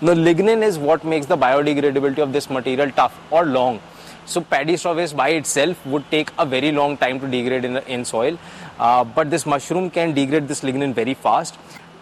The 0.00 0.14
lignin 0.14 0.62
is 0.62 0.78
what 0.78 1.04
makes 1.04 1.26
the 1.26 1.36
biodegradability 1.36 2.18
of 2.18 2.32
this 2.32 2.48
material 2.48 2.90
tough 2.90 3.18
or 3.30 3.44
long. 3.44 3.80
So 4.26 4.40
paddy 4.40 4.76
straw 4.76 4.94
waste 4.94 5.16
by 5.16 5.28
itself 5.30 5.84
would 5.86 6.10
take 6.10 6.30
a 6.38 6.46
very 6.46 6.72
long 6.72 6.96
time 6.96 7.20
to 7.20 7.28
degrade 7.28 7.64
in, 7.64 7.76
in 7.76 8.04
soil. 8.04 8.38
Uh, 8.78 9.04
but 9.04 9.30
this 9.30 9.44
mushroom 9.44 9.90
can 9.90 10.14
degrade 10.14 10.48
this 10.48 10.62
lignin 10.62 10.94
very 10.94 11.14
fast. 11.14 11.58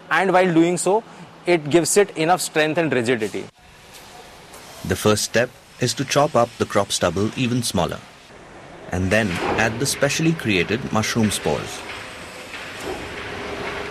And 0.09 0.31
while 0.31 0.53
doing 0.53 0.77
so 0.77 1.03
it 1.45 1.69
gives 1.69 1.97
it 1.97 2.17
enough 2.17 2.41
strength 2.41 2.77
and 2.77 2.91
rigidity. 2.91 3.43
The 4.85 4.95
first 4.95 5.25
step 5.25 5.49
is 5.81 5.93
to 5.95 6.05
chop 6.05 6.35
up 6.35 6.49
the 6.57 6.65
crop 6.65 6.91
stubble 6.91 7.31
even 7.37 7.63
smaller. 7.63 7.99
And 8.91 9.11
then 9.11 9.29
add 9.59 9.79
the 9.79 9.85
specially 9.85 10.33
created 10.33 10.93
mushroom 10.93 11.31
spores. 11.31 11.81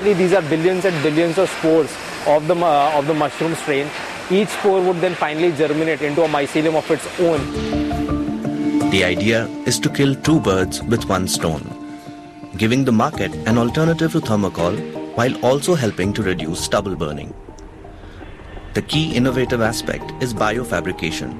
These 0.03 0.33
are 0.35 0.43
billions 0.43 0.85
and 0.85 1.03
billions 1.03 1.39
of 1.39 1.49
spores 1.49 1.91
of 2.27 2.47
the, 2.47 2.57
uh, 2.57 2.99
of 2.99 3.07
the 3.07 3.15
mushroom 3.15 3.55
strain. 3.55 3.89
Each 4.31 4.49
spore 4.49 4.81
would 4.81 5.01
then 5.01 5.15
finally 5.15 5.53
germinate 5.53 6.03
into 6.03 6.23
a 6.23 6.29
mycelium 6.29 6.75
of 6.75 6.91
its 6.91 7.07
own. 7.21 7.41
The 8.91 9.05
idea 9.05 9.47
is 9.67 9.79
to 9.81 9.89
kill 9.89 10.15
two 10.15 10.41
birds 10.41 10.83
with 10.83 11.09
one 11.09 11.29
stone. 11.29 11.79
giving 12.57 12.85
the 12.85 12.93
market 12.93 13.35
an 13.47 13.57
alternative 13.57 14.13
to 14.13 14.21
thermocol 14.21 14.77
while 15.17 15.35
also 15.45 15.75
helping 15.75 16.13
to 16.13 16.23
reduce 16.23 16.61
stubble 16.61 16.95
burning. 16.95 17.35
The 18.75 18.83
key 18.83 19.15
innovative 19.15 19.61
aspect 19.61 20.13
is 20.23 20.35
biofabrication, 20.35 21.33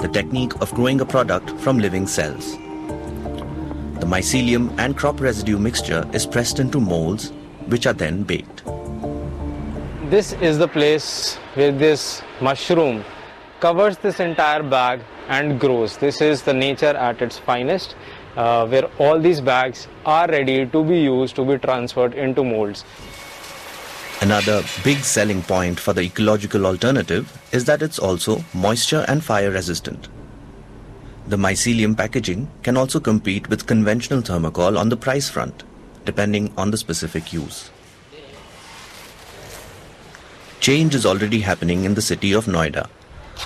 the 0.00 0.08
technique 0.08 0.54
of 0.60 0.72
growing 0.74 1.00
a 1.00 1.06
product 1.06 1.50
from 1.60 1.78
living 1.78 2.06
cells. 2.06 2.52
The 4.00 4.06
mycelium 4.06 4.74
and 4.78 4.96
crop 4.96 5.20
residue 5.20 5.58
mixture 5.58 6.08
is 6.12 6.26
pressed 6.26 6.58
into 6.60 6.80
molds, 6.80 7.32
which 7.70 7.86
are 7.86 7.92
then 7.92 8.22
baked. 8.22 8.64
This 10.10 10.32
is 10.34 10.58
the 10.58 10.68
place 10.68 11.36
where 11.54 11.72
this 11.72 12.22
mushroom 12.40 13.04
covers 13.60 13.96
this 13.98 14.20
entire 14.20 14.62
bag 14.62 15.00
and 15.28 15.60
grows. 15.60 15.96
This 15.96 16.20
is 16.20 16.42
the 16.42 16.52
nature 16.52 16.96
at 17.08 17.22
its 17.22 17.38
finest, 17.38 17.94
uh, 18.36 18.66
where 18.66 18.90
all 18.98 19.20
these 19.20 19.40
bags 19.40 19.86
are 20.04 20.26
ready 20.28 20.66
to 20.66 20.84
be 20.84 21.00
used 21.00 21.36
to 21.36 21.44
be 21.44 21.58
transferred 21.58 22.14
into 22.14 22.42
molds. 22.42 22.84
Another 24.20 24.62
big 24.84 24.98
selling 24.98 25.42
point 25.42 25.80
for 25.80 25.92
the 25.92 26.02
ecological 26.02 26.66
alternative 26.66 27.40
is 27.52 27.64
that 27.66 27.80
it's 27.80 27.98
also 27.98 28.44
moisture 28.52 29.04
and 29.08 29.24
fire 29.24 29.50
resistant. 29.50 30.08
The 31.28 31.36
mycelium 31.36 31.96
packaging 31.96 32.50
can 32.62 32.76
also 32.76 33.00
compete 33.00 33.48
with 33.48 33.66
conventional 33.66 34.20
thermocol 34.20 34.78
on 34.78 34.88
the 34.88 34.96
price 34.96 35.30
front, 35.30 35.62
depending 36.10 36.52
on 36.58 36.72
the 36.72 36.82
specific 36.86 37.32
use. 37.32 37.70
Change 40.58 40.94
is 40.96 41.06
already 41.06 41.40
happening 41.40 41.84
in 41.84 41.94
the 41.94 42.06
city 42.10 42.32
of 42.32 42.46
Noida. 42.46 42.88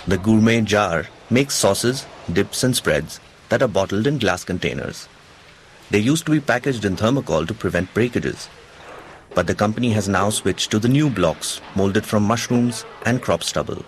The 0.07 0.16
gourmet 0.16 0.62
jar 0.62 1.07
makes 1.28 1.55
sauces, 1.55 2.07
dips, 2.32 2.65
and 2.65 2.74
spreads 2.74 3.20
that 3.51 3.62
are 3.62 3.69
bottled 3.69 4.07
in 4.07 4.19
glass 4.19 4.45
containers. 4.45 5.09
They 5.91 5.99
used 5.99 6.24
to 6.27 6.32
be 6.32 6.41
packaged 6.41 6.86
in 6.86 6.97
thermocol 6.97 7.47
to 7.49 7.55
prevent 7.62 7.93
breakages. 7.93 8.49
But 9.35 9.47
the 9.47 9.55
company 9.55 9.91
has 9.93 10.09
now 10.09 10.31
switched 10.31 10.70
to 10.70 10.78
the 10.78 10.95
new 10.97 11.11
blocks 11.11 11.61
molded 11.77 12.07
from 12.07 12.23
mushrooms 12.23 12.86
and 13.05 13.20
crop 13.20 13.45
stubble. 13.45 13.85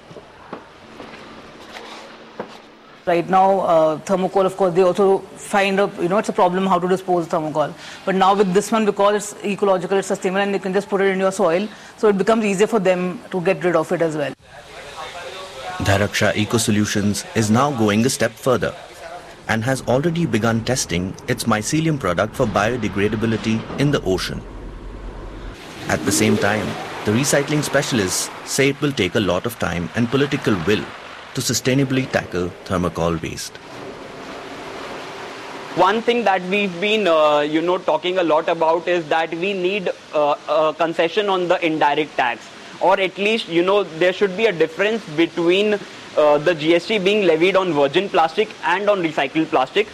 Right 3.06 3.28
now, 3.28 3.60
uh, 3.60 3.98
thermocol, 3.98 4.46
of 4.46 4.56
course, 4.56 4.74
they 4.74 4.82
also 4.82 5.18
find 5.36 5.78
a, 5.78 5.88
you 6.00 6.08
know, 6.08 6.18
it's 6.18 6.28
a 6.28 6.32
problem 6.32 6.66
how 6.66 6.80
to 6.80 6.88
dispose 6.88 7.28
thermocol. 7.28 7.72
But 8.04 8.16
now 8.16 8.34
with 8.34 8.52
this 8.52 8.72
one, 8.72 8.84
because 8.84 9.32
it's 9.32 9.44
ecological, 9.44 9.98
it's 9.98 10.08
sustainable, 10.08 10.40
and 10.40 10.52
you 10.52 10.58
can 10.58 10.72
just 10.72 10.88
put 10.88 11.00
it 11.00 11.12
in 11.12 11.20
your 11.20 11.30
soil, 11.30 11.68
so 11.96 12.08
it 12.08 12.18
becomes 12.18 12.44
easier 12.44 12.66
for 12.66 12.80
them 12.80 13.20
to 13.30 13.40
get 13.42 13.62
rid 13.62 13.76
of 13.76 13.92
it 13.92 14.02
as 14.02 14.16
well. 14.16 14.34
Dharaksha 15.78 16.34
Eco 16.34 16.58
Solutions 16.58 17.24
is 17.36 17.48
now 17.48 17.70
going 17.70 18.04
a 18.04 18.10
step 18.10 18.32
further 18.32 18.74
and 19.46 19.62
has 19.62 19.82
already 19.82 20.26
begun 20.26 20.64
testing 20.64 21.14
its 21.28 21.44
mycelium 21.44 22.00
product 22.00 22.34
for 22.34 22.44
biodegradability 22.46 23.62
in 23.78 23.92
the 23.92 24.02
ocean. 24.02 24.42
At 25.86 26.04
the 26.04 26.10
same 26.10 26.36
time, 26.36 26.66
the 27.04 27.12
recycling 27.12 27.62
specialists 27.62 28.30
say 28.44 28.70
it 28.70 28.80
will 28.80 28.90
take 28.90 29.14
a 29.14 29.20
lot 29.20 29.46
of 29.46 29.60
time 29.60 29.88
and 29.94 30.08
political 30.08 30.56
will 30.66 30.84
to 31.36 31.42
sustainably 31.42 32.10
tackle 32.10 32.50
thermocol 32.64 33.20
waste. 33.22 33.56
One 35.76 36.00
thing 36.00 36.24
that 36.24 36.40
we've 36.44 36.80
been, 36.80 37.06
uh, 37.06 37.40
you 37.40 37.60
know, 37.60 37.76
talking 37.76 38.16
a 38.16 38.22
lot 38.22 38.48
about 38.48 38.88
is 38.88 39.06
that 39.08 39.30
we 39.34 39.52
need 39.52 39.90
uh, 40.14 40.34
a 40.48 40.74
concession 40.76 41.28
on 41.28 41.48
the 41.48 41.64
indirect 41.64 42.16
tax, 42.16 42.48
or 42.80 42.98
at 42.98 43.18
least, 43.18 43.50
you 43.50 43.62
know, 43.62 43.82
there 43.84 44.14
should 44.14 44.34
be 44.38 44.46
a 44.46 44.52
difference 44.52 45.04
between 45.10 45.74
uh, 45.74 46.38
the 46.38 46.54
GST 46.54 47.04
being 47.04 47.26
levied 47.26 47.54
on 47.56 47.74
virgin 47.74 48.08
plastic 48.08 48.48
and 48.64 48.88
on 48.88 49.02
recycled 49.02 49.50
plastic. 49.50 49.86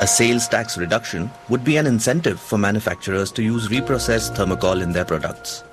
A 0.00 0.06
sales 0.06 0.46
tax 0.46 0.78
reduction 0.78 1.28
would 1.48 1.64
be 1.64 1.76
an 1.76 1.88
incentive 1.88 2.38
for 2.38 2.56
manufacturers 2.56 3.32
to 3.32 3.42
use 3.42 3.66
reprocessed 3.66 4.36
thermocol 4.36 4.80
in 4.80 4.92
their 4.92 5.04
products. 5.04 5.64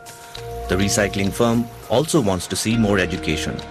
The 0.68 0.76
recycling 0.76 1.32
firm 1.32 1.68
also 1.92 2.20
wants 2.20 2.48
to 2.48 2.56
see 2.56 2.76
more 2.76 2.98
education 2.98 3.62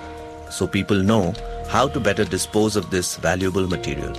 so 0.54 0.68
people 0.68 1.02
know 1.02 1.34
how 1.68 1.88
to 1.88 1.98
better 1.98 2.24
dispose 2.24 2.76
of 2.76 2.88
this 2.88 3.16
valuable 3.16 3.66
material. 3.66 4.14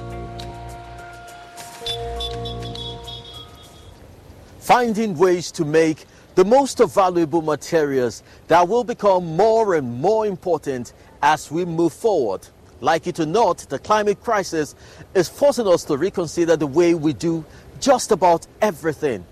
Finding 4.59 5.17
ways 5.17 5.49
to 5.53 5.63
make 5.63 6.05
the 6.35 6.43
most 6.43 6.81
of 6.81 6.93
valuable 6.93 7.41
materials 7.41 8.21
that 8.49 8.67
will 8.67 8.83
become 8.83 9.37
more 9.37 9.75
and 9.75 10.01
more 10.01 10.25
important 10.25 10.91
as 11.21 11.49
we 11.49 11.63
move 11.63 11.93
forward. 11.93 12.45
Like 12.81 13.07
it 13.07 13.21
or 13.21 13.25
not, 13.25 13.59
the 13.69 13.79
climate 13.79 14.21
crisis 14.21 14.75
is 15.13 15.29
forcing 15.29 15.67
us 15.67 15.85
to 15.85 15.95
reconsider 15.95 16.57
the 16.57 16.67
way 16.67 16.93
we 16.93 17.13
do 17.13 17.45
just 17.79 18.11
about 18.11 18.45
everything, 18.61 19.25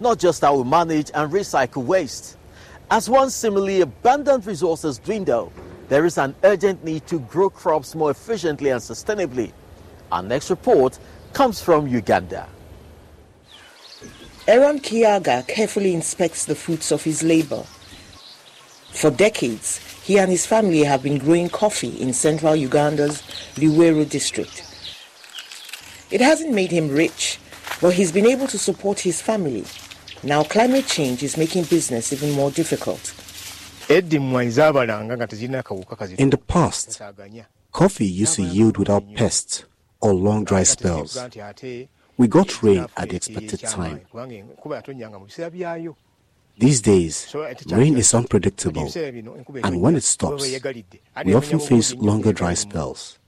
not 0.00 0.18
just 0.18 0.40
how 0.40 0.56
we 0.56 0.68
manage 0.68 1.12
and 1.14 1.30
recycle 1.30 1.84
waste. 1.84 2.36
As 2.90 3.08
one 3.08 3.30
similarly 3.30 3.82
abundant 3.82 4.46
resources 4.46 4.98
dwindle, 4.98 5.52
there 5.88 6.04
is 6.04 6.18
an 6.18 6.34
urgent 6.44 6.84
need 6.84 7.06
to 7.06 7.20
grow 7.20 7.48
crops 7.48 7.94
more 7.94 8.10
efficiently 8.10 8.70
and 8.70 8.80
sustainably. 8.80 9.52
Our 10.12 10.22
next 10.22 10.50
report 10.50 10.98
comes 11.32 11.60
from 11.60 11.86
Uganda. 11.86 12.48
Aaron 14.46 14.78
Kiaga 14.80 15.46
carefully 15.46 15.94
inspects 15.94 16.46
the 16.46 16.54
fruits 16.54 16.90
of 16.90 17.04
his 17.04 17.22
labor. 17.22 17.64
For 18.92 19.10
decades, 19.10 19.78
he 20.02 20.18
and 20.18 20.30
his 20.30 20.46
family 20.46 20.84
have 20.84 21.02
been 21.02 21.18
growing 21.18 21.50
coffee 21.50 22.00
in 22.00 22.14
central 22.14 22.56
Uganda's 22.56 23.22
Luweero 23.56 24.08
district. 24.08 24.64
It 26.10 26.22
hasn't 26.22 26.54
made 26.54 26.70
him 26.70 26.88
rich, 26.88 27.38
but 27.82 27.92
he's 27.92 28.10
been 28.10 28.26
able 28.26 28.46
to 28.46 28.58
support 28.58 29.00
his 29.00 29.20
family. 29.20 29.64
Now 30.22 30.42
climate 30.42 30.86
change 30.86 31.22
is 31.22 31.36
making 31.36 31.64
business 31.64 32.12
even 32.12 32.32
more 32.32 32.50
difficult. 32.50 33.12
In 33.88 34.08
the 36.30 36.40
past, 36.46 37.00
coffee 37.72 38.06
used 38.06 38.34
to 38.34 38.42
yield 38.42 38.76
without 38.76 39.04
pests 39.14 39.64
or 40.00 40.12
long 40.14 40.44
dry 40.44 40.62
spells. 40.62 41.18
We 42.18 42.28
got 42.28 42.62
rain 42.62 42.86
at 42.96 43.08
the 43.08 43.16
expected 43.16 43.60
time. 43.60 44.00
These 46.58 46.80
days, 46.82 47.34
rain 47.70 47.96
is 47.96 48.12
unpredictable, 48.14 48.90
and 49.62 49.80
when 49.80 49.96
it 49.96 50.02
stops, 50.02 50.44
we 51.24 51.34
often 51.34 51.60
face 51.60 51.94
longer 51.94 52.32
dry 52.32 52.54
spells. 52.54 53.18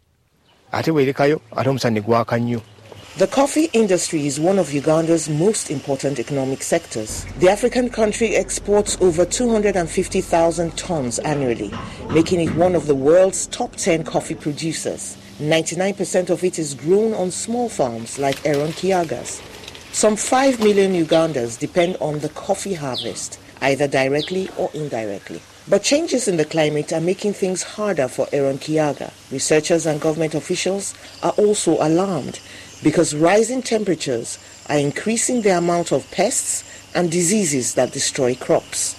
The 3.16 3.26
coffee 3.26 3.68
industry 3.72 4.28
is 4.28 4.38
one 4.38 4.58
of 4.58 4.72
Uganda's 4.72 5.28
most 5.28 5.68
important 5.68 6.20
economic 6.20 6.62
sectors. 6.62 7.24
The 7.40 7.50
African 7.50 7.90
country 7.90 8.36
exports 8.36 8.96
over 9.00 9.24
250,000 9.24 10.78
tons 10.78 11.18
annually, 11.18 11.72
making 12.12 12.40
it 12.40 12.54
one 12.54 12.76
of 12.76 12.86
the 12.86 12.94
world's 12.94 13.48
top 13.48 13.74
10 13.74 14.04
coffee 14.04 14.36
producers. 14.36 15.18
99% 15.40 16.30
of 16.30 16.44
it 16.44 16.58
is 16.60 16.74
grown 16.74 17.12
on 17.12 17.32
small 17.32 17.68
farms 17.68 18.16
like 18.18 18.46
Aaron 18.46 18.70
Kiaga's. 18.72 19.42
Some 19.90 20.14
5 20.14 20.60
million 20.60 20.92
Ugandans 20.92 21.58
depend 21.58 21.96
on 22.00 22.20
the 22.20 22.28
coffee 22.28 22.74
harvest, 22.74 23.40
either 23.60 23.88
directly 23.88 24.48
or 24.56 24.70
indirectly. 24.72 25.42
But 25.68 25.82
changes 25.82 26.26
in 26.26 26.36
the 26.36 26.44
climate 26.44 26.92
are 26.92 27.00
making 27.00 27.34
things 27.34 27.62
harder 27.62 28.08
for 28.08 28.28
Aaron 28.32 28.58
Kiaga. 28.58 29.12
Researchers 29.30 29.84
and 29.84 30.00
government 30.00 30.34
officials 30.34 30.94
are 31.22 31.32
also 31.32 31.72
alarmed 31.84 32.40
because 32.82 33.14
rising 33.14 33.62
temperatures 33.62 34.38
are 34.68 34.78
increasing 34.78 35.42
the 35.42 35.56
amount 35.56 35.92
of 35.92 36.10
pests 36.10 36.64
and 36.94 37.10
diseases 37.10 37.74
that 37.74 37.92
destroy 37.92 38.34
crops. 38.34 38.96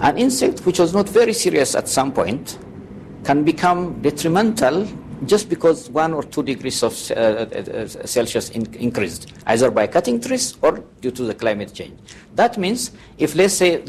An 0.00 0.18
insect 0.18 0.66
which 0.66 0.78
was 0.78 0.92
not 0.92 1.08
very 1.08 1.32
serious 1.32 1.74
at 1.74 1.88
some 1.88 2.12
point 2.12 2.58
can 3.24 3.44
become 3.44 4.02
detrimental 4.02 4.86
just 5.26 5.48
because 5.48 5.88
one 5.90 6.12
or 6.12 6.22
two 6.22 6.42
degrees 6.42 6.82
of 6.82 6.92
uh, 7.12 7.14
uh, 7.14 7.86
Celsius 7.86 8.50
in, 8.50 8.66
increased, 8.74 9.32
either 9.46 9.70
by 9.70 9.86
cutting 9.86 10.20
trees 10.20 10.56
or 10.60 10.82
due 11.00 11.10
to 11.12 11.22
the 11.24 11.34
climate 11.34 11.72
change. 11.72 11.98
That 12.34 12.58
means 12.58 12.90
if 13.18 13.34
let's 13.34 13.54
say 13.54 13.82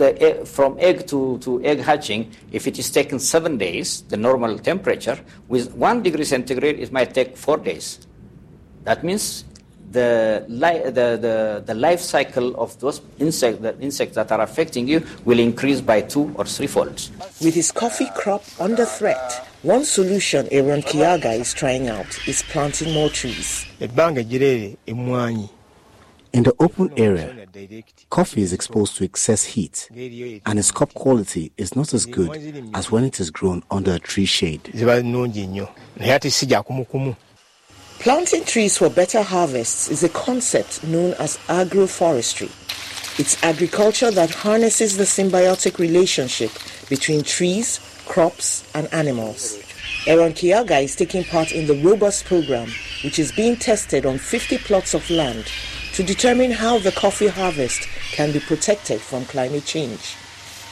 from 0.45 0.77
egg 0.79 1.07
to, 1.07 1.39
to 1.39 1.63
egg 1.63 1.79
hatching, 1.79 2.31
if 2.51 2.67
it 2.67 2.79
is 2.79 2.89
taken 2.89 3.19
seven 3.19 3.57
days, 3.57 4.01
the 4.03 4.17
normal 4.17 4.57
temperature, 4.59 5.19
with 5.47 5.73
one 5.73 6.03
degree 6.03 6.25
centigrade, 6.25 6.79
it 6.79 6.91
might 6.91 7.13
take 7.13 7.35
four 7.35 7.57
days. 7.57 8.05
That 8.85 9.03
means 9.03 9.43
the, 9.91 10.45
li- 10.47 10.83
the, 10.85 11.17
the, 11.17 11.63
the 11.65 11.73
life 11.73 11.99
cycle 11.99 12.55
of 12.55 12.79
those 12.79 13.01
insect, 13.19 13.61
the 13.61 13.77
insects 13.79 14.15
that 14.15 14.31
are 14.31 14.41
affecting 14.41 14.87
you 14.87 15.03
will 15.25 15.39
increase 15.39 15.81
by 15.81 16.01
two 16.01 16.33
or 16.35 16.45
three 16.45 16.67
folds. 16.67 17.11
With 17.41 17.55
his 17.55 17.71
coffee 17.71 18.09
crop 18.15 18.43
under 18.59 18.85
threat, 18.85 19.47
one 19.63 19.85
solution 19.85 20.47
Aaron 20.51 20.81
Kiaga 20.81 21.39
is 21.39 21.53
trying 21.53 21.89
out 21.89 22.07
is 22.27 22.43
planting 22.43 22.93
more 22.93 23.09
trees. 23.09 23.65
In 26.33 26.43
the 26.43 26.53
open 26.59 26.91
area, 26.97 27.47
coffee 28.09 28.41
is 28.41 28.51
exposed 28.51 28.97
to 28.97 29.05
excess 29.05 29.45
heat, 29.45 29.87
and 30.45 30.59
its 30.59 30.69
cup 30.69 30.93
quality 30.93 31.53
is 31.57 31.77
not 31.77 31.93
as 31.93 32.05
good 32.05 32.29
as 32.73 32.91
when 32.91 33.05
it 33.05 33.21
is 33.21 33.31
grown 33.31 33.63
under 33.71 33.93
a 33.93 33.99
tree 33.99 34.25
shade. 34.25 34.69
Planting 37.99 38.45
trees 38.45 38.77
for 38.77 38.89
better 38.89 39.23
harvests 39.23 39.89
is 39.89 40.03
a 40.03 40.09
concept 40.09 40.84
known 40.84 41.13
as 41.15 41.38
agroforestry. 41.47 42.51
It's 43.19 43.41
agriculture 43.43 44.11
that 44.11 44.30
harnesses 44.30 44.97
the 44.97 45.05
symbiotic 45.05 45.80
relationship 45.80 46.51
between 46.88 47.23
trees, 47.23 47.80
crops, 48.05 48.63
and 48.76 48.93
animals. 48.93 49.57
Aaron 50.05 50.34
Kiaga 50.34 50.84
is 50.84 50.95
taking 50.95 51.23
part 51.23 51.51
in 51.51 51.65
the 51.65 51.81
Robust 51.81 52.26
program, 52.26 52.69
which 53.03 53.17
is 53.17 53.31
being 53.31 53.55
tested 53.55 54.05
on 54.05 54.19
50 54.19 54.59
plots 54.59 54.93
of 54.93 55.09
land 55.09 55.51
to 55.93 56.03
determine 56.03 56.51
how 56.51 56.77
the 56.77 56.91
coffee 56.91 57.27
harvest 57.27 57.88
can 58.11 58.31
be 58.31 58.39
protected 58.39 59.01
from 59.01 59.26
climate 59.26 59.65
change. 59.65 60.15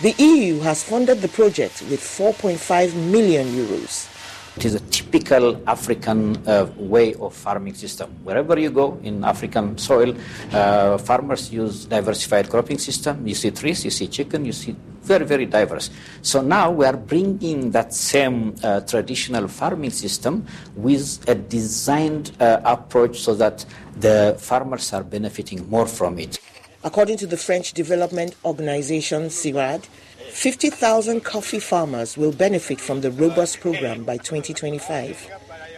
The 0.02 0.14
EU 0.20 0.60
has 0.60 0.84
funded 0.84 1.22
the 1.22 1.30
project 1.30 1.82
with 1.90 2.02
4.5 2.02 2.94
million 3.10 3.48
euros. 3.48 4.13
It 4.56 4.66
is 4.66 4.76
a 4.76 4.80
typical 4.82 5.62
African 5.68 6.38
uh, 6.48 6.68
way 6.78 7.16
of 7.16 7.34
farming 7.34 7.74
system. 7.74 8.12
Wherever 8.24 8.60
you 8.60 8.70
go 8.70 9.00
in 9.02 9.24
African 9.24 9.78
soil, 9.80 10.16
uh, 10.52 11.00
farmers 11.00 11.52
use 11.52 11.86
diversified 11.86 12.50
cropping 12.50 12.78
system. 12.78 13.26
You 13.26 13.34
see 13.34 13.50
trees, 13.50 13.84
you 13.84 13.90
see 13.90 14.08
chicken, 14.08 14.46
you 14.46 14.54
see 14.54 14.76
very, 15.02 15.26
very 15.26 15.48
diverse. 15.48 15.90
So 16.22 16.42
now 16.42 16.70
we 16.70 16.86
are 16.86 16.96
bringing 16.96 17.72
that 17.72 17.96
same 17.96 18.56
uh, 18.64 18.82
traditional 18.82 19.48
farming 19.48 19.90
system 19.90 20.46
with 20.76 21.28
a 21.28 21.34
designed 21.34 22.32
uh, 22.40 22.62
approach 22.64 23.20
so 23.22 23.34
that 23.36 23.66
the 23.98 24.38
farmers 24.40 24.94
are 24.94 25.04
benefiting 25.04 25.68
more 25.68 25.88
from 25.88 26.20
it. 26.20 26.40
According 26.84 27.18
to 27.18 27.28
the 27.28 27.38
French 27.38 27.74
development 27.74 28.36
organization 28.46 29.30
CIRAD, 29.30 29.88
50,000 30.34 31.24
coffee 31.24 31.60
farmers 31.60 32.18
will 32.18 32.32
benefit 32.32 32.82
from 32.82 33.02
the 33.02 33.12
Robust 33.12 33.60
program 33.60 34.04
by 34.04 34.18
2025. 34.18 35.30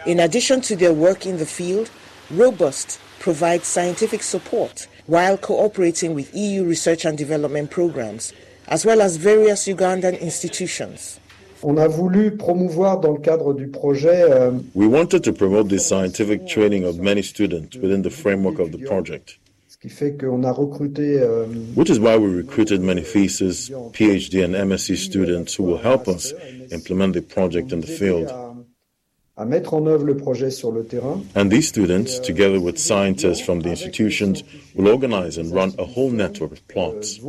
In 0.06 0.18
addition 0.18 0.62
to 0.62 0.74
their 0.74 0.94
work 0.94 1.26
in 1.26 1.36
the 1.36 1.44
field, 1.44 1.90
Robust 2.30 2.98
provides 3.20 3.66
scientific 3.68 4.22
support 4.22 4.88
while 5.06 5.36
cooperating 5.36 6.14
with 6.14 6.34
EU 6.34 6.64
research 6.64 7.04
and 7.04 7.18
development 7.18 7.70
programs, 7.70 8.32
as 8.66 8.84
well 8.84 9.02
as 9.02 9.16
various 9.16 9.68
Ugandan 9.68 10.18
institutions. 10.20 11.20
On 11.62 11.76
a 11.76 11.86
voulu 11.86 12.30
promouvoir 12.30 13.00
dans 13.00 13.12
le 13.12 13.20
cadre 13.20 13.52
du 13.52 13.68
projet. 13.68 14.22
Euh, 14.22 14.52
we 14.74 14.86
wanted 14.86 15.22
to 15.22 15.34
promote 15.34 15.68
the 15.68 15.78
scientific 15.78 16.46
training 16.48 16.84
of 16.84 16.98
many 16.98 17.22
students 17.22 17.76
within 17.76 18.02
the 18.02 18.10
framework 18.10 18.58
of 18.58 18.72
the 18.72 18.78
project. 18.78 19.38
Euh, 19.86 21.46
Which 21.74 21.90
is 21.90 21.98
why 21.98 22.16
we 22.16 22.26
recruited 22.26 22.80
many 22.80 23.02
thesis, 23.02 23.70
PhD, 23.92 24.44
and 24.44 24.54
MSc 24.54 24.96
students 24.96 25.54
who 25.54 25.64
will 25.64 25.78
help 25.78 26.08
us 26.08 26.34
implement 26.70 27.14
the 27.14 27.22
project 27.22 27.72
in 27.72 27.80
the 27.80 27.86
field. 27.86 28.32
And 31.34 31.50
these 31.50 31.68
students, 31.68 32.18
together 32.18 32.58
with 32.58 32.78
scientists 32.78 33.40
from 33.40 33.60
the 33.60 33.68
institutions, 33.68 34.42
will 34.74 34.88
organize 34.88 35.36
and 35.36 35.52
run 35.52 35.74
a 35.78 35.84
whole 35.84 36.10
network 36.10 36.52
of 36.52 36.66
plots. 36.68 37.20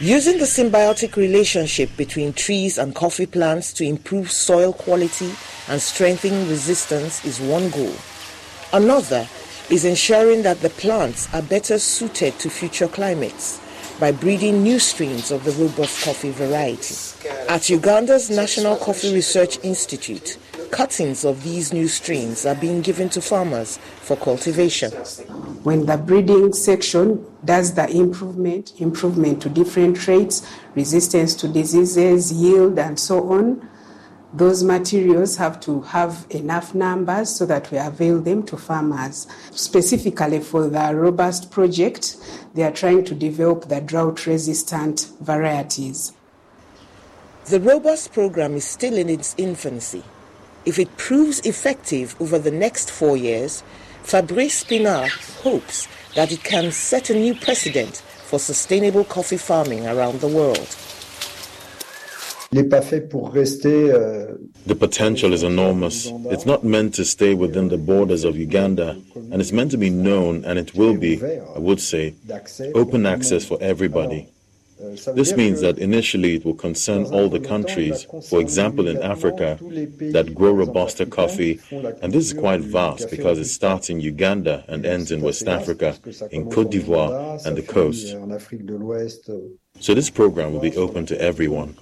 Using 0.00 0.38
the 0.38 0.44
symbiotic 0.44 1.16
relationship 1.16 1.90
between 1.96 2.32
trees 2.32 2.78
and 2.78 2.94
coffee 2.94 3.26
plants 3.26 3.72
to 3.72 3.84
improve 3.84 4.30
soil 4.30 4.72
quality 4.72 5.34
and 5.66 5.82
strengthen 5.82 6.48
resistance 6.48 7.24
is 7.24 7.40
one 7.40 7.68
goal. 7.70 7.92
Another 8.72 9.26
is 9.70 9.84
ensuring 9.84 10.42
that 10.42 10.60
the 10.60 10.70
plants 10.70 11.28
are 11.34 11.42
better 11.42 11.80
suited 11.80 12.38
to 12.38 12.48
future 12.48 12.86
climates 12.86 13.60
by 13.98 14.12
breeding 14.12 14.62
new 14.62 14.78
strains 14.78 15.32
of 15.32 15.42
the 15.42 15.50
robust 15.50 16.04
coffee 16.04 16.30
variety. 16.30 16.94
At 17.48 17.68
Uganda's 17.68 18.30
National 18.30 18.76
Coffee 18.76 19.12
Research 19.12 19.58
Institute, 19.64 20.38
cuttings 20.70 21.24
of 21.24 21.42
these 21.42 21.72
new 21.72 21.88
strains 21.88 22.46
are 22.46 22.54
being 22.54 22.80
given 22.80 23.08
to 23.10 23.20
farmers 23.20 23.78
for 24.02 24.16
cultivation. 24.16 24.90
When 25.62 25.86
the 25.86 25.96
breeding 25.96 26.52
section 26.52 27.26
does 27.44 27.74
the 27.74 27.90
improvement, 27.90 28.72
improvement 28.78 29.42
to 29.42 29.48
different 29.48 29.96
traits, 29.96 30.46
resistance 30.74 31.34
to 31.36 31.48
diseases, 31.48 32.32
yield, 32.32 32.78
and 32.78 32.98
so 32.98 33.32
on, 33.32 33.68
those 34.32 34.62
materials 34.62 35.36
have 35.36 35.58
to 35.60 35.80
have 35.82 36.26
enough 36.30 36.74
numbers 36.74 37.30
so 37.30 37.46
that 37.46 37.70
we 37.70 37.78
avail 37.78 38.20
them 38.20 38.42
to 38.44 38.56
farmers. 38.56 39.26
Specifically 39.50 40.40
for 40.40 40.68
the 40.68 40.94
Robust 40.94 41.50
project, 41.50 42.16
they 42.54 42.62
are 42.62 42.72
trying 42.72 43.04
to 43.04 43.14
develop 43.14 43.68
the 43.68 43.80
drought 43.80 44.26
resistant 44.26 45.10
varieties. 45.20 46.12
The 47.46 47.60
Robust 47.60 48.12
program 48.12 48.54
is 48.54 48.66
still 48.66 48.98
in 48.98 49.08
its 49.08 49.34
infancy. 49.38 50.04
If 50.64 50.78
it 50.78 50.96
proves 50.96 51.40
effective 51.40 52.14
over 52.20 52.38
the 52.38 52.50
next 52.50 52.90
four 52.90 53.16
years, 53.16 53.62
Fabrice 54.02 54.64
Pinard 54.64 55.10
hopes 55.42 55.88
that 56.14 56.32
it 56.32 56.42
can 56.42 56.72
set 56.72 57.10
a 57.10 57.14
new 57.14 57.34
precedent 57.34 58.02
for 58.28 58.38
sustainable 58.38 59.04
coffee 59.04 59.36
farming 59.36 59.86
around 59.86 60.20
the 60.20 60.28
world. 60.28 60.76
Euh, 62.50 62.64
the 64.66 64.74
potential 64.74 65.34
is 65.34 65.42
enormous. 65.42 66.10
It's 66.30 66.46
not 66.46 66.64
meant 66.64 66.94
to 66.94 67.04
stay 67.04 67.34
within 67.34 67.68
the 67.68 67.76
borders 67.76 68.24
of 68.24 68.38
Uganda, 68.38 68.96
and 69.14 69.42
it's 69.42 69.52
meant 69.52 69.70
to 69.72 69.76
be 69.76 69.90
known, 69.90 70.44
and 70.46 70.58
it 70.58 70.74
will 70.74 70.96
be, 70.96 71.22
I 71.54 71.58
would 71.58 71.80
say, 71.80 72.14
open 72.74 73.04
access 73.04 73.44
for 73.44 73.58
everybody. 73.60 74.28
This 75.14 75.34
means 75.34 75.60
that 75.60 75.78
initially 75.78 76.36
it 76.36 76.44
will 76.44 76.54
concern 76.54 77.06
all 77.06 77.28
the 77.28 77.40
countries, 77.40 78.06
for 78.28 78.40
example 78.40 78.86
in 78.86 79.02
Africa, 79.02 79.58
that 79.60 80.32
grow 80.34 80.52
Robusta 80.52 81.04
coffee, 81.04 81.58
and 82.00 82.12
this 82.12 82.26
is 82.26 82.32
quite 82.32 82.60
vast 82.60 83.10
because 83.10 83.40
it 83.40 83.46
starts 83.46 83.90
in 83.90 84.00
Uganda 84.00 84.64
and 84.68 84.86
ends 84.86 85.10
in 85.10 85.20
West 85.20 85.48
Africa, 85.48 85.96
in 86.30 86.48
Cote 86.48 86.70
d'Ivoire 86.70 87.44
and 87.44 87.56
the 87.56 87.62
coast. 87.62 88.14
So 89.80 89.94
this 89.94 90.10
program 90.10 90.52
will 90.52 90.60
be 90.60 90.76
open 90.76 91.06
to 91.06 91.20
everyone. 91.20 91.74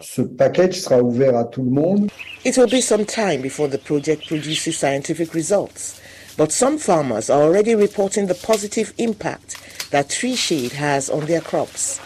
Ce 0.00 0.22
package 0.22 0.80
sera 0.80 1.02
ouvert 1.02 1.36
à 1.36 1.44
tout 1.44 1.62
le 1.62 1.70
monde. 1.70 2.10
It 2.44 2.56
will 2.56 2.66
be 2.66 2.80
some 2.80 3.04
time 3.04 3.42
before 3.42 3.68
the 3.68 3.78
project 3.78 4.26
produces 4.26 4.78
scientific 4.78 5.34
results, 5.34 6.00
but 6.38 6.50
some 6.50 6.78
farmers 6.78 7.28
are 7.28 7.42
already 7.42 7.74
reporting 7.74 8.26
the 8.26 8.34
positive 8.34 8.94
impact 8.96 9.56
that 9.90 10.08
tree 10.08 10.36
shade 10.36 10.72
has 10.72 11.10
on 11.10 11.26
their 11.26 11.40
crops. 11.40 12.00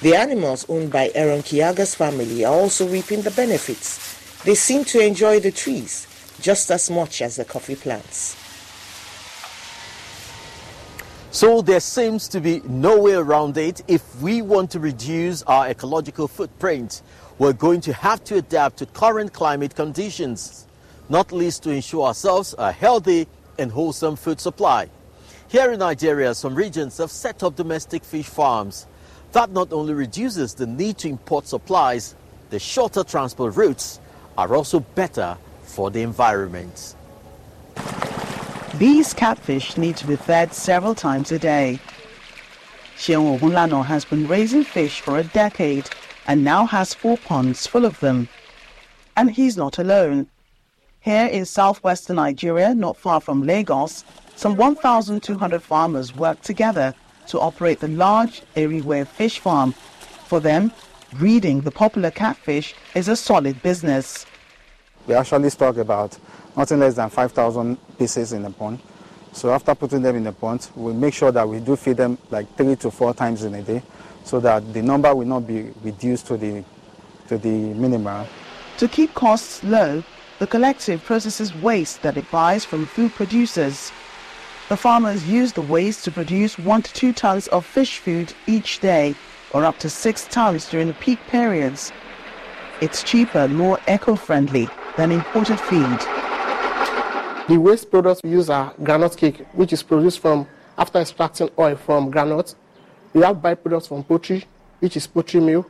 The 0.00 0.14
animals 0.14 0.64
owned 0.68 0.92
by 0.92 1.10
Aaron 1.14 1.42
Kiaga's 1.42 1.94
family 1.94 2.44
are 2.44 2.54
also 2.54 2.86
reaping 2.86 3.22
the 3.22 3.30
benefits. 3.30 4.42
They 4.44 4.54
seem 4.54 4.84
to 4.86 5.00
enjoy 5.00 5.40
the 5.40 5.50
trees 5.50 6.06
just 6.40 6.70
as 6.70 6.88
much 6.88 7.20
as 7.20 7.36
the 7.36 7.44
coffee 7.44 7.74
plants. 7.74 8.36
So 11.30 11.62
there 11.62 11.80
seems 11.80 12.28
to 12.28 12.40
be 12.40 12.60
no 12.64 13.00
way 13.00 13.14
around 13.14 13.56
it. 13.58 13.82
If 13.88 14.20
we 14.20 14.42
want 14.42 14.70
to 14.72 14.80
reduce 14.80 15.42
our 15.42 15.68
ecological 15.68 16.28
footprint, 16.28 17.02
we're 17.38 17.52
going 17.52 17.80
to 17.82 17.92
have 17.92 18.24
to 18.24 18.36
adapt 18.36 18.78
to 18.78 18.86
current 18.86 19.32
climate 19.32 19.74
conditions, 19.74 20.66
not 21.08 21.32
least 21.32 21.62
to 21.64 21.70
ensure 21.70 22.06
ourselves 22.06 22.54
a 22.58 22.72
healthy 22.72 23.26
and 23.58 23.70
wholesome 23.70 24.16
food 24.16 24.40
supply. 24.40 24.88
Here 25.48 25.72
in 25.72 25.78
Nigeria, 25.78 26.34
some 26.34 26.54
regions 26.54 26.98
have 26.98 27.10
set 27.10 27.42
up 27.42 27.56
domestic 27.56 28.04
fish 28.04 28.26
farms. 28.26 28.86
That 29.32 29.50
not 29.50 29.72
only 29.72 29.94
reduces 29.94 30.52
the 30.52 30.66
need 30.66 30.98
to 30.98 31.08
import 31.08 31.46
supplies, 31.46 32.14
the 32.50 32.58
shorter 32.58 33.02
transport 33.02 33.56
routes 33.56 33.98
are 34.36 34.54
also 34.54 34.80
better 34.80 35.38
for 35.62 35.90
the 35.90 36.02
environment. 36.02 36.94
These 38.74 39.14
catfish 39.14 39.78
need 39.78 39.96
to 39.96 40.06
be 40.06 40.16
fed 40.16 40.52
several 40.52 40.94
times 40.94 41.32
a 41.32 41.38
day. 41.38 41.80
Seun 42.98 43.38
Ogunlana 43.38 43.86
has 43.86 44.04
been 44.04 44.28
raising 44.28 44.64
fish 44.64 45.00
for 45.00 45.18
a 45.18 45.24
decade 45.24 45.88
and 46.26 46.44
now 46.44 46.66
has 46.66 46.92
four 46.92 47.16
ponds 47.16 47.66
full 47.66 47.86
of 47.86 47.98
them. 48.00 48.28
And 49.16 49.30
he's 49.30 49.56
not 49.56 49.78
alone. 49.78 50.26
Here 51.00 51.26
in 51.26 51.46
southwestern 51.46 52.16
Nigeria, 52.16 52.74
not 52.74 52.98
far 52.98 53.20
from 53.20 53.44
Lagos, 53.44 54.04
some 54.38 54.54
1,200 54.54 55.60
farmers 55.60 56.14
work 56.14 56.40
together 56.42 56.94
to 57.26 57.40
operate 57.40 57.80
the 57.80 57.88
large 57.88 58.42
Eriwe 58.54 59.04
fish 59.04 59.40
farm. 59.40 59.72
For 59.72 60.38
them, 60.38 60.70
breeding 61.14 61.62
the 61.62 61.72
popular 61.72 62.12
catfish 62.12 62.72
is 62.94 63.08
a 63.08 63.16
solid 63.16 63.60
business. 63.64 64.26
We 65.08 65.14
actually 65.14 65.50
stock 65.50 65.76
about 65.78 66.16
nothing 66.56 66.78
less 66.78 66.94
than 66.94 67.10
5,000 67.10 67.76
pieces 67.98 68.32
in 68.32 68.42
the 68.42 68.50
pond. 68.50 68.78
So 69.32 69.50
after 69.50 69.74
putting 69.74 70.02
them 70.02 70.14
in 70.14 70.22
the 70.22 70.32
pond, 70.32 70.68
we 70.76 70.92
make 70.92 71.14
sure 71.14 71.32
that 71.32 71.48
we 71.48 71.58
do 71.58 71.74
feed 71.74 71.96
them 71.96 72.16
like 72.30 72.56
three 72.56 72.76
to 72.76 72.92
four 72.92 73.14
times 73.14 73.42
in 73.42 73.56
a 73.56 73.62
day 73.62 73.82
so 74.22 74.38
that 74.38 74.72
the 74.72 74.82
number 74.82 75.12
will 75.16 75.26
not 75.26 75.48
be 75.48 75.72
reduced 75.82 76.28
to 76.28 76.36
the, 76.36 76.62
to 77.26 77.38
the 77.38 77.48
minimum. 77.48 78.24
To 78.76 78.86
keep 78.86 79.12
costs 79.14 79.64
low, 79.64 80.04
the 80.38 80.46
collective 80.46 81.02
processes 81.02 81.52
waste 81.56 82.02
that 82.02 82.16
it 82.16 82.30
buys 82.30 82.64
from 82.64 82.86
food 82.86 83.12
producers 83.14 83.90
the 84.68 84.76
farmers 84.76 85.26
use 85.26 85.52
the 85.52 85.62
waste 85.62 86.04
to 86.04 86.10
produce 86.10 86.58
one 86.58 86.82
to 86.82 86.92
two 86.92 87.12
tons 87.12 87.48
of 87.48 87.64
fish 87.64 87.98
food 87.98 88.32
each 88.46 88.80
day, 88.80 89.14
or 89.52 89.64
up 89.64 89.78
to 89.78 89.88
six 89.88 90.26
tons 90.26 90.68
during 90.68 90.88
the 90.88 90.94
peak 90.94 91.18
periods. 91.28 91.90
It's 92.82 93.02
cheaper, 93.02 93.38
and 93.38 93.56
more 93.56 93.78
eco-friendly 93.88 94.68
than 94.96 95.10
imported 95.10 95.58
feed. 95.58 95.98
The 97.48 97.56
waste 97.56 97.90
products 97.90 98.20
we 98.22 98.30
use 98.30 98.50
are 98.50 98.74
groundnut 98.74 99.16
cake, 99.16 99.38
which 99.54 99.72
is 99.72 99.82
produced 99.82 100.20
from 100.20 100.46
after 100.76 100.98
extracting 100.98 101.48
oil 101.58 101.76
from 101.76 102.12
groundnut. 102.12 102.54
We 103.14 103.22
have 103.22 103.38
byproducts 103.38 103.88
from 103.88 104.04
poultry, 104.04 104.44
which 104.80 104.98
is 104.98 105.06
poultry 105.06 105.40
meal. 105.40 105.64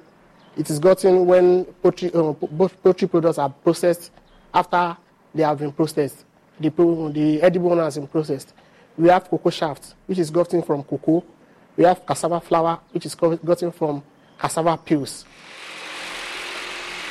It 0.57 0.69
is 0.71 0.81
gotten 0.81 1.25
when 1.25 1.67
poultry, 1.83 2.13
uh, 2.13 2.33
poultry 2.33 3.07
products 3.07 3.39
are 3.39 3.49
processed 3.49 4.11
after 4.53 4.97
they 5.33 5.45
have 5.45 5.61
been 5.61 5.71
processed. 5.71 6.25
The, 6.59 6.71
the 7.15 7.41
edible 7.43 7.69
one 7.69 7.79
has 7.79 7.97
been 7.97 8.09
processed. 8.09 8.53
We 8.99 9.09
have 9.11 9.31
cocoa 9.31 9.51
shaft, 9.51 9.95
which 10.07 10.19
is 10.19 10.29
gotten 10.29 10.61
from 10.61 10.83
cocoa. 10.83 11.25
We 11.77 11.85
have 11.85 12.05
cassava 12.05 12.41
flour, 12.41 12.81
which 12.91 13.07
is 13.07 13.15
gotten 13.15 13.71
from 13.71 14.03
cassava 14.41 14.77
peels. 14.77 15.25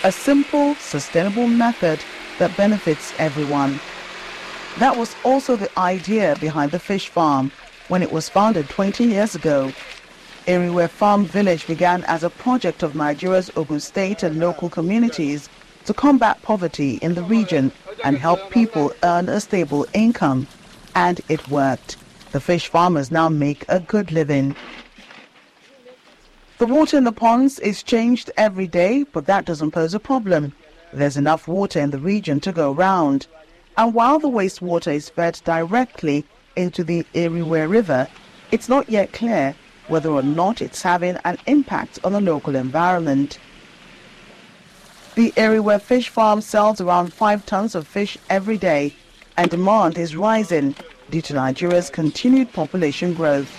A 0.04 0.12
simple, 0.12 0.76
sustainable 0.76 1.48
method 1.48 2.00
that 2.40 2.56
benefits 2.58 3.14
everyone. 3.18 3.80
That 4.80 4.98
was 4.98 5.16
also 5.24 5.56
the 5.56 5.72
idea 5.80 6.36
behind 6.42 6.72
the 6.72 6.80
fish 6.80 7.08
farm 7.08 7.52
when 7.88 8.04
it 8.04 8.12
was 8.12 8.28
founded 8.28 8.68
20 8.68 9.06
years 9.06 9.34
ago. 9.36 9.72
Eriwe 10.46 10.90
Farm 10.90 11.26
Village 11.26 11.66
began 11.68 12.04
as 12.04 12.24
a 12.24 12.30
project 12.30 12.84
of 12.84 12.96
Nigeria's 12.96 13.50
Ogun 13.56 13.80
State 13.80 14.24
and 14.24 14.40
local 14.40 14.70
communities 14.70 15.48
to 15.86 15.94
combat 15.94 16.42
poverty 16.42 16.96
in 16.96 17.16
the 17.16 17.24
region 17.24 17.72
and 18.04 18.18
help 18.18 18.52
people 18.52 18.92
earn 19.04 19.30
a 19.30 19.40
stable 19.40 19.88
income. 19.94 20.48
And 20.98 21.22
it 21.30 21.48
worked. 21.48 21.96
The 22.32 22.42
fish 22.42 22.70
farmers 22.70 23.12
now 23.12 23.30
make 23.30 23.64
a 23.70 23.80
good 23.80 24.12
living. 24.12 24.56
The 26.58 26.66
water 26.66 26.98
in 26.98 27.04
the 27.04 27.12
ponds 27.12 27.60
is 27.60 27.84
changed 27.84 28.32
every 28.36 28.66
day, 28.66 29.04
but 29.04 29.28
that 29.28 29.46
doesn't 29.46 29.74
pose 29.74 29.94
a 29.94 30.00
problem. 30.00 30.54
There's 30.92 31.16
enough 31.16 31.48
water 31.48 31.80
in 31.80 31.92
the 31.92 32.00
region 32.00 32.40
to 32.40 32.52
go 32.52 32.72
round. 32.72 33.28
And 33.78 33.94
while 33.94 34.18
the 34.18 34.28
wastewater 34.28 34.92
is 34.92 35.08
fed 35.08 35.40
directly 35.46 36.26
into 36.56 36.84
the 36.84 37.06
Eriwe 37.14 37.70
River, 37.70 38.08
it's 38.52 38.68
not 38.68 38.90
yet 38.90 39.14
clear 39.14 39.54
whether 39.88 40.10
or 40.10 40.24
not 40.24 40.64
it's 40.64 40.82
having 40.82 41.18
an 41.26 41.38
impact 41.46 42.00
on 42.04 42.14
the 42.14 42.22
local 42.22 42.56
environment. 42.56 43.38
The 45.14 45.32
Eriwe 45.34 45.80
Fish 45.80 46.10
Farm 46.10 46.42
sells 46.42 46.82
around 46.82 47.14
5 47.14 47.46
tons 47.46 47.76
of 47.76 47.88
fish 47.88 48.18
every 48.32 48.58
day, 48.58 48.96
and 49.38 49.52
demand 49.52 50.00
is 50.00 50.16
rising 50.16 50.76
due 51.10 51.22
to 51.22 51.34
Nigeria's 51.34 51.90
continued 51.90 52.52
population 52.54 53.14
growth. 53.14 53.50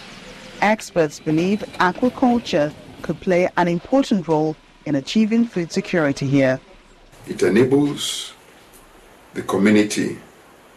Experts 0.61 1.21
believe 1.21 1.61
aquaculture 1.79 2.73
could 3.03 3.21
play 3.21 3.49
an 3.57 3.69
important 3.69 4.27
role 4.29 4.57
in 4.87 4.97
achieving 4.97 5.47
food 5.47 5.71
security 5.73 6.27
here. 6.27 6.61
It 7.27 7.43
enables 7.43 8.33
the 9.35 9.43
community 9.43 10.19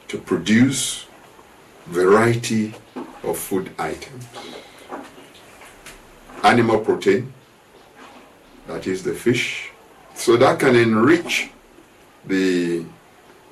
to 0.08 0.18
produce 0.18 1.06
variety 1.88 2.74
of 3.24 3.38
food 3.38 3.72
items. 3.80 4.26
Animal 6.44 6.80
protein, 6.80 7.34
that 8.68 8.88
is 8.88 9.04
the 9.04 9.14
fish, 9.14 9.70
so 10.16 10.38
that 10.38 10.60
can 10.60 10.76
enrich 10.76 11.52
the 12.26 12.86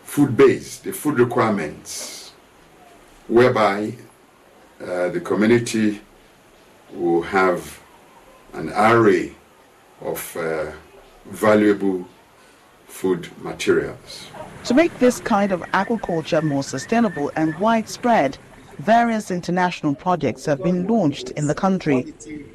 food 0.04 0.36
base, 0.36 0.80
the 0.80 0.92
food 0.92 1.20
requirements, 1.20 2.19
whereby 3.30 3.94
uh, 4.82 5.10
the 5.10 5.22
community 5.22 6.02
will 6.94 7.22
have 7.22 7.80
an 8.54 8.70
array 8.70 9.34
of 10.02 10.36
uh, 10.36 10.72
valuable 11.28 12.06
food 12.88 13.30
materials. 13.42 14.28
To 14.66 14.74
make 14.74 14.98
this 15.00 15.20
kind 15.20 15.52
of 15.52 15.62
aquaculture 15.74 16.44
more 16.44 16.64
sustainable 16.64 17.32
and 17.36 17.58
widespread, 17.60 18.38
various 18.80 19.30
international 19.30 19.94
projects 19.94 20.46
have 20.46 20.64
been 20.64 20.88
launched 20.88 21.32
in 21.32 21.48
the 21.48 21.54
country. 21.54 22.14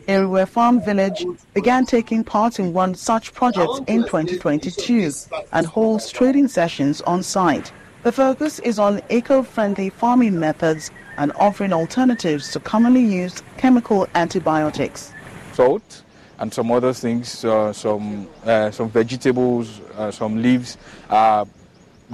Eriwe 0.09 0.48
Farm 0.48 0.80
Village 0.80 1.24
began 1.52 1.86
taking 1.86 2.24
part 2.24 2.59
in 2.59 2.72
one 2.72 2.94
such 2.94 3.32
project 3.32 3.88
in 3.88 4.02
2022 4.02 5.12
and 5.52 5.66
holds 5.66 6.10
trading 6.10 6.48
sessions 6.48 7.01
on 7.02 7.22
site. 7.22 7.72
The 8.05 8.12
focus 8.12 8.59
is 8.59 8.78
on 8.78 9.01
eco-friendly 9.09 9.89
farming 9.89 10.39
methods 10.39 10.90
and 11.16 11.32
offering 11.36 11.72
alternatives 11.72 12.52
to 12.52 12.60
commonly 12.60 13.01
used 13.01 13.43
chemical 13.56 14.06
antibiotics. 14.14 15.10
Salt 15.55 16.02
and 16.39 16.52
some 16.52 16.70
other 16.70 16.93
things, 16.93 17.47
uh, 17.47 17.72
some, 17.72 18.28
uh, 18.44 18.70
some 18.70 18.90
vegetables, 18.90 19.81
uh, 19.97 20.10
some 20.10 20.43
leaves 20.43 20.76
are 21.09 21.47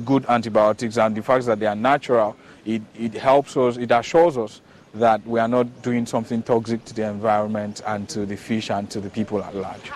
good 0.05 0.25
antibiotics 0.29 0.97
and 0.97 1.17
the 1.17 1.23
fact 1.23 1.47
that 1.47 1.59
they 1.59 1.67
are 1.67 1.75
natural, 1.75 2.37
it, 2.65 2.83
it 2.97 3.15
helps 3.15 3.57
us, 3.57 3.77
it 3.77 3.91
assures 3.91 4.39
us 4.39 4.61
that 4.95 5.27
we 5.27 5.41
are 5.41 5.49
not 5.49 5.83
doing 5.83 6.07
something 6.07 6.41
toxic 6.41 6.85
to 6.85 6.95
the 6.95 7.03
environment 7.03 7.83
and 7.85 8.09
to 8.11 8.25
the 8.27 8.37
fish 8.37 8.71
and 8.71 8.89
to 8.93 9.01
the 9.01 9.11
people 9.11 9.43
at 9.43 9.57
large. 9.57 9.91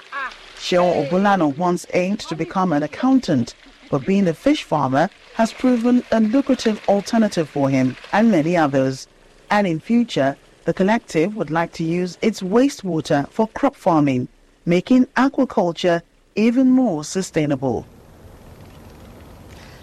Seun 0.57 1.09
Ogunlana 1.09 1.57
once 1.57 1.87
aimed 1.95 2.19
to 2.19 2.35
become 2.35 2.73
an 2.73 2.83
accountant, 2.83 3.55
but 3.95 4.05
being 4.05 4.27
a 4.27 4.35
fish 4.35 4.65
farmer 4.65 5.09
has 5.35 5.53
proven 5.53 6.03
a 6.11 6.19
lucrative 6.19 6.83
alternative 6.89 7.49
for 7.49 7.71
him 7.71 7.97
and 8.13 8.29
many 8.29 8.57
others. 8.57 9.07
And 9.53 9.69
in 9.69 9.79
future, 9.79 10.37
the 10.65 10.75
collective 10.75 11.37
would 11.37 11.53
like 11.53 11.73
to 11.75 11.85
use 11.85 12.19
its 12.21 12.41
wastewater 12.41 13.29
for 13.29 13.47
crop 13.47 13.77
farming, 13.77 14.27
making 14.67 15.07
aquaculture 15.17 16.03
even 16.35 16.73
more 16.73 17.05
sustainable. 17.05 17.87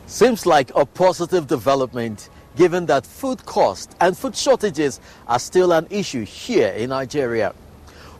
Seems 0.08 0.46
like 0.46 0.76
a 0.76 0.86
positive 0.86 1.48
development 1.48 2.30
given 2.58 2.88
that 2.88 3.06
food 3.06 3.46
costs 3.46 3.96
and 4.02 4.18
food 4.18 4.36
shortages 4.36 5.00
are 5.30 5.40
still 5.40 5.72
an 5.72 5.88
issue 5.90 6.26
here 6.26 6.74
in 6.74 6.90
Nigeria. 6.90 7.56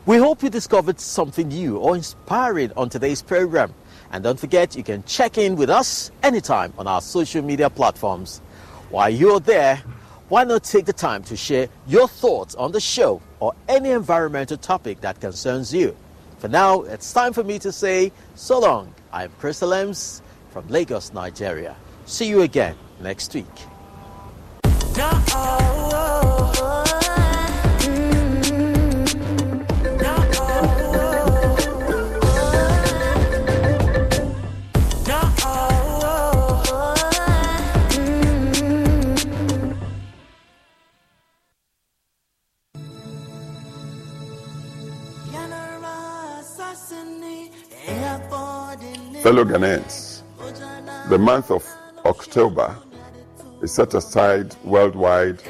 We 0.06 0.16
hope 0.16 0.42
you 0.42 0.48
discovered 0.48 0.98
something 0.98 1.48
new 1.48 1.76
or 1.76 1.96
inspiring 1.96 2.72
on 2.78 2.88
today's 2.88 3.20
program. 3.20 3.74
And 4.12 4.22
don't 4.22 4.38
forget, 4.38 4.76
you 4.76 4.82
can 4.82 5.02
check 5.04 5.38
in 5.38 5.56
with 5.56 5.70
us 5.70 6.10
anytime 6.22 6.72
on 6.78 6.86
our 6.86 7.00
social 7.00 7.42
media 7.42 7.70
platforms. 7.70 8.42
While 8.90 9.08
you're 9.08 9.40
there, 9.40 9.82
why 10.28 10.44
not 10.44 10.64
take 10.64 10.84
the 10.84 10.92
time 10.92 11.22
to 11.24 11.36
share 11.36 11.68
your 11.86 12.06
thoughts 12.08 12.54
on 12.54 12.72
the 12.72 12.80
show 12.80 13.22
or 13.40 13.54
any 13.68 13.90
environmental 13.90 14.58
topic 14.58 15.00
that 15.00 15.18
concerns 15.20 15.72
you? 15.72 15.96
For 16.38 16.48
now, 16.48 16.82
it's 16.82 17.12
time 17.12 17.32
for 17.32 17.42
me 17.42 17.58
to 17.60 17.72
say 17.72 18.12
so 18.34 18.60
long. 18.60 18.94
I'm 19.12 19.30
Chris 19.38 19.60
Lems 19.60 20.20
from 20.50 20.68
Lagos, 20.68 21.12
Nigeria. 21.14 21.74
See 22.04 22.28
you 22.28 22.42
again 22.42 22.76
next 23.00 23.32
week. 23.32 23.46
Oh, 24.64 25.24
oh, 25.34 26.52
oh. 26.58 27.01
Fellow 49.22 49.44
Ghanaians, 49.44 50.22
the 51.08 51.16
month 51.16 51.52
of 51.52 51.64
October 52.04 52.76
is 53.62 53.72
set 53.72 53.94
aside 53.94 54.56
worldwide 54.64 55.40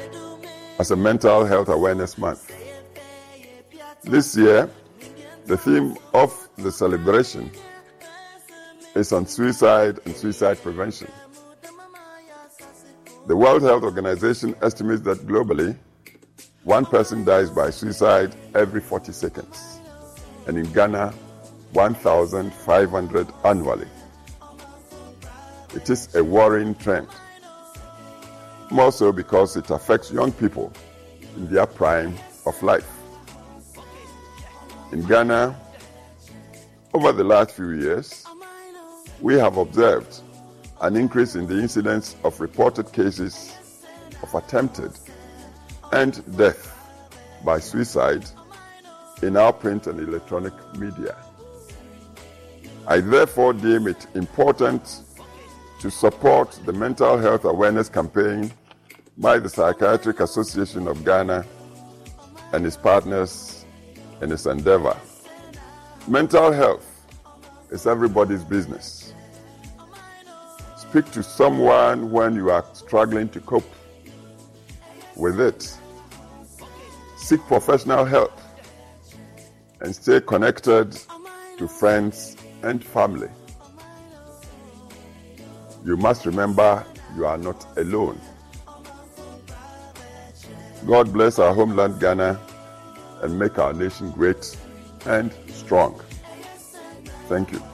as 0.77 0.91
a 0.91 0.95
mental 0.95 1.43
health 1.43 1.69
awareness 1.69 2.19
month. 2.19 2.53
This 4.03 4.37
year, 4.37 4.69
the 5.45 5.57
theme 5.57 5.97
of 6.13 6.49
the 6.55 6.71
celebration 6.71 7.49
is 8.93 9.11
on 9.11 9.25
suicide 9.25 9.97
and 10.05 10.15
suicide 10.15 10.61
prevention. 10.61 11.11
The 13.25 13.35
World 13.35 13.63
Health 13.63 13.81
Organization 13.81 14.55
estimates 14.61 15.01
that 15.01 15.25
globally, 15.25 15.75
one 16.63 16.85
person 16.85 17.25
dies 17.25 17.49
by 17.49 17.71
suicide 17.71 18.35
every 18.53 18.81
40 18.81 19.11
seconds, 19.13 19.79
and 20.45 20.59
in 20.59 20.71
Ghana, 20.73 21.11
1,500 21.73 23.27
annually. 23.43 23.87
It 25.75 25.89
is 25.89 26.13
a 26.15 26.23
worrying 26.23 26.75
trend, 26.75 27.07
more 28.69 28.91
so 28.91 29.11
because 29.11 29.57
it 29.57 29.69
affects 29.71 30.11
young 30.11 30.31
people 30.31 30.71
in 31.35 31.51
their 31.51 31.65
prime 31.65 32.15
of 32.45 32.61
life. 32.61 32.87
In 34.91 35.03
Ghana, 35.07 35.55
over 36.93 37.11
the 37.11 37.23
last 37.23 37.51
few 37.51 37.71
years, 37.71 38.23
we 39.19 39.33
have 39.35 39.57
observed 39.57 40.21
an 40.81 40.95
increase 40.95 41.33
in 41.35 41.47
the 41.47 41.57
incidence 41.57 42.15
of 42.23 42.39
reported 42.39 42.91
cases 42.93 43.57
of 44.21 44.33
attempted 44.35 44.91
and 45.91 46.23
death 46.37 46.69
by 47.43 47.59
suicide 47.59 48.25
in 49.23 49.37
our 49.37 49.53
print 49.53 49.87
and 49.87 49.99
electronic 49.99 50.53
media. 50.77 51.15
I 52.85 52.99
therefore 52.99 53.53
deem 53.53 53.87
it 53.87 54.07
important 54.13 55.03
to 55.79 55.89
support 55.89 56.59
the 56.65 56.73
mental 56.73 57.17
health 57.17 57.45
awareness 57.45 57.87
campaign 57.87 58.51
by 59.17 59.39
the 59.39 59.47
Psychiatric 59.47 60.19
Association 60.19 60.87
of 60.87 61.05
Ghana 61.05 61.45
and 62.51 62.65
its 62.65 62.75
partners 62.75 63.65
in 64.21 64.29
this 64.29 64.45
endeavor. 64.45 64.97
Mental 66.09 66.51
health 66.51 66.85
is 67.71 67.87
everybody's 67.87 68.43
business. 68.43 69.13
Speak 70.75 71.09
to 71.11 71.23
someone 71.23 72.11
when 72.11 72.35
you 72.35 72.49
are 72.49 72.65
struggling 72.73 73.29
to 73.29 73.39
cope 73.39 73.73
with 75.15 75.39
it. 75.39 75.77
Seek 77.15 77.39
professional 77.47 78.03
help 78.03 78.37
and 79.79 79.95
stay 79.95 80.19
connected 80.19 80.97
to 81.57 81.67
friends 81.67 82.35
and 82.63 82.83
family. 82.83 83.29
You 85.85 85.97
must 85.97 86.25
remember 86.25 86.85
you 87.15 87.25
are 87.25 87.37
not 87.37 87.65
alone. 87.77 88.19
God 90.85 91.13
bless 91.13 91.39
our 91.39 91.53
homeland 91.53 91.99
Ghana 91.99 92.39
and 93.21 93.39
make 93.39 93.57
our 93.59 93.73
nation 93.73 94.11
great 94.11 94.57
and 95.05 95.33
strong. 95.47 95.99
Thank 97.29 97.51
you. 97.51 97.72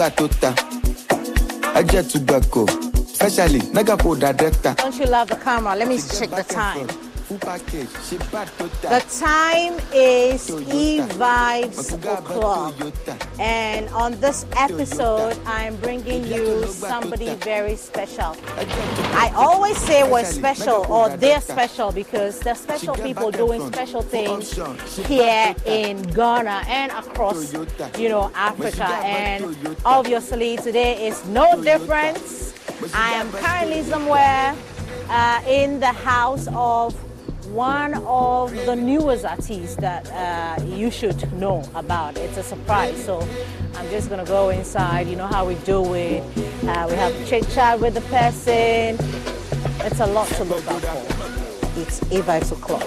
Gbà 0.00 0.08
tó 0.10 0.26
ta 0.40 0.50
ẹjẹ 1.74 2.02
tún 2.12 2.22
gbà 2.26 2.38
kó 2.50 2.64
especially 3.12 3.60
mega 3.74 3.96
pro 3.96 4.14
director. 4.14 4.74
don't 4.76 4.98
you 4.98 5.04
love 5.06 5.28
the 5.28 5.36
camera 5.44 5.76
let 5.76 5.88
me 5.88 5.98
check 5.98 6.30
the 6.30 6.42
time. 6.54 6.86
The 7.30 9.04
time 9.20 9.78
is 9.94 10.50
E 10.50 10.98
Vibes 10.98 11.92
O'Clock. 11.92 12.74
And 13.38 13.88
on 13.90 14.18
this 14.20 14.44
episode, 14.56 15.38
I'm 15.46 15.76
bringing 15.76 16.26
you 16.26 16.66
somebody 16.66 17.32
very 17.36 17.76
special. 17.76 18.34
I 18.60 19.32
always 19.34 19.78
say 19.78 20.08
we're 20.10 20.24
special 20.24 20.84
or 20.88 21.08
they're 21.16 21.40
special 21.40 21.92
because 21.92 22.40
they're 22.40 22.54
special 22.54 22.94
people 22.94 23.30
doing 23.30 23.66
special 23.72 24.02
things 24.02 24.52
here 25.06 25.54
in 25.64 26.02
Ghana 26.02 26.64
and 26.66 26.92
across, 26.92 27.54
you 27.98 28.08
know, 28.10 28.30
Africa. 28.34 28.84
And 28.84 29.76
obviously, 29.84 30.58
today 30.58 31.06
is 31.06 31.24
no 31.26 31.62
different. 31.62 32.18
I 32.94 33.12
am 33.12 33.30
currently 33.32 33.82
somewhere 33.82 34.54
uh, 35.08 35.42
in 35.46 35.80
the 35.80 35.92
house 35.92 36.46
of 36.54 36.94
one 37.50 37.94
of 38.06 38.54
the 38.64 38.76
newest 38.76 39.24
artists 39.24 39.76
that 39.76 40.08
uh, 40.12 40.62
you 40.64 40.90
should 40.90 41.32
know 41.32 41.62
about. 41.74 42.16
It's 42.16 42.36
a 42.36 42.42
surprise. 42.42 43.04
So 43.04 43.26
I'm 43.74 43.88
just 43.90 44.08
to 44.08 44.24
go 44.24 44.50
inside. 44.50 45.08
You 45.08 45.16
know 45.16 45.26
how 45.26 45.46
we 45.46 45.54
do 45.56 45.94
it. 45.94 46.22
Uh, 46.66 46.86
we 46.88 46.94
have 46.94 47.12
chit 47.26 47.48
chat 47.50 47.80
with 47.80 47.94
the 47.94 48.00
person. 48.02 48.96
It's 49.84 50.00
a 50.00 50.06
lot 50.06 50.28
to 50.28 50.44
look 50.44 50.66
out 50.68 50.82
for. 50.82 51.80
It's 51.80 52.02
A 52.02 52.22
Vibes 52.22 52.52
O'Clock. 52.52 52.82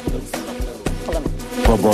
Follow 1.06 1.20
me. 1.20 1.30
Bobo 1.66 1.94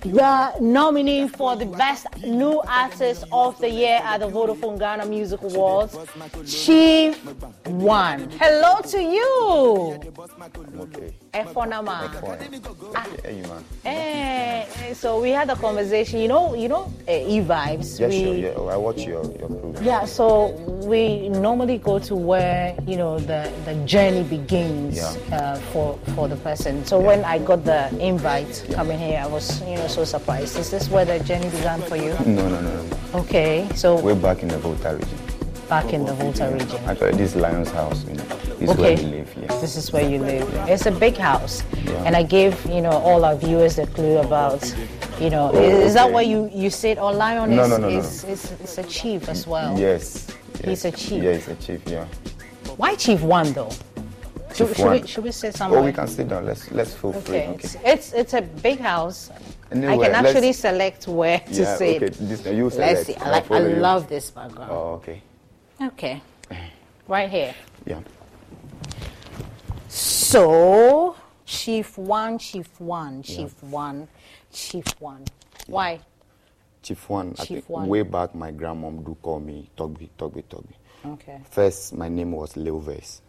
the 0.00 0.54
nominee 0.60 1.28
for 1.28 1.56
the 1.56 1.66
Best 1.66 2.06
New 2.24 2.60
Artist 2.66 3.24
of 3.32 3.58
the 3.60 3.68
Year 3.70 4.00
at 4.02 4.18
the 4.18 4.26
Vodafone 4.28 4.78
Ghana 4.78 5.06
Music 5.06 5.42
Awards, 5.42 5.96
Chief 6.46 7.16
One. 7.66 8.30
Hello 8.38 8.80
to 8.82 9.00
you. 9.02 10.00
Okay. 10.80 11.14
Yeah, 11.32 13.30
you 13.30 13.42
man. 13.42 13.64
Eh, 13.84 14.92
so 14.94 15.20
we 15.20 15.30
had 15.30 15.48
a 15.50 15.56
conversation. 15.56 16.20
You 16.20 16.28
know, 16.28 16.54
you 16.54 16.68
know, 16.68 16.92
uh, 17.08 17.12
E 17.12 17.40
Vibes. 17.40 18.00
Yeah, 18.00 18.08
we, 18.08 18.24
sure. 18.24 18.34
Yeah, 18.34 18.72
I 18.72 18.76
watch 18.76 18.98
your 19.06 19.22
your 19.38 19.48
program. 19.48 19.84
Yeah, 19.84 20.04
so 20.06 20.48
we 20.84 21.28
normally 21.28 21.78
go 21.78 21.98
to 22.00 22.14
where 22.16 22.74
you 22.86 22.96
know 22.96 23.18
the, 23.18 23.50
the 23.64 23.74
journey 23.86 24.24
begins 24.24 24.96
Yeah. 24.96 25.36
uh, 25.36 25.56
for 25.72 25.98
for 26.14 26.28
the 26.28 26.36
person. 26.36 26.84
So 26.84 26.98
when 26.98 27.24
I 27.24 27.38
got 27.38 27.64
the 27.64 27.88
invite 28.00 28.66
coming 28.72 28.98
here, 28.98 29.20
I 29.22 29.26
was 29.26 29.60
you 29.62 29.76
know 29.76 29.86
so 29.86 30.04
surprised. 30.04 30.58
Is 30.58 30.70
this 30.70 30.88
where 30.88 31.04
the 31.04 31.20
journey 31.20 31.48
began 31.50 31.80
for 31.82 31.96
you? 31.96 32.14
No, 32.26 32.48
no, 32.48 32.60
no, 32.60 32.70
no. 32.82 32.84
Okay, 33.20 33.68
so 33.74 33.98
We're 34.00 34.14
back 34.14 34.42
in 34.42 34.48
the 34.48 34.58
Volta 34.58 34.94
region. 34.96 35.29
Back 35.70 35.92
in 35.94 36.04
the 36.04 36.12
Volta 36.14 36.50
region. 36.52 36.82
Actually, 36.84 37.12
this 37.12 37.30
is 37.34 37.36
Lion's 37.36 37.70
house. 37.70 38.04
You 38.04 38.14
know, 38.14 38.24
this 38.58 38.60
is 38.60 38.70
Okay. 38.70 38.82
where 38.82 38.96
we 38.96 39.02
live. 39.16 39.28
Yes. 39.40 39.60
This 39.60 39.76
is 39.76 39.92
where 39.92 40.06
you 40.12 40.18
live. 40.18 40.46
It's 40.68 40.86
a 40.86 40.90
big 40.90 41.16
house, 41.16 41.62
Yeah. 41.86 42.04
and 42.04 42.16
I 42.16 42.24
gave 42.24 42.54
you 42.66 42.82
know 42.82 42.90
all 43.08 43.24
our 43.24 43.36
viewers 43.36 43.78
a 43.78 43.86
clue 43.86 44.18
about. 44.18 44.62
You 45.20 45.28
know, 45.30 45.50
Oh, 45.52 45.60
is, 45.62 45.78
is 45.88 45.94
that 45.94 46.06
okay. 46.06 46.14
why 46.14 46.22
you 46.22 46.50
you 46.52 46.70
said 46.70 46.98
oh 46.98 47.12
lion 47.12 47.54
No, 47.54 47.62
is, 47.64 47.70
no, 47.70 47.76
no, 47.76 47.88
no. 47.88 47.98
is, 47.98 48.24
is, 48.24 48.42
is 48.64 48.78
a 48.78 48.84
chief 48.84 49.28
as 49.28 49.46
well? 49.46 49.78
Yes. 49.78 50.26
He's 50.64 50.84
a 50.84 50.90
chief. 50.90 51.22
Yeah, 51.22 51.34
he's 51.34 51.48
a 51.48 51.54
chief. 51.56 51.80
Yeah. 51.86 52.06
Why 52.76 52.94
chief 52.96 53.20
one 53.22 53.52
though? 53.52 53.70
Should, 54.54 54.74
should 54.76 54.90
we 54.90 55.06
should 55.06 55.24
we 55.24 55.30
say 55.32 55.48
oh, 55.48 55.58
something? 55.60 55.78
Oh, 55.78 55.84
we 55.84 55.92
can 55.92 56.08
sit 56.08 56.26
down. 56.28 56.46
Let's 56.46 56.70
let's 56.72 56.94
feel 56.94 57.12
free. 57.12 57.38
Okay, 57.38 57.48
Okay. 57.48 57.64
It's, 57.64 57.76
it's 57.92 58.06
it's 58.12 58.34
a 58.34 58.42
big 58.42 58.80
house. 58.80 59.30
I 59.30 59.74
Anywhere, 59.76 60.10
can 60.10 60.12
let's- 60.12 60.28
actually 60.34 60.52
select 60.52 61.06
where 61.06 61.38
to 61.38 61.62
yeah. 61.62 61.76
sit. 61.76 62.02
Okay. 62.02 62.08
This 62.28 62.44
you 62.46 62.68
Let's 62.70 63.06
see. 63.06 63.14
I 63.14 63.30
like. 63.30 63.50
I 63.50 63.60
love 63.60 64.08
this 64.08 64.30
background. 64.30 64.70
Oh, 64.72 64.98
okay. 64.98 65.22
Okay, 65.82 66.20
right 67.08 67.30
here. 67.30 67.54
Yeah. 67.86 68.00
So, 69.88 71.16
Chief 71.46 71.96
One, 71.96 72.38
Chief 72.38 72.68
One, 72.80 73.22
Chief 73.22 73.62
One, 73.62 74.06
Chief 74.52 74.84
One. 75.00 75.24
Why? 75.66 76.00
Chief 76.82 77.08
one. 77.10 77.34
I 77.38 77.44
Chief 77.44 77.48
think 77.58 77.68
one. 77.68 77.88
way 77.88 78.02
back, 78.02 78.34
my 78.34 78.50
grandmom 78.52 79.04
do 79.04 79.14
call 79.22 79.38
me 79.40 79.68
Togbi, 79.76 80.08
Togbi, 80.18 80.42
Togbi. 80.44 80.72
Okay. 81.04 81.38
First, 81.50 81.92
my 81.94 82.08
name 82.08 82.32
was 82.32 82.56
Lil 82.56 82.80
Verse. 82.80 83.20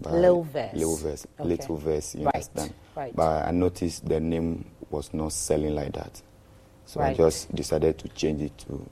But- 0.00 0.12
Lil 0.14 0.42
Verse. 0.44 0.74
Lil 0.74 0.96
Verse. 0.96 1.26
Okay. 1.38 1.48
Little 1.48 1.76
Verse, 1.76 2.14
you 2.14 2.24
Right, 2.24 2.34
understand? 2.36 2.74
right. 2.94 3.14
But 3.16 3.48
I 3.48 3.50
noticed 3.50 4.08
the 4.08 4.20
name 4.20 4.64
was 4.90 5.12
not 5.12 5.32
selling 5.32 5.74
like 5.74 5.92
that. 5.94 6.22
So 6.86 7.00
I 7.00 7.14
just 7.14 7.52
decided 7.54 7.98
to 7.98 8.08
change 8.10 8.42
it 8.42 8.56
to 8.58 8.88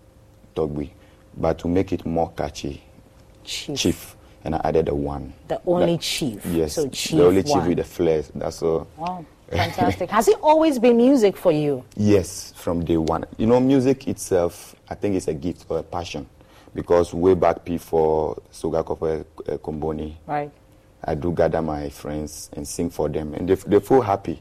Togbi. 0.55 0.90
But 1.36 1.59
to 1.61 1.69
make 1.69 1.93
it 1.93 2.05
more 2.05 2.31
catchy, 2.32 2.82
Chief. 3.49 4.15
And 4.45 4.55
I 4.55 4.61
added 4.65 4.89
a 4.89 4.95
one. 4.95 5.33
The 5.49 5.61
only 5.66 5.97
That- 5.97 6.01
chief. 6.03 6.47
Yes. 6.47 6.75
So 6.75 6.89
Chief 6.89 7.16
the 7.19 7.27
only 7.27 7.43
chief 7.43 7.57
One. 7.57 7.69
with 7.69 7.79
the 7.79 7.85
flares. 7.85 8.31
That's 8.35 8.62
all. 8.62 8.87
Wow, 8.97 9.25
fantastic. 9.51 10.11
Has 10.11 10.29
it 10.29 10.37
always 10.43 10.79
been 10.79 10.97
music 10.97 11.37
for 11.37 11.51
you? 11.51 11.83
Yes, 11.97 12.53
from 12.57 12.85
day 12.85 12.97
one. 12.99 13.25
You 13.37 13.47
know, 13.47 13.59
music 13.61 14.07
itself, 14.07 14.77
I 14.89 14.95
think 14.95 15.16
it's 15.16 15.29
a 15.29 15.35
gift 15.35 15.66
or 15.69 15.79
a 15.79 15.83
passion. 15.83 16.27
Because 16.75 17.12
way 17.15 17.35
back 17.35 17.65
before 17.65 18.37
Kope 18.53 19.03
uh, 19.49 19.57
Komboni, 19.59 20.15
Right. 20.27 20.51
I 21.05 21.15
do 21.15 21.33
gather 21.33 21.62
my 21.62 21.89
friends 21.89 22.51
and 22.55 22.66
sing 22.66 22.91
for 22.91 23.09
them. 23.09 23.35
And 23.35 23.49
they, 23.49 23.55
they 23.55 23.81
feel 23.81 24.03
happy. 24.03 24.41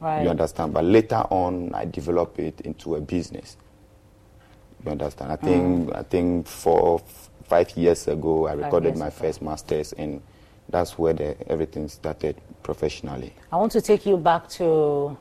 Right. 0.00 0.22
You 0.24 0.30
understand? 0.30 0.72
But 0.74 0.84
later 0.84 1.22
on, 1.30 1.72
I 1.74 1.84
develop 1.84 2.38
it 2.38 2.60
into 2.62 2.96
a 2.96 3.00
business. 3.00 3.56
You 4.84 4.90
understand? 4.92 5.32
I 5.32 5.36
think, 5.36 5.94
I 5.94 6.02
think 6.02 6.46
four, 6.46 7.00
f- 7.06 7.30
five 7.48 7.76
years 7.76 8.08
ago, 8.08 8.46
I 8.46 8.52
recorded 8.52 8.96
my 8.96 9.08
ago. 9.08 9.16
first 9.16 9.42
masters. 9.42 9.92
And 9.92 10.20
that's 10.68 10.98
where 10.98 11.12
the, 11.12 11.36
everything 11.50 11.88
started 11.88 12.36
professionally. 12.62 13.32
I 13.52 13.56
want 13.56 13.72
to 13.72 13.80
take 13.80 14.06
you 14.06 14.16
back 14.16 14.48
to, 14.50 15.16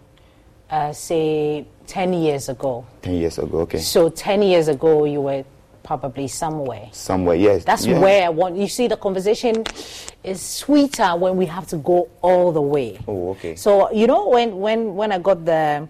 uh, 0.70 0.92
say, 0.92 1.68
10 1.88 2.14
years 2.14 2.50
ago. 2.50 2.86
10 3.04 3.14
years 3.14 3.38
ago, 3.38 3.60
okay. 3.60 3.78
So 3.80 4.10
10 4.10 4.42
years 4.42 4.68
ago, 4.68 5.06
you 5.06 5.22
were 5.22 5.46
probably 5.84 6.28
somewhere. 6.28 6.90
Somewhere, 6.92 7.36
yes. 7.36 7.64
That's 7.64 7.86
yeah. 7.86 8.00
where 8.00 8.26
I 8.26 8.30
want. 8.30 8.58
You 8.58 8.68
see, 8.68 8.88
the 8.88 8.98
conversation 8.98 9.64
is 10.24 10.42
sweeter 10.42 11.16
when 11.16 11.38
we 11.38 11.46
have 11.46 11.68
to 11.68 11.78
go 11.78 12.10
all 12.22 12.52
the 12.52 12.62
way. 12.62 13.00
Oh, 13.08 13.30
okay. 13.32 13.56
So 13.56 13.92
you 13.92 14.08
know 14.08 14.28
when 14.30 14.58
when 14.58 14.96
when 14.96 15.12
I 15.12 15.20
got 15.20 15.46
the 15.46 15.88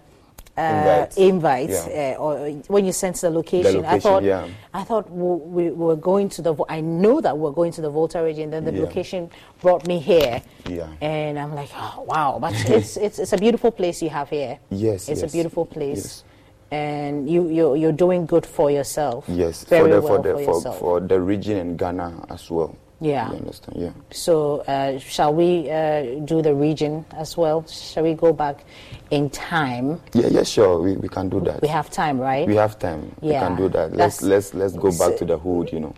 uh, 0.56 0.62
Invites. 0.62 1.16
invites, 1.18 1.86
Yeah. 1.88 2.16
uh, 2.18 2.22
or 2.22 2.48
when 2.68 2.84
you 2.86 2.92
sent 2.92 3.16
the 3.20 3.30
location, 3.30 3.84
I 3.84 3.94
location, 3.94 4.00
thought 4.00 4.22
yeah. 4.22 4.46
I 4.72 4.84
thought 4.84 5.10
we, 5.10 5.66
we 5.66 5.70
were 5.70 5.96
going 5.96 6.28
to 6.30 6.42
the. 6.42 6.54
I 6.68 6.80
know 6.80 7.20
that 7.20 7.36
we're 7.36 7.50
going 7.52 7.72
to 7.72 7.80
the 7.82 7.90
Volta 7.90 8.22
region. 8.22 8.50
Then 8.50 8.64
the 8.64 8.72
Yeah. 8.72 8.82
location 8.84 9.30
brought 9.60 9.86
me 9.86 9.98
here, 9.98 10.42
Yeah. 10.68 10.88
and 11.00 11.38
I'm 11.38 11.54
like, 11.54 11.68
oh, 11.76 12.04
wow! 12.08 12.38
But 12.40 12.54
it's 12.70 12.96
it's 13.06 13.18
it's 13.18 13.32
a 13.32 13.38
beautiful 13.38 13.70
place 13.70 14.00
you 14.02 14.08
have 14.10 14.30
here. 14.30 14.58
Yes, 14.70 15.08
it's 15.08 15.22
a 15.22 15.28
beautiful 15.28 15.66
place. 15.66 16.04
yes. 16.04 16.24
And 16.72 17.30
you, 17.30 17.48
you're, 17.48 17.76
you're 17.76 17.92
doing 17.92 18.26
good 18.26 18.44
for 18.44 18.72
yourself. 18.72 19.24
Yes, 19.28 19.62
Very 19.62 19.82
for 19.82 19.88
the 19.88 20.00
well 20.00 20.16
for 20.16 20.22
the 20.22 20.44
for 20.44 20.60
for, 20.62 20.72
for 20.72 21.00
the 21.00 21.20
region 21.20 21.58
and 21.58 21.78
Ghana 21.78 22.26
as 22.28 22.50
well. 22.50 22.74
Yeah. 23.00 23.30
You 23.30 23.36
understand? 23.38 23.76
Yeah. 23.80 23.90
So, 24.10 24.60
uh, 24.60 24.98
shall 24.98 25.34
we 25.34 25.70
uh, 25.70 26.20
do 26.24 26.40
the 26.42 26.54
region 26.54 27.04
as 27.16 27.36
well? 27.36 27.66
Shall 27.66 28.04
we 28.04 28.14
go 28.14 28.32
back 28.32 28.64
in 29.10 29.28
time? 29.30 30.00
Yeah, 30.14 30.28
yeah, 30.28 30.42
sure. 30.44 30.80
We, 30.80 30.96
we 30.96 31.08
can 31.08 31.28
do 31.28 31.40
that. 31.40 31.60
We 31.62 31.68
have 31.68 31.90
time, 31.90 32.18
right? 32.18 32.46
We 32.46 32.56
have 32.56 32.78
time. 32.78 33.14
We 33.20 33.32
can 33.32 33.56
do 33.56 33.68
that. 33.70 33.92
Let's 33.94 34.22
let's 34.22 34.54
let's 34.54 34.74
go 34.74 34.90
back 34.98 35.16
to 35.18 35.24
the 35.24 35.36
hood, 35.38 35.72
you 35.72 35.80
know. 35.80 35.94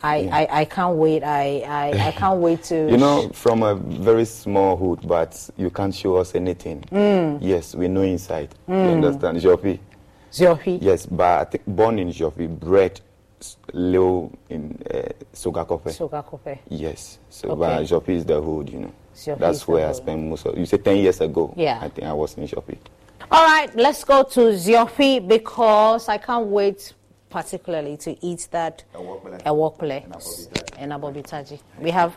I, 0.00 0.28
I, 0.30 0.60
I 0.60 0.64
can't 0.64 0.96
wait. 0.96 1.24
I, 1.24 1.58
I, 1.66 2.08
I 2.08 2.12
can't 2.16 2.38
wait 2.40 2.62
to. 2.64 2.88
You 2.88 2.96
know, 2.98 3.30
from 3.30 3.64
a 3.64 3.74
very 3.74 4.24
small 4.24 4.76
hood, 4.76 5.00
but 5.08 5.50
you 5.56 5.70
can't 5.70 5.92
show 5.92 6.16
us 6.16 6.36
anything. 6.36 6.82
Mm. 6.92 7.38
Yes, 7.40 7.74
we 7.74 7.88
know 7.88 8.02
inside. 8.02 8.54
You 8.68 8.74
Mm. 8.74 8.92
understand? 9.04 9.38
Jopi. 9.38 9.80
Jopi. 10.30 10.78
Yes, 10.80 11.04
but 11.04 11.40
I 11.40 11.44
think 11.50 11.64
born 11.66 11.98
in 11.98 12.10
Jopi, 12.10 12.46
bred 12.48 13.00
low 13.72 14.30
in 14.48 14.80
uh, 14.92 15.08
Sogakope. 15.32 15.90
Sogakope. 15.90 16.58
Yes. 16.68 17.18
So, 17.30 17.48
Okay. 17.50 17.58
but 17.58 17.82
Jopi 17.84 18.10
is 18.16 18.24
the 18.24 18.40
hood, 18.40 18.70
you 18.70 18.80
know. 18.80 18.92
That's 19.36 19.66
where 19.66 19.88
I 19.88 19.92
spent 19.92 20.22
most 20.28 20.46
of. 20.46 20.56
You 20.56 20.66
said 20.66 20.84
ten 20.84 20.96
years 20.96 21.20
ago. 21.20 21.52
Yeah. 21.56 21.78
I 21.80 21.88
think 21.88 22.06
I 22.06 22.12
was 22.12 22.36
in 22.36 22.46
Jopi. 22.46 22.78
All 23.30 23.44
right, 23.44 23.74
let's 23.74 24.04
go 24.04 24.22
to 24.22 24.40
Ziofi 24.52 25.26
because 25.26 26.08
I 26.08 26.18
can't 26.18 26.46
wait, 26.46 26.94
particularly 27.28 27.96
to 27.98 28.24
eat 28.24 28.48
that 28.52 28.84
ewokle 28.94 30.02
and 30.78 30.92
abobitaji. 30.92 31.60
We 31.80 31.90
have 31.90 32.16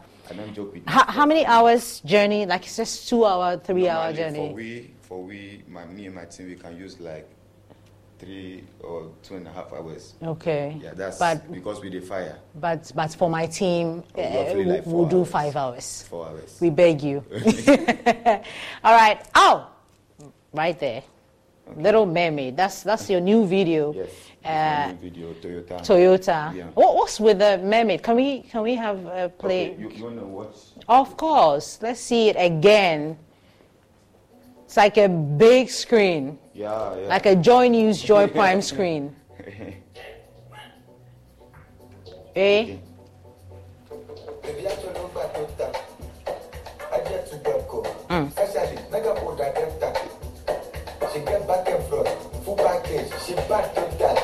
how, 0.85 1.05
how 1.11 1.25
many 1.25 1.45
hours 1.45 1.99
journey? 2.01 2.45
Like 2.45 2.65
it's 2.65 2.77
just 2.77 3.09
two 3.09 3.25
hour, 3.25 3.57
three 3.57 3.89
hour 3.89 4.13
journey. 4.13 4.49
For 4.49 4.53
we, 4.55 4.91
for 5.01 5.23
we, 5.23 5.63
my, 5.67 5.85
me 5.85 6.05
and 6.05 6.15
my 6.15 6.25
team, 6.25 6.47
we 6.47 6.55
can 6.55 6.77
use 6.77 6.99
like 6.99 7.27
three 8.21 8.63
or 8.81 9.09
two 9.23 9.35
and 9.35 9.47
a 9.47 9.51
half 9.51 9.73
hours. 9.73 10.13
Okay. 10.23 10.77
Yeah, 10.81 10.93
that's 10.93 11.17
But- 11.17 11.51
because 11.51 11.81
we 11.81 11.89
the 11.89 12.01
fire. 12.01 12.37
But 12.55 12.91
but 12.95 13.11
for 13.15 13.29
my 13.29 13.47
team, 13.47 14.03
uh, 14.17 14.21
Roughly 14.21 14.65
like 14.65 14.85
we'll 14.85 15.07
do 15.07 15.25
five 15.25 15.55
hours. 15.55 16.03
Four 16.09 16.27
hours. 16.27 16.57
We 16.61 16.69
beg 16.69 17.01
you. 17.01 17.23
All 18.83 18.95
right. 18.95 19.19
Oh, 19.35 19.67
right 20.53 20.79
there. 20.79 21.03
Little 21.75 22.05
Mermaid. 22.05 22.57
That's 22.57 22.83
that's 22.83 23.09
your 23.09 23.21
new 23.21 23.45
video. 23.45 23.93
Yes. 23.93 24.09
Uh, 24.43 24.91
New 24.91 25.09
video 25.09 25.33
Toyota. 25.33 25.77
Toyota. 25.81 26.55
Yeah. 26.55 26.65
What, 26.73 26.95
what's 26.95 27.19
with 27.19 27.39
the 27.39 27.59
mermaid? 27.59 28.01
Can 28.01 28.15
we 28.15 28.41
can 28.41 28.61
we 28.63 28.75
have 28.75 29.05
a 29.05 29.29
play? 29.29 29.71
Okay, 29.71 29.81
you, 29.81 29.89
you 29.89 30.03
wanna 30.03 30.25
watch? 30.25 30.57
Of 30.87 31.15
course. 31.15 31.79
Let's 31.81 32.01
see 32.01 32.29
it 32.29 32.35
again. 32.37 33.17
It's 34.65 34.77
like 34.77 34.97
a 34.97 35.07
big 35.07 35.69
screen, 35.69 36.39
Yeah, 36.53 36.95
yeah. 36.95 37.07
like 37.07 37.25
a 37.25 37.35
Joy 37.35 37.69
News 37.69 38.01
Joy 38.01 38.27
Prime 38.37 38.61
screen. 38.61 39.15
Eh? 42.33 42.77
Mm. 48.11 48.31
She 51.13 51.19
get 51.19 51.47
back 51.47 51.67
and 51.67 51.83
front, 51.87 52.07
full 52.45 52.55
package, 52.55 53.11
she 53.25 53.33
back 53.35 53.75
total. 53.75 54.15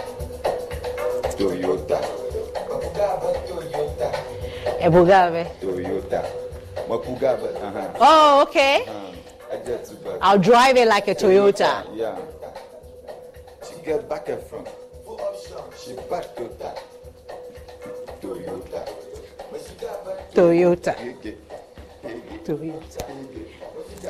Toyota. 1.36 1.99
Makugaba 2.70 3.30
Toyota. 3.48 4.10
Ebugave. 4.80 5.44
Toyota. 5.60 6.22
Makugaba. 6.88 7.48
Uh-huh. 7.64 7.91
Oh, 7.99 8.41
okay. 8.44 8.86
Uh, 8.88 9.06
I 9.52 9.56
get 9.57 9.86
to 9.86 9.95
back. 9.95 10.18
I'll 10.22 10.38
drive 10.40 10.76
it 10.78 10.88
like 10.88 11.07
a 11.07 11.15
Toyota. 11.15 11.86
Yeah. 11.95 12.18
She 13.68 13.82
get 13.84 14.10
back 14.10 14.28
and 14.30 14.41
front. 14.44 14.68
She 15.84 15.94
back 16.10 16.36
total. 16.36 16.78
Toyota. 18.22 18.90
Toyota. 20.34 20.95
Ege. 20.95 21.36
Toyota. 22.45 23.03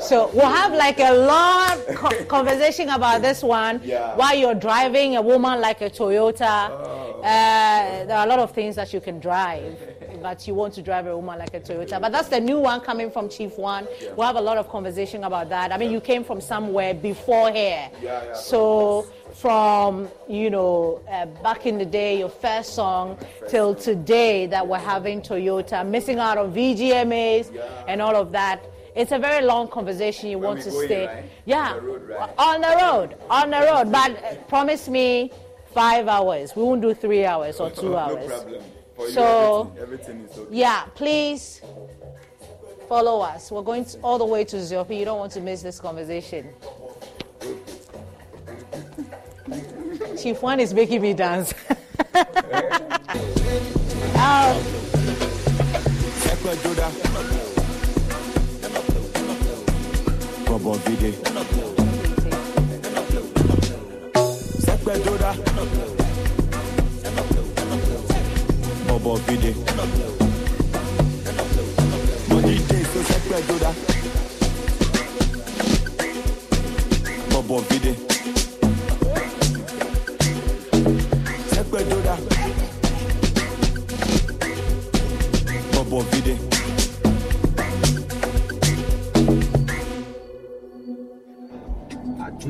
So 0.00 0.30
we'll 0.32 0.46
have 0.46 0.72
like 0.74 1.00
a 1.00 1.12
long 1.12 1.78
co- 1.96 2.24
conversation 2.28 2.88
about 2.90 3.22
this 3.22 3.42
one 3.42 3.80
Yeah. 3.84 4.14
while 4.16 4.34
you're 4.36 4.54
driving 4.54 5.16
a 5.16 5.22
woman 5.22 5.60
like 5.60 5.80
a 5.80 5.90
Toyota. 5.90 6.68
Oh. 6.70 7.20
Uh, 7.20 8.04
there 8.04 8.16
are 8.16 8.26
a 8.26 8.28
lot 8.28 8.38
of 8.38 8.52
things 8.52 8.76
that 8.76 8.92
you 8.92 9.00
can 9.00 9.18
drive, 9.18 9.76
but 10.22 10.46
you 10.46 10.54
want 10.54 10.74
to 10.74 10.82
drive 10.82 11.06
a 11.06 11.16
woman 11.16 11.38
like 11.38 11.54
a 11.54 11.60
Toyota. 11.60 12.00
But 12.00 12.12
that's 12.12 12.28
the 12.28 12.40
new 12.40 12.58
one 12.58 12.80
coming 12.80 13.10
from 13.10 13.28
Chief 13.28 13.56
One. 13.58 13.86
We'll 14.16 14.26
have 14.26 14.36
a 14.36 14.40
lot 14.40 14.58
of 14.58 14.68
conversation 14.68 15.24
about 15.24 15.48
that. 15.50 15.72
I 15.72 15.78
mean, 15.78 15.90
you 15.90 16.00
came 16.00 16.24
from 16.24 16.40
somewhere 16.40 16.94
before 16.94 17.50
here. 17.50 17.90
Yeah, 18.02 18.24
yeah. 18.24 18.32
So 18.34 19.06
from 19.34 20.08
you 20.28 20.50
know 20.50 21.00
uh, 21.10 21.26
back 21.42 21.66
in 21.66 21.78
the 21.78 21.84
day, 21.86 22.18
your 22.18 22.28
first 22.28 22.74
song 22.74 23.18
till 23.48 23.74
today 23.74 24.46
that 24.46 24.66
we're 24.66 24.78
having 24.78 25.20
Toyota, 25.22 25.86
missing 25.86 26.18
out 26.18 26.38
on 26.38 26.52
VGMAs 26.52 27.56
and 27.86 28.00
all 28.02 28.16
of 28.16 28.32
that. 28.32 28.60
It's 28.96 29.12
a 29.12 29.18
very 29.18 29.44
long 29.44 29.68
conversation. 29.68 30.28
You 30.30 30.38
want 30.40 30.58
we 30.58 30.64
to 30.64 30.70
stay, 30.72 31.06
right? 31.06 31.24
yeah, 31.44 31.74
On 31.74 31.80
the 31.80 31.86
road, 31.86 32.08
right? 32.08 32.30
on 32.38 32.60
the 32.60 32.76
road, 32.82 33.16
on 33.30 33.50
the 33.50 33.60
road. 33.60 33.92
But 33.92 34.24
uh, 34.24 34.34
promise 34.48 34.88
me 34.88 35.30
five 35.72 36.08
hours. 36.08 36.56
We 36.56 36.64
won't 36.64 36.80
do 36.82 36.94
three 36.94 37.24
hours 37.24 37.60
or 37.60 37.70
two 37.80 37.90
no 37.90 37.96
hours. 37.96 38.26
problem. 38.26 38.62
For 38.98 39.06
you, 39.06 39.12
So, 39.12 39.72
everything, 39.80 40.16
everything 40.18 40.24
is 40.28 40.38
okay. 40.38 40.56
Yeah, 40.56 40.82
please 40.96 41.60
follow 42.88 43.20
us. 43.20 43.52
We're 43.52 43.62
going 43.62 43.84
to, 43.84 44.00
all 44.00 44.18
the 44.18 44.24
way 44.24 44.42
to 44.46 44.56
Ziopi. 44.56 44.98
You 44.98 45.04
don't 45.04 45.20
want 45.20 45.30
to 45.32 45.40
miss 45.40 45.62
this 45.62 45.78
conversation. 45.78 46.48
Chief 50.20 50.42
One 50.42 50.58
is 50.58 50.74
making 50.74 51.00
me 51.02 51.14
dance. 51.14 51.54
um. 54.16 54.78
Bobo 68.98 69.16
Vide. 69.26 69.54
Money 72.28 72.58
day, 72.66 72.82
so 72.82 73.00
Vide. 77.60 77.94
Sekpe 81.50 81.84
Doda. 81.88 82.16
Bobo 85.74 86.00
Vide. 86.10 86.67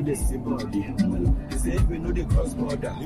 I 0.09 0.11
do 0.11 0.17
the 0.17 0.25
same 0.25 0.43
body. 0.43 0.95
They 1.51 1.57
say 1.59 1.85
we 1.85 1.99
know 1.99 2.13
the 2.13 2.25
cross 2.25 2.55
border. 2.55 2.97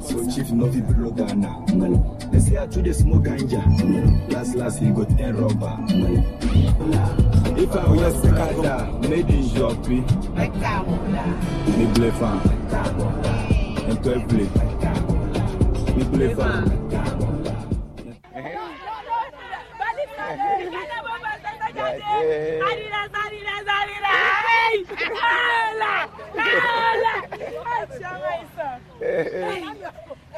So 0.00 0.30
chief 0.30 0.50
no 0.52 0.72
fit 0.72 0.86
blow 0.88 1.10
Ghana. 1.10 2.30
They 2.32 2.40
say 2.40 2.56
I 2.56 2.64
do 2.64 2.80
the 2.80 2.94
smoke 2.94 3.24
ganja. 3.24 4.32
Last 4.32 4.54
last 4.54 4.78
he 4.78 4.90
go 4.90 5.04
ten 5.04 5.36
rubber. 5.36 5.76
If 7.58 7.76
I 7.76 7.90
wear 7.90 8.10
Sakada, 8.10 9.08
made 9.08 9.28
in 9.28 9.44
Jopi. 9.50 10.00
Me 11.76 11.94
play 11.94 12.10
fan. 12.12 12.40
And 13.84 14.02
play 14.02 14.24
play. 14.24 14.48
Me 15.94 16.04
play 16.04 16.34
fan. 16.34 16.85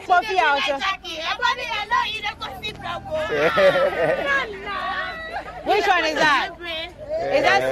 Coffee 0.06 0.38
out. 0.38 0.62
Which 5.64 5.86
one 5.86 6.04
is 6.04 6.14
that? 6.14 6.50
Is 7.20 7.42
that 7.42 7.62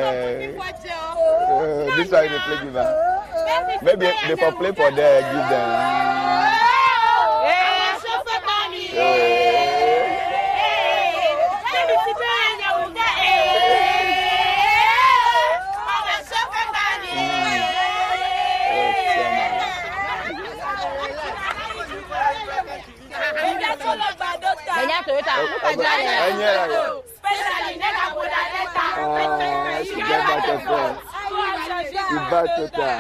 Uh, 1.49 1.97
this 1.97 2.11
one 2.11 2.23
they 2.23 2.39
play 2.39 2.59
give 2.63 2.73
them. 2.73 2.87
Maybe 3.83 4.07
they 4.29 4.37
for 4.37 4.53
play 4.53 4.73
for 4.73 4.91
there, 4.91 5.23
give 5.23 5.49
them. 5.51 5.97
Kenya 24.77 24.99
Toyota. 25.07 25.35
Look 25.43 25.65
at 25.65 25.69
Ẹyin 25.69 26.39
that. 26.39 26.59
ẹ̀rọ. 26.63 26.83
Ah, 28.99 29.83
she 29.85 29.95
get 30.09 30.23
back 30.29 30.45
her 30.47 30.59
friend. 30.67 30.97
She 32.09 32.17
back 32.31 32.47
Toyota. 32.57 32.93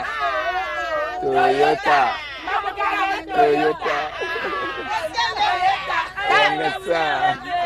Toyota. 1.23 2.01
Toyota. 3.37 3.99
Toyota. 6.29 7.66